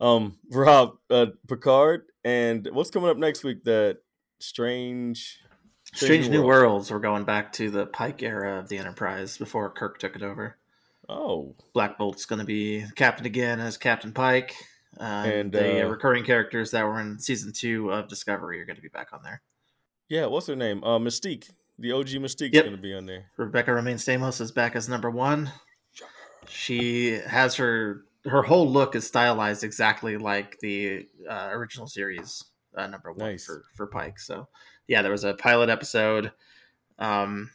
Um, 0.01 0.39
Rob, 0.51 0.99
uh, 1.11 1.27
Picard, 1.49 2.03
and 2.25 2.69
what's 2.73 2.91
coming 2.91 3.09
up 3.09 3.17
next 3.17 3.45
week? 3.45 3.65
That 3.65 3.99
strange, 4.41 5.41
Strange 5.95 6.29
New 6.29 6.43
Worlds. 6.43 6.91
We're 6.91 6.99
going 6.99 7.25
back 7.25 7.53
to 7.55 7.71
the 7.71 7.87
Pike 7.87 8.23
era 8.23 8.59
of 8.59 8.69
the 8.69 8.79
Enterprise 8.79 9.39
before 9.39 9.71
Kirk 9.71 9.99
took 9.99 10.17
it 10.17 10.23
over. 10.23 10.57
Oh, 11.09 11.55
Black 11.73 11.99
Bolt's 11.99 12.27
going 12.27 12.41
to 12.41 12.45
be 12.45 12.85
captain 12.97 13.27
again 13.27 13.61
as 13.61 13.79
Captain 13.79 14.13
Pike. 14.13 14.55
Uh, 14.99 15.03
And, 15.27 15.53
the 15.53 15.85
uh, 15.85 15.89
recurring 15.89 16.25
characters 16.25 16.71
that 16.71 16.85
were 16.85 17.01
in 17.01 17.19
season 17.19 17.53
two 17.53 17.91
of 17.93 18.09
Discovery 18.09 18.61
are 18.61 18.65
going 18.65 18.77
to 18.77 18.83
be 18.83 18.89
back 18.89 19.13
on 19.13 19.23
there. 19.23 19.43
yeah. 20.09 20.27
What's 20.27 20.47
her 20.47 20.57
name? 20.57 20.83
Uh, 20.85 20.99
Mystique. 20.99 21.51
The 21.79 21.93
OG 21.93 22.09
Mystique's 22.21 22.55
Yep. 22.55 22.65
going 22.65 22.77
to 22.77 22.83
be 22.83 22.95
on 22.95 23.05
there. 23.07 23.27
Rebecca 23.37 23.71
Romijn 23.73 23.97
Stamos 23.97 24.41
is 24.41 24.51
back 24.51 24.75
as 24.77 24.89
number 24.89 25.11
one. 25.11 25.51
She 26.49 27.13
has 27.27 27.55
her 27.57 28.05
her 28.25 28.43
whole 28.43 28.69
look 28.69 28.95
is 28.97 29.07
stylized 29.07 29.63
exactly 29.63 30.17
like 30.17 30.59
the 30.61 31.07
uh, 31.29 31.49
original 31.53 31.87
series 31.87 32.43
uh, 32.77 32.87
number 32.87 33.13
one 33.13 33.31
Nice. 33.33 33.45
for 33.47 33.65
for 33.75 33.87
Pike. 33.87 34.19
So 34.19 34.49
yeah, 34.89 35.03
there 35.03 35.13
was 35.13 35.25
a 35.25 35.35
pilot 35.35 35.69
episode 35.69 36.33
um, 36.99 37.51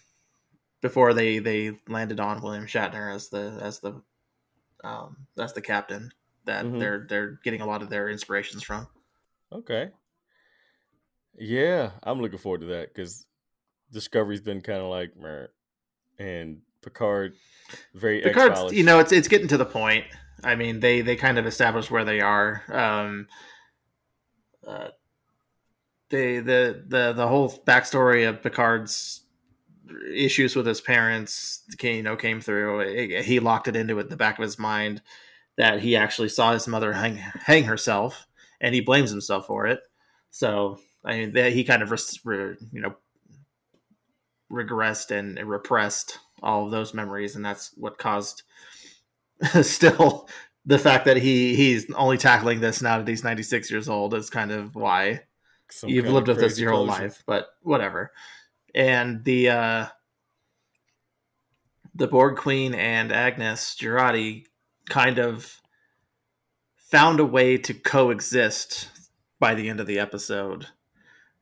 before 0.81 1.13
they 1.13 1.39
they 1.39 1.77
landed 1.87 2.19
on 2.19 2.41
William 2.41 2.65
Shatner 2.67 3.13
as 3.13 3.29
the 3.29 3.57
as 3.61 3.79
the 3.79 4.01
um, 4.83 5.17
as 5.39 5.53
the 5.53 5.61
captain 5.61 6.11
that 6.45 6.65
Mhm. 6.65 6.79
they're 6.79 7.05
they're 7.09 7.31
getting 7.43 7.61
a 7.61 7.65
lot 7.65 7.81
of 7.81 7.89
their 7.89 8.09
inspirations 8.09 8.63
from. 8.63 8.87
Okay. 9.51 9.91
Yeah, 11.37 11.91
I'm 12.03 12.21
looking 12.21 12.39
forward 12.39 12.61
to 12.61 12.67
that 12.67 12.93
because 12.93 13.25
Discovery's 13.91 14.41
been 14.41 14.61
kind 14.61 14.79
of 14.79 14.89
like, 14.89 15.15
meh, 15.17 15.45
and 16.19 16.61
Picard, 16.81 17.33
very 17.93 18.21
Picard's, 18.21 18.51
X-Files. 18.51 18.73
you 18.73 18.83
know, 18.83 18.99
it's 18.99 19.11
it's 19.11 19.27
getting 19.27 19.47
to 19.49 19.57
the 19.57 19.65
point. 19.65 20.05
I 20.43 20.55
mean, 20.55 20.79
they 20.79 21.01
they 21.01 21.15
kind 21.15 21.37
of 21.37 21.45
established 21.45 21.91
where 21.91 22.03
they 22.05 22.19
are. 22.21 22.63
Um, 22.69 23.27
uh, 24.65 24.89
they 26.09 26.39
the 26.39 26.83
the 26.87 27.13
the 27.13 27.27
whole 27.27 27.49
backstory 27.65 28.27
of 28.27 28.41
Picard's 28.43 29.21
issues 30.13 30.55
with 30.55 30.65
his 30.65 30.79
parents, 30.81 31.63
came, 31.77 31.97
you 31.97 32.03
know, 32.03 32.15
came 32.15 32.39
through. 32.41 32.81
It- 32.81 33.25
he 33.25 33.39
locked 33.39 33.67
it 33.67 33.75
into 33.75 33.99
it 33.99 34.09
the 34.09 34.15
back 34.17 34.37
of 34.39 34.43
his 34.43 34.57
mind 34.59 35.01
that 35.57 35.81
he 35.81 35.95
actually 35.95 36.29
saw 36.29 36.53
his 36.53 36.67
mother 36.67 36.93
hang 36.93 37.15
hang 37.17 37.63
herself, 37.63 38.27
and 38.59 38.73
he 38.73 38.81
blames 38.81 39.11
himself 39.11 39.47
for 39.47 39.67
it. 39.67 39.79
So 40.29 40.79
I 41.03 41.17
mean, 41.17 41.33
that 41.33 41.53
he 41.53 41.63
kind 41.63 41.81
of 41.81 41.91
res, 41.91 42.19
re, 42.23 42.55
you 42.71 42.81
know 42.81 42.95
regressed 44.51 45.11
and 45.11 45.39
repressed 45.47 46.19
all 46.43 46.65
of 46.65 46.71
those 46.71 46.93
memories, 46.93 47.35
and 47.35 47.45
that's 47.45 47.71
what 47.77 47.97
caused 47.97 48.43
still 49.61 50.27
the 50.65 50.79
fact 50.79 51.05
that 51.05 51.17
he 51.17 51.55
he's 51.55 51.91
only 51.93 52.17
tackling 52.17 52.59
this 52.59 52.81
now 52.81 52.97
that 52.97 53.07
he's 53.07 53.23
96 53.23 53.71
years 53.71 53.89
old 53.89 54.13
is 54.13 54.29
kind 54.29 54.51
of 54.51 54.75
why 54.75 55.21
some 55.71 55.89
You've 55.89 56.07
lived 56.07 56.27
with 56.27 56.39
this 56.39 56.59
your 56.59 56.71
whole 56.71 56.85
life, 56.85 57.23
but 57.25 57.47
whatever. 57.61 58.11
And 58.75 59.23
the 59.23 59.49
uh, 59.49 59.85
the 61.95 62.07
Borg 62.07 62.37
Queen 62.37 62.73
and 62.73 63.11
Agnes 63.11 63.75
Jurati 63.75 64.45
kind 64.91 65.19
of 65.19 65.61
found 66.75 67.21
a 67.21 67.25
way 67.25 67.57
to 67.57 67.73
coexist 67.73 68.89
by 69.39 69.55
the 69.55 69.69
end 69.69 69.79
of 69.79 69.87
the 69.87 69.99
episode, 69.99 70.67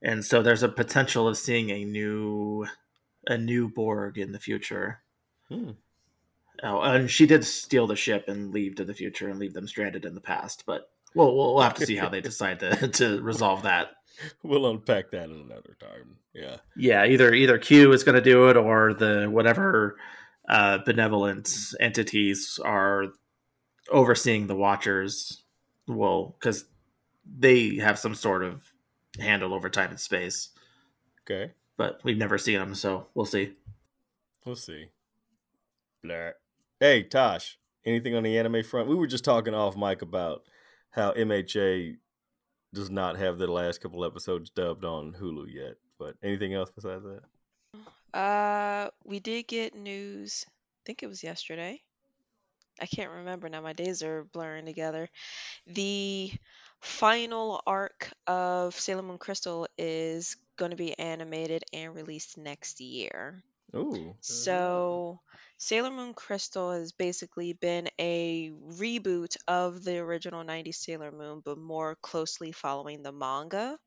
and 0.01 0.23
so 0.23 0.41
there's 0.41 0.63
a 0.63 0.69
potential 0.69 1.27
of 1.27 1.37
seeing 1.37 1.71
a 1.71 1.83
new 1.83 2.67
a 3.25 3.37
new 3.37 3.67
Borg 3.67 4.17
in 4.17 4.31
the 4.31 4.39
future. 4.39 5.01
Hmm. 5.49 5.71
Oh, 6.61 6.81
and 6.81 7.09
she 7.09 7.25
did 7.25 7.43
steal 7.43 7.87
the 7.87 7.95
ship 7.95 8.25
and 8.27 8.53
leave 8.53 8.75
to 8.75 8.85
the 8.85 8.93
future 8.93 9.29
and 9.29 9.39
leave 9.39 9.53
them 9.53 9.67
stranded 9.67 10.05
in 10.05 10.15
the 10.15 10.21
past, 10.21 10.63
but. 10.65 10.89
We'll, 11.15 11.35
we'll 11.35 11.61
have 11.61 11.73
to 11.75 11.87
see 11.87 11.95
how 11.95 12.07
they 12.09 12.21
decide 12.31 12.59
to, 12.59 12.87
to 12.87 13.19
resolve 13.23 13.63
that. 13.63 13.89
We'll 14.43 14.69
unpack 14.69 15.09
that 15.09 15.31
in 15.31 15.41
another 15.41 15.75
time. 15.79 16.17
Yeah. 16.35 16.57
Yeah, 16.77 17.05
either 17.05 17.33
either 17.33 17.57
Q 17.57 17.93
is 17.93 18.03
going 18.03 18.15
to 18.15 18.21
do 18.21 18.49
it 18.49 18.57
or 18.57 18.93
the 18.93 19.27
whatever 19.27 19.97
uh, 20.47 20.79
benevolent 20.85 21.73
entities 21.79 22.59
are 22.63 23.05
overseeing 23.91 24.47
the 24.47 24.55
Watchers 24.55 25.43
will 25.87 26.35
because 26.39 26.65
they 27.25 27.75
have 27.77 27.99
some 27.99 28.15
sort 28.15 28.43
of 28.43 28.63
handle 29.19 29.53
over 29.53 29.69
time 29.69 29.89
and 29.91 29.99
space, 29.99 30.49
Okay. 31.23 31.51
but 31.77 31.99
we've 32.03 32.17
never 32.17 32.37
seen 32.37 32.59
them, 32.59 32.75
so 32.75 33.07
we'll 33.13 33.25
see. 33.25 33.53
We'll 34.45 34.55
see. 34.55 34.87
Blah. 36.03 36.31
Hey, 36.79 37.03
Tosh, 37.03 37.57
anything 37.85 38.15
on 38.15 38.23
the 38.23 38.37
anime 38.37 38.63
front? 38.63 38.87
We 38.87 38.95
were 38.95 39.07
just 39.07 39.25
talking 39.25 39.53
off 39.53 39.75
mic 39.75 40.01
about 40.01 40.43
how 40.91 41.11
MHA 41.13 41.97
does 42.73 42.89
not 42.89 43.17
have 43.17 43.37
the 43.37 43.47
last 43.51 43.81
couple 43.81 44.05
episodes 44.05 44.49
dubbed 44.49 44.85
on 44.85 45.13
Hulu 45.19 45.45
yet. 45.53 45.75
But 45.97 46.15
anything 46.23 46.53
else 46.53 46.71
besides 46.73 47.03
that? 47.03 48.17
Uh, 48.17 48.89
we 49.03 49.19
did 49.19 49.47
get 49.47 49.75
news. 49.75 50.45
I 50.47 50.51
think 50.85 51.03
it 51.03 51.07
was 51.07 51.21
yesterday. 51.23 51.81
I 52.81 52.85
can't 52.85 53.11
remember 53.11 53.49
now. 53.49 53.61
My 53.61 53.73
days 53.73 54.03
are 54.03 54.23
blurring 54.23 54.65
together. 54.65 55.09
The 55.67 56.31
final 56.81 57.61
arc 57.67 58.11
of 58.27 58.75
Sailor 58.79 59.03
Moon 59.03 59.17
Crystal 59.17 59.67
is 59.77 60.37
going 60.57 60.71
to 60.71 60.77
be 60.77 60.97
animated 60.99 61.63
and 61.73 61.95
released 61.95 62.37
next 62.37 62.81
year. 62.81 63.43
Ooh. 63.75 64.15
So, 64.21 65.19
Sailor 65.57 65.91
Moon 65.91 66.13
Crystal 66.13 66.71
has 66.71 66.91
basically 66.93 67.53
been 67.53 67.89
a 67.99 68.51
reboot 68.51 69.37
of 69.47 69.83
the 69.83 69.97
original 69.99 70.43
90s 70.43 70.79
Sailor 70.79 71.11
Moon, 71.11 71.41
but 71.43 71.57
more 71.57 71.95
closely 72.01 72.51
following 72.51 73.03
the 73.03 73.11
manga. 73.11 73.77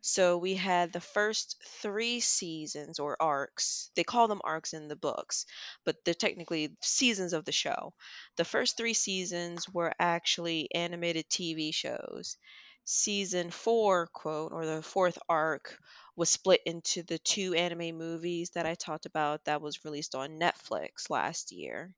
So, 0.00 0.38
we 0.38 0.54
had 0.56 0.92
the 0.92 1.00
first 1.00 1.56
three 1.64 2.18
seasons 2.18 2.98
or 2.98 3.16
arcs. 3.20 3.90
They 3.94 4.02
call 4.02 4.26
them 4.26 4.40
arcs 4.42 4.72
in 4.74 4.88
the 4.88 4.96
books, 4.96 5.46
but 5.84 6.04
they're 6.04 6.14
technically 6.14 6.76
seasons 6.82 7.32
of 7.32 7.44
the 7.44 7.52
show. 7.52 7.94
The 8.36 8.44
first 8.44 8.76
three 8.76 8.94
seasons 8.94 9.68
were 9.68 9.94
actually 10.00 10.68
animated 10.74 11.30
TV 11.30 11.70
shows. 11.70 12.36
Season 12.84 13.52
four, 13.52 14.08
quote, 14.08 14.52
or 14.52 14.66
the 14.66 14.82
fourth 14.82 15.18
arc, 15.28 15.78
was 16.16 16.28
split 16.28 16.60
into 16.66 17.04
the 17.04 17.18
two 17.20 17.54
anime 17.54 17.96
movies 17.96 18.50
that 18.50 18.66
I 18.66 18.74
talked 18.74 19.06
about 19.06 19.44
that 19.44 19.60
was 19.62 19.84
released 19.84 20.16
on 20.16 20.40
Netflix 20.40 21.08
last 21.08 21.52
year. 21.52 21.94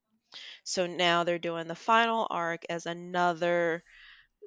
So 0.65 0.87
now 0.87 1.25
they're 1.25 1.39
doing 1.39 1.69
the 1.69 1.75
final 1.75 2.27
arc 2.31 2.65
as 2.71 2.87
another 2.87 3.85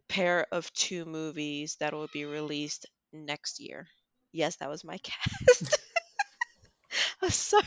pair 0.07 0.47
of 0.51 0.71
two 0.73 1.05
movies 1.05 1.75
that 1.81 1.93
will 1.93 2.07
be 2.13 2.25
released 2.25 2.85
next 3.13 3.59
year. 3.59 3.87
Yes, 4.31 4.57
that 4.57 4.69
was 4.69 4.83
my 4.83 4.97
cast. 5.03 5.79
I'm 7.21 7.29
sorry. 7.29 7.63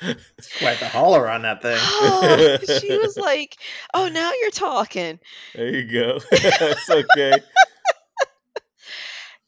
It's 0.00 0.58
quite 0.58 0.80
the 0.80 0.88
holler 0.88 1.28
on 1.28 1.42
that 1.42 1.62
thing. 1.62 1.78
Oh, 1.78 2.58
she 2.80 2.96
was 2.96 3.16
like, 3.16 3.56
"Oh, 3.94 4.08
now 4.08 4.32
you're 4.40 4.50
talking." 4.50 5.20
There 5.54 5.68
you 5.68 5.92
go. 5.92 6.18
That's 6.30 6.90
okay. 6.90 7.32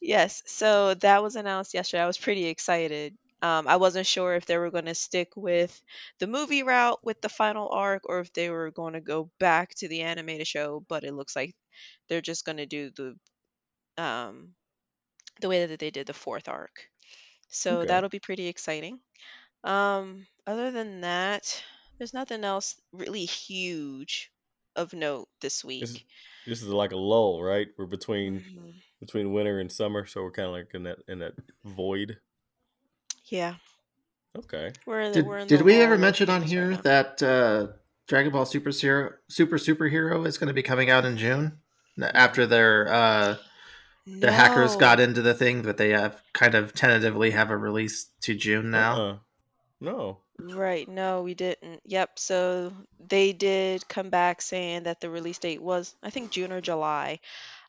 Yes, 0.01 0.43
so 0.45 0.93
that 0.95 1.23
was 1.23 1.35
announced 1.35 1.73
yesterday. 1.73 2.03
I 2.03 2.07
was 2.07 2.17
pretty 2.17 2.45
excited. 2.45 3.17
Um, 3.45 3.67
I 3.67 3.77
wasn't 3.77 4.07
sure 4.07 4.35
if 4.35 4.45
they 4.45 4.57
were 4.57 4.71
going 4.71 4.85
to 4.87 4.95
stick 4.95 5.29
with 5.37 5.73
the 6.19 6.27
movie 6.27 6.63
route 6.63 6.99
with 7.03 7.21
the 7.21 7.29
final 7.29 7.69
arc 7.69 8.03
or 8.09 8.19
if 8.21 8.33
they 8.33 8.49
were 8.49 8.71
going 8.71 8.93
to 8.93 9.01
go 9.01 9.31
back 9.39 9.75
to 9.77 9.87
the 9.89 10.01
animated 10.01 10.47
show, 10.47 10.85
but 10.89 11.03
it 11.03 11.13
looks 11.13 11.35
like 11.35 11.55
they're 12.09 12.21
just 12.31 12.45
going 12.45 12.57
to 12.57 12.65
do 12.67 12.91
the 12.91 13.15
um 14.03 14.55
the 15.39 15.47
way 15.49 15.65
that 15.65 15.79
they 15.79 15.91
did 15.91 16.07
the 16.07 16.13
fourth 16.13 16.47
arc. 16.49 16.89
So 17.49 17.85
Okay. 17.85 17.85
that'll 17.85 18.09
be 18.09 18.19
pretty 18.19 18.47
exciting. 18.47 19.01
Um, 19.63 20.27
other 20.47 20.71
than 20.71 21.01
that, 21.01 21.63
there's 21.97 22.13
nothing 22.13 22.43
else 22.45 22.75
really 22.93 23.25
huge 23.25 24.31
of 24.75 24.93
note 24.93 25.29
this 25.41 25.63
This, 25.79 25.97
week. 25.97 26.07
this 26.45 26.61
is 26.61 26.67
like 26.69 26.91
a 26.91 26.97
lull, 26.97 27.41
right? 27.43 27.67
We're 27.77 27.85
between 27.85 28.45
Mhm. 28.45 28.83
between 28.99 29.33
winter 29.33 29.59
and 29.59 29.71
summer, 29.71 30.05
so 30.05 30.23
we're 30.23 30.31
kind 30.31 30.47
of 30.47 30.53
like 30.53 30.73
in 30.73 30.83
that 30.83 30.99
in 31.07 31.19
that 31.19 31.33
void. 31.63 32.19
Yeah, 33.29 33.55
Okay. 34.37 34.73
we're 34.85 35.01
in 35.01 35.11
the, 35.11 35.19
Did, 35.19 35.27
we're 35.27 35.45
did 35.45 35.59
the 35.59 35.63
we 35.63 35.75
ever 35.81 35.97
mention 35.97 36.29
on 36.29 36.41
here 36.41 36.71
right 36.71 36.83
that 36.83 37.23
uh, 37.23 37.67
Dragon 38.07 38.31
Ball 38.31 38.45
Super 38.45 38.71
Zero, 38.71 39.13
Super 39.29 39.57
Superhero 39.57 40.25
is 40.27 40.37
going 40.37 40.47
to 40.47 40.53
be 40.53 40.63
coming 40.63 40.89
out 40.89 41.05
in 41.05 41.17
June 41.17 41.59
after 41.99 42.45
their 42.45 42.91
uh, 42.91 43.35
the 44.05 44.31
hackers 44.31 44.75
got 44.75 44.99
into 44.99 45.21
the 45.21 45.33
thing, 45.33 45.61
but 45.63 45.77
they 45.77 45.89
have 45.89 46.21
kind 46.33 46.53
of 46.53 46.73
tentatively 46.73 47.31
have 47.31 47.49
a 47.49 47.57
release 47.57 48.09
to 48.21 48.35
June 48.35 48.71
now. 48.71 48.95
Uh-uh. 49.01 49.17
No. 49.81 50.19
Right, 50.37 50.87
no, 50.87 51.21
we 51.21 51.33
didn't. 51.33 51.81
Yep, 51.85 52.19
so 52.19 52.73
they 53.07 53.33
did 53.33 53.87
come 53.87 54.09
back 54.09 54.41
saying 54.41 54.83
that 54.83 55.01
the 55.01 55.09
release 55.09 55.39
date 55.39 55.61
was, 55.61 55.95
I 56.03 56.09
think, 56.09 56.31
June 56.31 56.51
or 56.51 56.61
July. 56.61 57.19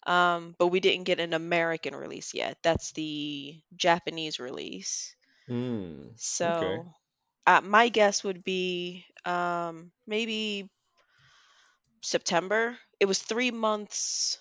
Um, 0.07 0.55
but 0.59 0.69
we 0.69 0.81
didn't 0.81 1.05
get 1.05 1.21
an 1.21 1.33
American 1.33 1.95
release 1.95 2.35
yet. 2.35 2.59
That's 2.63 2.93
the 2.93 3.57
Japanese 3.77 4.39
release. 4.39 5.16
Hmm. 5.49 6.17
So, 6.17 6.95
uh, 7.47 7.61
my 7.63 7.89
guess 7.89 8.25
would 8.25 8.45
be 8.45 9.07
um, 9.25 9.93
maybe 10.07 10.69
September. 12.03 12.79
It 13.01 13.07
was 13.07 13.19
three 13.21 13.51
months 13.51 14.39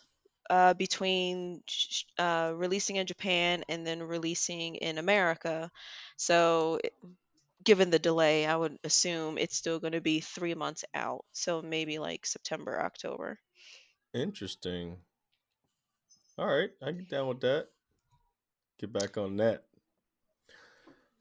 uh, 0.50 0.74
between 0.74 1.64
sh- 1.68 2.04
uh, 2.18 2.54
releasing 2.56 2.96
in 2.98 3.08
Japan 3.08 3.64
and 3.70 3.86
then 3.86 4.04
releasing 4.04 4.76
in 4.76 4.98
America. 4.98 5.72
So, 6.18 6.80
it- 6.84 6.94
given 7.64 7.90
the 7.92 8.00
delay, 8.00 8.46
I 8.46 8.56
would 8.56 8.78
assume 8.84 9.38
it's 9.38 9.56
still 9.58 9.80
going 9.80 9.94
to 9.94 10.02
be 10.02 10.20
three 10.22 10.56
months 10.56 10.86
out. 10.94 11.26
So, 11.34 11.62
maybe 11.62 12.00
like 12.00 12.26
September, 12.26 12.82
October. 12.82 13.40
Interesting. 14.14 15.04
All 16.38 16.48
right, 16.48 16.72
I 16.82 16.92
get 16.92 17.10
down 17.10 17.28
with 17.28 17.42
that. 17.42 17.70
Get 18.78 18.94
back 18.94 19.18
on 19.18 19.36
that. 19.38 19.66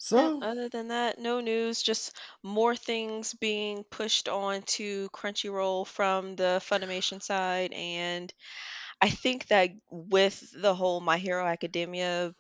So, 0.05 0.39
other 0.43 0.69
than 0.69 0.89
that, 0.89 1.19
no 1.19 1.41
news, 1.41 1.83
just 1.83 2.17
more 2.43 2.77
things 2.77 3.35
being 3.35 3.85
pushed 3.85 4.29
on 4.29 4.63
to 4.77 5.09
Crunchyroll 5.11 5.87
from 5.87 6.37
the 6.37 6.61
Funimation 6.63 7.23
side. 7.23 7.73
And 7.73 8.33
I 9.01 9.11
think 9.11 9.47
that 9.49 9.71
with 9.91 10.43
the 10.55 10.75
whole 10.75 11.01
My 11.01 11.19
Hero 11.19 11.47
Academia, 11.47 12.35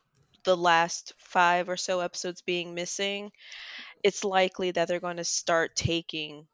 the 0.44 0.56
last 0.56 1.14
five 1.18 1.68
or 1.68 1.76
so 1.76 2.00
episodes 2.00 2.42
being 2.42 2.74
missing, 2.74 3.32
it's 4.02 4.24
likely 4.24 4.70
that 4.72 4.88
they're 4.88 5.00
going 5.00 5.18
to 5.18 5.24
start 5.24 5.76
taking 5.76 6.46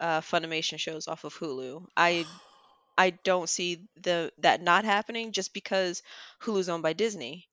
uh, 0.00 0.20
Funimation 0.20 0.78
shows 0.78 1.08
off 1.08 1.24
of 1.24 1.34
Hulu. 1.34 1.86
I 1.96 2.26
I 2.98 3.10
don't 3.10 3.48
see 3.48 3.86
the 3.96 4.32
that 4.38 4.62
not 4.62 4.84
happening 4.84 5.32
just 5.32 5.54
because 5.54 6.02
Hulu's 6.42 6.68
owned 6.68 6.82
by 6.82 6.92
Disney, 6.94 7.48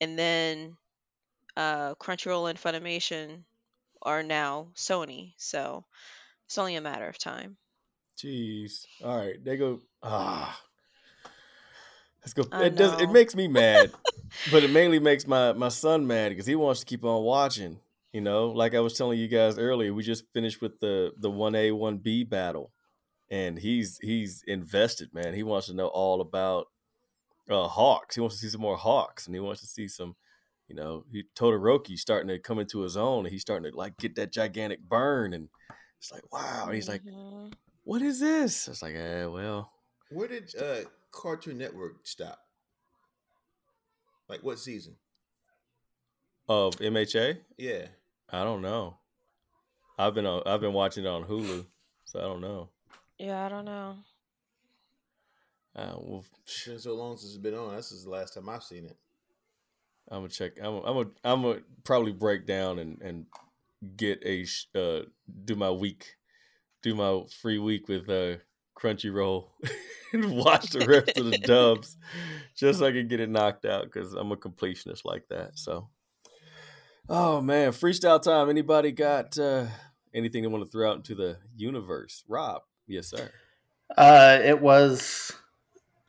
and 0.00 0.18
then 0.18 0.76
uh, 1.56 1.94
Crunchyroll 1.96 2.50
and 2.50 2.58
Funimation 2.58 3.42
are 4.02 4.22
now 4.22 4.68
Sony, 4.74 5.32
so 5.36 5.84
it's 6.46 6.58
only 6.58 6.76
a 6.76 6.80
matter 6.80 7.08
of 7.08 7.18
time. 7.18 7.56
jeez. 8.18 8.86
All 9.02 9.16
right, 9.16 9.42
they 9.42 9.56
go. 9.56 9.80
Ah, 10.02 10.60
let's 12.22 12.34
go. 12.34 12.44
I 12.52 12.64
It 12.64 12.76
does. 12.76 13.00
It 13.00 13.10
makes 13.10 13.34
me 13.34 13.48
mad, 13.48 13.92
but 14.50 14.62
it 14.64 14.70
mainly 14.70 14.98
makes 14.98 15.26
my 15.26 15.52
my 15.52 15.68
son 15.68 16.06
mad 16.06 16.30
because 16.30 16.46
he 16.46 16.56
wants 16.56 16.80
to 16.80 16.86
keep 16.86 17.04
on 17.04 17.22
watching. 17.22 17.80
You 18.12 18.20
know, 18.20 18.48
like 18.50 18.74
I 18.74 18.80
was 18.80 18.96
telling 18.96 19.18
you 19.18 19.26
guys 19.26 19.58
earlier, 19.58 19.92
we 19.92 20.04
just 20.04 20.24
finished 20.32 20.60
with 20.60 20.78
the 20.80 21.12
the 21.18 21.30
one 21.30 21.54
A 21.56 21.72
one 21.72 21.98
B 21.98 22.22
battle, 22.22 22.70
and 23.28 23.58
he's 23.58 23.98
he's 23.98 24.44
invested, 24.46 25.12
man. 25.12 25.34
He 25.34 25.42
wants 25.42 25.66
to 25.66 25.74
know 25.74 25.88
all 25.88 26.20
about 26.20 26.68
uh 27.50 27.66
Hawks. 27.66 28.14
He 28.14 28.20
wants 28.20 28.36
to 28.36 28.42
see 28.42 28.50
some 28.50 28.60
more 28.60 28.76
Hawks, 28.76 29.26
and 29.26 29.34
he 29.34 29.40
wants 29.40 29.60
to 29.62 29.66
see 29.66 29.88
some. 29.88 30.14
You 30.68 30.74
know, 30.76 31.04
he 31.12 31.24
Todoroki 31.36 31.98
starting 31.98 32.28
to 32.28 32.38
come 32.38 32.58
into 32.58 32.80
his 32.80 32.96
own, 32.96 33.26
and 33.26 33.32
he's 33.32 33.42
starting 33.42 33.70
to 33.70 33.76
like 33.76 33.96
get 33.98 34.14
that 34.16 34.32
gigantic 34.32 34.80
burn, 34.80 35.34
and 35.34 35.48
it's 35.98 36.10
like 36.10 36.30
wow. 36.32 36.64
And 36.66 36.74
he's 36.74 36.88
like, 36.88 37.02
Mhm. 37.04 37.52
"What 37.84 38.00
is 38.02 38.18
this?" 38.20 38.66
It's 38.68 38.82
like, 38.82 38.94
eh, 38.94 39.26
well, 39.26 39.70
Where 40.10 40.28
did 40.28 40.54
uh 40.56 40.88
Cartoon 41.10 41.58
Network 41.58 42.06
stop? 42.06 42.38
Like 44.28 44.42
what 44.42 44.58
season? 44.58 44.96
Of 46.48 46.76
MHA? 46.80 47.38
Yeah. 47.56 47.88
I 48.30 48.44
don't 48.44 48.62
know. 48.62 48.98
I've 49.98 50.14
been 50.14 50.26
on, 50.26 50.42
I've 50.46 50.60
been 50.60 50.72
watching 50.72 51.04
it 51.04 51.08
on 51.08 51.24
Hulu, 51.24 51.66
so 52.04 52.18
I 52.18 52.22
don't 52.22 52.40
know. 52.40 52.70
Yeah, 53.18 53.44
I 53.46 53.48
don't 53.48 53.64
know. 53.64 53.96
Uh, 55.76 55.94
well, 55.98 56.24
It's 56.42 56.66
been 56.66 56.78
so 56.78 56.94
long 56.94 57.16
since 57.16 57.32
it's 57.34 57.42
been 57.42 57.54
on. 57.54 57.74
This 57.76 57.92
is 57.92 58.04
the 58.04 58.10
last 58.10 58.34
time 58.34 58.48
I've 58.48 58.62
seen 58.62 58.86
it. 58.86 58.96
I'm 60.10 60.18
gonna 60.18 60.28
check. 60.28 60.52
I'm 60.58 60.80
gonna, 60.80 60.86
I'm 60.86 60.94
gonna, 60.94 61.10
I'm 61.24 61.42
gonna 61.42 61.60
probably 61.84 62.12
break 62.12 62.46
down 62.46 62.78
and 62.78 63.00
and 63.00 63.26
get 63.96 64.22
a 64.24 64.44
uh 64.78 65.02
do 65.44 65.56
my 65.56 65.70
week, 65.70 66.16
do 66.82 66.94
my 66.94 67.22
free 67.40 67.58
week 67.58 67.88
with 67.88 68.08
uh 68.08 68.36
Crunchyroll 68.78 69.48
and 70.12 70.36
watch 70.36 70.70
the 70.70 70.86
rest 70.86 71.16
of 71.18 71.30
the 71.30 71.38
dubs 71.44 71.96
just 72.56 72.80
so 72.80 72.86
I 72.86 72.92
can 72.92 73.08
get 73.08 73.20
it 73.20 73.30
knocked 73.30 73.64
out 73.64 73.84
because 73.84 74.14
I'm 74.14 74.32
a 74.32 74.36
completionist 74.36 75.04
like 75.04 75.28
that. 75.28 75.58
So, 75.58 75.88
oh 77.08 77.40
man, 77.40 77.72
freestyle 77.72 78.20
time. 78.20 78.50
Anybody 78.50 78.92
got 78.92 79.38
uh 79.38 79.66
anything 80.12 80.42
they 80.42 80.48
want 80.48 80.64
to 80.64 80.70
throw 80.70 80.90
out 80.90 80.96
into 80.96 81.14
the 81.14 81.38
universe? 81.56 82.24
Rob, 82.28 82.62
yes 82.86 83.08
sir. 83.08 83.30
Uh, 83.96 84.38
it 84.42 84.60
was 84.60 85.32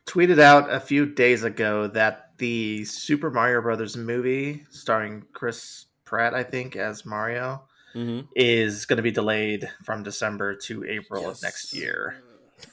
tweeted 0.06 0.38
out 0.38 0.72
a 0.72 0.80
few 0.80 1.06
days 1.06 1.44
ago 1.44 1.88
that 1.88 2.25
the 2.38 2.84
Super 2.84 3.30
Mario 3.30 3.60
Brothers 3.62 3.96
movie, 3.96 4.64
starring 4.70 5.24
Chris 5.32 5.86
Pratt, 6.04 6.34
I 6.34 6.42
think, 6.42 6.76
as 6.76 7.04
Mario, 7.06 7.62
Mm-hmm. 7.94 8.26
is 8.36 8.84
going 8.84 8.98
to 8.98 9.02
be 9.02 9.10
delayed 9.10 9.70
from 9.82 10.02
December 10.02 10.54
to 10.54 10.84
April 10.84 11.30
of 11.30 11.42
next 11.42 11.72
year. 11.72 12.16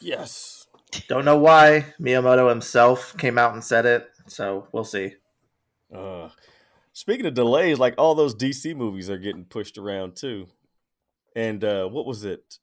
Yes. 0.01 0.67
Don't 1.07 1.23
know 1.23 1.37
why. 1.37 1.85
Miyamoto 1.97 2.49
himself 2.49 3.15
came 3.17 3.37
out 3.37 3.53
and 3.53 3.63
said 3.63 3.85
it, 3.85 4.09
so 4.27 4.67
we'll 4.73 4.83
see. 4.83 5.13
Uh, 5.95 6.27
speaking 6.91 7.25
of 7.25 7.35
delays, 7.35 7.79
like 7.79 7.93
all 7.97 8.15
those 8.15 8.35
DC 8.35 8.75
movies 8.75 9.09
are 9.09 9.17
getting 9.17 9.45
pushed 9.45 9.77
around 9.77 10.17
too. 10.17 10.47
And 11.37 11.63
uh, 11.63 11.87
what 11.87 12.05
was 12.05 12.25
it? 12.25 12.57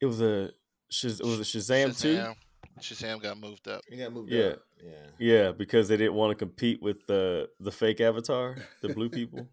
It 0.00 0.06
was 0.06 0.20
a 0.20 0.50
Shaz- 0.92 1.22
was 1.24 1.38
it 1.38 1.44
Shazam 1.56 1.96
two? 1.96 2.32
Shazam. 2.80 3.18
Shazam 3.18 3.22
got 3.22 3.38
moved 3.38 3.68
up. 3.68 3.82
It 3.88 3.96
got 3.96 4.12
moved 4.12 4.30
Yeah. 4.30 4.44
up. 4.46 4.62
Yeah. 4.82 4.90
Yeah, 5.18 5.52
because 5.52 5.88
they 5.88 5.96
didn't 5.96 6.14
want 6.14 6.30
to 6.30 6.34
compete 6.34 6.80
with 6.82 7.06
the 7.06 7.48
the 7.60 7.70
fake 7.72 8.00
Avatar, 8.00 8.56
the 8.82 8.88
blue 8.94 9.08
people. 9.18 9.48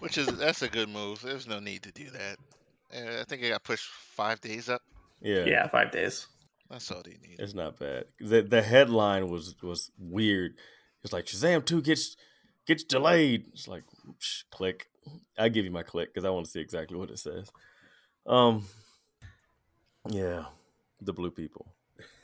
Which 0.00 0.16
is 0.18 0.26
that's 0.38 0.62
a 0.62 0.68
good 0.68 0.88
move. 0.88 1.20
There's 1.22 1.46
no 1.46 1.60
need 1.60 1.82
to 1.82 1.92
do 1.92 2.10
that. 2.10 2.36
I 2.92 3.24
think 3.24 3.42
it 3.42 3.50
got 3.50 3.64
pushed 3.64 3.86
five 3.88 4.40
days 4.40 4.68
up. 4.68 4.82
Yeah, 5.20 5.44
Yeah, 5.44 5.68
five 5.68 5.90
days. 5.92 6.26
That's 6.70 6.90
all 6.90 7.02
they 7.04 7.10
need. 7.26 7.38
it's 7.38 7.54
not 7.54 7.78
bad. 7.78 8.04
The 8.20 8.42
the 8.42 8.62
headline 8.62 9.28
was 9.28 9.54
was 9.62 9.90
weird. 9.98 10.52
It's 11.04 11.12
like 11.12 11.26
Shazam 11.26 11.64
two 11.64 11.82
gets 11.82 12.16
gets 12.66 12.84
delayed. 12.84 13.46
It's 13.52 13.68
like 13.68 13.84
psh, 14.20 14.44
click. 14.50 14.86
I 15.38 15.48
give 15.48 15.64
you 15.64 15.70
my 15.70 15.82
click 15.82 16.12
because 16.14 16.24
I 16.24 16.30
want 16.30 16.44
to 16.46 16.50
see 16.50 16.60
exactly 16.60 16.96
what 16.96 17.10
it 17.10 17.18
says. 17.18 17.50
Um, 18.26 18.64
yeah, 20.08 20.44
the 21.02 21.12
blue 21.12 21.30
people, 21.30 21.66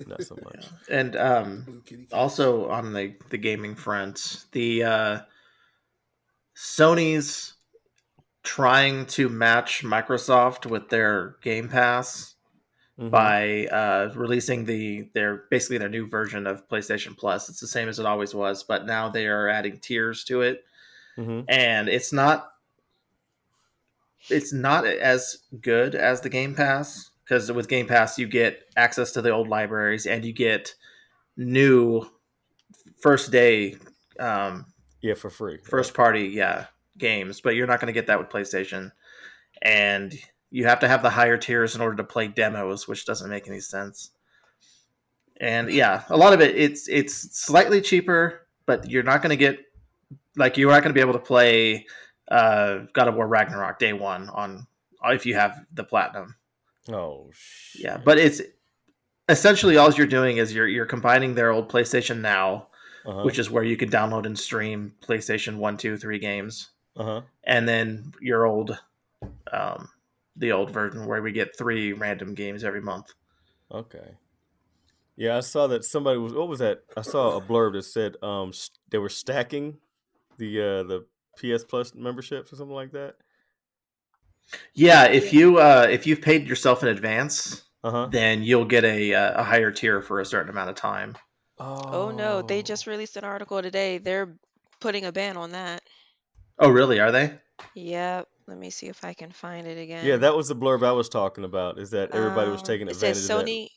not 0.07 0.23
so 0.23 0.37
much. 0.45 0.67
And 0.91 1.17
um, 1.17 1.63
Blue 1.63 1.81
kitty 1.83 2.05
cat. 2.07 2.19
also 2.19 2.69
on 2.69 2.93
the 2.93 3.15
the 3.31 3.39
gaming 3.39 3.75
front, 3.75 4.45
the 4.53 4.85
uh, 4.85 5.21
Sony's 6.55 7.55
trying 8.43 9.07
to 9.07 9.29
match 9.29 9.83
Microsoft 9.83 10.67
with 10.67 10.89
their 10.89 11.37
Game 11.43 11.69
Pass 11.69 12.35
Mhm. 12.99 13.11
by 13.11 13.67
uh, 13.67 14.11
releasing 14.15 14.65
the 14.65 15.11
their 15.13 15.45
basically 15.51 15.77
their 15.77 15.91
new 15.91 16.09
version 16.09 16.47
of 16.47 16.67
PlayStation 16.67 17.15
Plus. 17.15 17.51
It's 17.51 17.61
the 17.61 17.67
same 17.67 17.89
as 17.91 17.99
it 17.99 18.07
always 18.07 18.35
was, 18.35 18.63
but 18.63 18.87
now 18.87 19.11
they 19.11 19.27
are 19.27 19.49
adding 19.49 19.79
tiers 19.81 20.25
to 20.25 20.41
it, 20.41 20.65
Mhm. 21.19 21.45
and 21.49 21.89
it's 21.91 22.11
not 22.13 22.53
it's 24.31 24.53
not 24.53 24.87
as 24.87 25.45
good 25.61 25.95
as 25.95 26.21
the 26.23 26.31
Game 26.31 26.55
Pass 26.55 27.11
because 27.27 27.51
with 27.51 27.69
Game 27.69 27.87
Pass 27.87 28.19
you 28.19 28.27
get 28.29 28.63
access 28.77 29.13
to 29.13 29.23
the 29.23 29.31
old 29.31 29.49
libraries 29.49 30.07
and 30.07 30.25
you 30.25 30.33
get 30.33 30.75
new 31.37 32.03
first 33.01 33.31
day 33.31 33.77
um, 34.21 34.67
Yeah, 35.03 35.15
for 35.15 35.29
free. 35.31 35.59
first 35.59 35.93
party 35.95 36.29
yeah 36.29 36.67
games 36.99 37.41
but 37.41 37.55
you're 37.55 37.67
not 37.67 37.81
going 37.81 37.89
to 37.89 37.93
get 37.93 38.07
that 38.07 38.19
with 38.19 38.29
playstation. 38.29 38.93
And 39.63 40.15
you 40.51 40.67
have 40.67 40.81
to 40.81 40.89
have 40.89 41.03
the 41.03 41.11
higher 41.11 41.37
tiers 41.37 41.75
in 41.75 41.81
order 41.81 41.97
to 41.97 42.05
play 42.05 42.29
demos 42.29 42.87
which 42.89 43.05
doesn't 43.05 43.29
make 43.31 43.49
any 43.49 43.61
sense. 43.61 44.11
And 45.41 45.71
yeah 45.71 46.05
a 46.09 46.17
lot 46.17 46.33
of 46.33 46.41
it 46.41 46.57
it's 46.57 46.89
it's 46.89 47.39
slightly 47.39 47.81
cheaper 47.81 48.47
but 48.65 48.89
you're 48.89 49.03
not 49.03 49.21
going 49.23 49.31
to 49.31 49.37
get 49.37 49.59
like 50.37 50.57
you're 50.57 50.71
not 50.71 50.83
going 50.83 50.95
to 50.95 50.99
be 50.99 51.01
able 51.01 51.13
to 51.13 51.19
play 51.19 51.87
uh 52.31 52.79
god 52.95 53.09
of 53.09 53.15
war 53.15 53.29
ragnarok 53.29 53.79
day 53.79 53.93
one 53.93 54.29
on 54.31 54.67
if 55.05 55.27
you 55.27 55.35
have 55.35 55.65
the 55.75 55.85
platinum 55.85 56.35
Oh, 56.91 57.31
shit. 57.33 57.85
yeah 57.85 57.97
but 58.05 58.19
it's 58.19 58.41
essentially 59.29 59.77
all 59.77 59.93
you're 59.93 60.07
doing 60.07 60.37
is 60.37 60.55
you're 60.55 60.69
you're 60.69 60.87
combining 60.87 61.35
their 61.35 61.51
old 61.51 61.69
playstation 61.69 62.21
now 62.21 62.69
uh-huh. 63.07 63.23
which 63.23 63.39
is 63.39 63.51
where 63.51 63.63
you 63.63 63.77
can 63.77 63.89
download 63.91 64.27
and 64.27 64.39
stream 64.39 64.93
PlayStation 65.01 65.57
One, 65.57 65.77
Two, 65.77 65.97
Three 65.97 66.19
games, 66.19 66.71
uh-huh. 66.97 67.23
and 67.45 67.69
then 67.69 68.13
your 68.21 68.47
old, 68.47 68.77
um, 69.53 69.89
the 70.37 70.53
old 70.53 70.71
version 70.71 71.07
where 71.07 71.23
we 71.23 71.33
get 71.33 71.57
three 71.57 71.93
random 71.93 72.35
games 72.35 72.65
every 72.65 72.81
month. 72.81 73.13
Okay. 73.73 74.17
Yeah, 75.17 75.37
I 75.37 75.41
saw 75.41 75.67
that 75.69 75.85
somebody 75.85 76.19
was. 76.19 76.35
What 76.35 76.49
was 76.49 76.59
that? 76.59 76.83
I 76.97 77.03
saw 77.03 77.37
a 77.37 77.41
blurb 77.41 77.73
that 77.75 77.85
said 77.85 78.17
um 78.23 78.53
they 78.91 78.99
were 78.99 79.09
stacking 79.09 79.79
the 80.37 80.61
uh 80.61 80.83
the 80.83 81.07
PS 81.37 81.65
Plus 81.65 81.95
memberships 81.95 82.53
or 82.53 82.57
something 82.57 82.75
like 82.75 82.93
that. 82.93 83.15
Yeah, 84.75 85.05
if 85.07 85.33
you 85.33 85.59
uh, 85.59 85.87
if 85.91 86.07
you've 86.07 86.21
paid 86.21 86.47
yourself 86.49 86.83
in 86.83 86.89
advance, 86.89 87.63
Uh 87.83 87.91
huh. 87.91 88.09
then 88.11 88.43
you'll 88.43 88.65
get 88.65 88.85
a 88.85 89.15
uh, 89.15 89.41
a 89.41 89.43
higher 89.43 89.71
tier 89.71 90.03
for 90.03 90.21
a 90.21 90.25
certain 90.27 90.51
amount 90.51 90.71
of 90.71 90.77
time. 90.77 91.17
Oh 91.59 92.11
no, 92.11 92.43
they 92.43 92.63
just 92.63 92.87
released 92.87 93.17
an 93.17 93.25
article 93.25 93.63
today. 93.63 93.99
They're 93.99 94.35
putting 94.81 95.05
a 95.05 95.13
ban 95.13 95.37
on 95.37 95.53
that. 95.53 95.83
Oh, 96.59 96.69
really? 96.69 97.01
Are 97.01 97.13
they? 97.13 97.39
Yep. 97.75 98.29
Let 98.47 98.59
me 98.59 98.71
see 98.71 98.87
if 98.87 99.05
I 99.05 99.13
can 99.15 99.33
find 99.33 99.67
it 99.67 99.79
again. 99.79 100.07
Yeah, 100.07 100.19
that 100.19 100.37
was 100.37 100.49
the 100.49 100.55
blurb 100.55 100.85
I 100.85 100.93
was 100.93 101.09
talking 101.09 101.45
about. 101.45 101.79
Is 101.79 101.91
that 101.91 102.13
everybody 102.13 102.51
was 102.51 102.61
Um, 102.61 102.67
taking 102.67 102.87
it 102.87 102.93
advantage 102.93 103.17
says 103.17 103.31
of 103.31 103.39
that? 103.39 103.47
Sony 103.47 103.69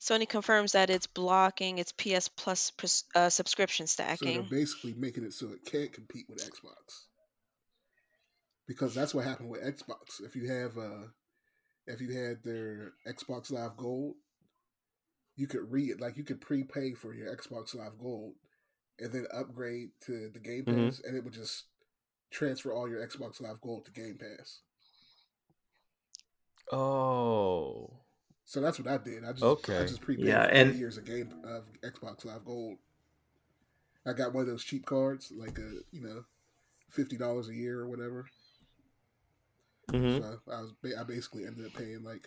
Sony 0.00 0.28
confirms 0.28 0.72
that 0.72 0.90
it's 0.90 1.06
blocking 1.06 1.78
its 1.78 1.92
PS 1.92 2.28
Plus 2.28 2.70
pres- 2.70 3.04
uh, 3.14 3.28
subscription 3.30 3.86
So 3.86 4.04
they're 4.20 4.42
basically 4.42 4.94
making 4.94 5.24
it 5.24 5.32
so 5.32 5.46
it 5.48 5.64
can't 5.64 5.92
compete 5.92 6.26
with 6.28 6.38
Xbox. 6.38 7.07
Because 8.68 8.94
that's 8.94 9.14
what 9.14 9.24
happened 9.24 9.48
with 9.50 9.62
Xbox. 9.62 10.20
If 10.22 10.36
you 10.36 10.48
have 10.48 10.78
uh 10.78 11.08
if 11.86 12.00
you 12.00 12.10
had 12.12 12.44
their 12.44 12.92
Xbox 13.06 13.50
Live 13.50 13.76
Gold, 13.76 14.14
you 15.36 15.46
could 15.48 15.72
read 15.72 16.00
like 16.00 16.16
you 16.16 16.22
could 16.24 16.40
prepay 16.40 16.92
for 16.94 17.14
your 17.14 17.34
Xbox 17.34 17.74
Live 17.74 17.98
Gold 17.98 18.34
and 19.00 19.10
then 19.12 19.26
upgrade 19.32 19.90
to 20.02 20.28
the 20.28 20.38
Game 20.38 20.64
Pass 20.66 20.74
Mhm. 21.00 21.04
and 21.06 21.16
it 21.16 21.24
would 21.24 21.32
just 21.32 21.64
transfer 22.30 22.72
all 22.72 22.88
your 22.88 23.04
Xbox 23.04 23.40
Live 23.40 23.60
Gold 23.60 23.86
to 23.86 23.90
Game 23.90 24.18
Pass. 24.18 24.60
Oh, 26.70 27.90
So 28.44 28.60
that's 28.60 28.78
what 28.78 28.88
I 28.88 28.98
did. 28.98 29.24
I 29.24 29.32
just 29.32 29.42
I 29.44 29.46
Okay. 29.48 29.86
just 29.86 30.00
prepaid 30.02 30.26
Yeah, 30.26 30.46
for 30.46 30.52
and- 30.52 30.74
years 30.74 30.98
of 30.98 31.04
game 31.06 31.42
of 31.44 31.66
Xbox 31.80 32.24
Live 32.26 32.44
Gold. 32.44 32.78
I 34.04 34.12
got 34.14 34.32
one 34.34 34.42
of 34.42 34.46
those 34.48 34.64
cheap 34.64 34.84
cards, 34.86 35.30
like 35.30 35.58
a 35.58 35.80
you 35.90 36.00
know, 36.02 36.24
fifty 36.90 37.16
dollars 37.16 37.48
a 37.48 37.54
year 37.54 37.80
or 37.80 37.88
whatever. 37.88 38.28
Hmm 39.90 40.18
So 40.18 40.38
I 40.50 40.60
was 40.60 40.72
ba- 40.82 41.00
I 41.00 41.04
basically 41.04 41.46
ended 41.46 41.66
up 41.66 41.74
paying 41.74 42.02
like 42.02 42.26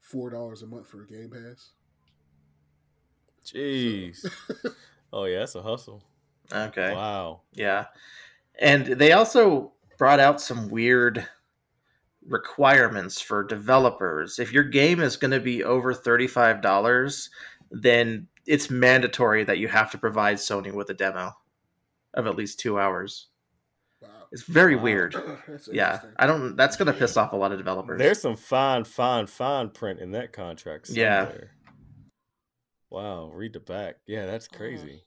four 0.00 0.30
dollars 0.30 0.62
a 0.62 0.66
month 0.66 0.88
for 0.88 1.02
a 1.02 1.06
Game 1.06 1.30
Pass. 1.30 1.70
jeez. 3.44 4.24
oh 5.12 5.24
yeah, 5.24 5.40
that's 5.40 5.54
a 5.54 5.62
hustle. 5.62 6.02
Okay. 6.52 6.94
Wow. 6.94 7.42
Yeah. 7.52 7.86
And 8.60 8.86
they 8.86 9.12
also 9.12 9.72
brought 9.98 10.20
out 10.20 10.40
some 10.40 10.68
weird 10.68 11.26
requirements 12.26 13.20
for 13.20 13.42
developers. 13.42 14.38
If 14.38 14.52
your 14.52 14.64
game 14.64 15.00
is 15.00 15.16
going 15.16 15.30
to 15.30 15.40
be 15.40 15.64
over 15.64 15.94
$35, 15.94 17.28
then 17.70 18.26
it's 18.46 18.70
mandatory 18.70 19.44
that 19.44 19.58
you 19.58 19.68
have 19.68 19.90
to 19.90 19.98
provide 19.98 20.36
Sony 20.36 20.72
with 20.72 20.90
a 20.90 20.94
demo 20.94 21.32
of 22.14 22.26
at 22.26 22.36
least 22.36 22.60
2 22.60 22.78
hours. 22.78 23.27
Wow. 24.28 24.32
It's 24.32 24.42
very 24.42 24.76
Wow. 24.76 24.82
weird. 24.82 25.14
Yeah. 25.72 26.00
I 26.16 26.26
don't 26.26 26.56
that's 26.56 26.76
going 26.76 26.86
to 26.86 26.92
piss 26.92 27.16
off 27.16 27.32
a 27.32 27.36
lot 27.36 27.52
of 27.52 27.58
developers. 27.58 27.98
There's 27.98 28.20
some 28.20 28.36
fine, 28.36 28.84
fine, 28.84 29.26
fine 29.26 29.70
print 29.70 30.00
in 30.00 30.12
that 30.12 30.32
contract. 30.32 30.88
Yeah. 30.90 31.32
Wow. 32.90 33.30
Read 33.34 33.52
the 33.54 33.60
back. 33.60 33.96
Yeah, 34.06 34.26
that's 34.26 34.48
Mhm. 34.48 34.56
crazy. 34.56 35.04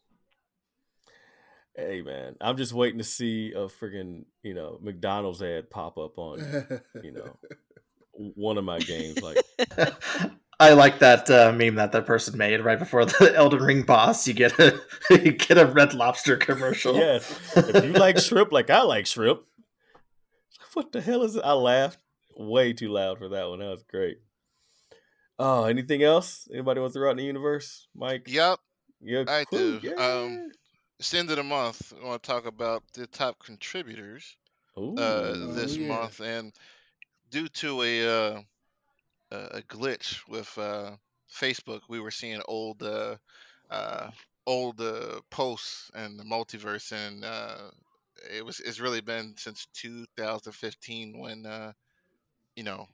Hey 1.75 2.01
man, 2.01 2.35
I'm 2.41 2.57
just 2.57 2.73
waiting 2.73 2.97
to 2.97 3.03
see 3.03 3.53
a 3.53 3.67
friggin' 3.67 4.25
you 4.43 4.53
know 4.53 4.77
McDonald's 4.81 5.41
ad 5.41 5.69
pop 5.69 5.97
up 5.97 6.17
on 6.17 6.39
you 7.01 7.11
know 7.13 7.37
one 8.11 8.57
of 8.57 8.65
my 8.65 8.79
games. 8.79 9.21
Like 9.21 9.41
I 10.61 10.73
like 10.73 10.99
that 10.99 11.27
uh, 11.27 11.51
meme 11.51 11.73
that 11.75 11.91
that 11.93 12.05
person 12.05 12.37
made 12.37 12.59
right 12.61 12.77
before 12.77 13.03
the 13.03 13.33
Elden 13.35 13.63
Ring 13.63 13.81
boss. 13.81 14.27
You 14.27 14.35
get 14.35 14.59
a 14.59 14.79
you 15.09 15.31
get 15.31 15.57
a 15.57 15.65
Red 15.65 15.95
Lobster 15.95 16.37
commercial. 16.37 16.95
Yes. 16.95 17.57
If 17.57 17.83
you 17.83 17.93
like 17.93 18.19
shrimp 18.19 18.51
like 18.51 18.69
I 18.69 18.83
like 18.83 19.07
shrimp, 19.07 19.41
what 20.75 20.91
the 20.91 21.01
hell 21.01 21.23
is 21.23 21.35
it? 21.35 21.41
I 21.43 21.53
laughed 21.53 21.97
way 22.37 22.73
too 22.73 22.89
loud 22.89 23.17
for 23.17 23.29
that 23.29 23.49
one. 23.49 23.57
That 23.57 23.69
was 23.69 23.81
great. 23.81 24.19
Oh, 25.39 25.63
anything 25.63 26.03
else? 26.03 26.47
Anybody 26.53 26.79
wants 26.79 26.93
to 26.93 26.99
run 26.99 27.17
the 27.17 27.23
universe? 27.23 27.87
Mike? 27.95 28.25
Yep, 28.27 28.59
Yeah, 29.01 29.23
I 29.27 29.45
cool. 29.45 29.57
do. 29.57 29.79
Yeah. 29.81 29.93
Um, 29.93 30.51
it's 30.99 31.09
the 31.09 31.17
end 31.17 31.31
of 31.31 31.37
the 31.37 31.43
month. 31.43 31.91
I 31.99 32.05
want 32.05 32.21
to 32.21 32.27
talk 32.27 32.45
about 32.45 32.83
the 32.93 33.07
top 33.07 33.43
contributors 33.43 34.35
Ooh. 34.77 34.93
uh, 34.95 35.53
this 35.55 35.75
yeah. 35.75 35.87
month, 35.87 36.19
and 36.19 36.53
due 37.31 37.47
to 37.47 37.81
a 37.81 38.07
uh, 38.07 38.41
a 39.31 39.61
glitch 39.61 40.27
with 40.27 40.57
uh, 40.57 40.91
Facebook, 41.33 41.81
we 41.89 41.99
were 41.99 42.11
seeing 42.11 42.41
old 42.47 42.83
uh, 42.83 43.15
uh, 43.69 44.11
old 44.45 44.81
uh, 44.81 45.21
posts 45.29 45.89
and 45.93 46.19
the 46.19 46.23
multiverse, 46.23 46.91
and 46.91 47.23
uh, 47.23 47.69
it 48.31 48.45
was 48.45 48.59
it's 48.59 48.79
really 48.79 49.01
been 49.01 49.35
since 49.37 49.67
2015 49.73 51.17
when 51.19 51.45
uh, 51.45 51.71
you 52.55 52.63
know 52.63 52.87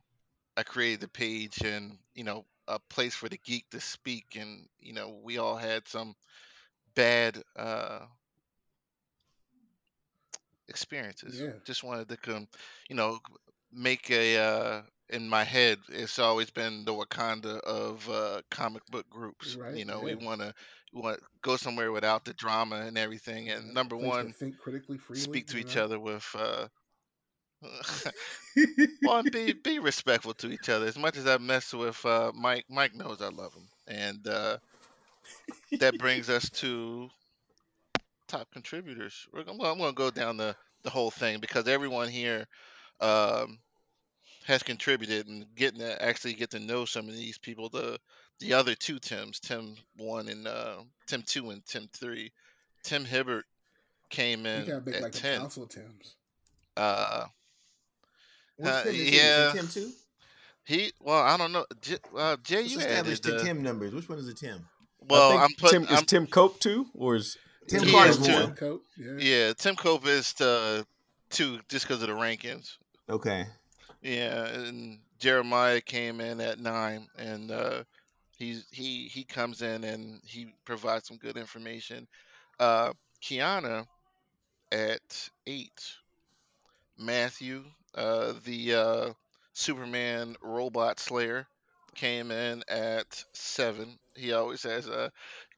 I 0.56 0.64
created 0.64 1.02
the 1.02 1.10
page 1.10 1.62
and 1.64 1.98
you 2.14 2.24
know 2.24 2.46
a 2.68 2.80
place 2.90 3.16
for 3.16 3.30
the 3.30 3.40
geek 3.44 3.66
to 3.72 3.80
speak, 3.80 4.38
and 4.40 4.68
you 4.80 4.94
know 4.94 5.20
we 5.24 5.38
all 5.38 5.56
had 5.56 5.88
some 5.88 6.16
bad 6.96 7.42
uh, 7.56 8.00
experiences. 10.68 11.40
Yeah. 11.40 11.52
Just 11.66 11.84
wanted 11.84 12.10
to 12.10 12.18
come, 12.18 12.48
you 12.90 12.96
know, 12.96 13.20
make 13.72 14.10
a 14.12 14.38
uh 14.38 14.82
in 15.10 15.28
my 15.28 15.44
head 15.44 15.80
it's 15.90 16.20
always 16.20 16.50
been 16.50 16.84
the 16.86 16.94
Wakanda 16.94 17.60
of 17.62 18.10
uh 18.10 18.42
comic 18.50 18.86
book 18.88 19.10
groups. 19.10 19.56
Right, 19.60 19.78
You 19.78 19.86
know, 19.86 20.02
we 20.02 20.16
want 20.16 20.42
to 20.42 20.54
want 20.94 21.20
go 21.42 21.56
somewhere 21.58 21.92
without 21.92 22.26
the 22.26 22.34
drama 22.34 22.78
and 22.78 22.98
everything. 22.98 23.50
And 23.50 23.74
number 23.74 23.96
one, 23.96 24.34
think 24.34 24.58
critically 24.58 24.98
freely. 24.98 25.22
speak 25.22 25.48
to 25.48 25.58
each 25.58 25.76
know? 25.76 25.84
other 25.84 26.00
with 26.00 26.36
uh 26.38 26.68
well, 29.04 29.24
be 29.24 29.54
be 29.54 29.80
respectful 29.80 30.34
to 30.36 30.52
each 30.52 30.70
other. 30.70 30.86
As 30.86 30.98
much 30.98 31.18
as 31.18 31.28
I 31.28 31.38
mess 31.38 31.74
with 31.74 32.04
uh 32.06 32.32
Mike, 32.36 32.66
Mike 32.70 32.96
knows 32.96 33.22
I 33.22 33.30
love 33.30 33.54
him. 33.54 33.68
And 33.88 34.28
uh 34.28 34.58
that 35.80 35.98
brings 35.98 36.30
us 36.30 36.50
to 36.56 37.10
top 38.28 38.52
contributors. 38.52 39.28
We're 39.34 39.44
gonna, 39.44 39.64
I'm 39.64 39.78
going 39.78 39.92
to 39.92 39.96
go 39.96 40.12
down 40.12 40.38
the, 40.38 40.56
the 40.84 40.90
whole 40.90 41.12
thing 41.12 41.40
because 41.40 41.68
everyone 41.68 42.10
here 42.10 42.46
um, 43.00 43.60
has 44.48 44.64
contributed 44.64 45.28
and 45.28 45.46
getting 45.56 45.80
to 45.82 46.02
actually 46.04 46.34
get 46.34 46.50
to 46.52 46.60
know 46.60 46.86
some 46.86 47.08
of 47.10 47.16
these 47.16 47.38
people. 47.38 47.70
The 47.70 48.00
the 48.40 48.54
other 48.54 48.76
two 48.76 48.98
Tims, 49.00 49.40
Tim 49.40 49.76
one 49.98 50.30
and 50.30 50.48
uh, 50.48 50.78
Tim 51.06 51.22
two 51.22 51.50
and 51.52 51.64
Tim 51.66 51.88
three. 51.94 52.32
Tim 52.84 53.04
Hibbert 53.06 53.44
came 54.10 54.46
You 54.46 54.52
in 54.52 54.66
gotta 54.66 54.82
make 54.86 54.96
at 54.96 55.02
like 55.02 55.12
the 55.12 55.20
council 55.20 55.68
Tims. 55.68 56.16
Uh, 56.78 57.26
Which 58.58 58.70
Uh, 58.70 58.84
Tim 58.84 58.96
is 58.96 59.12
yeah. 59.12 59.52
Tim 59.54 59.68
two? 59.68 59.92
he 60.66 60.92
well, 61.02 61.22
I 61.24 61.36
don't 61.38 61.52
know. 61.52 61.66
J, 61.82 61.98
uh, 62.16 62.38
Jay, 62.44 62.62
Let's 62.62 62.72
you 62.72 62.80
establish 62.80 63.20
added. 63.20 63.24
the 63.24 63.36
Uh, 63.38 63.44
Tim 63.44 63.62
numbers. 63.64 63.94
Which 63.94 64.08
one 64.08 64.18
is 64.20 64.28
the 64.28 64.34
Tim? 64.34 64.66
well, 65.10 65.30
I 65.30 65.32
think 65.32 65.42
I'm 65.42 65.56
putting. 65.58 65.82
Tim, 65.86 65.94
is 65.94 66.00
I'm, 66.00 66.06
Tim 66.06 66.28
Cope 66.28 66.60
two 66.60 66.86
or 66.94 67.16
is 67.16 67.38
Tim 67.68 67.84
He 67.84 67.98
is 67.98 68.18
too. 68.18 68.32
one. 68.34 68.56
Coat, 68.56 68.82
yeah. 68.98 69.12
yeah, 69.18 69.54
Tim 69.54 69.76
Cope 69.76 70.08
is 70.08 70.40
uh, 70.40 70.84
two 71.32 71.60
just 71.68 71.86
because 71.88 72.02
of 72.02 72.08
the 72.08 72.14
rankings. 72.16 72.78
Okay. 73.10 73.46
Yeah, 74.02 74.46
and 74.48 75.00
Jeremiah 75.20 75.82
came 75.82 76.22
in 76.22 76.40
at 76.40 76.60
nine, 76.60 77.08
and 77.18 77.52
uh, 77.52 77.84
he's 78.38 78.66
he 78.72 79.08
he 79.08 79.24
comes 79.24 79.62
in 79.62 79.84
and 79.84 80.22
he 80.24 80.54
provides 80.66 81.08
some 81.08 81.18
good 81.18 81.38
information. 81.38 82.08
Uh, 82.60 82.94
Kiana 83.22 83.86
at 84.72 85.30
eight. 85.46 85.96
Matthew, 87.00 87.64
uh, 87.96 88.34
the 88.44 88.74
uh, 88.74 89.14
Superman 89.54 90.36
robot 90.42 91.00
slayer, 91.00 91.48
came 91.96 92.32
in 92.32 92.64
at 92.68 93.24
seven. 93.34 94.00
He 94.16 94.34
always 94.34 94.64
has 94.64 94.88
uh, 94.88 95.10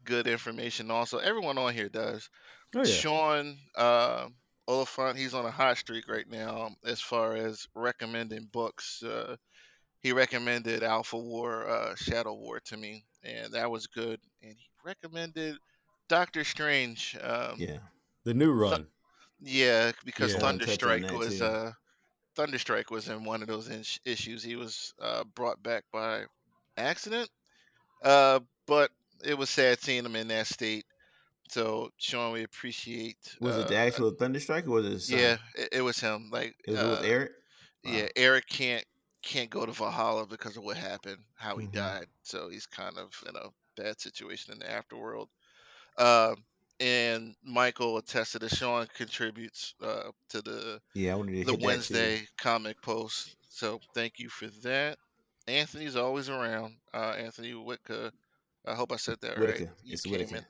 good 0.03 0.27
information. 0.27 0.91
Also, 0.91 1.17
everyone 1.17 1.57
on 1.57 1.73
here 1.73 1.89
does. 1.89 2.29
oh 2.75 2.79
yeah. 2.79 2.85
Sean 2.85 3.57
uh, 3.75 4.27
Oliphant, 4.69 5.17
he's 5.17 5.33
on 5.33 5.45
a 5.45 5.51
hot 5.51 5.77
streak 5.79 6.07
right 6.07 6.29
now 6.29 6.75
as 6.85 7.01
far 7.01 7.35
as 7.35 7.67
recommending 7.73 8.47
books. 8.51 9.01
Uh, 9.01 9.35
he 10.01 10.11
recommended 10.11 10.83
Alpha 10.83 11.17
War, 11.17 11.67
uh, 11.67 11.95
Shadow 11.95 12.35
War 12.35 12.59
to 12.65 12.77
me, 12.77 13.03
and 13.23 13.51
that 13.53 13.71
was 13.71 13.87
good. 13.87 14.19
And 14.43 14.55
he 14.55 14.69
recommended 14.85 15.57
Doctor 16.07 16.43
Strange. 16.43 17.17
Um, 17.19 17.55
yeah. 17.57 17.71
Yeah. 17.71 17.77
The 18.25 18.35
new 18.35 18.51
run. 18.51 18.85
because 20.05 20.33
Yeah. 20.33 20.43
Wanna 20.43 20.59
touch 20.59 20.77
Thunderstrike 20.77 21.17
was 21.17 21.41
uh, 21.41 21.71
Thunderstrike 22.37 22.91
was 22.91 23.09
in 23.09 23.23
one 23.23 23.41
of 23.41 23.47
those 23.47 23.69
is- 23.69 23.99
issues. 24.05 24.43
He 24.43 24.55
was 24.55 24.93
uh, 25.01 25.23
brought 25.35 25.63
back 25.63 25.83
by 25.91 26.25
accident, 26.77 27.29
uh, 28.03 28.41
but 28.67 28.91
it 29.25 29.35
was 29.35 29.49
sad 29.49 29.79
seeing 29.81 30.05
him 30.05 30.15
in 30.15 30.27
that 30.27 30.45
state. 30.45 30.85
So, 31.49 31.89
Sean, 31.97 32.31
we 32.33 32.43
appreciate. 32.43 33.17
Was 33.41 33.57
it 33.57 33.67
the 33.67 33.75
uh, 33.75 33.79
actual 33.79 34.11
Thunderstrike 34.11 34.67
or 34.67 34.71
was 34.71 34.85
it? 34.85 34.91
his? 34.91 35.11
Yeah, 35.11 35.37
it, 35.55 35.69
it 35.73 35.81
was 35.81 35.99
him. 35.99 36.29
Like, 36.31 36.55
It 36.65 36.71
was 36.71 36.79
uh, 36.81 36.97
with 36.99 37.03
Eric. 37.09 37.31
yeah, 37.83 38.07
Eric 38.15 38.47
can't 38.47 38.85
can't 39.21 39.49
go 39.49 39.65
to 39.65 39.71
Valhalla 39.71 40.25
because 40.25 40.55
of 40.55 40.63
what 40.63 40.77
happened, 40.77 41.17
how 41.35 41.57
he 41.57 41.67
Mhm. 41.67 41.73
died. 41.73 42.05
So 42.23 42.49
he's 42.49 42.65
kind 42.65 42.97
of 42.97 43.11
in 43.27 43.35
a 43.35 43.49
bad 43.75 43.99
situation 43.99 44.53
in 44.53 44.59
the 44.59 44.65
afterworld. 44.65 45.27
Um, 45.97 46.35
and 46.79 47.35
Michael 47.43 47.97
attested 47.97 48.41
that 48.41 48.55
Sean 48.55 48.87
contributes 48.95 49.73
uh, 49.81 50.11
to 50.29 50.41
the 50.41 50.79
Yeah, 50.93 51.15
to 51.15 51.23
the 51.25 51.29
hit 51.31 51.45
that 51.45 51.51
too. 51.51 51.65
Wednesday 51.65 52.27
comic 52.37 52.81
post. 52.81 53.35
So 53.49 53.79
thank 53.93 54.19
you 54.19 54.29
for 54.29 54.47
that. 54.63 54.97
Anthony's 55.47 55.95
always 55.95 56.29
around. 56.29 56.75
Uh, 56.93 57.15
Anthony 57.17 57.53
Whitka. 57.53 58.11
I 58.65 58.75
hope 58.75 58.91
I 58.91 58.97
said 58.97 59.17
that 59.21 59.37
right. 59.37 59.41
Whitaker. 59.41 59.71
You 59.83 59.93
It's 59.93 60.03
came 60.03 60.13
Whitaker. 60.13 60.37
in. 60.37 60.45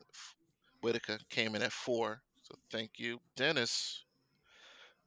Whitaker 0.82 1.18
came 1.30 1.56
in 1.56 1.62
at 1.62 1.72
four. 1.72 2.22
So 2.44 2.56
thank 2.72 2.92
you. 2.98 3.20
Dennis 3.36 4.04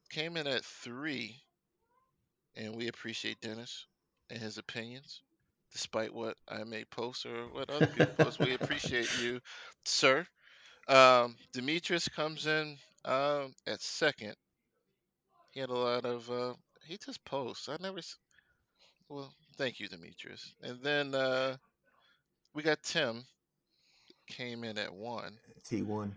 came 0.09 0.37
in 0.37 0.47
at 0.47 0.63
three, 0.63 1.41
and 2.55 2.75
we 2.75 2.87
appreciate 2.87 3.41
Dennis 3.41 3.85
and 4.29 4.39
his 4.39 4.57
opinions, 4.57 5.21
despite 5.71 6.13
what 6.13 6.37
I 6.47 6.63
may 6.63 6.85
post 6.85 7.25
or 7.25 7.47
what 7.51 7.69
other 7.69 7.87
people 7.87 8.13
post. 8.17 8.39
We 8.39 8.53
appreciate 8.53 9.09
you, 9.19 9.39
sir. 9.85 10.25
Um, 10.87 11.35
Demetrius 11.53 12.07
comes 12.09 12.45
in 12.45 12.77
um, 13.05 13.53
at 13.67 13.81
second. 13.81 14.35
He 15.51 15.59
had 15.59 15.69
a 15.69 15.73
lot 15.73 16.05
of. 16.05 16.29
Uh, 16.29 16.53
he 16.85 16.97
just 16.97 17.23
posts. 17.25 17.69
I 17.69 17.77
never. 17.79 17.99
Well, 19.09 19.31
thank 19.57 19.79
you, 19.79 19.87
Demetrius. 19.87 20.53
And 20.61 20.81
then 20.81 21.13
uh, 21.15 21.57
we 22.53 22.63
got 22.63 22.81
Tim. 22.83 23.23
Came 24.27 24.63
in 24.63 24.77
at 24.77 24.93
one. 24.93 25.37
T 25.65 25.81
one. 25.81 26.15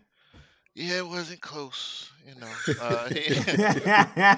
Yeah, 0.74 0.98
it 0.98 1.08
wasn't 1.08 1.40
close. 1.40 2.10
You 2.26 2.38
know, 2.38 2.52
uh, 2.82 3.08
he, 3.08 3.20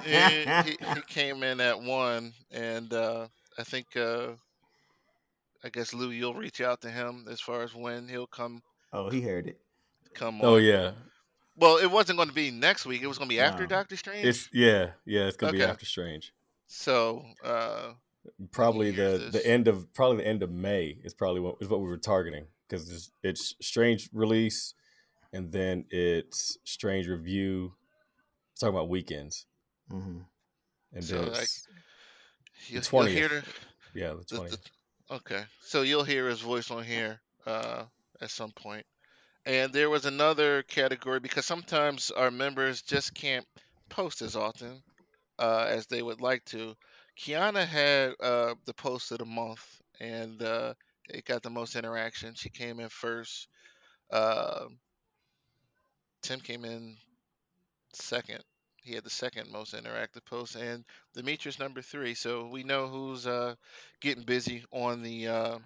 he, 0.05 0.71
he, 0.71 0.77
he 0.95 1.01
came 1.07 1.43
in 1.43 1.59
at 1.59 1.81
one, 1.81 2.33
and 2.51 2.93
uh, 2.93 3.27
I 3.57 3.63
think 3.63 3.87
uh, 3.97 4.29
I 5.63 5.69
guess 5.69 5.93
Lou, 5.93 6.11
you'll 6.11 6.33
reach 6.33 6.61
out 6.61 6.81
to 6.81 6.89
him 6.89 7.27
as 7.29 7.41
far 7.41 7.63
as 7.63 7.75
when 7.75 8.07
he'll 8.07 8.27
come 8.27 8.61
oh, 8.93 9.09
he 9.09 9.21
heard 9.21 9.47
it. 9.47 9.59
come 10.13 10.39
on. 10.39 10.45
Oh 10.47 10.55
yeah. 10.57 10.91
Well, 11.57 11.75
it 11.77 11.91
wasn't 11.91 12.17
going 12.17 12.29
to 12.29 12.35
be 12.35 12.51
next 12.51 12.85
week. 12.85 13.01
It 13.01 13.07
was 13.07 13.17
going 13.17 13.29
to 13.29 13.35
be 13.35 13.41
after 13.41 13.63
No. 13.63 13.67
Doctor 13.67 13.97
Strange. 13.97 14.25
It's 14.25 14.47
yeah, 14.53 14.91
yeah. 15.05 15.27
It's 15.27 15.35
gonna 15.35 15.51
be 15.51 15.61
after 15.61 15.85
Strange. 15.85 16.31
so 16.67 17.25
uh, 17.43 17.91
Probably 18.51 18.91
the 18.91 19.29
this. 19.31 19.33
the 19.33 19.45
end 19.45 19.67
of 19.67 19.93
probably 19.93 20.17
the 20.17 20.27
end 20.27 20.41
of 20.41 20.51
May 20.51 20.97
is 21.03 21.13
probably 21.13 21.41
what 21.41 21.57
is 21.59 21.67
what 21.67 21.81
we 21.81 21.87
were 21.87 21.97
targeting 21.97 22.45
because 22.69 22.91
it's, 22.91 23.11
it's 23.23 23.55
Strange 23.61 24.09
release, 24.13 24.73
and 25.33 25.51
then 25.51 25.85
it's 25.89 26.57
Strange 26.65 27.07
review. 27.07 27.73
It's 28.53 28.61
talking 28.61 28.75
about 28.75 28.89
weekends, 28.89 29.45
Mm-hmm. 29.91 30.19
and 30.93 31.03
So, 31.03 31.15
then 31.15 31.25
like, 31.27 31.43
it's, 31.43 31.67
you, 32.67 32.79
The 32.79 32.89
you'll 32.93 33.05
hear 33.05 33.27
20th. 33.29 33.45
the, 33.93 33.99
yeah, 33.99 34.09
the 34.09 34.25
the, 34.37 34.39
the- 34.49 35.15
okay. 35.15 35.43
So 35.61 35.81
you'll 35.81 36.03
hear 36.03 36.27
his 36.27 36.41
voice 36.41 36.71
on 36.71 36.83
here 36.83 37.21
uh, 37.45 37.85
at 38.21 38.31
some 38.31 38.51
point. 38.51 38.85
And 39.45 39.73
there 39.73 39.89
was 39.89 40.05
another 40.05 40.63
category 40.63 41.19
because 41.19 41.45
sometimes 41.45 42.11
our 42.11 42.31
members 42.31 42.81
just 42.81 43.13
can't 43.15 43.45
post 43.89 44.21
as 44.21 44.35
often 44.35 44.83
uh, 45.39 45.65
as 45.69 45.87
they 45.87 46.01
would 46.01 46.21
like 46.21 46.45
to. 46.45 46.75
Kiana 47.19 47.65
had 47.65 48.13
uh, 48.21 48.55
the 48.65 48.73
post 48.73 49.11
of 49.11 49.19
the 49.19 49.25
month, 49.25 49.65
and 49.99 50.41
uh, 50.43 50.73
it 51.09 51.25
got 51.25 51.43
the 51.43 51.49
most 51.49 51.75
interaction. 51.75 52.33
She 52.35 52.49
came 52.49 52.79
in 52.79 52.89
first. 52.89 53.47
Uh, 54.11 54.65
Tim 56.21 56.39
came 56.39 56.65
in 56.65 56.97
second. 57.93 58.43
He 58.81 58.93
had 58.95 59.03
the 59.03 59.09
second 59.09 59.51
most 59.51 59.73
interactive 59.73 60.25
post, 60.25 60.55
and 60.55 60.83
Demetrius 61.13 61.59
number 61.59 61.81
three. 61.81 62.15
So 62.15 62.47
we 62.47 62.63
know 62.63 62.87
who's 62.87 63.27
uh, 63.27 63.55
getting 64.01 64.23
busy 64.23 64.63
on 64.71 65.03
the 65.03 65.27
uh, 65.27 65.57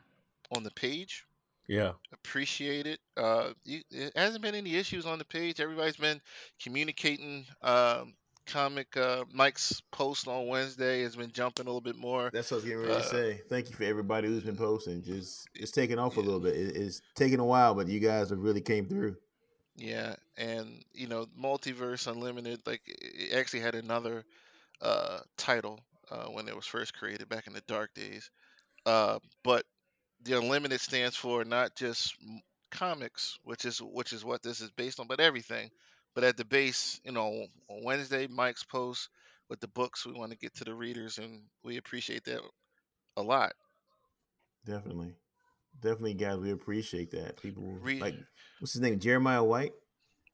on 0.51 0.63
the 0.63 0.71
page. 0.71 1.25
Yeah. 1.67 1.93
Appreciate 2.11 2.87
it. 2.87 2.99
Uh, 3.15 3.51
it 3.65 4.11
hasn't 4.15 4.43
been 4.43 4.55
any 4.55 4.75
issues 4.75 5.05
on 5.05 5.19
the 5.19 5.25
page. 5.25 5.59
Everybody's 5.59 5.95
been 5.95 6.19
communicating. 6.61 7.45
Um, 7.61 8.15
comic 8.45 8.95
uh, 8.97 9.23
Mike's 9.31 9.81
post 9.91 10.27
on 10.27 10.47
Wednesday 10.47 11.03
has 11.03 11.15
been 11.15 11.31
jumping 11.31 11.65
a 11.65 11.69
little 11.69 11.81
bit 11.81 11.95
more. 11.97 12.29
That's 12.33 12.51
what 12.51 12.55
I 12.55 12.59
was 12.59 12.63
getting 12.65 12.79
ready 12.81 12.93
Uh, 12.93 12.99
to 12.99 13.07
say. 13.07 13.41
Thank 13.49 13.69
you 13.69 13.75
for 13.75 13.83
everybody 13.83 14.27
who's 14.27 14.43
been 14.43 14.57
posting. 14.57 15.01
Just 15.03 15.47
it's 15.55 15.71
taking 15.71 15.99
off 15.99 16.17
a 16.17 16.21
little 16.21 16.39
bit. 16.39 16.55
It, 16.55 16.75
it's 16.75 17.01
taking 17.15 17.39
a 17.39 17.45
while, 17.45 17.73
but 17.75 17.87
you 17.87 17.99
guys 17.99 18.29
have 18.29 18.39
really 18.39 18.61
came 18.61 18.85
through. 18.87 19.15
Yeah, 19.75 20.15
and 20.37 20.83
you 20.93 21.07
know, 21.07 21.25
Multiverse 21.39 22.07
Unlimited, 22.07 22.61
like 22.65 22.81
it 22.87 23.31
it 23.31 23.35
actually 23.35 23.61
had 23.61 23.75
another 23.75 24.23
uh, 24.81 25.19
title 25.37 25.79
uh, 26.11 26.25
when 26.25 26.47
it 26.47 26.55
was 26.55 26.65
first 26.65 26.93
created 26.93 27.29
back 27.29 27.47
in 27.47 27.53
the 27.53 27.61
dark 27.67 27.93
days. 27.93 28.29
Uh, 28.85 29.19
but 29.43 29.65
the 30.23 30.37
Unlimited 30.37 30.79
stands 30.79 31.15
for 31.15 31.43
not 31.43 31.75
just 31.75 32.15
comics, 32.69 33.37
which 33.43 33.65
is 33.65 33.79
which 33.81 34.13
is 34.13 34.23
what 34.23 34.43
this 34.43 34.61
is 34.61 34.69
based 34.71 34.99
on, 34.99 35.07
but 35.07 35.19
everything. 35.19 35.69
But 36.15 36.23
at 36.23 36.37
the 36.37 36.45
base, 36.45 36.99
you 37.03 37.11
know, 37.11 37.45
on 37.67 37.83
Wednesday, 37.83 38.27
Mike's 38.27 38.63
post 38.63 39.09
with 39.49 39.59
the 39.59 39.67
books, 39.67 40.05
we 40.05 40.13
want 40.13 40.31
to 40.31 40.37
get 40.37 40.53
to 40.55 40.63
the 40.63 40.73
readers, 40.73 41.17
and 41.17 41.41
we 41.63 41.77
appreciate 41.77 42.23
that 42.25 42.41
a 43.17 43.21
lot. 43.21 43.53
Definitely, 44.65 45.13
definitely, 45.81 46.13
guys. 46.13 46.37
We 46.37 46.51
appreciate 46.51 47.11
that. 47.11 47.41
People 47.41 47.63
Re- 47.81 47.99
like 47.99 48.15
what's 48.59 48.73
his 48.73 48.81
name, 48.81 48.99
Jeremiah 48.99 49.43
White. 49.43 49.73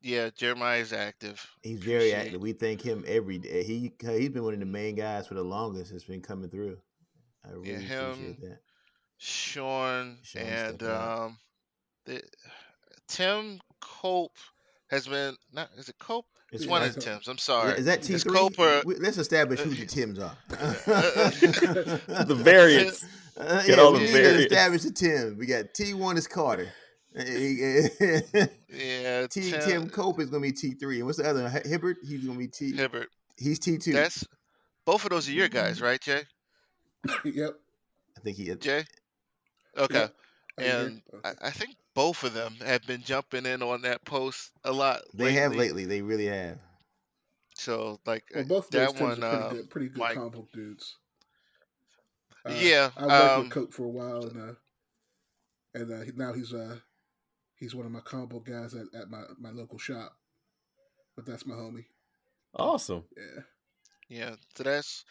Yeah, 0.01 0.29
Jeremiah 0.35 0.79
is 0.79 0.93
active. 0.93 1.45
He's 1.61 1.79
very 1.79 2.13
active. 2.13 2.39
We 2.41 2.53
thank 2.53 2.81
him 2.81 3.03
every 3.07 3.37
day. 3.37 3.63
He 3.63 3.91
he's 3.99 4.29
been 4.29 4.43
one 4.43 4.53
of 4.53 4.59
the 4.59 4.65
main 4.65 4.95
guys 4.95 5.27
for 5.27 5.33
the 5.33 5.43
longest. 5.43 5.91
It's 5.91 6.05
been 6.05 6.21
coming 6.21 6.49
through. 6.49 6.77
I 7.45 7.51
really 7.51 7.83
him, 7.83 8.11
appreciate 8.11 8.41
that. 8.41 8.59
Sean, 9.17 10.17
Sean 10.23 10.41
and 10.41 10.83
um, 10.83 11.37
the, 12.05 12.21
Tim 13.09 13.59
Cope 13.81 14.37
has 14.89 15.07
been 15.07 15.35
not 15.53 15.69
is 15.77 15.89
it 15.89 15.97
Cope? 15.99 16.25
It's 16.51 16.63
Is- 16.63 16.67
one 16.67 16.81
of 16.81 16.93
the 16.95 16.99
Tims. 17.01 17.27
I'm 17.27 17.37
sorry. 17.37 17.73
Is 17.77 17.85
that 17.85 18.01
T 18.01 18.13
It's 18.13 18.23
three? 18.23 18.33
Cope 18.33 18.57
or 18.57 18.81
Let's 18.85 19.17
establish 19.17 19.59
who 19.59 19.69
the 19.69 19.85
Tims 19.95 20.19
are. 20.19 20.35
The 22.25 22.35
variants. 22.35 23.05
Uh, 23.37 23.63
Get 23.65 23.77
yeah, 23.77 23.83
all 23.83 23.93
we 23.93 23.99
the 23.99 24.05
need 24.05 24.11
to 24.11 24.17
variants. 24.21 24.45
establish 24.53 24.81
the 24.83 24.91
Tim. 24.91 25.37
We 25.37 25.45
got 25.45 25.73
T 25.73 25.93
one 25.93 26.17
is 26.17 26.27
Carter. 26.27 26.69
Uh, 27.15 27.21
uh, 27.21 27.23
T 27.23 28.47
yeah, 28.69 29.27
Tim, 29.27 29.61
Tim 29.61 29.89
Cope 29.89 30.19
is 30.19 30.29
gonna 30.29 30.41
be 30.41 30.51
T 30.51 30.71
three. 30.71 30.97
And 30.97 31.05
what's 31.05 31.17
the 31.19 31.29
other 31.29 31.43
one? 31.43 31.51
Hibbert? 31.65 31.97
He's 32.03 32.23
gonna 32.23 32.37
be 32.37 32.47
T. 32.47 32.73
Hibbert. 32.75 33.07
He's 33.37 33.59
T 33.59 33.77
two. 33.77 33.93
That's 33.93 34.25
both 34.85 35.03
of 35.05 35.11
those 35.11 35.27
are 35.29 35.31
your 35.31 35.49
guys, 35.49 35.77
mm-hmm. 35.77 35.85
right, 35.85 36.01
Jay? 36.01 36.21
yep. 37.23 37.55
I 38.17 38.19
think 38.21 38.37
he. 38.37 38.49
is. 38.49 38.57
Jay. 38.57 38.83
Okay. 39.77 40.07
Oh, 40.57 40.61
yep. 40.61 40.81
And 40.81 41.01
I, 41.23 41.33
I 41.43 41.49
think 41.51 41.75
both 41.99 42.23
of 42.23 42.33
them 42.33 42.55
have 42.65 42.81
been 42.87 43.01
jumping 43.03 43.45
in 43.45 43.61
on 43.61 43.81
that 43.81 44.05
post 44.05 44.51
a 44.63 44.71
lot. 44.71 45.01
They 45.13 45.33
have 45.33 45.53
lately. 45.53 45.83
They 45.83 46.01
really 46.01 46.27
have. 46.27 46.57
So 47.55 47.99
like 48.05 48.23
Well, 48.33 48.45
both 48.45 48.65
of 48.67 48.71
those 48.71 48.93
that 48.93 48.97
Tims 48.97 49.01
one, 49.01 49.23
are 49.23 49.29
pretty 49.29 49.43
uh, 49.43 49.49
good, 49.49 49.69
pretty 49.69 49.87
good 49.89 49.97
Mike- 49.99 50.15
comic 50.15 50.31
book 50.31 50.51
dudes. 50.53 50.95
Uh, 52.45 52.53
Yeah, 52.57 52.91
I 52.95 53.05
worked 53.05 53.13
um, 53.35 53.43
with 53.43 53.51
Cope 53.51 53.73
for 53.73 53.83
a 53.83 53.89
while, 53.89 54.23
and 54.27 54.49
uh, 54.49 54.53
and 55.73 55.91
uh, 55.91 56.11
now 56.15 56.31
he's 56.31 56.53
uh, 56.53 56.77
he's 57.57 57.75
one 57.75 57.85
of 57.85 57.91
my 57.91 57.99
comic 57.99 58.29
book 58.29 58.45
guys 58.45 58.73
at, 58.75 58.85
at 58.97 59.09
my, 59.09 59.23
my 59.37 59.49
local 59.51 59.77
shop. 59.77 60.13
But 61.17 61.25
that's 61.25 61.45
my 61.45 61.55
homie. 61.55 61.87
Awesome. 62.55 63.03
Yeah, 63.17 63.41
Yeah, 64.07 64.35
so 64.55 64.63
that's 64.63 65.03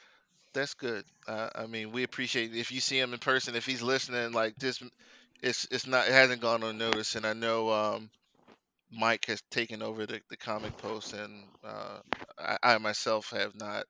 that's 0.55 0.73
good. 0.73 1.05
Uh, 1.27 1.51
I 1.55 1.66
mean, 1.66 1.93
we 1.93 2.02
appreciate 2.02 2.55
if 2.56 2.73
you 2.73 2.81
see 2.81 2.98
him 2.98 3.12
in 3.12 3.19
person. 3.19 3.55
If 3.56 3.66
he's 3.66 3.82
listening, 3.82 4.32
like 4.32 4.56
this, 4.56 4.82
it's 5.43 5.66
it's 5.70 5.86
not 5.86 6.09
it 6.09 6.12
hasn't 6.12 6.40
gone 6.40 6.62
unnoticed. 6.62 7.16
And 7.16 7.27
I 7.27 7.32
know 7.32 7.70
um, 7.70 8.10
Mike 8.90 9.27
has 9.27 9.43
taken 9.51 9.82
over 9.82 10.06
the, 10.06 10.20
the 10.31 10.36
comic 10.36 10.77
post, 10.78 11.12
and 11.12 11.44
uh, 11.65 11.98
I, 12.39 12.59
I 12.62 12.78
myself 12.78 13.31
have 13.31 13.55
not 13.55 13.85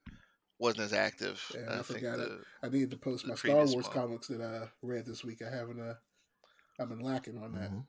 wasn't 0.58 0.84
as 0.84 0.92
active. 0.92 1.42
Yeah, 1.54 1.60
I 1.70 1.78
I 1.78 1.82
think 1.82 2.00
forgot 2.00 2.18
it. 2.20 2.30
I 2.62 2.68
needed 2.68 2.90
to 2.90 2.96
post 2.96 3.26
my 3.26 3.34
Star 3.34 3.56
Wars 3.56 3.74
one. 3.74 3.82
comics 3.84 4.26
that 4.28 4.40
I 4.42 4.68
read 4.82 5.06
this 5.06 5.24
week. 5.24 5.40
I 5.42 5.54
haven't. 5.54 5.80
Uh, 5.80 5.94
I've 6.80 6.88
been 6.88 7.00
lacking 7.00 7.38
on 7.38 7.52
that. 7.54 7.72
Mhm. 7.72 7.84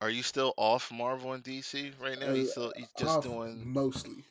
are 0.00 0.10
you 0.10 0.22
still 0.24 0.52
off 0.56 0.90
Marvel 0.90 1.32
and 1.32 1.44
DC 1.44 1.92
right 2.00 2.18
now? 2.18 2.26
Uh, 2.26 2.34
He's 2.34 2.50
still 2.50 2.72
he's 2.76 2.88
just 2.98 3.18
off 3.18 3.24
doing 3.24 3.62
mostly. 3.64 4.24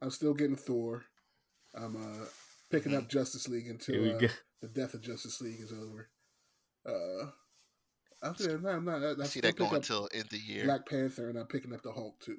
I'm 0.00 0.10
still 0.10 0.34
getting 0.34 0.56
Thor. 0.56 1.04
I'm 1.74 1.96
uh, 1.96 2.24
picking 2.70 2.94
up 2.94 3.08
Justice 3.08 3.48
League 3.48 3.66
Mm-hmm. 3.66 3.92
Here 3.92 4.02
we 4.02 4.10
until 4.10 4.28
uh, 4.28 4.32
the 4.62 4.68
death 4.68 4.94
of 4.94 5.02
Justice 5.02 5.40
League 5.40 5.60
is 5.60 5.72
over. 5.72 6.08
Uh, 6.86 7.26
I'm 8.22 8.34
saying, 8.36 8.62
no, 8.62 8.70
I'm. 8.70 8.88
I, 8.88 9.14
I 9.20 9.24
see 9.26 9.40
that 9.40 9.48
pick 9.48 9.56
going 9.56 9.76
up 9.76 9.82
till 9.82 10.08
end 10.12 10.24
of 10.24 10.30
the 10.30 10.38
year. 10.38 10.64
Black 10.64 10.86
Panther, 10.88 11.28
and 11.28 11.38
I'm 11.38 11.46
picking 11.46 11.72
up 11.74 11.82
the 11.82 11.92
Hulk 11.92 12.20
too. 12.20 12.38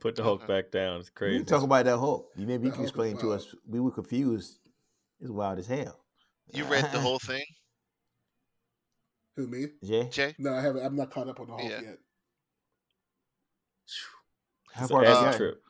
Put 0.00 0.16
the 0.16 0.22
Hulk 0.22 0.46
back 0.46 0.70
down. 0.70 1.00
It's 1.00 1.10
crazy. 1.10 1.38
can 1.38 1.46
talk 1.46 1.62
about 1.62 1.84
that 1.84 1.98
Hulk. 1.98 2.30
You 2.36 2.46
maybe 2.46 2.66
you 2.66 2.72
can 2.72 2.82
explain 2.82 3.16
to 3.18 3.32
us. 3.32 3.54
We 3.68 3.80
were 3.80 3.90
confused. 3.90 4.58
It's 5.20 5.30
wild 5.30 5.58
as 5.58 5.66
hell. 5.66 6.04
You 6.52 6.64
read 6.64 6.90
the 6.92 6.98
whole 6.98 7.18
thing, 7.26 7.44
Who 9.36 9.46
me? 9.46 9.66
Jay. 9.84 10.08
Jay? 10.10 10.34
No, 10.38 10.54
I 10.54 10.62
haven't. 10.62 10.84
I'm 10.84 10.96
not 10.96 11.10
caught 11.10 11.28
up 11.28 11.38
on 11.38 11.48
the 11.48 11.52
Hulk 11.52 11.70
Yeah. 11.70 11.80
yet. 11.82 11.98
How 14.72 14.82
It's 14.84 14.90
far 14.90 15.02
is 15.02 15.08
have 15.08 15.20
you 15.20 15.26
acid 15.26 15.26
gotten? 15.26 15.38
trip. 15.38 15.62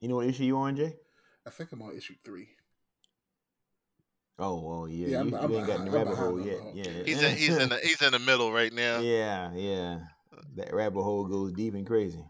You 0.00 0.08
know 0.08 0.16
what 0.16 0.26
issue 0.26 0.44
you 0.44 0.56
on, 0.58 0.76
Jay? 0.76 0.96
I 1.48 1.50
think 1.50 1.72
I'm 1.72 1.82
on 1.82 1.96
issue 1.96 2.14
three. 2.24 2.48
Oh, 4.38 4.60
well, 4.60 4.88
yeah. 4.88 5.08
Yeah, 5.08 5.18
you, 5.18 5.18
I'm- 5.18 5.28
you 5.28 5.38
I'm 5.38 5.56
ain't 5.56 5.66
got 5.66 5.78
in 5.80 5.84
the 5.86 5.90
rabbit 5.92 6.16
hole 6.16 6.40
yet. 6.40 6.58
Hulk. 6.60 6.74
Yeah. 6.74 6.84
He's 7.04 7.22
in, 7.22 7.36
he's 7.36 7.58
in 7.58 7.70
the, 7.70 7.78
he's 7.78 8.02
in 8.02 8.12
the 8.12 8.18
middle 8.20 8.52
right 8.52 8.72
now. 8.72 9.00
yeah, 9.02 9.52
yeah. 9.54 10.00
That 10.56 10.72
rabbit 10.74 11.02
hole 11.02 11.26
goes 11.26 11.52
deep 11.52 11.74
and 11.74 11.86
crazy. 11.86 12.24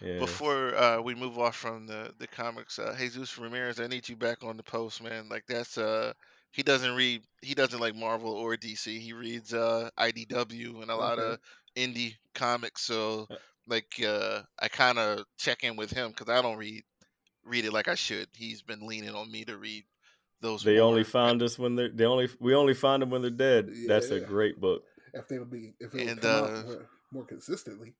Yeah. 0.00 0.26
Before 0.26 0.74
uh, 0.76 1.00
we 1.00 1.14
move 1.14 1.38
off 1.38 1.56
from 1.56 1.86
the 1.86 2.14
the 2.18 2.26
comics, 2.28 2.78
uh, 2.78 2.94
Jesus 2.98 3.36
Ramirez, 3.38 3.80
I 3.80 3.86
need 3.86 4.08
you 4.08 4.16
back 4.16 4.42
on 4.44 4.56
the 4.56 4.62
post, 4.62 5.02
man. 5.02 5.28
Like 5.28 5.44
that's 5.46 5.78
uh, 5.78 6.12
he 6.52 6.62
doesn't 6.62 6.94
read, 6.94 7.22
he 7.42 7.54
doesn't 7.54 7.80
like 7.80 7.94
Marvel 7.94 8.32
or 8.32 8.56
DC. 8.56 8.98
He 9.00 9.12
reads 9.12 9.52
uh 9.54 9.90
IDW 9.96 10.82
and 10.82 10.90
a 10.90 10.96
lot 10.96 11.18
Okay. 11.18 11.20
of 11.20 11.38
indie 11.76 12.16
comics. 12.34 12.82
So 12.82 13.28
Uh, 13.30 13.36
like 13.66 14.00
uh, 14.06 14.42
I 14.58 14.68
kind 14.68 14.98
of 14.98 15.24
check 15.38 15.64
in 15.64 15.76
with 15.76 15.90
him 15.90 16.10
because 16.10 16.28
I 16.28 16.42
don't 16.42 16.58
read 16.58 16.82
read 17.44 17.64
it 17.64 17.72
like 17.72 17.88
I 17.88 17.94
should. 17.94 18.28
He's 18.36 18.62
been 18.62 18.86
leaning 18.86 19.14
on 19.14 19.30
me 19.30 19.44
to 19.44 19.56
read 19.56 19.84
those. 20.40 20.62
They 20.62 20.76
more. 20.78 20.84
only 20.88 21.04
find 21.04 21.42
us 21.42 21.58
when 21.58 21.76
they're 21.76 21.88
they 21.90 22.04
only 22.04 22.28
we 22.38 22.54
only 22.54 22.74
find 22.74 23.02
them 23.02 23.10
when 23.10 23.22
they're 23.22 23.30
dead. 23.30 23.70
That's 23.86 24.10
a 24.10 24.20
great 24.20 24.60
book. 24.60 24.82
If 25.12 25.26
they 25.28 25.38
would 25.38 25.50
be, 25.50 25.74
if 25.80 25.94
it 25.94 25.98
would 25.98 26.08
And, 26.08 26.20
come 26.20 26.30
uh, 26.44 26.46
out 26.58 26.64
more, 26.66 26.86
more 27.12 27.24
consistently. 27.24 27.94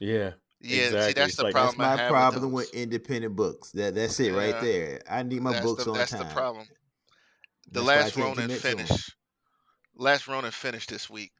Yeah. 0.00 0.32
yeah. 0.60 0.84
exactly. 0.86 1.00
See, 1.08 1.12
that's 1.12 1.28
It's 1.28 1.36
the 1.36 1.42
like- 1.44 1.52
problem. 1.52 1.76
That's 1.78 1.78
my 1.78 1.94
I 1.94 1.96
have 2.04 2.10
problem 2.10 2.52
with, 2.52 2.66
with 2.66 2.74
independent 2.74 3.36
books. 3.36 3.70
That 3.72 3.94
that's 3.94 4.18
it 4.20 4.32
right 4.32 4.58
there. 4.60 5.00
I 5.10 5.22
need 5.24 5.42
my 5.42 5.52
that's 5.52 5.64
books 5.66 5.84
the, 5.84 5.90
on 5.90 5.98
that's 5.98 6.12
time. 6.12 6.20
the 6.26 6.34
problem. 6.34 6.66
The 7.70 7.80
That's 7.82 7.86
last 7.86 8.14
can't 8.14 8.26
Ronin 8.28 8.42
commit 8.46 8.60
finished. 8.60 9.14
Last 9.94 10.26
Ronin 10.28 10.50
finished 10.52 10.88
this 10.88 11.10
week. 11.10 11.32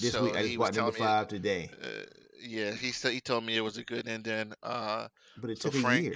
This 0.00 0.12
so 0.12 0.24
week 0.24 0.34
I 0.36 0.42
he 0.42 0.46
just 0.48 0.58
was 0.58 0.68
bought 0.70 0.76
number 0.76 0.96
telling 0.96 1.12
me- 1.12 1.18
five 1.18 1.28
today, 1.28 1.70
Uh, 1.82 1.86
yeah, 2.42 2.70
he 2.72 2.90
said 2.90 3.12
he 3.12 3.20
told 3.20 3.44
me 3.44 3.56
it 3.56 3.60
was 3.60 3.76
a 3.76 3.84
good 3.84 4.08
ending. 4.08 4.52
Uh, 4.62 5.08
but 5.36 5.50
it 5.50 5.60
so 5.60 5.68
took 5.68 5.78
a 5.80 5.82
Frank- 5.82 6.04
year 6.04 6.14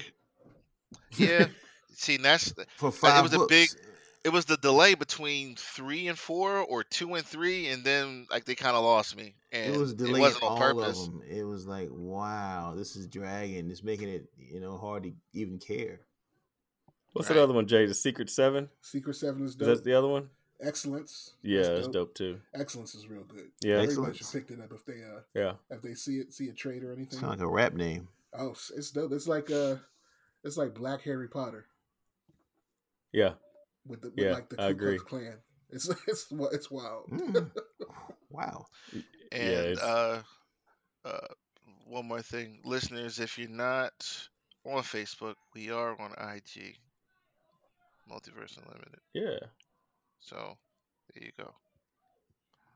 yeah. 1.17 1.47
See, 1.95 2.15
and 2.17 2.25
that's 2.25 2.53
for 2.77 2.93
five 2.93 3.23
was 3.25 3.35
a 3.35 3.47
big- 3.47 3.71
it 4.25 4.31
was 4.31 4.45
the 4.45 4.57
delay 4.57 4.95
between 4.95 5.55
three 5.57 6.07
and 6.09 6.19
four, 6.19 6.59
or 6.59 6.85
two 6.85 7.15
and 7.15 7.25
three, 7.25 7.69
and 7.69 7.85
then 7.85 8.27
like 8.31 8.45
they 8.45 8.55
kind 8.55 8.77
of 8.77 8.85
lost 8.85 9.17
me. 9.17 9.35
And 9.53 9.75
it 9.75 9.79
was 9.79 9.95
delaying 9.95 10.21
wasn't 10.21 10.43
on 10.45 10.51
all 10.53 10.59
purpose. 10.59 10.99
of 11.07 11.13
them. 11.13 11.23
It 11.29 11.45
was 11.45 11.67
like, 11.67 11.89
wow, 11.91 12.75
this 12.77 12.95
is 12.97 13.07
dragging. 13.07 13.71
It's 13.71 13.83
making 13.83 14.09
it, 14.09 14.27
you 14.39 14.61
know, 14.61 14.77
hard 14.77 15.05
to 15.05 15.13
even 15.35 15.59
care. 15.59 16.01
What's 17.15 17.29
Right. 17.31 17.37
that 17.37 17.43
other 17.45 17.55
one, 17.55 17.67
Jay? 17.67 17.87
The 17.87 17.95
Secret 17.95 18.29
Seven? 18.31 18.69
Secret 18.83 19.15
Seven 19.15 19.45
is 19.45 19.51
Is 19.51 19.57
dope. 19.57 19.69
that 19.69 19.85
the 19.85 19.95
other 19.95 20.09
one? 20.09 20.29
Excellence. 20.61 21.35
Yeah, 21.43 21.61
is 21.61 21.69
that's 21.69 21.89
dope 21.89 22.15
too. 22.15 22.41
Excellence 22.55 22.95
is 22.95 23.07
real 23.09 23.23
good. 23.23 23.51
Yeah. 23.63 23.81
Everybody 23.81 24.19
should 24.19 24.27
pick 24.47 24.51
it 24.57 24.61
up 24.63 24.73
if 24.73 24.85
they 24.85 25.03
uh 25.05 25.21
Yeah. 25.35 25.53
if 25.71 25.81
they 25.83 25.95
see 25.95 26.19
it 26.19 26.35
see 26.35 26.49
a 26.49 26.53
trade 26.53 26.83
or 26.85 26.91
It's 26.93 26.99
anything. 26.99 27.21
kind 27.21 27.33
of 27.33 27.39
like 27.41 27.47
a 27.49 27.51
rap 27.51 27.75
name. 27.75 28.09
Oh, 28.35 28.47
it's- 28.51 28.71
it's 28.77 28.91
dope. 28.91 29.13
It's 29.13 29.29
like 29.29 29.51
uh, 29.51 29.77
it's 30.45 30.57
like 30.57 30.75
Black 30.75 31.03
Harry 31.03 31.29
Potter 31.29 31.67
Yeah. 33.13 33.35
with 33.87 34.03
the 34.03 34.11
with 34.17 34.19
Yeah, 34.19 34.33
like 34.33 34.49
the 34.49 34.57
I 34.59 34.69
Ku 34.69 34.71
agree. 34.71 34.99
Klux 34.99 35.11
Klan. 35.11 35.39
It's 35.71 35.89
it's 36.09 36.27
it's 36.53 36.71
wild. 36.71 37.11
Mm. 37.11 37.51
wow. 38.31 38.67
And 39.33 39.43
It's, 39.43 39.83
uh, 39.83 40.23
uh, 41.05 41.27
one 41.87 42.07
more 42.07 42.23
thing, 42.23 42.61
listeners, 42.65 43.19
if 43.21 43.39
you're 43.39 43.49
not 43.49 44.29
on 44.65 44.83
Facebook, 44.83 45.35
we 45.55 45.71
are 45.71 45.99
on 46.01 46.13
IG, 46.13 46.79
Multiverse 48.11 48.57
Unlimited. 48.59 49.01
yeah. 49.15 49.39
So 50.21 50.57
there 51.15 51.25
you 51.25 51.33
go. 51.37 51.55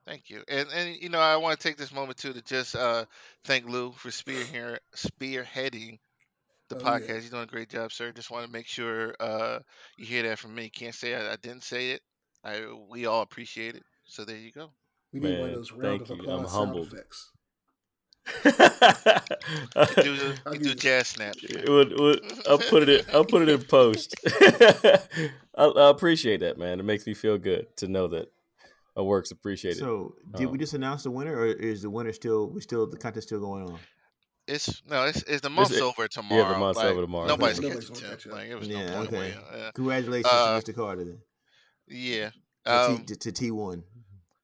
Thank 0.06 0.30
you. 0.30 0.43
And 0.48 0.68
and 0.70 0.97
you 0.97 1.09
know, 1.09 1.20
I 1.20 1.36
want 1.36 1.59
to 1.59 1.68
take 1.68 1.76
this 1.76 1.93
moment 1.93 2.18
too 2.18 2.32
to 2.32 2.43
just 2.43 2.74
uh 2.74 3.05
thank 3.44 3.66
Lou 3.66 3.93
for 3.93 4.10
spearhead 4.10 4.80
spearheading 4.97 5.98
the 6.68 6.76
Oh, 6.76 6.80
yeah. 6.80 6.84
podcast. 7.01 7.22
You're 7.22 7.30
doing 7.30 7.43
a 7.43 7.47
great 7.47 7.68
job, 7.70 7.93
sir. 7.93 8.12
Just 8.12 8.30
want 8.30 8.47
to 8.47 8.52
make 8.52 8.66
sure 8.66 9.14
uh, 9.20 9.59
you 9.98 10.06
hear 10.06 10.22
that 10.24 10.39
from 10.39 10.55
me. 10.55 10.68
Can't 10.70 10.94
say 10.94 11.14
I, 11.14 11.32
I 11.32 11.36
didn't 11.36 11.64
say 11.64 11.90
it. 11.93 12.02
I 12.44 12.62
we 12.90 13.06
all 13.06 13.22
appreciate 13.22 13.74
it. 13.76 13.84
So 14.05 14.24
there 14.24 14.36
you 14.36 14.52
go. 14.52 14.70
We 15.12 15.20
need 15.20 15.39
one 15.39 15.51
of 15.51 15.55
those 15.56 15.72
round 15.72 16.06
thank 16.06 16.10
of 16.20 16.24
you. 16.26 16.30
I'm 16.32 16.44
applause 16.44 16.52
sound 16.52 16.76
effects. 16.76 17.30
You 19.97 20.16
do, 20.16 20.34
I'll 20.47 20.55
you 20.55 20.60
do 20.60 20.74
jazz 20.74 21.09
snaps. 21.09 21.43
It 21.44 21.68
would- 21.68 21.98
would- 21.98 22.22
I'll 22.48 22.59
put 22.59 22.89
it. 22.89 22.89
In, 23.09 23.14
I'll 23.14 23.24
put 23.24 23.43
it 23.43 23.48
in 23.48 23.62
post. 23.62 24.14
I, 24.26 25.64
I 25.64 25.90
appreciate 25.90 26.40
that, 26.40 26.59
man. 26.59 26.80
It 26.80 26.84
makes 26.84 27.06
me 27.06 27.14
feel 27.14 27.39
good 27.39 27.66
to 27.78 27.89
know 27.89 28.09
that 28.09 28.32
my 28.97 29.02
work's 29.02 29.30
appreciated. 29.30 29.78
So, 29.80 30.14
did 30.36 30.47
we 30.47 30.52
Um, 30.52 30.59
just 30.59 30.74
announce 30.74 31.02
the 31.02 31.10
winner, 31.10 31.34
or 31.36 31.47
is 31.47 31.82
the 31.82 31.90
winner 31.90 32.12
still? 32.12 32.51
We 32.51 32.60
still 32.60 32.86
the 32.89 32.97
contest 32.97 33.28
still 33.28 33.40
going 33.40 33.64
on? 33.64 33.78
It's 34.53 34.83
no, 34.89 35.05
it's, 35.07 35.23
it's 35.23 35.41
the 35.41 35.51
month's 35.51 35.73
it- 35.77 35.83
over 35.83 36.07
tomorrow. 36.09 36.53
The 36.53 36.59
month's 36.59 36.79
like, 36.79 36.87
over 36.89 37.01
tomorrow. 37.01 37.27
Nobody's 37.27 37.61
Nobody's 37.61 37.89
catching 37.89 37.95
gonna 37.95 38.01
Tim. 38.01 38.11
catch 38.19 38.27
up. 38.27 38.33
Like 38.35 38.49
it 38.49 38.55
was 38.59 38.69
Yeah, 38.69 38.87
no 38.91 38.97
point 39.07 39.15
okay. 39.15 39.35
Yeah. 39.57 39.70
Congratulations 39.74 40.33
Uh, 40.33 40.61
to 40.61 40.73
Mr. 40.73 40.77
Carter 40.77 41.05
then. 41.05 41.19
yeah. 41.89 42.31
To, 42.66 42.73
Um, 42.73 42.99
T, 42.99 43.05
to, 43.05 43.16
to 43.16 43.33
T 43.33 43.51
one. 43.51 43.83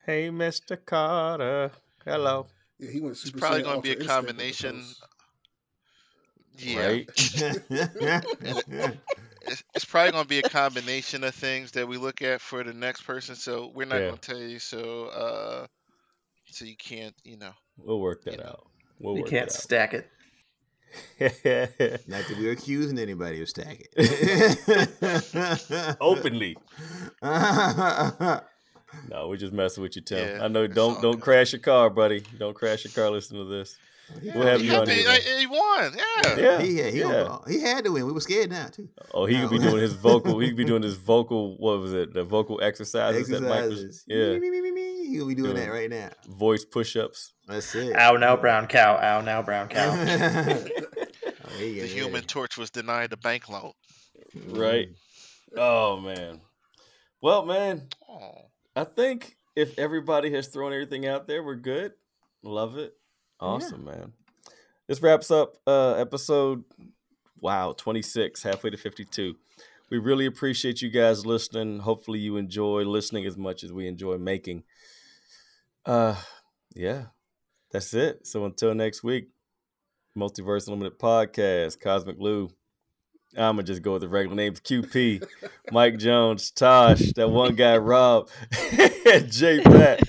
hey, 0.07 0.31
Mr. 0.31 0.77
Carter. 0.85 1.71
Hello. 2.05 2.47
Yeah, 2.79 2.91
he 2.91 3.01
went 3.01 3.13
it's 3.17 3.31
probably 3.31 3.63
going 3.63 3.77
to 3.77 3.83
be 3.83 3.93
a 3.93 4.01
Ultra 4.01 4.19
Instinct 4.29 4.29
with 4.29 4.37
the 4.59 4.73
combination. 4.73 4.85
Yeah. 6.57 6.87
Right. 6.87 7.09
It's, 9.51 9.63
it's 9.75 9.85
probably 9.87 10.13
going 10.13 10.25
to 10.25 10.29
be 10.29 10.41
a 10.41 10.43
combination 10.43 11.25
of 11.25 11.35
things 11.35 11.71
that 11.73 11.89
we 11.89 11.97
look 11.97 12.21
at 12.21 12.43
for 12.43 12.63
the 12.65 12.75
next 12.75 13.03
person. 13.03 13.35
So 13.35 13.71
we're 13.75 13.87
not 13.87 13.95
Yeah. 13.97 14.07
going 14.09 14.19
to 14.19 14.31
tell 14.33 14.39
you. 14.39 14.59
So 14.59 15.07
uh, 15.07 15.67
so 16.51 16.67
you 16.67 16.77
can't, 16.77 17.15
you 17.25 17.39
know. 17.39 17.53
We'll 17.79 17.99
work 18.01 18.25
that 18.25 18.41
out. 18.41 18.47
know. 18.47 18.63
Out. 18.99 19.05
We'll 19.05 19.19
You 19.19 19.25
can't 19.25 19.51
stack 19.51 19.95
it. 19.95 20.07
it. 21.19 22.03
Not 22.09 22.25
that 22.29 22.37
we're 22.39 22.53
accusing 22.53 22.99
anybody 22.99 23.43
of 23.43 23.49
stacking. 23.49 23.87
Openly. 26.01 26.57
No, 29.11 29.29
we're 29.29 29.37
just 29.37 29.53
messing 29.53 29.83
with 29.83 29.97
you, 29.97 30.03
Tim. 30.03 30.39
Yeah, 30.39 30.45
I 30.45 30.49
know. 30.49 30.67
Don't 30.67 31.03
don't 31.03 31.17
good. 31.17 31.21
crash 31.21 31.53
your 31.53 31.61
car, 31.61 31.91
buddy. 31.91 32.23
Don't 32.39 32.55
crash 32.55 32.85
your 32.85 32.93
car. 32.93 33.11
Listen 33.11 33.37
to 33.37 33.45
this. 33.45 33.77
We'll 34.23 34.47
have 34.47 34.63
you 34.63 34.71
he, 34.71 34.77
on 34.77 34.89
he- 34.89 34.95
here. 34.95 35.09
man. 35.09 35.21
he 35.39 35.47
won. 35.47 35.93
Yeah. 35.97 36.37
Yeah, 36.37 36.61
he, 36.63 36.77
had, 36.79 36.93
he, 36.95 36.99
yeah. 37.01 37.05
gonna- 37.25 37.41
he 37.49 37.61
had 37.61 37.85
to 37.85 37.93
win. 37.93 38.07
We 38.07 38.13
were 38.13 38.21
scared 38.21 38.51
now 38.51 38.67
too. 38.69 38.89
Oh, 39.13 39.27
he 39.27 39.39
could 39.41 39.51
be 39.51 39.59
doing 39.59 39.77
his 39.83 39.93
vocal. 39.93 40.39
He 40.39 40.49
could 40.49 40.57
be 40.57 40.65
doing 40.73 40.83
his 40.83 40.97
vocal. 40.97 41.57
What 41.59 41.79
was 41.81 41.93
it? 41.93 42.15
The 42.15 42.25
vocal 42.25 42.61
exercises, 42.63 43.29
that 43.29 43.43
Mike 43.43 43.65
was. 43.71 44.05
Yeah, 44.07 44.33
Me, 44.33 44.39
me, 44.41 44.51
me, 44.51 44.61
me, 44.63 44.71
me. 44.73 45.07
He 45.09 45.17
gonna 45.19 45.29
be 45.29 45.35
doing 45.35 45.55
Doing- 45.55 45.67
that 45.67 45.73
right 45.73 45.91
now. 45.91 46.11
voice 46.29 46.65
push-ups. 46.65 47.33
That's 47.47 47.75
it. 47.75 47.95
Ow 47.97 48.13
now, 48.17 48.37
brown 48.37 48.67
cow. 48.67 48.97
Ow 48.99 49.21
now, 49.23 49.43
brown 49.43 49.69
cow. 49.69 49.93
Oh, 51.51 51.51
he 51.61 51.69
The 51.73 51.75
getting 51.81 51.97
Human 51.97 52.13
ready. 52.15 52.27
Torch 52.27 52.59
was 52.59 52.71
denied 52.71 53.13
a 53.13 53.17
bank 53.17 53.49
loan. 53.49 53.73
Right. 54.49 54.89
Oh 55.57 55.99
man. 55.99 56.41
Well, 57.23 57.47
man. 57.47 57.89
I 58.77 58.85
think 58.85 59.35
if 59.57 59.79
everybody 59.79 60.31
has 60.35 60.49
thrown 60.49 60.73
everything 60.75 61.07
out 61.07 61.27
there, 61.27 61.43
we're 61.43 61.55
good. 61.57 61.93
Love 62.43 62.77
it. 62.77 62.93
Awesome, 63.41 63.85
man. 63.85 64.13
This 64.87 65.03
wraps 65.03 65.31
up 65.31 65.57
uh 65.67 65.95
episode 65.95 66.65
wow, 67.41 67.73
26, 67.77 68.43
halfway 68.43 68.71
to 68.71 68.77
52. 68.77 69.37
We 69.91 69.99
really 69.99 70.27
appreciate 70.27 70.83
you 70.83 70.91
guys 70.91 71.25
listening. 71.25 71.81
Hopefully 71.81 72.19
you 72.19 72.37
enjoy 72.37 72.83
listening 72.83 73.27
as 73.27 73.37
much 73.37 73.63
as 73.63 73.73
we 73.73 73.87
enjoy 73.87 74.19
making. 74.19 74.65
Uh 75.87 76.17
yeah. 76.75 77.07
That's 77.71 77.93
it. 77.95 78.27
So 78.27 78.45
until 78.45 78.75
next 78.75 79.03
week, 79.03 79.29
Multiverse 80.17 80.67
Unlimited 80.67 80.99
Podcast, 80.99 81.81
Cosmic 81.81 82.17
Lou. 82.19 82.51
I'm 83.37 83.57
gonna 83.57 83.63
just 83.63 83.83
go 83.83 83.93
with 83.93 84.03
the 84.03 84.09
regular 84.09 84.35
names 84.37 84.61
QP, 84.61 85.23
Mike 85.71 85.99
Jones, 85.99 86.51
Tosh, 86.51 87.13
that 87.13 87.29
one 87.29 87.55
guy, 87.55 87.77
Rob, 87.77 88.31
J 89.29 89.61
Pat. 89.61 90.01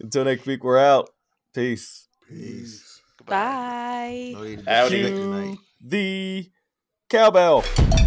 Until 0.00 0.24
next 0.24 0.46
week, 0.46 0.64
we're 0.64 0.78
out. 0.78 1.10
Peace. 1.54 2.08
Peace. 2.34 3.00
Goodbye. 3.18 3.34
Bye. 3.36 4.32
No 4.34 4.42
need 4.44 4.64
to 4.64 4.70
Howdy. 4.70 4.90
disrespect 5.02 5.16
Cue 5.16 5.24
tonight. 5.24 5.58
the 5.80 6.50
cowbell. 7.08 8.03